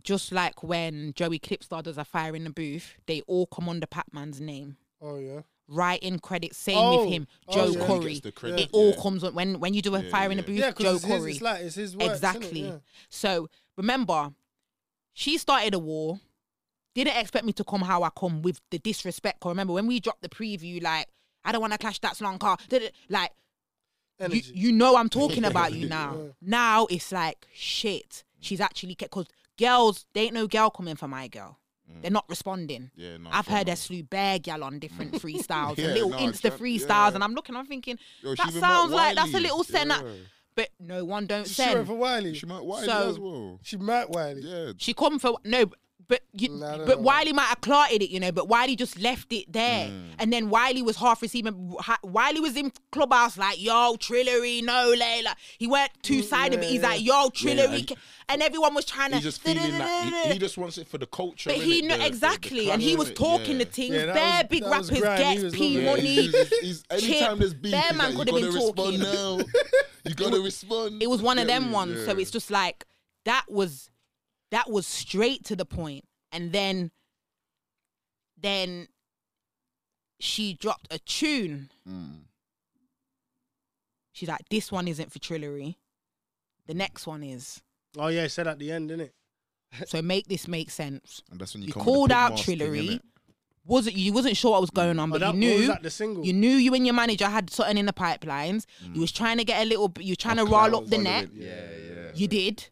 just 0.03 0.31
like 0.31 0.61
when 0.63 1.13
joey 1.15 1.39
clipstar 1.39 1.81
does 1.81 1.97
a 1.97 2.03
fire 2.05 2.35
in 2.35 2.43
the 2.43 2.49
booth 2.49 2.95
they 3.07 3.21
all 3.27 3.45
come 3.47 3.69
under 3.69 3.87
pac-man's 3.87 4.39
name 4.41 4.77
Oh 5.01 5.17
yeah. 5.17 5.41
writing 5.69 6.19
credits 6.19 6.57
same 6.57 6.75
Oh, 6.75 6.89
with 6.97 7.13
him 7.13 7.27
oh, 7.47 7.53
joe 7.53 7.65
yeah. 7.71 7.99
He 7.99 8.19
gets 8.19 8.35
credit, 8.35 8.59
it 8.59 8.69
all 8.73 8.91
yeah. 8.93 9.01
comes 9.01 9.23
on 9.23 9.33
when 9.33 9.59
when 9.59 9.73
you 9.73 9.81
do 9.81 9.95
a 9.95 10.03
Yeah, 10.03 10.09
fire 10.09 10.31
in 10.31 10.37
the 10.37 10.43
booth 10.43 10.57
Yeah, 10.57 10.71
joe 10.71 10.93
because 10.93 11.03
it's 11.05 11.05
his, 11.05 11.25
it's 11.35 11.41
like 11.41 11.61
it's 11.61 11.75
his 11.75 11.95
work. 11.97 12.11
exactly 12.11 12.61
Yeah. 12.61 12.77
so 13.09 13.49
remember 13.77 14.31
she 15.13 15.37
started 15.37 15.73
a 15.73 15.79
war 15.79 16.19
didn't 16.95 17.17
expect 17.17 17.45
me 17.45 17.53
to 17.53 17.63
come 17.63 17.81
how 17.81 18.03
I 18.03 18.09
come 18.17 18.41
with 18.41 18.59
the 18.71 18.79
disrespect. 18.79 19.39
'Cause 19.39 19.49
remember 19.51 19.73
when 19.73 19.87
we 19.87 19.99
dropped 19.99 20.21
the 20.21 20.29
preview, 20.29 20.81
like 20.81 21.07
I 21.45 21.51
don't 21.51 21.61
want 21.61 21.73
to 21.73 21.79
clash 21.79 21.99
that 21.99 22.19
long 22.21 22.37
car. 22.39 22.57
Like 23.09 23.31
you, 24.19 24.25
Energy. 24.25 24.51
you 24.53 24.71
know 24.71 24.95
I'm 24.97 25.09
talking 25.09 25.45
about 25.51 25.73
you 25.73 25.87
now. 25.87 26.15
Yeah. 26.17 26.29
Now 26.41 26.85
it's 26.87 27.11
like 27.11 27.47
shit. 27.53 28.23
She's 28.39 28.59
actually 28.61 28.95
because 28.95 29.27
girls, 29.57 30.05
they 30.13 30.21
ain't 30.25 30.33
no 30.33 30.47
girl 30.47 30.69
coming 30.69 30.95
for 30.95 31.07
my 31.07 31.27
girl. 31.27 31.57
Mm. 31.89 32.01
They're 32.01 32.11
not 32.11 32.25
responding. 32.29 32.91
Yeah, 32.95 33.17
no, 33.17 33.29
I've 33.31 33.47
heard 33.47 33.67
no. 33.67 33.73
a 33.73 33.75
slew 33.75 34.03
bear 34.03 34.37
gal 34.39 34.63
on 34.63 34.79
different 34.79 35.13
freestyles, 35.21 35.77
Yeah, 35.77 35.85
and 35.85 35.93
little 35.93 36.09
no, 36.11 36.17
Insta 36.17 36.51
freestyles, 36.51 36.87
yeah. 37.09 37.15
and 37.15 37.23
I'm 37.23 37.33
looking, 37.33 37.55
I'm 37.55 37.65
thinking 37.65 37.97
Yo, 38.21 38.35
that 38.35 38.51
sounds 38.53 38.91
like 38.91 39.15
that's 39.15 39.33
a 39.33 39.39
little 39.39 39.63
send. 39.63 39.89
Yeah. 39.89 40.03
But 40.55 40.69
no 40.79 41.05
one 41.05 41.25
don't 41.25 41.47
She 41.47 41.61
went 41.61 41.71
send. 41.71 41.87
for 41.87 41.95
Wiley. 41.95 42.33
She 42.35 42.45
might 42.45 42.63
Wiley 42.63 42.85
So- 42.85 43.09
as 43.09 43.19
well. 43.19 43.59
She 43.63 43.77
might 43.77 44.09
Wiley. 44.09 44.41
Yeah. 44.43 44.71
She 44.77 44.93
come 44.93 45.17
for 45.19 45.37
no, 45.45 45.65
but 46.07 46.21
you, 46.33 46.49
Nah, 46.49 46.73
I 46.73 46.77
don't 46.77 46.87
but 46.87 46.97
know. 46.97 47.03
Wiley 47.03 47.33
might 47.33 47.43
have 47.47 47.61
clarted 47.61 48.01
it, 48.01 48.09
you 48.09 48.19
know. 48.19 48.31
But 48.31 48.47
Wiley 48.47 48.75
just 48.75 48.99
left 48.99 49.31
it 49.31 49.51
there, 49.51 49.87
Mm. 49.89 50.13
and 50.17 50.33
then 50.33 50.49
Wiley 50.49 50.81
was 50.81 50.95
half 50.95 51.21
receiving. 51.21 51.75
Wiley 52.03 52.39
was 52.39 52.55
in 52.57 52.71
clubhouse 52.91 53.37
like 53.37 53.61
yo 53.61 53.95
Trillary, 53.97 54.63
no 54.63 54.93
Layla. 54.97 55.35
He 55.57 55.67
went 55.67 55.91
two 56.01 56.23
sided, 56.23 56.59
but 56.59 56.67
he's 56.69 56.81
yeah, 56.81 56.89
like 56.89 57.03
yo 57.03 57.29
Trillary, 57.29 57.65
and- 57.81 57.91
and, 57.91 57.97
and 58.29 58.41
everyone 58.41 58.73
was 58.73 58.85
trying 58.85 59.11
to. 59.11 59.19
Just 59.19 59.41
feeling 59.41 59.71
that 59.77 60.25
he, 60.27 60.33
he 60.33 60.39
just 60.39 60.57
wants 60.57 60.77
it 60.79 60.87
for 60.87 60.97
the 60.97 61.05
culture. 61.05 61.49
But 61.51 61.57
he 61.59 61.81
innit? 61.81 61.83
knew 61.83 61.87
The- 61.89 61.93
the- 61.93 61.99
the 61.99 62.07
exactly, 62.07 62.71
and 62.71 62.81
he 62.81 62.95
was 62.95 63.11
talking 63.11 63.57
yeah. 63.59 63.65
the 63.65 63.69
things. 63.71 63.95
Yeah, 63.95 64.13
bare 64.13 64.43
was- 64.49 64.49
big 64.49 64.63
rappers 64.63 64.89
get 64.89 65.53
P 65.53 65.85
loving 65.85 66.05
it. 66.05 66.33
Yeah, 66.33 66.33
money. 66.65 66.75
anytime 66.89 67.39
there's 67.39 67.53
beef, 67.53 67.71
Bear 67.71 67.93
man 67.93 68.15
coulda 68.15 68.31
been 68.33 68.51
talking. 68.51 69.45
You 70.05 70.15
gotta 70.15 70.39
respond. 70.39 71.03
It 71.03 71.09
was 71.09 71.21
one 71.21 71.37
of 71.37 71.45
them 71.47 71.71
ones. 71.71 72.05
So 72.05 72.17
it's 72.17 72.31
just 72.31 72.49
like 72.49 72.85
that 73.25 73.45
was 73.49 73.89
that 74.51 74.69
was 74.69 74.87
straight 74.87 75.43
to 75.45 75.55
the 75.55 75.65
point. 75.65 76.05
And 76.31 76.51
then 76.51 76.91
then 78.41 78.87
she 80.19 80.53
dropped 80.53 80.93
a 80.93 80.99
tune. 80.99 81.69
Mm. 81.87 82.21
She's 84.11 84.29
like, 84.29 84.47
this 84.49 84.71
one 84.71 84.87
isn't 84.87 85.11
for 85.11 85.19
Trillary. 85.19 85.75
The 86.67 86.73
next 86.73 87.07
one 87.07 87.23
is. 87.23 87.61
Oh 87.97 88.07
yeah, 88.07 88.23
he 88.23 88.29
said 88.29 88.47
at 88.47 88.59
the 88.59 88.71
end, 88.71 88.89
didn't 88.89 89.07
it? 89.07 89.13
So 89.87 90.01
make 90.01 90.27
this 90.27 90.47
make 90.47 90.69
sense. 90.71 91.21
And 91.31 91.39
that's 91.39 91.53
when 91.53 91.61
you, 91.63 91.67
You 91.67 91.73
called 91.73 92.09
with 92.09 92.09
the 92.09 92.15
pig 92.15 92.17
out 92.17 92.31
mask 92.31 92.45
Trillary. 92.45 92.99
wasn't 93.65 93.95
you 93.95 94.13
wasn't 94.13 94.35
sure 94.37 94.51
what 94.51 94.61
was 94.61 94.69
going 94.71 94.99
on, 94.99 95.09
Oh, 95.09 95.13
but 95.13 95.19
that, 95.21 95.35
you 95.35 95.39
what 95.47 95.53
was 95.53 95.59
knew 95.61 95.67
that 95.67 95.83
the 95.83 95.89
single? 95.91 96.25
you 96.25 96.33
knew 96.33 96.49
you 96.55 96.73
and 96.73 96.85
your 96.85 96.95
manager 96.95 97.27
had 97.27 97.49
something 97.49 97.77
in 97.77 97.85
the 97.85 97.93
pipelines. 97.93 98.65
You 98.93 99.01
was 99.01 99.11
trying 99.11 99.37
to 99.37 99.43
get 99.43 99.61
a 99.61 99.65
little. 99.65 99.91
You 99.99 100.11
was 100.11 100.17
trying 100.17 100.37
to 100.37 100.45
roll 100.45 100.75
up 100.75 100.87
the 100.87 100.97
net. 100.97 101.29
Yeah, 101.33 101.47
yeah. 101.47 102.11
You 102.15 102.27
did. 102.27 102.69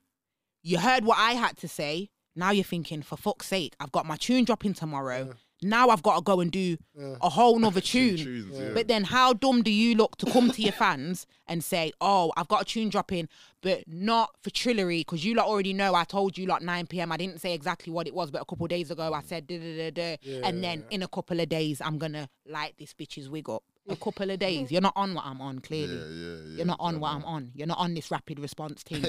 You 0.67 0.79
heard 0.79 1.05
what 1.05 1.17
I 1.17 1.31
had 1.31 1.55
to 1.59 1.67
say. 1.69 2.09
Now 2.35 2.51
you're 2.51 2.63
thinking, 2.65 3.01
for 3.01 3.15
fuck's 3.15 3.47
sake, 3.47 3.73
I've 3.79 3.91
got 3.93 4.05
my 4.05 4.17
tune 4.17 4.43
dropping 4.43 4.73
tomorrow. 4.73 5.33
Now 5.63 5.89
I've 5.89 6.03
got 6.03 6.17
to 6.17 6.21
go 6.21 6.39
and 6.41 6.51
do 6.51 6.77
a 7.21 7.29
whole 7.29 7.57
nother 7.57 7.79
tune. 7.93 8.17
tunes, 8.17 8.59
yeah. 8.59 8.71
But 8.73 8.89
then 8.89 9.05
how 9.05 9.31
dumb 9.33 9.63
do 9.63 9.71
you 9.71 9.95
look 9.95 10.17
to 10.17 10.25
come 10.29 10.51
to 10.51 10.61
your 10.61 10.71
fans 10.83 11.25
and 11.47 11.63
say, 11.63 11.93
oh, 12.01 12.31
I've 12.35 12.49
got 12.49 12.63
a 12.63 12.65
tune 12.65 12.89
dropping, 12.89 13.29
but 13.63 13.87
not 13.87 14.31
for 14.41 14.49
Trillary, 14.49 14.99
because 14.99 15.23
you 15.25 15.33
lot 15.35 15.47
already 15.47 15.73
know 15.73 15.95
I 15.95 16.03
told 16.03 16.37
you 16.37 16.45
lot 16.45 16.61
9 16.61 16.87
p.m. 16.87 17.11
I 17.13 17.17
didn't 17.17 17.39
say 17.39 17.53
exactly 17.53 17.91
what 17.93 18.05
it 18.05 18.13
was, 18.13 18.29
but 18.29 18.41
a 18.41 18.45
couple 18.45 18.65
of 18.65 18.69
days 18.69 18.91
ago 18.91 19.13
I 19.13 19.21
said 19.21 19.47
da 19.47 19.57
da 19.57 19.89
da 19.89 19.91
da. 19.91 20.17
and 20.43 20.61
then 20.63 20.83
in 20.91 21.01
a 21.01 21.07
couple 21.07 21.39
of 21.39 21.47
days, 21.49 21.81
I'm 21.81 21.97
going 21.97 22.13
to 22.13 22.27
light 22.45 22.75
this 22.77 22.93
bitch's 22.93 23.29
wig 23.29 23.49
up. 23.49 23.63
A 23.89 23.95
couple 23.95 24.29
of 24.29 24.39
days. 24.39 24.71
You're 24.71 24.81
not 24.81 24.93
on 24.95 25.13
what 25.13 25.25
I'm 25.25 25.41
on, 25.41 25.59
clearly. 25.59 25.95
Yeah, 25.95 26.05
yeah, 26.07 26.35
yeah. 26.49 26.57
You're 26.57 26.65
not 26.65 26.77
on 26.79 26.99
what 26.99 27.13
I'm 27.13 27.23
on. 27.23 27.51
You're 27.55 27.67
not 27.67 27.77
on 27.77 27.93
this 27.93 28.11
rapid 28.11 28.39
response 28.39 28.83
team 28.89 29.03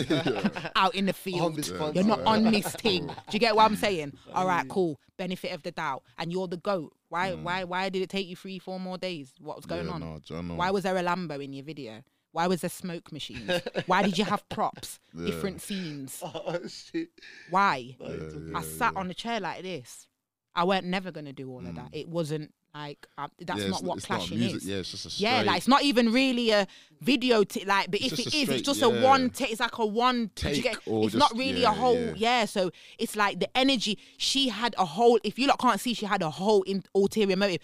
out 0.76 0.94
in 0.94 1.06
the 1.06 1.12
field. 1.12 1.56
this. 1.56 1.68
You're 1.68 2.05
not 2.05 2.20
on 2.24 2.44
this 2.44 2.72
team. 2.74 3.06
Do 3.09 3.12
you 3.32 3.38
get 3.38 3.56
what 3.56 3.64
I'm 3.64 3.76
saying? 3.76 4.12
All 4.34 4.46
right, 4.46 4.68
cool. 4.68 5.00
Benefit 5.16 5.52
of 5.52 5.62
the 5.62 5.70
doubt. 5.72 6.02
And 6.18 6.32
you're 6.32 6.46
the 6.48 6.56
goat. 6.59 6.92
Why? 7.09 7.32
Why? 7.34 7.64
Why 7.64 7.88
did 7.88 8.02
it 8.02 8.10
take 8.10 8.26
you 8.26 8.36
three, 8.36 8.59
four 8.59 8.78
more 8.78 8.98
days? 8.98 9.32
What 9.40 9.56
was 9.56 9.66
going 9.66 9.86
Yeah, 9.86 9.92
on? 9.92 10.00
no, 10.00 10.20
do 10.26 10.34
you 10.34 10.42
know? 10.42 10.55
Why 10.55 10.70
was 10.70 10.84
there 10.84 10.96
a 10.96 11.02
Lambo 11.02 11.42
in 11.42 11.52
your 11.52 11.64
video? 11.64 12.02
Why 12.32 12.46
was 12.46 12.60
there 12.60 12.70
smoke 12.70 13.10
machines? 13.10 13.50
Why 13.86 14.02
did 14.02 14.18
you 14.18 14.24
have 14.24 14.48
props? 14.48 15.00
Yeah. 15.14 15.26
Different 15.26 15.60
scenes. 15.62 16.22
Oh 16.22 16.60
shit. 16.68 17.09
Why? 17.50 17.96
Yeah, 17.98 18.06
I 18.09 18.12
yeah, 18.52 18.60
sat 18.60 18.92
yeah. 18.92 19.00
on 19.00 19.10
a 19.10 19.14
chair 19.14 19.40
like 19.40 19.62
this. 19.62 20.06
I 20.55 20.64
weren't 20.64 20.84
never 20.86 21.10
gonna 21.10 21.32
do 21.32 21.50
all 21.50 21.66
of 21.66 21.74
that. 21.74 21.88
It 21.92 22.09
wasn't 22.09 22.52
like 22.74 23.06
uh, 23.16 23.28
that's. 23.40 23.60
Yeah, 23.62 23.68
not 23.68 23.82
what 23.82 23.96
not 23.96 24.04
clashing 24.04 24.38
music, 24.38 24.58
is. 24.58 24.68
Yeah, 24.68 24.76
it's 24.76 24.90
just 24.90 25.20
a 25.20 25.22
Yeah, 25.22 25.42
like 25.42 25.56
it's 25.58 25.68
not 25.68 25.82
even 25.82 26.12
really 26.12 26.50
a 26.50 26.66
video. 27.00 27.42
T- 27.44 27.64
like, 27.64 27.90
but 27.90 28.00
if 28.00 28.12
it 28.12 28.18
is, 28.20 28.26
is, 28.26 28.34
it's 28.34 28.42
straight- 28.44 28.64
just 28.64 28.82
a 28.82 28.88
one. 28.88 29.30
T- 29.30 29.44
it's 29.46 29.60
like 29.60 29.76
a 29.78 29.86
one. 29.86 30.30
Take 30.34 30.62
get- 30.62 30.78
it's 30.86 31.14
not 31.14 31.32
really 31.36 31.62
yeah, 31.62 31.70
a 31.70 31.74
whole. 31.74 31.96
yeah. 31.96 32.12
Yeah. 32.16 32.44
so 32.44 32.70
it's 32.98 33.16
like 33.16 33.40
the 33.40 33.48
energy. 33.56 33.98
She 34.16 34.48
had 34.48 34.74
a 34.78 34.84
whole. 34.84 35.18
If 35.24 35.38
you 35.38 35.46
lot 35.46 35.58
can't 35.58 35.80
see, 35.80 35.94
she 35.94 36.06
had 36.06 36.22
a 36.22 36.30
whole 36.30 36.62
in, 36.62 36.84
ulterior 36.94 37.36
motive. 37.36 37.60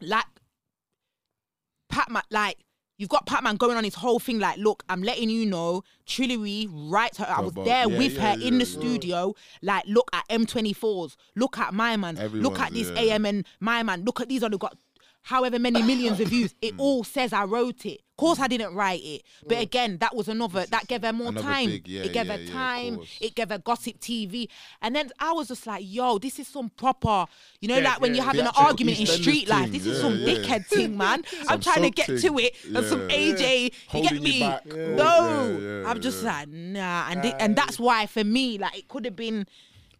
Like 0.00 0.24
Patman, 1.88 2.22
like. 2.30 2.58
You've 2.98 3.08
got 3.08 3.26
Patman 3.26 3.56
going 3.56 3.76
on 3.76 3.84
his 3.84 3.94
whole 3.94 4.18
thing 4.18 4.40
like, 4.40 4.58
look, 4.58 4.82
I'm 4.88 5.02
letting 5.02 5.30
you 5.30 5.46
know, 5.46 5.84
Trillary, 6.04 6.68
right 6.68 7.14
her. 7.16 7.26
I 7.28 7.40
was 7.40 7.54
there 7.54 7.64
yeah, 7.66 7.86
with 7.86 8.14
yeah, 8.14 8.34
her 8.34 8.42
in 8.42 8.58
the 8.58 8.64
yeah, 8.64 8.72
yeah. 8.72 8.80
studio. 8.80 9.34
Like, 9.62 9.84
look 9.86 10.10
at 10.12 10.28
M24s, 10.28 11.14
look 11.36 11.58
at 11.58 11.72
my 11.72 11.96
man, 11.96 12.16
look 12.32 12.58
at 12.58 12.72
this 12.72 12.90
yeah. 12.90 13.14
AM 13.14 13.24
and 13.24 13.46
my 13.60 13.84
man, 13.84 14.04
look 14.04 14.20
at 14.20 14.28
these 14.28 14.42
other 14.42 14.58
got 14.58 14.76
however 15.22 15.58
many 15.58 15.80
millions 15.82 16.18
of 16.20 16.28
views. 16.28 16.54
It 16.60 16.76
mm. 16.76 16.80
all 16.80 17.04
says 17.04 17.32
I 17.32 17.44
wrote 17.44 17.86
it. 17.86 18.00
Of 18.18 18.20
course, 18.20 18.40
I 18.40 18.48
didn't 18.48 18.74
write 18.74 19.00
it, 19.04 19.22
but 19.46 19.58
mm. 19.58 19.62
again, 19.62 19.98
that 19.98 20.12
was 20.16 20.26
another 20.26 20.66
that 20.66 20.88
gave 20.88 21.02
her 21.04 21.12
more 21.12 21.28
Another 21.28 21.46
time. 21.46 21.66
big- 21.68 21.86
yeah, 21.86 22.02
it 22.02 22.12
gave 22.12 22.26
yeah, 22.26 22.36
her 22.38 22.46
time. 22.46 22.96
course. 22.96 23.08
it 23.20 23.34
gave 23.36 23.48
her 23.50 23.58
gossip 23.58 24.00
TV, 24.00 24.48
and 24.82 24.96
then 24.96 25.12
I 25.20 25.30
was 25.30 25.46
just 25.46 25.68
like, 25.68 25.84
"Yo, 25.86 26.18
this 26.18 26.40
is 26.40 26.48
some 26.48 26.68
proper, 26.70 27.26
you 27.60 27.68
know, 27.68 27.76
Yeah, 27.78 27.90
like 27.90 28.00
when 28.00 28.10
yeah, 28.10 28.16
you're 28.16 28.24
having 28.24 28.40
an 28.40 28.46
theatrical 28.46 28.66
argument 28.66 28.98
in 28.98 29.06
EastEnders 29.06 29.22
street 29.22 29.48
life. 29.48 29.62
thing, 29.70 29.72
This 29.72 29.86
is 29.86 30.00
some 30.00 30.18
yeah. 30.18 30.26
dickhead 30.34 30.66
thing, 30.66 30.96
man. 30.96 31.22
I'm 31.42 31.44
Some 31.46 31.60
trying 31.60 31.82
to 31.82 31.90
get 31.90 32.06
thing, 32.06 32.18
to 32.18 32.38
it, 32.40 32.56
and 32.74 32.84
some 32.86 33.08
yeah. 33.08 33.16
AJ. 33.16 33.72
You 33.94 34.02
get 34.02 34.20
me? 34.20 34.40
back. 34.40 34.62
Yeah. 34.66 34.74
No, 34.96 35.58
Yeah, 35.60 35.80
yeah, 35.82 35.88
I'm 35.88 36.00
just 36.00 36.24
yeah. 36.24 36.32
like 36.32 36.48
nah, 36.48 37.08
and 37.10 37.22
thi- 37.22 37.34
and 37.38 37.54
that's 37.54 37.78
why 37.78 38.06
for 38.06 38.24
me, 38.24 38.58
like 38.58 38.76
it 38.78 38.88
could 38.88 39.04
have 39.04 39.14
been. 39.14 39.46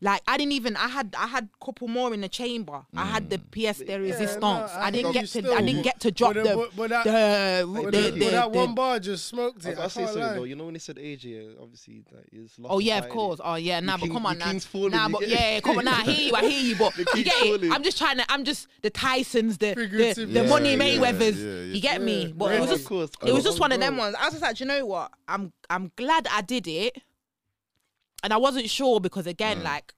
Like 0.01 0.23
I 0.29 0.37
didn't 0.37 0.53
even 0.53 0.77
I 0.77 0.87
had 0.89 1.15
I 1.19 1.27
had 1.27 1.49
couple 1.65 1.89
more 1.89 2.15
in 2.15 2.21
the 2.21 2.29
chamber. 2.29 2.83
I 2.97 3.05
had 3.05 3.31
the 3.31 3.39
mm. 3.39 3.51
pièce 3.51 3.85
de 3.85 3.99
resistance. 3.99 4.41
no, 4.43 4.69
I 4.79 4.91
didn't 4.93 5.11
get 5.13 5.29
think 5.29 5.47
to 5.47 5.53
I 5.55 5.61
didn't 5.61 5.83
get 5.83 5.99
to 6.01 6.13
drop 6.13 6.35
but 6.35 6.45
the 6.45 6.51
the- 6.51 6.57
but- 6.57 6.77
but 6.77 6.91
that- 6.91 7.05
the 7.05 7.67
But, 7.83 7.85
the, 7.93 8.01
that- 8.03 8.15
the- 8.15 8.31
that 8.31 8.51
one 8.53 8.75
bar 8.77 9.01
just 9.01 9.27
smoked 9.27 9.67
I 9.67 9.71
it. 9.71 9.79
I, 9.79 9.89
say 9.89 10.05
something 10.07 10.23
lie. 10.23 10.35
though. 10.35 10.45
You 10.45 10.55
know 10.55 10.67
when 10.67 10.75
he 10.77 10.79
said 10.79 10.97
AJ, 10.99 11.57
obviously 11.61 12.05
that 12.13 12.25
is. 12.33 12.57
lost 12.59 12.73
Oh 12.73 12.79
yeah, 12.79 12.99
of 12.99 13.05
fighting. 13.05 13.15
course. 13.17 13.41
Oh 13.43 13.55
yeah, 13.57 13.81
nah, 13.81 13.97
but 13.97 14.03
king- 14.05 14.13
come 14.13 14.27
on 14.27 14.39
now. 14.39 14.45
king's 14.51 14.65
falling, 14.67 14.93
Nah, 14.93 15.09
but 15.09 15.21
get- 15.21 15.29
yeah, 15.31 15.61
come 15.61 15.79
on 15.79 15.85
now. 15.85 15.95
I 15.99 16.03
hear 16.05 16.29
you, 16.29 16.35
I 16.37 16.49
hear 16.49 16.61
you, 16.61 16.77
but 16.77 16.97
you 17.17 17.25
get 17.25 17.27
it. 17.27 17.47
falling. 17.61 17.73
I'm 17.73 17.83
just 17.83 17.99
trying 17.99 18.19
to. 18.19 18.25
I'm 18.29 18.45
just 18.45 18.69
the 18.83 18.91
Tysons, 18.93 19.59
the 19.59 19.75
the, 19.75 20.25
the 20.27 20.43
Yeah, 20.45 20.49
Money 20.49 20.75
yeah, 20.75 20.79
Mayweathers. 20.79 21.37
yeah, 21.37 21.51
yeah. 21.67 21.75
You 21.75 21.81
get 21.81 22.01
me? 22.03 22.33
But 22.37 22.55
it 22.55 22.61
was 22.61 22.71
just 22.71 22.89
it 23.27 23.33
was 23.33 23.43
just 23.43 23.59
one 23.59 23.73
of 23.73 23.81
them 23.81 23.97
ones. 23.97 24.15
I 24.19 24.27
was 24.27 24.35
just 24.35 24.43
like, 24.43 24.61
you 24.61 24.67
know 24.67 24.87
what? 24.87 25.11
I'm 25.27 25.53
I'm 25.69 25.91
glad 25.97 26.29
I 26.31 26.41
did 26.43 26.67
it, 26.69 26.97
and 28.23 28.33
I 28.33 28.37
wasn't 28.37 28.69
sure 28.71 29.01
because 29.01 29.27
again, 29.27 29.61
mm. 29.61 29.65
like 29.65 29.95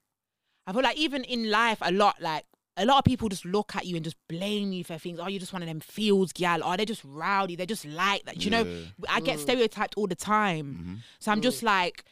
I 0.67 0.73
feel 0.73 0.83
like 0.83 0.97
even 0.97 1.23
in 1.23 1.49
life, 1.49 1.79
a 1.81 1.91
lot 1.91 2.21
like 2.21 2.45
a 2.77 2.85
lot 2.85 2.97
of 2.99 3.03
people 3.03 3.29
just 3.29 3.45
look 3.45 3.75
at 3.75 3.85
you 3.85 3.95
and 3.95 4.03
just 4.03 4.15
blame 4.29 4.71
you 4.71 4.83
for 4.83 4.97
things. 4.97 5.19
Oh, 5.21 5.27
you're 5.27 5.39
just 5.39 5.53
one 5.53 5.61
of 5.61 5.67
them 5.67 5.81
fields 5.81 6.31
gal. 6.31 6.63
Or 6.63 6.77
they're 6.77 6.85
just 6.85 7.03
rowdy. 7.03 7.55
They're 7.55 7.65
just 7.65 7.85
like 7.85 8.23
that. 8.25 8.43
You 8.43 8.51
know, 8.51 8.65
I 9.09 9.19
get 9.19 9.37
mm. 9.37 9.41
stereotyped 9.41 9.95
all 9.97 10.07
the 10.07 10.15
time. 10.15 10.65
Mhm. 10.65 10.97
So 11.19 11.31
I'm 11.31 11.41
just 11.41 11.61
mm. 11.61 11.65
like, 11.65 12.05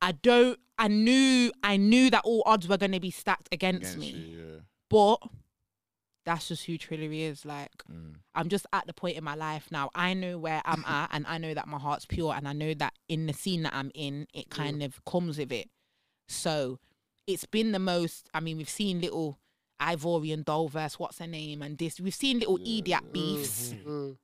I 0.00 0.12
don't. 0.12 0.58
I 0.78 0.88
knew. 0.88 1.52
I 1.62 1.76
knew 1.76 2.10
that 2.10 2.22
all 2.24 2.42
odds 2.46 2.68
were 2.68 2.78
going 2.78 2.92
to 2.92 3.00
be 3.00 3.10
stacked 3.10 3.48
against, 3.52 3.96
Against 3.96 3.98
me. 3.98 4.06
you, 4.10 4.38
yeah. 4.38 4.60
But 4.88 5.16
that's 6.26 6.48
just 6.48 6.66
who 6.66 6.76
Trillary 6.76 7.20
is. 7.20 7.44
Like, 7.46 7.70
Mm. 7.90 8.16
I'm 8.34 8.48
just 8.50 8.66
at 8.74 8.86
the 8.86 8.92
point 8.92 9.16
in 9.16 9.24
my 9.24 9.34
life 9.36 9.68
now. 9.70 9.90
I 9.94 10.12
know 10.12 10.36
where 10.38 10.60
I'm 10.66 10.84
at, 10.86 11.08
and 11.12 11.24
I 11.26 11.38
know 11.38 11.54
that 11.54 11.66
my 11.68 11.78
heart's 11.78 12.04
pure, 12.04 12.34
and 12.34 12.46
I 12.46 12.52
know 12.52 12.74
that 12.74 12.92
in 13.08 13.26
the 13.26 13.32
scene 13.32 13.62
that 13.62 13.74
I'm 13.74 13.90
in, 13.94 14.26
it 14.34 14.50
kind 14.50 14.82
of 14.82 15.02
comes 15.06 15.38
with 15.38 15.52
it. 15.52 15.70
So 16.28 16.78
it's 17.26 17.46
been 17.46 17.72
the 17.72 17.78
most. 17.78 18.28
I 18.34 18.40
mean, 18.40 18.58
we've 18.58 18.68
seen 18.68 19.00
little 19.00 19.38
Ivorian 19.80 20.44
Dolverse, 20.44 20.94
what's 20.98 21.18
her 21.20 21.26
name, 21.26 21.62
and 21.62 21.78
this. 21.78 22.00
We've 22.00 22.14
seen 22.14 22.40
little 22.40 22.58
idiot 22.60 23.12
beefs, 23.12 23.72
Mm. 23.86 24.18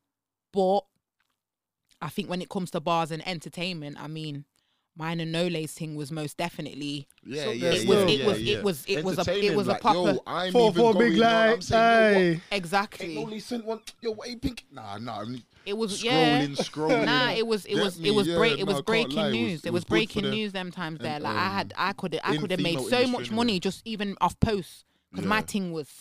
but 0.52 0.80
I 2.00 2.08
think 2.08 2.28
when 2.28 2.42
it 2.42 2.48
comes 2.48 2.70
to 2.72 2.80
bars 2.80 3.10
and 3.12 3.26
entertainment, 3.26 3.96
I 4.00 4.08
mean, 4.08 4.44
mine 4.96 5.20
and 5.20 5.32
Nole's 5.32 5.72
thing 5.72 5.94
was 5.96 6.12
most 6.12 6.36
definitely. 6.36 7.06
Yeah, 7.24 7.44
So 7.44 7.50
yeah, 7.52 7.60
there's 7.70 7.82
It 7.84 7.88
was. 7.88 7.98
still- 7.98 8.08
It 8.08 8.18
yeah, 8.20 8.26
was. 8.26 8.42
yeah. 8.42 8.56
It 8.58 8.64
was. 8.64 8.84
It 8.86 9.04
was 9.04 9.18
a. 9.18 9.20
It 9.20 9.28
Entertaining, 9.28 9.56
was 9.56 9.66
a 9.66 9.70
like, 9.70 9.80
proper. 9.80 9.98
Yo, 10.26 10.50
Four 10.52 10.72
four 10.74 10.94
big 10.94 11.12
on, 11.20 11.24
I'm 11.24 11.50
light. 11.50 11.62
saying, 11.62 11.82
yo, 11.82 12.12
what? 12.12 12.16
Hey. 12.22 12.40
Exactly. 12.56 13.16
Ain't 13.16 13.24
only 13.26 13.40
sent 13.40 13.64
one. 13.64 13.80
Yo, 14.00 14.10
what 14.12 14.28
you 14.28 14.36
pink? 14.38 14.64
Nah, 14.72 14.98
nah. 14.98 15.20
I'm 15.20 15.42
It 15.64 15.76
was 15.78 16.02
scrolling, 16.02 16.04
yeah. 16.04 16.46
scrolling. 16.64 17.04
Nah, 17.06 17.30
it 17.32 17.46
was 17.46 17.64
it 17.66 17.76
was 17.76 17.98
me? 18.00 18.08
it 18.08 18.12
was 18.12 18.26
Yeah, 18.26 18.36
break 18.36 18.58
it 18.58 18.66
was 18.66 18.74
I 18.74 18.76
can't 18.78 18.86
breaking 18.86 19.16
lie, 19.16 19.22
it 19.22 19.30
was- 19.30 19.32
news. 19.36 19.60
it 19.60 19.66
It 19.66 19.70
was 19.72 19.72
was 19.72 19.84
good 19.84 19.86
for 19.86 19.90
breaking 19.90 20.30
news 20.30 20.52
them 20.52 20.70
times 20.70 20.98
there. 21.00 21.14
And, 21.14 21.24
Like 21.24 21.36
I 21.36 21.48
had 21.48 21.72
um, 21.76 21.88
I 21.88 21.92
could 21.92 22.20
I 22.24 22.36
could 22.36 22.50
have 22.50 22.60
made 22.60 22.78
so 22.80 22.84
industry 22.84 23.06
much 23.06 23.30
money 23.30 23.52
all. 23.54 23.58
just 23.60 23.82
even 23.84 24.16
off 24.20 24.38
posts 24.40 24.84
because 25.10 25.26
my 25.26 25.36
Yeah. 25.38 25.42
thing 25.42 25.72
was 25.72 25.88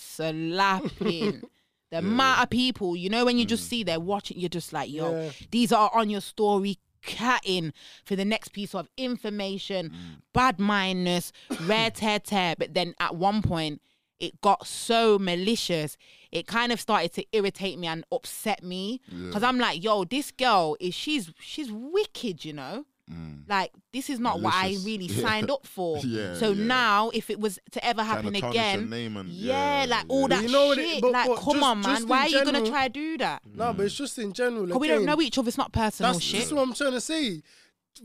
slapping. 0.62 1.44
The 1.92 1.98
amount 1.98 2.42
of 2.44 2.50
people, 2.50 2.96
you 2.96 3.10
know, 3.10 3.26
when 3.26 3.38
you 3.38 3.46
Mm. 3.46 3.50
just 3.50 3.68
see 3.68 3.84
they're 3.84 4.00
watching, 4.00 4.40
you're 4.40 4.48
just 4.50 4.72
like, 4.72 4.90
yo, 4.90 5.12
Yeah. 5.12 5.32
these 5.52 5.74
are 5.74 5.92
on 5.94 6.10
your 6.10 6.22
story 6.22 6.78
catting 7.04 7.74
for 8.06 8.16
the 8.16 8.26
next 8.26 8.50
piece 8.50 8.74
of 8.76 8.88
information, 8.98 9.90
Mm. 9.90 10.22
bad 10.34 10.60
mindness, 10.60 11.32
rare 11.62 11.92
tear 11.92 12.20
tear. 12.20 12.56
But 12.58 12.74
then 12.74 12.94
at 13.00 13.16
one 13.16 13.42
point, 13.42 13.82
it 14.20 14.40
got 14.42 14.68
so 14.68 15.18
malicious. 15.18 15.98
It 16.32 16.46
kind 16.46 16.72
of 16.72 16.80
started 16.80 17.12
to 17.14 17.26
irritate 17.32 17.80
me 17.80 17.88
and 17.88 18.06
upset 18.12 18.64
me 18.64 19.02
because 19.10 19.42
I'm 19.44 19.58
like, 19.58 19.84
yo, 19.84 20.04
this 20.04 20.32
girl 20.32 20.78
is 20.80 20.94
she's 20.94 21.32
she's 21.40 21.72
wicked, 21.72 22.46
you 22.46 22.54
know. 22.54 22.86
Mm. 23.12 23.50
Like 23.50 23.72
this 23.92 24.10
is 24.10 24.20
not 24.20 24.40
what 24.40 24.54
I 24.54 24.78
really 24.86 25.06
Yeah. 25.10 25.22
signed 25.22 25.52
up 25.52 25.68
for. 25.68 25.98
Yeah, 26.04 26.36
so 26.36 26.52
yeah. 26.52 26.64
now, 26.66 27.10
if 27.14 27.30
it 27.30 27.40
was 27.40 27.60
to 27.72 27.86
ever 27.86 28.04
happen 28.04 28.32
to 28.34 28.48
again, 28.48 28.90
name 28.90 29.18
and- 29.18 29.28
yeah, 29.30 29.84
yeah, 29.84 29.86
like 29.90 30.06
all 30.08 30.22
yeah. 30.22 30.28
that 30.38 30.44
You 30.44 30.52
know 30.52 30.66
what 30.68 30.78
it- 30.78 30.88
shit. 30.90 31.02
but- 31.02 31.12
like, 31.12 31.28
but 31.28 31.36
come 31.38 31.54
just- 31.56 31.66
on, 31.66 31.82
man, 31.82 31.96
just 31.98 32.08
why 32.08 32.20
are 32.22 32.26
in 32.28 32.32
you 32.32 32.46
gonna 32.46 32.66
try 32.70 32.88
to 32.88 32.94
do 32.94 33.18
that? 33.18 33.42
No, 33.54 33.74
but 33.74 33.86
it's 33.86 33.96
just 33.96 34.18
in 34.20 34.32
general. 34.34 34.66
Because 34.68 34.80
we 34.80 34.88
don't 34.88 35.06
know 35.06 35.22
each 35.22 35.38
other. 35.38 35.48
It's 35.50 35.58
not 35.58 35.72
personal 35.74 36.14
That's, 36.14 36.24
shit. 36.24 36.40
that's 36.42 36.52
what 36.54 36.62
I'm 36.62 36.74
trying 36.74 36.92
to 36.94 37.02
say. 37.02 37.42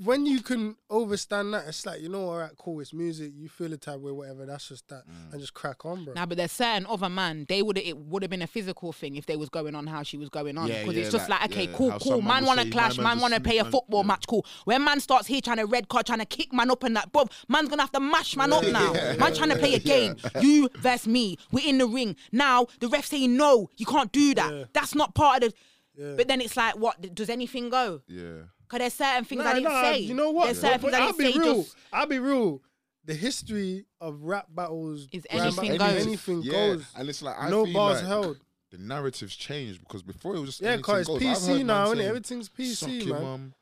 When 0.04 0.26
you 0.26 0.40
can 0.40 0.74
overstand 0.90 1.52
that, 1.54 1.68
it's 1.68 1.86
like 1.86 2.00
you 2.00 2.08
know, 2.08 2.28
all 2.28 2.38
right, 2.38 2.50
cool, 2.58 2.80
it's 2.80 2.92
music. 2.92 3.32
You 3.36 3.48
feel 3.48 3.68
the 3.68 3.76
type 3.76 4.00
way, 4.00 4.10
whatever. 4.10 4.44
That's 4.44 4.68
just 4.68 4.88
that, 4.88 5.04
Mm. 5.08 5.32
and 5.32 5.40
just 5.40 5.54
crack 5.54 5.86
on, 5.86 6.04
bro. 6.04 6.14
Now, 6.14 6.26
but 6.26 6.36
there's 6.36 6.50
certain 6.52 6.86
other 6.86 7.08
man, 7.08 7.46
they 7.48 7.62
would 7.62 7.78
it 7.78 7.96
would 7.96 8.22
have 8.22 8.30
been 8.30 8.42
a 8.42 8.46
physical 8.48 8.92
thing 8.92 9.14
if 9.16 9.26
they 9.26 9.36
was 9.36 9.48
going 9.48 9.74
on 9.76 9.86
how 9.86 10.02
she 10.02 10.16
was 10.18 10.28
going 10.28 10.58
on. 10.58 10.66
Because 10.66 10.94
yeah, 10.94 11.02
it's 11.02 11.12
just 11.12 11.28
like, 11.28 11.40
like, 11.40 11.50
okay, 11.52 11.66
yeah, 11.66 11.76
cool, 11.76 11.92
cool. 12.00 12.20
man 12.20 12.42
Man 12.42 12.46
want 12.46 12.60
to 12.60 12.66
my 12.66 12.70
clash, 12.72 12.96
man's 12.98 13.04
man 13.06 13.20
want 13.20 13.34
to 13.34 13.40
play 13.40 13.58
a 13.58 13.60
sneak 13.60 13.64
man, 13.64 13.72
football 13.72 14.04
match, 14.04 14.26
cool. 14.26 14.44
When 14.64 14.84
man 14.84 15.00
starts 15.00 15.28
here 15.28 15.40
trying 15.40 15.58
to 15.58 15.66
red 15.66 15.88
card, 15.88 16.06
trying 16.06 16.18
to 16.18 16.26
kick 16.26 16.52
man 16.52 16.70
up 16.70 16.82
and 16.82 16.96
that, 16.96 17.12
bro, 17.12 17.24
man's 17.48 17.68
gonna 17.68 17.82
have 17.82 17.92
to 17.92 18.00
mash 18.00 18.36
man 18.36 18.52
up 18.52 18.64
now. 18.64 18.92
Man 18.92 19.34
trying 19.34 19.50
to 19.50 19.56
play 19.56 19.74
a 19.74 19.78
game. 19.78 20.16
You 20.40 20.68
versus 20.78 21.06
me. 21.06 21.38
We're 21.52 21.66
in 21.66 21.78
the 21.78 21.86
ring. 21.86 22.16
Now 22.32 22.66
the 22.80 22.88
ref 22.88 23.06
saying 23.06 23.36
no, 23.36 23.70
you 23.76 23.86
can't 23.86 24.10
do 24.10 24.34
that. 24.34 24.52
Yeah. 24.52 24.64
That's 24.72 24.94
not 24.96 25.14
part 25.14 25.44
of 25.44 25.52
the. 25.52 25.56
Yeah. 25.98 26.14
But 26.16 26.28
then 26.28 26.42
it's 26.42 26.58
like, 26.58 26.76
what 26.76 27.14
does 27.14 27.30
anything 27.30 27.70
go? 27.70 28.02
Yeah. 28.06 28.42
Because 28.68 28.78
there's 28.80 28.94
certain 28.94 29.24
things 29.24 29.44
Nah, 29.44 29.51
I 29.51 29.55
didn't 29.55 29.72
nah, 29.72 29.82
say. 29.82 29.98
You 29.98 30.14
know 30.14 30.30
what? 30.30 30.47
There's 30.47 30.60
certain 30.60 30.80
things 30.80 30.94
I 30.94 31.01
I'll 31.01 31.12
be 31.12 31.32
say. 31.32 31.38
real. 31.38 31.55
Just 31.62 31.76
I'll 31.93 32.06
be 32.06 32.18
real. 32.18 32.62
The 33.05 33.14
history 33.14 33.84
of 34.01 34.22
rap 34.22 34.47
battles 34.51 35.06
Is 35.12 35.26
anything 35.30 35.78
battles, 35.78 35.94
goes. 35.94 36.06
Anything 36.06 36.43
yeah. 36.43 36.52
goes. 36.52 36.84
And 36.97 37.09
it's 37.09 37.22
like 37.22 37.36
I 37.38 37.48
no 37.51 37.64
feel 37.64 37.74
bars 37.74 37.98
like 37.98 38.06
held. 38.06 38.38
The 38.72 38.78
narrative's 38.78 39.36
changed 39.36 39.80
because 39.80 40.02
before 40.02 40.34
it 40.34 40.40
was 40.40 40.51
just 40.51 40.60
Yeah, 40.60 40.68
anything 40.70 40.80
because 40.82 41.01
it's 41.09 41.09
goes. 41.09 41.48
PC 41.48 41.64
now, 41.64 41.93
and? 41.93 42.01
Everything's 42.01 42.48
PC, 42.48 43.06
man. 43.06 43.22
mum." 43.22 43.55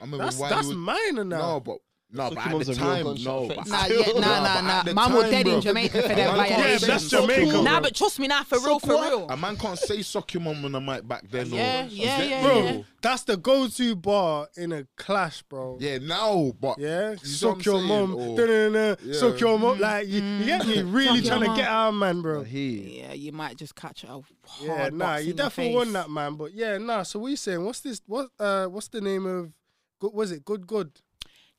I 0.00 0.04
remember 0.04 0.24
That's 0.24 0.38
why 0.38 0.48
that's 0.50 0.68
was, 0.68 0.76
minor 0.76 1.24
now. 1.24 1.38
No, 1.38 1.60
but 1.60 1.78
No, 2.16 2.28
Suck 2.30 2.34
but 2.34 2.46
at 2.60 2.66
the 2.66 2.74
time, 2.74 3.04
no. 3.24 3.48
but 3.48 3.66
Nah, 3.66 3.86
yeah, 3.86 3.96
nah, 3.96 4.12
but 4.12 4.20
nah, 4.20 4.60
nah. 4.62 4.82
the 4.82 4.94
Man 4.94 5.12
was 5.12 5.22
time, 5.24 5.30
dead 5.30 5.46
in 5.48 5.60
Jamaica 5.60 6.02
for 6.02 6.12
a 6.12 6.14
that 6.16 6.16
man 6.36 6.48
can't 6.48 6.60
violation. 6.62 6.78
say 6.80 6.86
that's 6.86 7.08
Jamaica, 7.10 7.40
your- 7.42 7.52
bro. 7.52 7.62
Nah, 7.62 7.80
but 7.80 7.94
trust 7.94 8.18
me, 8.18 8.26
now 8.28 8.42
for 8.44 8.58
real, 8.60 8.78
for 8.80 8.88
real. 8.92 9.26
A 9.28 9.36
man 9.36 9.56
can't 9.56 9.78
say 9.78 10.02
suck 10.02 10.32
your 10.34 10.42
mum 10.42 10.64
on 10.64 10.72
the 10.72 10.80
mic 10.80 11.06
back 11.06 11.24
then. 11.30 11.46
Yeah, 11.50 11.84
or, 11.84 11.88
yeah, 11.88 12.22
yeah. 12.22 12.42
Bro, 12.42 12.58
yeah. 12.62 12.82
that's 13.02 13.24
the 13.24 13.36
go-to 13.36 13.94
bar 13.96 14.48
in 14.56 14.72
a 14.72 14.86
clash, 14.96 15.42
bro. 15.42 15.76
Yeah, 15.80 15.98
now, 15.98 16.52
but 16.58 16.78
Yeah, 16.78 17.12
You 17.12 17.18
suck 17.18 17.64
your 17.64 17.78
I'm 17.78 17.86
mum, 17.86 18.36
saying? 18.36 18.96
Yeah. 19.04 19.12
suck 19.12 19.38
your 19.40 19.58
mum. 19.58 19.78
Like 19.78 20.08
you, 20.08 20.22
you 20.22 20.44
get 20.46 20.66
me? 20.66 20.82
Really 20.82 21.20
trying 21.22 21.40
to 21.48 21.54
get 21.54 21.68
our 21.68 21.92
man, 21.92 22.22
bro. 22.22 22.40
I. 22.42 22.44
Yeah, 22.46 23.12
you 23.12 23.32
might 23.32 23.56
just 23.56 23.74
catch 23.74 24.04
a 24.04 24.06
hard 24.06 24.24
Yeah, 24.62 24.88
nah, 24.92 25.16
you 25.16 25.32
definitely 25.32 25.74
won 25.74 25.92
that, 25.92 26.08
man. 26.08 26.34
But 26.36 26.54
yeah, 26.54 26.78
nah. 26.78 27.02
So 27.02 27.18
what 27.18 27.28
you 27.30 27.36
saying? 27.36 27.64
What's 27.64 27.80
this? 27.80 28.00
What? 28.06 28.28
Uh, 28.38 28.66
what's 28.66 28.88
the 28.88 29.00
name 29.00 29.26
of? 29.26 29.52
Good, 29.98 30.12
was 30.12 30.30
it 30.32 30.44
good? 30.44 30.66
Good. 30.66 31.00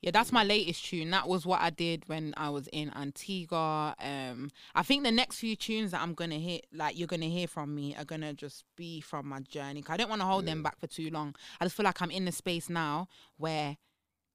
Yeah, 0.00 0.12
that's 0.12 0.30
my 0.30 0.44
latest 0.44 0.84
tune. 0.84 1.10
That 1.10 1.26
was 1.26 1.44
what 1.44 1.60
I 1.60 1.70
did 1.70 2.08
when 2.08 2.32
I 2.36 2.50
was 2.50 2.68
in 2.68 2.92
Antigua. 2.94 3.96
Um, 3.98 4.50
I 4.74 4.84
think 4.84 5.02
the 5.02 5.10
next 5.10 5.38
few 5.40 5.56
tunes 5.56 5.90
that 5.90 6.00
I'm 6.00 6.14
gonna 6.14 6.38
hit, 6.38 6.66
like 6.72 6.96
you're 6.96 7.08
gonna 7.08 7.26
hear 7.26 7.48
from 7.48 7.74
me, 7.74 7.96
are 7.96 8.04
gonna 8.04 8.32
just 8.32 8.64
be 8.76 9.00
from 9.00 9.26
my 9.28 9.40
journey. 9.40 9.82
'Cause 9.82 9.94
I 9.94 9.96
don't 9.96 10.08
want 10.08 10.20
to 10.22 10.26
hold 10.26 10.46
them 10.46 10.62
back 10.62 10.78
for 10.78 10.86
too 10.86 11.10
long. 11.10 11.34
I 11.60 11.64
just 11.64 11.74
feel 11.76 11.82
like 11.84 12.00
I'm 12.00 12.12
in 12.12 12.26
the 12.26 12.32
space 12.32 12.68
now 12.68 13.08
where 13.38 13.76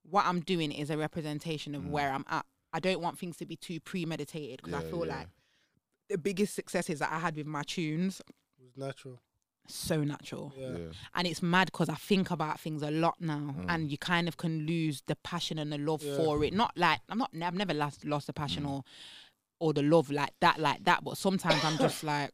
what 0.03 0.25
I'm 0.25 0.41
doing 0.41 0.73
is 0.73 0.89
a 0.89 0.97
representation 0.97 1.75
of 1.75 1.87
where 1.87 2.11
I'm 2.11 2.25
at. 2.27 2.45
I 2.73 2.81
don't 2.81 2.99
want 2.99 3.17
things 3.17 3.37
to 3.37 3.45
be 3.45 3.55
too 3.55 3.79
premeditated 3.79 4.57
because 4.57 4.73
I 4.73 4.81
Mm. 4.81 4.89
Feel 4.89 5.05
yeah. 5.05 5.17
like 5.19 5.29
the 6.09 6.17
biggest 6.17 6.55
successes 6.55 6.99
that 6.99 7.11
I 7.13 7.19
had 7.19 7.37
with 7.37 7.47
my 7.47 7.63
tunes 7.63 8.19
It 8.59 8.63
was 8.65 8.75
natural. 8.75 9.21
So 9.67 10.03
natural 10.03 10.53
Yeah. 10.57 10.69
yeah. 10.77 10.91
and 11.15 11.25
it's 11.27 11.41
mad 11.41 11.67
because 11.67 11.87
I 11.89 11.95
think 11.95 12.31
about 12.31 12.59
things 12.59 12.81
a 12.81 12.91
lot 12.91 13.15
now, 13.21 13.55
Mm. 13.57 13.65
and 13.69 13.91
you 13.91 13.97
kind 13.97 14.27
of 14.27 14.35
can 14.37 14.65
lose 14.65 15.01
the 15.07 15.15
passion 15.15 15.57
and 15.57 15.71
the 15.71 15.77
love 15.77 16.03
Yeah. 16.03 16.17
for 16.17 16.43
it. 16.43 16.53
Not 16.53 16.77
like 16.77 16.99
I'm 17.09 17.17
not, 17.17 17.31
I've 17.41 17.55
never 17.55 17.73
lost 17.73 18.03
lost 18.05 18.27
the 18.27 18.33
Mm. 18.33 18.37
passion 18.37 18.65
or 18.65 18.83
or 19.59 19.71
the 19.73 19.81
love 19.83 20.11
like 20.11 20.33
that, 20.41 20.59
like 20.59 20.83
that. 20.83 21.03
But 21.05 21.17
sometimes 21.17 21.63
I'm 21.63 21.77
just 21.77 22.03
like, 22.13 22.33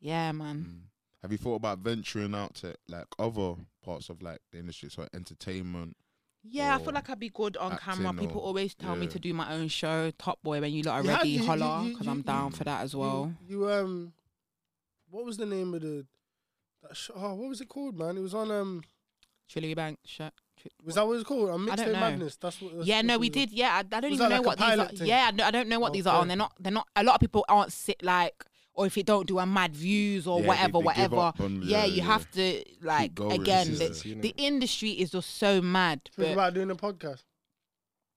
yeah, 0.00 0.30
man. 0.32 0.64
Mm. 0.68 0.80
Have 1.22 1.32
you 1.32 1.38
thought 1.38 1.56
about 1.56 1.78
venturing 1.78 2.34
out 2.34 2.54
to 2.56 2.74
like 2.88 3.06
other 3.18 3.54
parts 3.82 4.08
of 4.10 4.20
like 4.22 4.40
the 4.52 4.58
industry, 4.58 4.90
so 4.90 5.08
entertainment? 5.14 5.96
Yeah, 6.44 6.76
I 6.76 6.78
feel 6.78 6.92
like 6.92 7.10
I'd 7.10 7.18
be 7.18 7.30
good 7.30 7.56
on 7.56 7.76
camera. 7.78 8.12
People 8.14 8.40
always 8.40 8.74
tell 8.74 8.94
me 8.96 9.06
to 9.08 9.18
do 9.18 9.34
my 9.34 9.52
own 9.54 9.68
show. 9.68 10.10
Top 10.12 10.40
boy, 10.42 10.60
when 10.60 10.72
you 10.72 10.82
lot 10.82 11.00
are 11.00 11.02
You 11.02 11.08
had- 11.10 11.16
ready, 11.18 11.28
you- 11.30 11.40
you- 11.40 11.46
holla, 11.46 11.84
because 11.88 12.06
I'm 12.06 12.22
down 12.22 12.50
you- 12.52 12.56
for 12.56 12.64
that 12.64 12.82
as 12.82 12.92
You- 12.92 12.98
well. 13.00 13.34
You, 13.46 13.70
um, 13.70 14.12
what 15.10 15.24
was 15.24 15.36
the 15.36 15.46
name 15.46 15.74
of 15.74 15.80
the? 15.82 16.06
That 16.88 16.96
sh- 16.96 17.10
oh, 17.14 17.34
what 17.34 17.48
was 17.48 17.60
it 17.60 17.68
called, 17.68 17.98
man? 17.98 18.16
It 18.16 18.20
was 18.20 18.34
on 18.34 18.50
um. 18.50 18.82
Chili 19.48 19.72
Bank, 19.74 19.98
shut. 20.04 20.34
Was 20.84 20.96
that 20.96 21.06
what 21.06 21.12
it 21.14 21.16
was 21.16 21.24
called? 21.24 21.48
On 21.50 21.70
I 21.70 21.76
don't 21.76 21.86
Mixtape 21.88 21.92
know. 21.92 22.00
Madness. 22.00 22.36
That's 22.36 22.60
what. 22.60 22.74
That's 22.76 22.86
Yeah, 22.86 22.96
what 22.98 23.04
no, 23.06 23.18
we 23.18 23.30
did. 23.30 23.50
Yeah, 23.52 23.74
I, 23.74 23.78
I 23.78 23.82
don't 24.00 24.10
Was 24.10 24.12
even 24.20 24.28
that 24.28 24.28
know 24.28 24.36
like 24.36 24.44
a 24.44 24.48
what 24.48 24.58
these 24.58 24.78
are. 24.78 24.88
thing? 24.88 25.06
Yeah, 25.08 25.24
I 25.26 25.30
don't, 25.30 25.46
I 25.46 25.50
don't 25.50 25.68
know 25.68 25.80
what 25.80 25.92
these 25.94 26.06
are. 26.06 26.14
Okay. 26.16 26.20
And 26.22 26.30
they're 26.30 26.36
not. 26.36 26.52
They're 26.60 26.72
not. 26.72 26.86
A 26.96 27.02
lot 27.04 27.14
of 27.14 27.20
people 27.20 27.44
aren't 27.48 27.72
sit 27.72 28.02
like, 28.02 28.44
or 28.74 28.84
if 28.86 28.98
it 28.98 29.06
don't 29.06 29.26
do 29.26 29.38
a 29.38 29.46
mad 29.46 29.74
views 29.74 30.26
or 30.26 30.40
Yeah, 30.40 30.46
whatever, 30.48 30.72
they 30.72 30.78
give 30.78 31.12
whatever. 31.12 31.32
on- 31.40 31.62
yeah, 31.62 31.78
yeah, 31.78 31.84
you 31.86 31.96
yeah. 31.96 32.04
have 32.04 32.30
to 32.32 32.62
like 32.82 33.14
going, 33.14 33.40
again. 33.40 33.66
The, 33.72 33.78
consistency, 33.78 34.14
innit? 34.16 34.22
the 34.22 34.34
industry 34.36 34.90
is 34.90 35.12
just 35.12 35.36
so 35.38 35.62
mad. 35.62 36.00
Think 36.14 36.32
about 36.34 36.52
doing 36.54 36.70
a 36.70 36.76
podcast. 36.76 37.22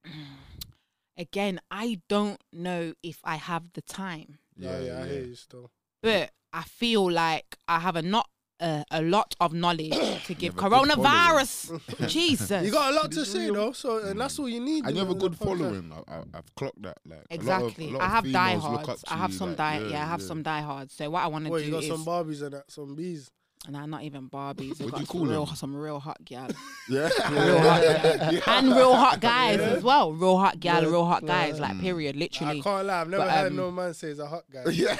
again, 1.17 1.59
I 1.69 2.01
don't 2.09 2.41
know 2.51 2.93
if 3.03 3.19
I 3.23 3.35
have 3.35 3.73
the 3.73 3.81
time. 3.81 4.39
Yeah, 4.57 4.79
yeah, 4.79 5.01
I 5.03 5.07
hear 5.07 5.23
you 5.23 5.35
still. 5.35 5.71
But 6.03 6.31
I 6.51 6.63
feel 6.63 7.09
like 7.09 7.57
I 7.67 7.79
have 7.79 7.95
a 7.95 8.01
not. 8.01 8.27
Uh, 8.61 8.83
a 8.91 9.01
lot 9.01 9.35
of 9.39 9.53
knowledge 9.53 9.89
to 10.25 10.35
give 10.35 10.53
have 10.53 10.71
a 10.71 10.85
good 10.85 10.89
coronavirus. 10.89 11.81
Jesus, 12.07 12.63
You 12.63 12.71
got 12.71 12.93
a 12.93 12.95
lot 12.95 13.11
to 13.11 13.25
say 13.25 13.49
though, 13.49 13.71
so 13.71 13.97
and 13.97 14.21
that's 14.21 14.37
all 14.37 14.47
you 14.47 14.59
need. 14.59 14.85
And 14.85 14.93
you 14.93 14.99
have 14.99 15.09
a 15.09 15.15
good 15.15 15.35
following. 15.35 15.91
I, 15.91 16.13
I, 16.13 16.23
I've 16.35 16.55
clocked 16.55 16.81
that. 16.83 16.99
Like 17.03 17.25
a 17.31 17.35
lot 17.37 17.63
of- 17.63 17.69
exactly. 17.69 17.89
a 17.89 17.93
lot 17.93 18.01
I 18.03 18.07
have 18.09 18.23
females 18.23 18.63
look 18.65 18.73
up 18.81 18.85
diehards. 18.85 19.03
I 19.07 19.17
have 19.17 19.31
you, 19.31 19.37
some 19.37 19.49
like, 19.49 19.57
die. 19.57 19.79
Yeah, 19.89 20.03
I 20.03 20.05
have 20.05 20.21
yeah. 20.21 20.27
some 20.27 20.43
diehards. 20.43 20.93
So 20.93 21.09
what 21.09 21.23
I 21.23 21.27
want 21.27 21.45
to 21.45 21.49
What 21.51 21.59
do 21.59 21.65
you 21.65 21.71
got 21.71 21.83
is 21.83 21.89
some 21.89 22.05
Barbies 22.05 22.41
and 22.43 22.53
that, 22.53 22.71
some 22.71 22.95
bees. 22.95 23.31
Nah, 23.69 23.85
not 23.85 24.01
even 24.01 24.27
Barbies. 24.27 24.77
They've 24.79 24.79
What 24.79 24.85
do 24.87 24.91
got 24.91 24.99
you 25.01 25.05
some 25.05 25.19
call 25.19 25.25
real, 25.27 25.45
them? 25.45 25.55
some 25.55 25.75
real 25.75 25.99
hot 25.99 26.17
gal. 26.25 26.47
Yeah. 26.89 27.09
real 27.31 27.59
hot 27.59 27.81
gal. 27.83 28.41
and 28.57 28.75
real 28.75 28.95
hot 28.95 29.19
guys 29.21 29.59
as 29.59 29.83
well. 29.83 30.11
Real 30.13 30.37
hot 30.39 30.59
gal, 30.59 30.81
Yeah. 30.81 30.89
real 30.89 31.05
hot 31.05 31.23
guys. 31.25 31.59
Like 31.59 31.73
Mm. 31.73 31.81
period, 31.81 32.15
I 32.15 32.19
literally. 32.19 32.61
can't 32.63 32.87
lie. 32.87 33.01
I've 33.01 33.07
never 33.09 33.23
But, 33.23 33.31
heard 33.31 33.47
um, 33.51 33.55
no 33.57 33.71
man 33.71 33.93
say 33.93 34.07
he's 34.09 34.17
a 34.19 34.25
hot 34.25 34.43
guy. 34.51 34.63
yeah. 34.71 34.97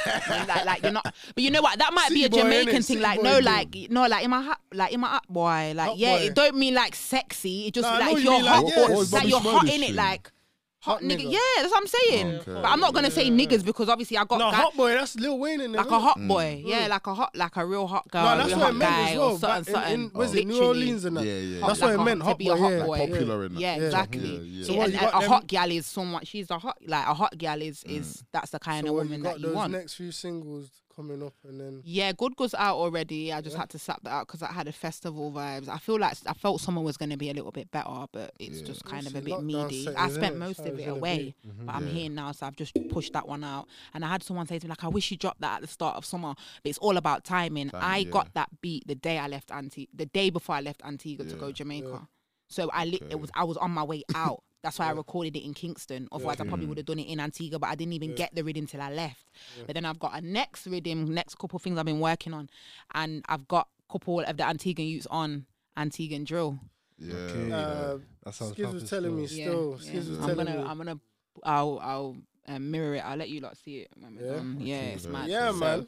like, 0.47 0.65
like 0.65 0.83
you're 0.83 0.91
not, 0.91 1.03
but 1.33 1.43
you 1.43 1.49
know 1.49 1.61
what? 1.63 1.79
That 1.79 1.91
might 1.91 2.09
be 2.09 2.21
a 2.21 2.25
City 2.25 2.29
boy, 2.37 2.37
Jamaican 2.43 2.71
thing. 2.73 2.81
City 2.83 2.99
Like 3.01 3.17
boy 3.17 3.23
no, 3.23 3.35
thing. 3.37 3.43
like 3.45 3.75
no, 3.89 4.05
like 4.07 4.23
in 4.25 4.29
my 4.29 4.41
hot, 4.43 4.59
like 4.73 4.93
in 4.93 4.99
my 4.99 5.07
hot 5.07 5.27
boy. 5.27 5.73
Like 5.75 5.87
Hot 5.89 5.97
yeah, 5.97 6.17
boy. 6.17 6.23
it 6.25 6.35
don't 6.35 6.55
mean 6.55 6.75
like 6.75 6.93
sexy. 6.93 7.67
It 7.67 7.73
just 7.73 7.87
Nah, 7.89 7.95
I 7.95 7.99
know 7.99 8.05
like 8.05 8.13
if 8.17 8.23
you 8.23 8.29
you're 8.29 8.33
mean, 8.39 8.45
like, 8.45 8.55
hot, 8.55 8.65
yeah, 8.67 8.95
or, 8.95 9.01
it's 9.01 9.11
like 9.13 9.21
Bobby 9.23 9.29
you're 9.31 9.39
hot 9.39 9.65
Shmurda's 9.65 9.73
in 9.75 9.83
it, 9.83 9.87
shit. 9.87 9.95
like 9.95 10.31
hot 10.81 10.93
Hot 10.93 11.01
nigga. 11.03 11.19
nigga. 11.27 11.31
Yeah, 11.33 11.39
that's 11.57 11.71
what 11.71 11.81
I'm 11.81 11.87
saying. 11.87 12.27
Okay. 12.37 12.53
But 12.53 12.65
I'm 12.65 12.79
not 12.79 12.93
gonna 12.93 13.11
say 13.11 13.25
Yeah. 13.25 13.31
niggas 13.31 13.63
because 13.63 13.87
obviously 13.87 14.17
I 14.17 14.25
got 14.25 14.39
No, 14.39 14.49
guy- 14.49 14.57
hot 14.57 14.75
boy. 14.75 14.91
That's 14.93 15.15
Lil 15.15 15.37
Wayne 15.37 15.61
in 15.61 15.71
there. 15.71 15.81
like 15.83 15.91
a 15.91 15.99
hot 15.99 16.17
boy. 16.27 16.63
Mm. 16.65 16.67
Yeah, 16.67 16.87
like 16.87 17.05
a 17.05 17.13
hot, 17.13 17.35
like 17.35 17.55
a 17.55 17.65
real 17.65 17.85
hot 17.87 18.09
girl, 18.09 18.23
No, 18.23 18.37
that's 18.37 18.47
real 18.49 18.57
what 18.57 18.63
hot 18.65 18.69
it 18.73 18.77
meant 18.77 18.91
guy, 18.91 19.09
as 19.11 19.17
well. 19.17 19.27
or 19.33 19.37
something, 19.39 19.73
Back 19.73 19.83
in, 19.89 19.89
something. 19.91 19.93
in 20.11 20.11
was 20.19 20.35
it 20.35 20.47
New 20.47 20.53
Literally. 20.53 20.67
Orleans 20.81 21.05
and 21.05 21.17
that? 21.17 21.25
Yeah, 21.25 21.33
yeah. 21.37 21.39
That's 21.41 21.61
Hot- 21.61 21.67
what 21.67 21.93
it 21.93 21.97
like 21.97 22.01
a- 22.01 22.05
meant. 22.05 22.19
to 22.19 22.25
Hot 22.25 22.37
be 22.39 22.45
boy. 22.45 22.51
a 22.51 22.57
hot 22.57 22.71
yeah. 22.71 22.85
boy. 22.85 22.97
Popular 22.97 23.45
in 23.45 23.53
that. 23.53 23.59
Yeah, 23.61 23.75
Yeah. 23.77 23.83
exactly. 23.83 24.35
Yeah, 24.35 24.41
yeah. 24.41 24.65
So 24.65 24.73
what, 24.73 24.83
and 24.85 24.93
you 24.93 24.99
a, 24.99 25.01
got 25.01 25.15
a 25.15 25.19
them- 25.21 25.29
hot 25.29 25.47
gal 25.47 25.71
is 25.71 25.85
someone. 25.85 26.25
She's 26.25 26.49
a 26.51 26.57
hot, 26.59 26.77
like 26.87 27.07
a 27.07 27.13
hot 27.13 27.37
gal 27.37 27.61
is 27.61 27.83
is 27.83 28.23
that's 28.31 28.49
the 28.51 28.59
kind 28.59 28.85
So 28.87 28.89
of 28.91 28.95
what, 28.95 29.03
woman 29.03 29.19
you 29.19 29.23
got 29.23 29.33
that 29.33 29.39
you 29.39 29.45
those 29.47 29.55
want. 29.55 29.71
next 29.73 29.93
few 29.93 30.11
singles 30.11 30.69
coming 31.01 31.23
up, 31.25 31.33
and 31.47 31.59
then 31.59 31.81
Yeah, 31.83 32.11
Good 32.11 32.35
Good's 32.35 32.53
out 32.53 32.75
already. 32.77 33.33
I 33.33 33.41
just 33.41 33.55
Yeah. 33.55 33.61
had 33.61 33.69
to 33.71 33.79
slap 33.79 34.03
that 34.03 34.09
out 34.11 34.27
because 34.27 34.41
I 34.43 34.51
had 34.51 34.67
a 34.67 34.71
festival 34.71 35.31
vibes. 35.31 35.67
I 35.67 35.77
feel 35.77 35.99
like 35.99 36.15
I 36.25 36.33
felt 36.33 36.61
summer 36.61 36.81
was 36.81 36.97
going 36.97 37.09
to 37.09 37.17
be 37.17 37.29
a 37.29 37.33
little 37.33 37.51
bit 37.51 37.71
better, 37.71 38.05
but 38.11 38.33
it's 38.39 38.59
Yeah. 38.59 38.65
just 38.65 38.85
kind 38.85 39.07
of 39.07 39.15
a 39.15 39.21
bit 39.21 39.33
lockdown 39.33 39.43
meaty. 39.69 39.87
I 39.89 40.09
spent 40.09 40.35
innit? 40.35 40.39
most 40.39 40.59
how 40.59 40.65
of 40.67 40.79
it 40.79 40.85
gonna 40.85 40.97
away, 40.97 41.35
be. 41.43 41.49
Mm-hmm. 41.49 41.65
but 41.65 41.75
I'm 41.75 41.87
Yeah. 41.87 41.93
here 41.93 42.09
now, 42.09 42.31
so 42.31 42.45
I've 42.47 42.55
just 42.55 42.75
pushed 42.89 43.13
that 43.13 43.27
one 43.27 43.43
out. 43.43 43.67
And 43.93 44.05
I 44.05 44.09
had 44.09 44.23
someone 44.23 44.47
say 44.47 44.59
to 44.59 44.65
me 44.65 44.69
like, 44.69 44.83
"I 44.83 44.87
wish 44.89 45.09
you 45.11 45.17
dropped 45.17 45.41
that 45.41 45.55
at 45.55 45.61
the 45.61 45.67
start 45.67 45.95
of 45.97 46.05
summer," 46.05 46.33
but 46.35 46.69
it's 46.69 46.77
all 46.79 46.97
about 46.97 47.23
timing. 47.25 47.69
Time, 47.69 47.81
I 47.83 47.97
yeah. 47.99 48.09
got 48.11 48.33
that 48.33 48.49
beat 48.61 48.85
the 48.87 48.95
day 48.95 49.17
I 49.17 49.27
left 49.27 49.51
Antigua, 49.51 49.87
the 49.95 50.05
day 50.05 50.29
before 50.29 50.55
I 50.55 50.61
left 50.61 50.81
Antigua 50.85 51.25
to 51.25 51.35
go 51.35 51.51
Jamaica. 51.51 51.87
Yeah. 51.91 51.99
So 52.47 52.69
I 52.73 52.85
li- 52.85 52.99
Okay. 53.01 53.11
it 53.11 53.19
was 53.19 53.31
I 53.33 53.43
was 53.45 53.57
on 53.57 53.71
my 53.71 53.83
way 53.83 54.03
out. 54.13 54.43
That's 54.63 54.77
why 54.77 54.87
I 54.87 54.91
recorded 54.91 55.35
it 55.35 55.43
in 55.43 55.53
Kingston. 55.53 56.07
Otherwise, 56.11 56.39
I 56.39 56.43
probably 56.45 56.65
Mm. 56.65 56.69
would 56.69 56.77
have 56.77 56.85
done 56.85 56.99
it 56.99 57.07
in 57.07 57.19
Antigua, 57.19 57.57
but 57.57 57.69
I 57.69 57.75
didn't 57.75 57.93
even 57.93 58.09
Yeah. 58.11 58.15
get 58.15 58.35
the 58.35 58.43
rhythm 58.43 58.67
till 58.67 58.81
I 58.81 58.91
left. 58.91 59.25
Yeah. 59.57 59.63
But 59.65 59.73
then 59.75 59.85
I've 59.85 59.97
got 59.99 60.15
a 60.17 60.21
next 60.21 60.67
rhythm, 60.67 61.13
next 61.13 61.35
couple 61.39 61.57
things 61.59 61.79
I've 61.79 61.85
been 61.85 61.99
working 61.99 62.33
on, 62.33 62.49
and 62.93 63.23
I've 63.27 63.47
got 63.47 63.67
a 63.89 63.91
couple 63.91 64.19
of 64.19 64.37
the 64.37 64.43
Antiguan 64.43 64.87
youths 64.89 65.07
on 65.07 65.45
Antiguan 65.75 66.25
drill. 66.25 66.59
Yeah. 66.99 67.15
Okay. 67.15 67.49
yeah. 67.49 67.55
uh, 67.57 67.97
That 68.23 68.33
sounds 68.35 68.55
Skiz 68.55 68.73
was 68.73 68.89
telling 68.89 69.15
me 69.15 69.25
still. 69.25 69.77
still. 69.79 69.93
Skiz 69.95 70.09
was 70.09 70.19
I'm 70.19 70.35
gonna, 70.35 70.57
me. 70.57 70.63
I'm 70.63 70.77
gonna, 70.77 70.99
I'll, 71.43 71.79
I'll 71.79 72.17
um, 72.47 72.69
mirror 72.71 72.95
it. 72.95 72.99
I'll 72.99 73.17
let 73.17 73.29
you 73.29 73.39
lot 73.41 73.57
see 73.57 73.79
it. 73.79 73.89
When 73.99 74.15
Yeah? 74.15 74.33
done. 74.35 74.57
yeah, 74.59 74.81
it's 74.81 75.07
mad. 75.07 75.29
Yeah, 75.29 75.51
So 75.51 75.57
man. 75.57 75.87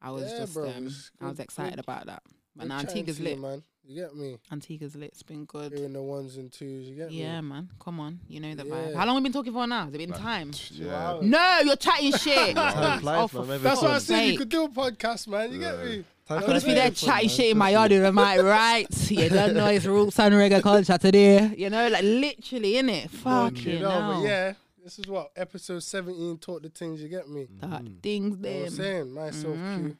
I 0.00 0.10
was 0.10 0.30
Yeah, 0.32 0.38
just, 0.38 0.54
bro, 0.54 0.68
um, 0.70 0.94
I 1.20 1.28
was 1.28 1.40
excited 1.40 1.78
about 1.78 2.06
that. 2.06 2.22
But 2.56 2.68
now 2.68 2.78
Antigua's 2.78 3.16
to 3.18 3.22
you, 3.22 3.28
lit. 3.30 3.38
man. 3.40 3.62
You 3.88 4.02
get 4.02 4.16
me? 4.16 4.38
Antigua's 4.50 4.96
lit. 4.96 5.10
It's 5.10 5.22
been 5.22 5.44
good. 5.44 5.72
Hearing 5.72 5.92
the 5.92 6.02
ones 6.02 6.36
and 6.38 6.50
twos. 6.52 6.88
You 6.88 6.96
get 6.96 7.08
me? 7.10 7.20
Yeah, 7.22 7.40
man. 7.40 7.68
Come 7.78 8.00
on. 8.00 8.18
You 8.28 8.40
know 8.40 8.54
the 8.54 8.64
vibe. 8.64 8.94
How 8.96 9.06
long 9.06 9.14
have 9.16 9.22
we 9.22 9.28
been 9.28 9.32
talking 9.32 9.52
for 9.52 9.66
now? 9.66 9.84
Has 9.84 9.94
it 9.94 9.98
been 9.98 10.10
Like, 10.10 10.20
time? 10.20 10.50
Yeah. 10.72 11.18
No, 11.22 11.60
you're 11.64 11.76
chatting 11.76 12.12
shit. 12.16 12.56
Time 12.56 13.00
flies, 13.00 13.30
Oh, 13.34 13.44
man. 13.44 13.62
That's 13.62 13.82
what 13.82 13.90
I 13.92 13.98
said. 13.98 14.22
You 14.22 14.38
could 14.38 14.48
do 14.48 14.64
a 14.64 14.68
podcast, 14.68 15.28
man. 15.28 15.52
You 15.52 15.60
get 15.60 15.78
me? 15.84 16.04
Time 16.26 16.38
I 16.38 16.42
could 16.42 16.54
just 16.54 16.66
be 16.66 16.74
there 16.74 16.90
chatting 16.90 17.28
shit 17.28 17.50
in 17.52 17.58
my 17.58 17.70
yard 17.70 17.92
me. 17.92 18.00
with 18.00 18.12
my 18.14 18.38
right. 18.40 19.10
You 19.10 19.28
don't 19.28 19.54
know 19.54 19.66
it's 19.66 19.84
roots 19.86 20.18
and 20.18 20.34
reggae 20.34 20.60
culture 20.62 20.98
today. 20.98 21.54
You 21.56 21.70
know, 21.70 21.86
like 21.88 22.02
literally, 22.02 22.72
innit? 22.72 23.02
You 23.04 23.08
Fucking 23.20 23.82
know, 23.82 23.88
but 23.88 24.12
hell. 24.14 24.22
yeah, 24.24 24.52
this 24.82 24.98
is 24.98 25.06
what 25.06 25.30
episode 25.36 25.84
17 25.84 26.38
taught 26.38 26.62
the 26.64 26.70
things. 26.70 27.00
You 27.00 27.08
get 27.08 27.28
me? 27.28 27.46
That 27.60 27.84
Mhm. 27.84 28.02
things 28.02 28.36
You 28.38 28.42
know 28.42 28.50
what 28.58 28.64
I'm 28.66 28.70
saying? 28.70 29.12
Myself, 29.12 29.56
Mhm. 29.56 29.84
Q. 29.84 29.96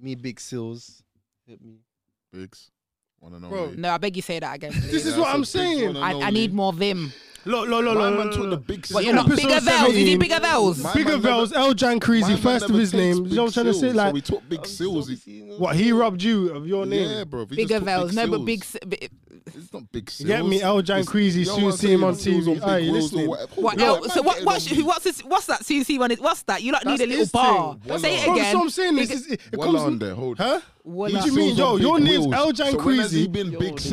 Me, 0.00 0.14
Big 0.16 0.40
Seals. 0.40 1.04
Hit 1.46 1.62
me. 1.64 1.74
Bigs. 2.32 2.70
One 3.18 3.34
and 3.34 3.48
Bro, 3.48 3.64
only. 3.64 3.76
No, 3.76 3.90
I 3.92 3.98
beg 3.98 4.16
you 4.16 4.22
say 4.22 4.38
that 4.38 4.56
again. 4.56 4.72
This 4.74 5.04
is 5.04 5.16
what 5.16 5.34
I'm 5.34 5.44
saying. 5.44 5.96
I, 5.96 6.12
I 6.20 6.30
need 6.30 6.54
more 6.54 6.72
vim. 6.72 7.12
Look, 7.46 7.68
look, 7.68 7.82
look, 7.84 7.96
My 7.96 8.08
look, 8.10 8.18
man 8.18 8.30
took 8.32 8.50
the 8.50 8.56
big 8.58 8.86
What, 8.90 9.02
you're 9.04 9.14
not 9.14 9.26
Episode 9.26 9.48
bigger 9.48 9.60
Vels? 9.60 9.88
Is 9.88 9.94
he 9.96 10.12
17. 10.12 10.18
bigger 10.18 10.40
Vels? 10.40 10.82
My 10.82 10.92
Bigger 10.92 11.04
man 11.12 11.22
never- 11.22 11.28
Vels, 11.28 11.52
El 11.54 11.72
Jan 11.74 11.94
My 11.94 11.98
Creasy, 11.98 12.36
first 12.36 12.68
of 12.68 12.76
his 12.76 12.92
name. 12.92 13.26
You 13.26 13.36
know 13.36 13.44
what 13.44 13.48
I'm 13.48 13.52
trying 13.64 13.66
to 13.66 13.74
say? 13.74 13.92
Like, 13.92 14.08
so 14.08 14.12
we 14.12 14.20
took 14.20 14.48
big 14.48 14.66
seals. 14.66 15.08
He- 15.08 15.40
what 15.56 15.74
he 15.74 15.90
robbed 15.92 16.22
you 16.22 16.50
of 16.54 16.66
your 16.66 16.84
name. 16.86 17.08
Yeah, 17.10 17.24
bro. 17.24 17.46
he 17.46 17.56
just 17.56 17.56
Bigger 17.56 17.74
took 17.78 17.84
Vels. 17.84 18.14
No, 18.14 18.26
but 18.26 18.44
big. 18.44 18.60
s- 18.62 18.76
bi- 18.86 19.08
It's 19.56 19.72
not 19.72 19.90
big 19.92 20.08
You 20.08 20.12
seals. 20.12 20.28
get 20.28 20.44
me? 20.46 20.62
El 20.62 20.82
Jan 20.82 20.98
It's- 21.00 21.08
Creasy, 21.10 21.44
soon 21.44 21.72
see 21.72 21.92
him 21.92 22.04
on 22.04 22.14
TV. 22.14 22.44
big 22.54 22.62
Aye, 22.62 22.78
you 22.78 22.92
wheels 22.92 23.12
or 23.12 23.16
listening? 23.16 23.28
whatever. 23.28 23.60
What 23.60 23.78
Yeah, 23.78 23.86
else? 23.86 24.14
So 24.14 24.22
what? 24.22 24.34
getting 24.34 24.46
What's 24.46 24.72
on 24.72 24.84
what's 24.86 25.04
this? 25.04 25.20
What's 25.20 25.46
that? 25.46 25.64
CC 25.64 25.98
one? 25.98 26.10
What's 26.12 26.42
that? 26.42 26.62
You 26.62 26.72
lot 26.72 26.84
That's 26.84 27.00
need 27.00 27.04
a 27.04 27.08
little 27.08 27.26
bar. 27.32 27.76
thing. 27.86 27.98
Say 27.98 28.16
it 28.18 28.22
again. 28.24 28.36
that's 28.36 28.54
what 28.54 28.62
I'm 28.62 28.70
saying. 28.70 28.94
This 28.96 29.08
Big- 29.08 29.16
is, 29.18 29.26
it, 29.26 29.40
it 29.52 29.60
comes 29.60 29.80
on 29.80 29.98
there, 29.98 30.14
hold. 30.14 30.38
Huh? 30.38 30.60
What 30.82 31.10
do 31.12 31.18
you 31.18 31.32
mean, 31.34 31.56
yo? 31.56 31.76
Your 31.76 31.96
big 31.98 32.04
name's 32.04 32.26
wheels. 32.26 32.34
El 32.34 32.52
Jan 32.52 32.72
So 32.72 32.78
when 32.78 32.98
has 32.98 33.12
he 33.12 33.26
been 33.28 33.52
Yo, 33.52 33.58
big 33.58 33.74
this- 33.74 33.84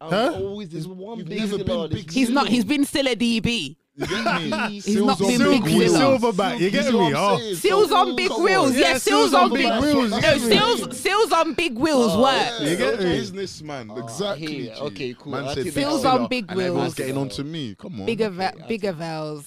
Huh? 0.00 0.32
Always, 0.36 0.68
there's 0.70 0.86
one 0.86 1.24
big 1.24 1.38
never 1.40 1.58
been 1.64 1.88
big 1.90 2.10
He's 2.10 2.30
not. 2.30 2.48
He's 2.48 2.64
been 2.64 2.84
still 2.84 3.06
a 3.08 3.16
DB. 3.16 3.76
You 3.96 4.06
get 4.06 4.24
me? 4.42 4.50
He's 4.72 4.84
Seals 4.84 5.06
not 5.06 5.20
on 5.22 5.28
been 5.28 5.38
big 5.38 5.64
big 5.64 5.74
wheels. 5.74 5.92
wheels. 5.98 6.20
Silverback, 6.20 6.58
you 6.58 6.64
You 6.66 6.70
get 6.70 6.92
me? 6.92 7.06
I'm 7.08 7.14
Oh. 7.16 7.38
saying? 7.38 7.54
Seals 7.56 7.92
on 7.92 8.16
big 8.16 8.30
wheels. 8.30 8.66
on. 8.72 8.78
Yeah, 8.78 8.98
seals 8.98 9.32
on 9.34 9.52
big 9.52 9.80
wheels. 9.82 10.10
No, 10.10 10.16
you 10.18 10.38
seals, 10.38 10.98
seals 10.98 11.32
on 11.32 11.54
big 11.54 11.78
wheels 11.78 12.12
Oh, 12.14 12.22
work. 12.22 12.32
yeah, 12.60 12.68
You 12.68 12.76
get 12.76 12.94
okay, 12.94 13.04
me? 13.04 13.10
Businessman, 13.16 13.90
Oh, 13.90 13.96
exactly. 13.98 14.46
hear 14.64 14.74
Okay, 14.74 15.14
cool. 15.18 15.32
Man 15.32 15.44
I 15.44 15.54
said 15.54 15.72
Seals 15.72 16.04
on 16.04 16.26
big 16.28 16.44
and 16.50 16.60
everyone's 16.60 16.82
wheels. 16.82 16.94
getting 16.94 17.16
on 17.16 17.28
to 17.30 17.44
me. 17.44 17.74
Come 17.74 18.00
on. 18.00 18.06
Bigger, 18.06 18.28
ve- 18.28 18.62
bigger 18.68 18.92
vels. 18.92 19.46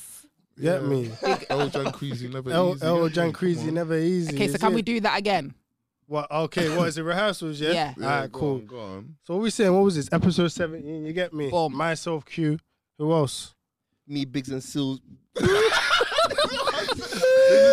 Get 0.60 0.84
me? 0.84 1.10
El 1.50 1.70
Jan 1.70 1.92
Creasy 1.92 2.28
never 2.28 2.52
El 2.52 2.74
easy. 2.76 2.86
El 2.86 3.02
yeah, 3.04 3.08
Jan 3.14 3.26
come 3.28 3.34
Creasy 3.34 3.72
never 3.72 3.98
easy. 3.98 4.36
Okay, 4.36 4.48
so 4.50 4.58
can 4.58 4.74
we 4.74 4.82
do 4.82 5.00
that 5.02 5.18
again? 5.18 5.54
What? 6.08 6.30
Okay, 6.32 6.76
what 6.76 6.88
is 6.88 6.98
it? 6.98 7.04
Rehearsals, 7.04 7.62
yeah. 7.62 7.70
Yeah. 7.72 7.94
Yeah, 7.98 8.06
Alright, 8.06 8.32
go 8.32 8.40
cool. 8.40 8.56
on, 8.56 8.66
Go 8.66 8.80
on. 8.80 9.16
So 9.28 9.36
what 9.36 9.44
we 9.44 9.52
saying? 9.52 9.72
What 9.74 9.84
was 9.84 9.96
this? 9.96 10.10
Episode 10.12 10.48
seventeen. 10.48 11.06
You 11.06 11.14
get 11.14 11.34
me? 11.36 11.52
Boom. 11.52 11.76
Myself, 11.76 12.26
Q. 12.26 12.58
Who 12.98 13.14
else? 13.14 13.54
Me, 14.10 14.26
Biggs, 14.26 14.50
and 14.50 14.64
Seals. 14.64 15.00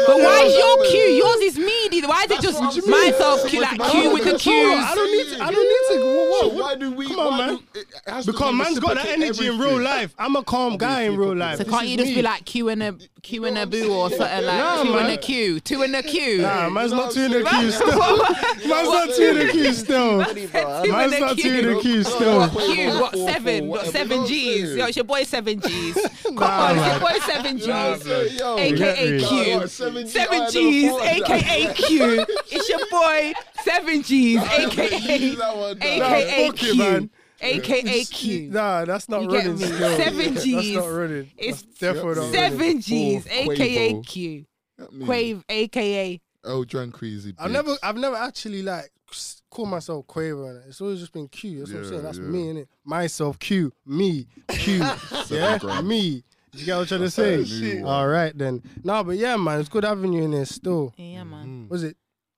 But 0.06 0.16
why 0.18 0.42
is 0.44 0.56
your 0.56 0.84
Q? 0.90 0.98
Yours 1.00 1.40
is 1.40 1.58
meaty. 1.58 2.06
Why 2.06 2.24
is 2.24 2.30
it 2.30 2.40
just 2.40 2.86
myself 2.86 3.46
Q 3.48 3.60
like 3.60 3.80
Q 3.90 4.12
with 4.12 4.24
the 4.24 4.34
I 4.34 4.38
Qs? 4.38 4.94
don't 4.94 5.12
need. 5.12 5.36
To, 5.36 5.42
I 5.44 5.50
don't 5.52 5.68
need 5.68 6.00
to. 6.00 6.28
What, 6.30 6.40
So 6.40 6.48
what, 6.48 6.54
why 6.64 6.74
do 6.76 6.92
we? 6.92 7.06
Come 7.08 7.18
on, 7.20 7.26
why 7.30 7.38
man. 7.46 7.56
do- 7.72 7.80
it 7.80 7.86
has 8.06 8.24
to 8.26 8.32
Because 8.32 8.50
be 8.52 8.56
man's 8.58 8.78
got 8.78 8.94
that 8.94 9.04
reciprocate 9.04 9.22
energy 9.24 9.46
in 9.46 9.52
real 9.58 9.62
everything. 9.70 9.84
life. 9.84 10.14
I'm 10.18 10.36
a 10.36 10.42
calm 10.44 10.76
guy 10.76 11.02
in 11.02 11.16
real 11.16 11.34
life. 11.36 11.58
So 11.58 11.64
This 11.64 11.72
can't 11.72 11.84
is 11.84 11.90
you 11.90 11.96
just 11.98 12.08
me. 12.10 12.14
be 12.16 12.22
like 12.22 12.44
Q 12.44 12.68
and 12.68 12.82
a 12.82 12.94
Q 13.22 13.44
and 13.46 13.58
a 13.58 13.66
boo 13.66 13.92
or 13.92 14.08
something 14.10 14.26
like 14.46 14.58
Nah, 14.58 14.82
two 14.82 14.88
and 14.96 15.06
man. 15.08 15.10
a 15.10 15.16
Q, 15.16 15.60
two 15.60 15.82
and 15.82 15.96
a 15.96 16.02
Q? 16.02 16.38
Nah, 16.42 16.68
man's 16.70 16.92
not 16.92 17.06
what 17.06 17.14
two 17.14 17.22
in 17.24 17.32
I'm 17.32 17.42
the 17.42 17.50
queue 17.50 17.70
still. 17.72 18.68
Man's 18.68 18.88
not 18.88 19.08
two 19.14 19.22
in 19.24 19.46
the 19.46 19.52
queue 19.52 19.72
still. 19.72 20.24
Two 20.86 20.92
Man's 20.92 21.12
a 21.14 21.20
not 21.20 21.38
two 21.38 21.48
in 21.48 21.66
the 21.66 21.72
Q. 21.74 21.80
queue 21.80 22.02
still. 22.04 22.48
Q, 22.50 22.86
got 22.90 23.12
Four, 23.12 23.20
four, 23.20 23.30
seven, 23.30 23.64
got 23.64 23.68
whatever, 23.70 23.90
seven 23.90 24.10
you 24.10 24.16
know 24.16 24.20
what 24.20 24.26
I'm 24.26 24.28
G's. 24.28 24.66
saying? 24.68 24.78
Yo, 24.78 24.86
it's 24.86 24.96
your 24.96 25.04
boy 25.04 25.22
seven 25.24 25.60
G's. 25.60 25.94
Come 26.24 26.38
on, 26.38 26.76
it's 26.78 26.86
your 26.86 27.00
boy 27.00 27.18
seven 27.26 27.58
G's. 27.58 27.66
Man. 28.04 28.28
Yo, 28.38 28.58
AKA 28.58 29.18
Q. 29.26 29.65
me? 29.66 30.06
Seven 30.06 30.06
G? 30.06 30.08
I 30.08 30.24
Seven 30.24 30.38
never 30.38 30.50
G's, 30.52 30.90
thought 30.90 31.00
of 31.00 31.04
that. 31.06 31.30
aka 31.30 31.74
Q. 31.74 32.26
It's 32.50 32.68
your 32.68 32.86
boy 32.90 33.32
Seven 33.62 34.02
G's, 34.02 34.38
I 34.42 34.54
aka 34.64 35.16
used 35.18 35.38
that 35.38 35.56
one, 35.56 35.78
nah. 35.78 35.84
aka 35.86 36.46
fuck 36.48 36.62
it, 36.62 36.76
man. 36.76 37.00
Q, 37.00 37.10
aka 37.40 38.04
Q. 38.04 38.50
Nah, 38.50 38.84
that's 38.84 39.08
not 39.08 39.22
You 39.22 39.28
get 39.30 39.36
running 39.46 39.58
me? 39.58 39.66
still. 39.66 39.96
Seven 39.96 40.34
That's 40.34 40.46
Gs. 40.46 40.74
not 40.74 40.86
running. 40.86 41.30
It's 41.36 41.62
That's 41.62 41.78
definitely 41.78 42.14
not 42.14 42.16
running. 42.16 42.32
Seven 42.32 42.80
G's, 42.80 43.26
aka 43.26 44.02
Q. 44.02 44.44
Get? 44.78 44.90
Quave, 45.00 45.42
aka. 45.48 46.20
El 46.44 46.64
Jan 46.64 46.92
Creasy. 46.92 47.34
I've 47.38 47.50
never, 47.50 47.76
I've 47.82 47.96
never 47.96 48.14
actually 48.16 48.62
like 48.62 48.90
s- 49.10 49.42
called 49.50 49.68
myself 49.70 50.06
Quavo. 50.06 50.44
innit? 50.46 50.68
It's 50.68 50.80
always 50.80 51.00
just 51.00 51.12
been 51.12 51.28
Q. 51.28 51.58
That's 51.60 51.72
what 51.72 51.78
I'm 51.78 51.88
saying. 51.88 52.02
That's 52.02 52.18
yeah. 52.18 52.24
me, 52.24 52.50
it, 52.60 52.68
Myself, 52.84 53.38
Q, 53.38 53.72
me, 53.84 54.28
Q. 54.48 54.74
yeah, 55.30 55.58
grand. 55.58 55.88
Me. 56.54 56.60
You 56.60 56.66
get 56.66 56.74
what 56.76 56.80
I'm 56.82 56.86
trying 56.88 57.00
to 57.00 57.10
say? 57.10 57.36
That's 57.36 57.50
a 57.52 57.60
new 57.60 57.82
one. 57.84 57.92
All 57.92 58.08
right 58.08 58.36
then. 58.36 58.62
No, 58.84 59.02
but 59.04 59.16
yeah, 59.16 59.36
man, 59.36 59.60
it's 59.60 59.68
good 59.68 59.84
having 59.84 60.12
you 60.12 60.22
in 60.22 60.30
there 60.30 60.44
still. 60.46 60.94
Yeah, 60.96 61.24
man. 61.24 61.66
Was 61.68 61.82
it? 61.84 61.96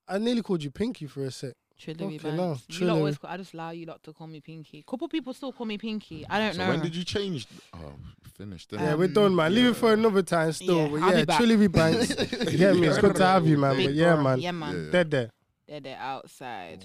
I 0.09 0.19
nearly 0.19 0.43
called 0.43 0.63
you 0.63 0.71
Pinky 0.71 1.07
for 1.07 1.25
a 1.25 1.31
sec. 1.31 1.53
Trillary 1.81 2.17
Okay, 2.17 2.31
no, 2.33 2.37
bands. 2.55 2.65
You 2.69 2.87
lot 2.87 2.95
Trillary. 2.95 2.97
always, 2.99 3.19
I 3.23 3.37
just 3.37 3.55
allow 3.55 3.71
you 3.71 3.87
lot 3.87 4.03
to 4.03 4.13
call 4.13 4.27
me 4.27 4.41
Pinky. 4.41 4.83
Couple 4.89 5.07
people 5.07 5.33
still 5.33 5.53
call 5.53 5.65
me 5.67 5.79
Pinky. 5.79 6.27
I 6.29 6.41
don't 6.41 6.55
So 6.55 6.65
know. 6.65 6.71
when 6.71 6.81
did 6.81 6.97
you 6.97 7.05
change? 7.05 7.47
Oh, 7.73 7.93
finished. 8.37 8.73
Yeah, 8.73 8.95
Um, 8.95 8.99
we're 8.99 9.07
done, 9.09 9.37
man. 9.37 9.55
Leave 9.55 9.67
it 9.67 9.77
for 9.77 9.93
another 9.93 10.23
time 10.23 10.51
still. 10.53 10.77
yeah, 10.77 10.89
but 10.89 11.03
I'll 11.03 11.19
yeah, 11.19 11.25
back. 11.25 11.41
Trillary 11.41 11.71
Banks. 11.71 12.09
you 12.53 12.59
get 12.59 12.75
me? 12.77 12.89
It's 12.89 12.99
good 12.99 13.15
to 13.15 13.25
have 13.25 13.47
you, 13.47 13.59
man. 13.59 13.77
Big 13.77 13.87
But 13.89 13.95
yeah, 13.95 14.15
bro. 14.15 14.23
man. 14.25 14.41
Yeah, 14.41 14.51
man. 14.51 14.85
Yeah. 14.87 14.91
Dead 14.91 15.11
there. 15.13 15.31
They're, 15.69 15.81
they're 15.81 15.99
outside. 15.99 16.85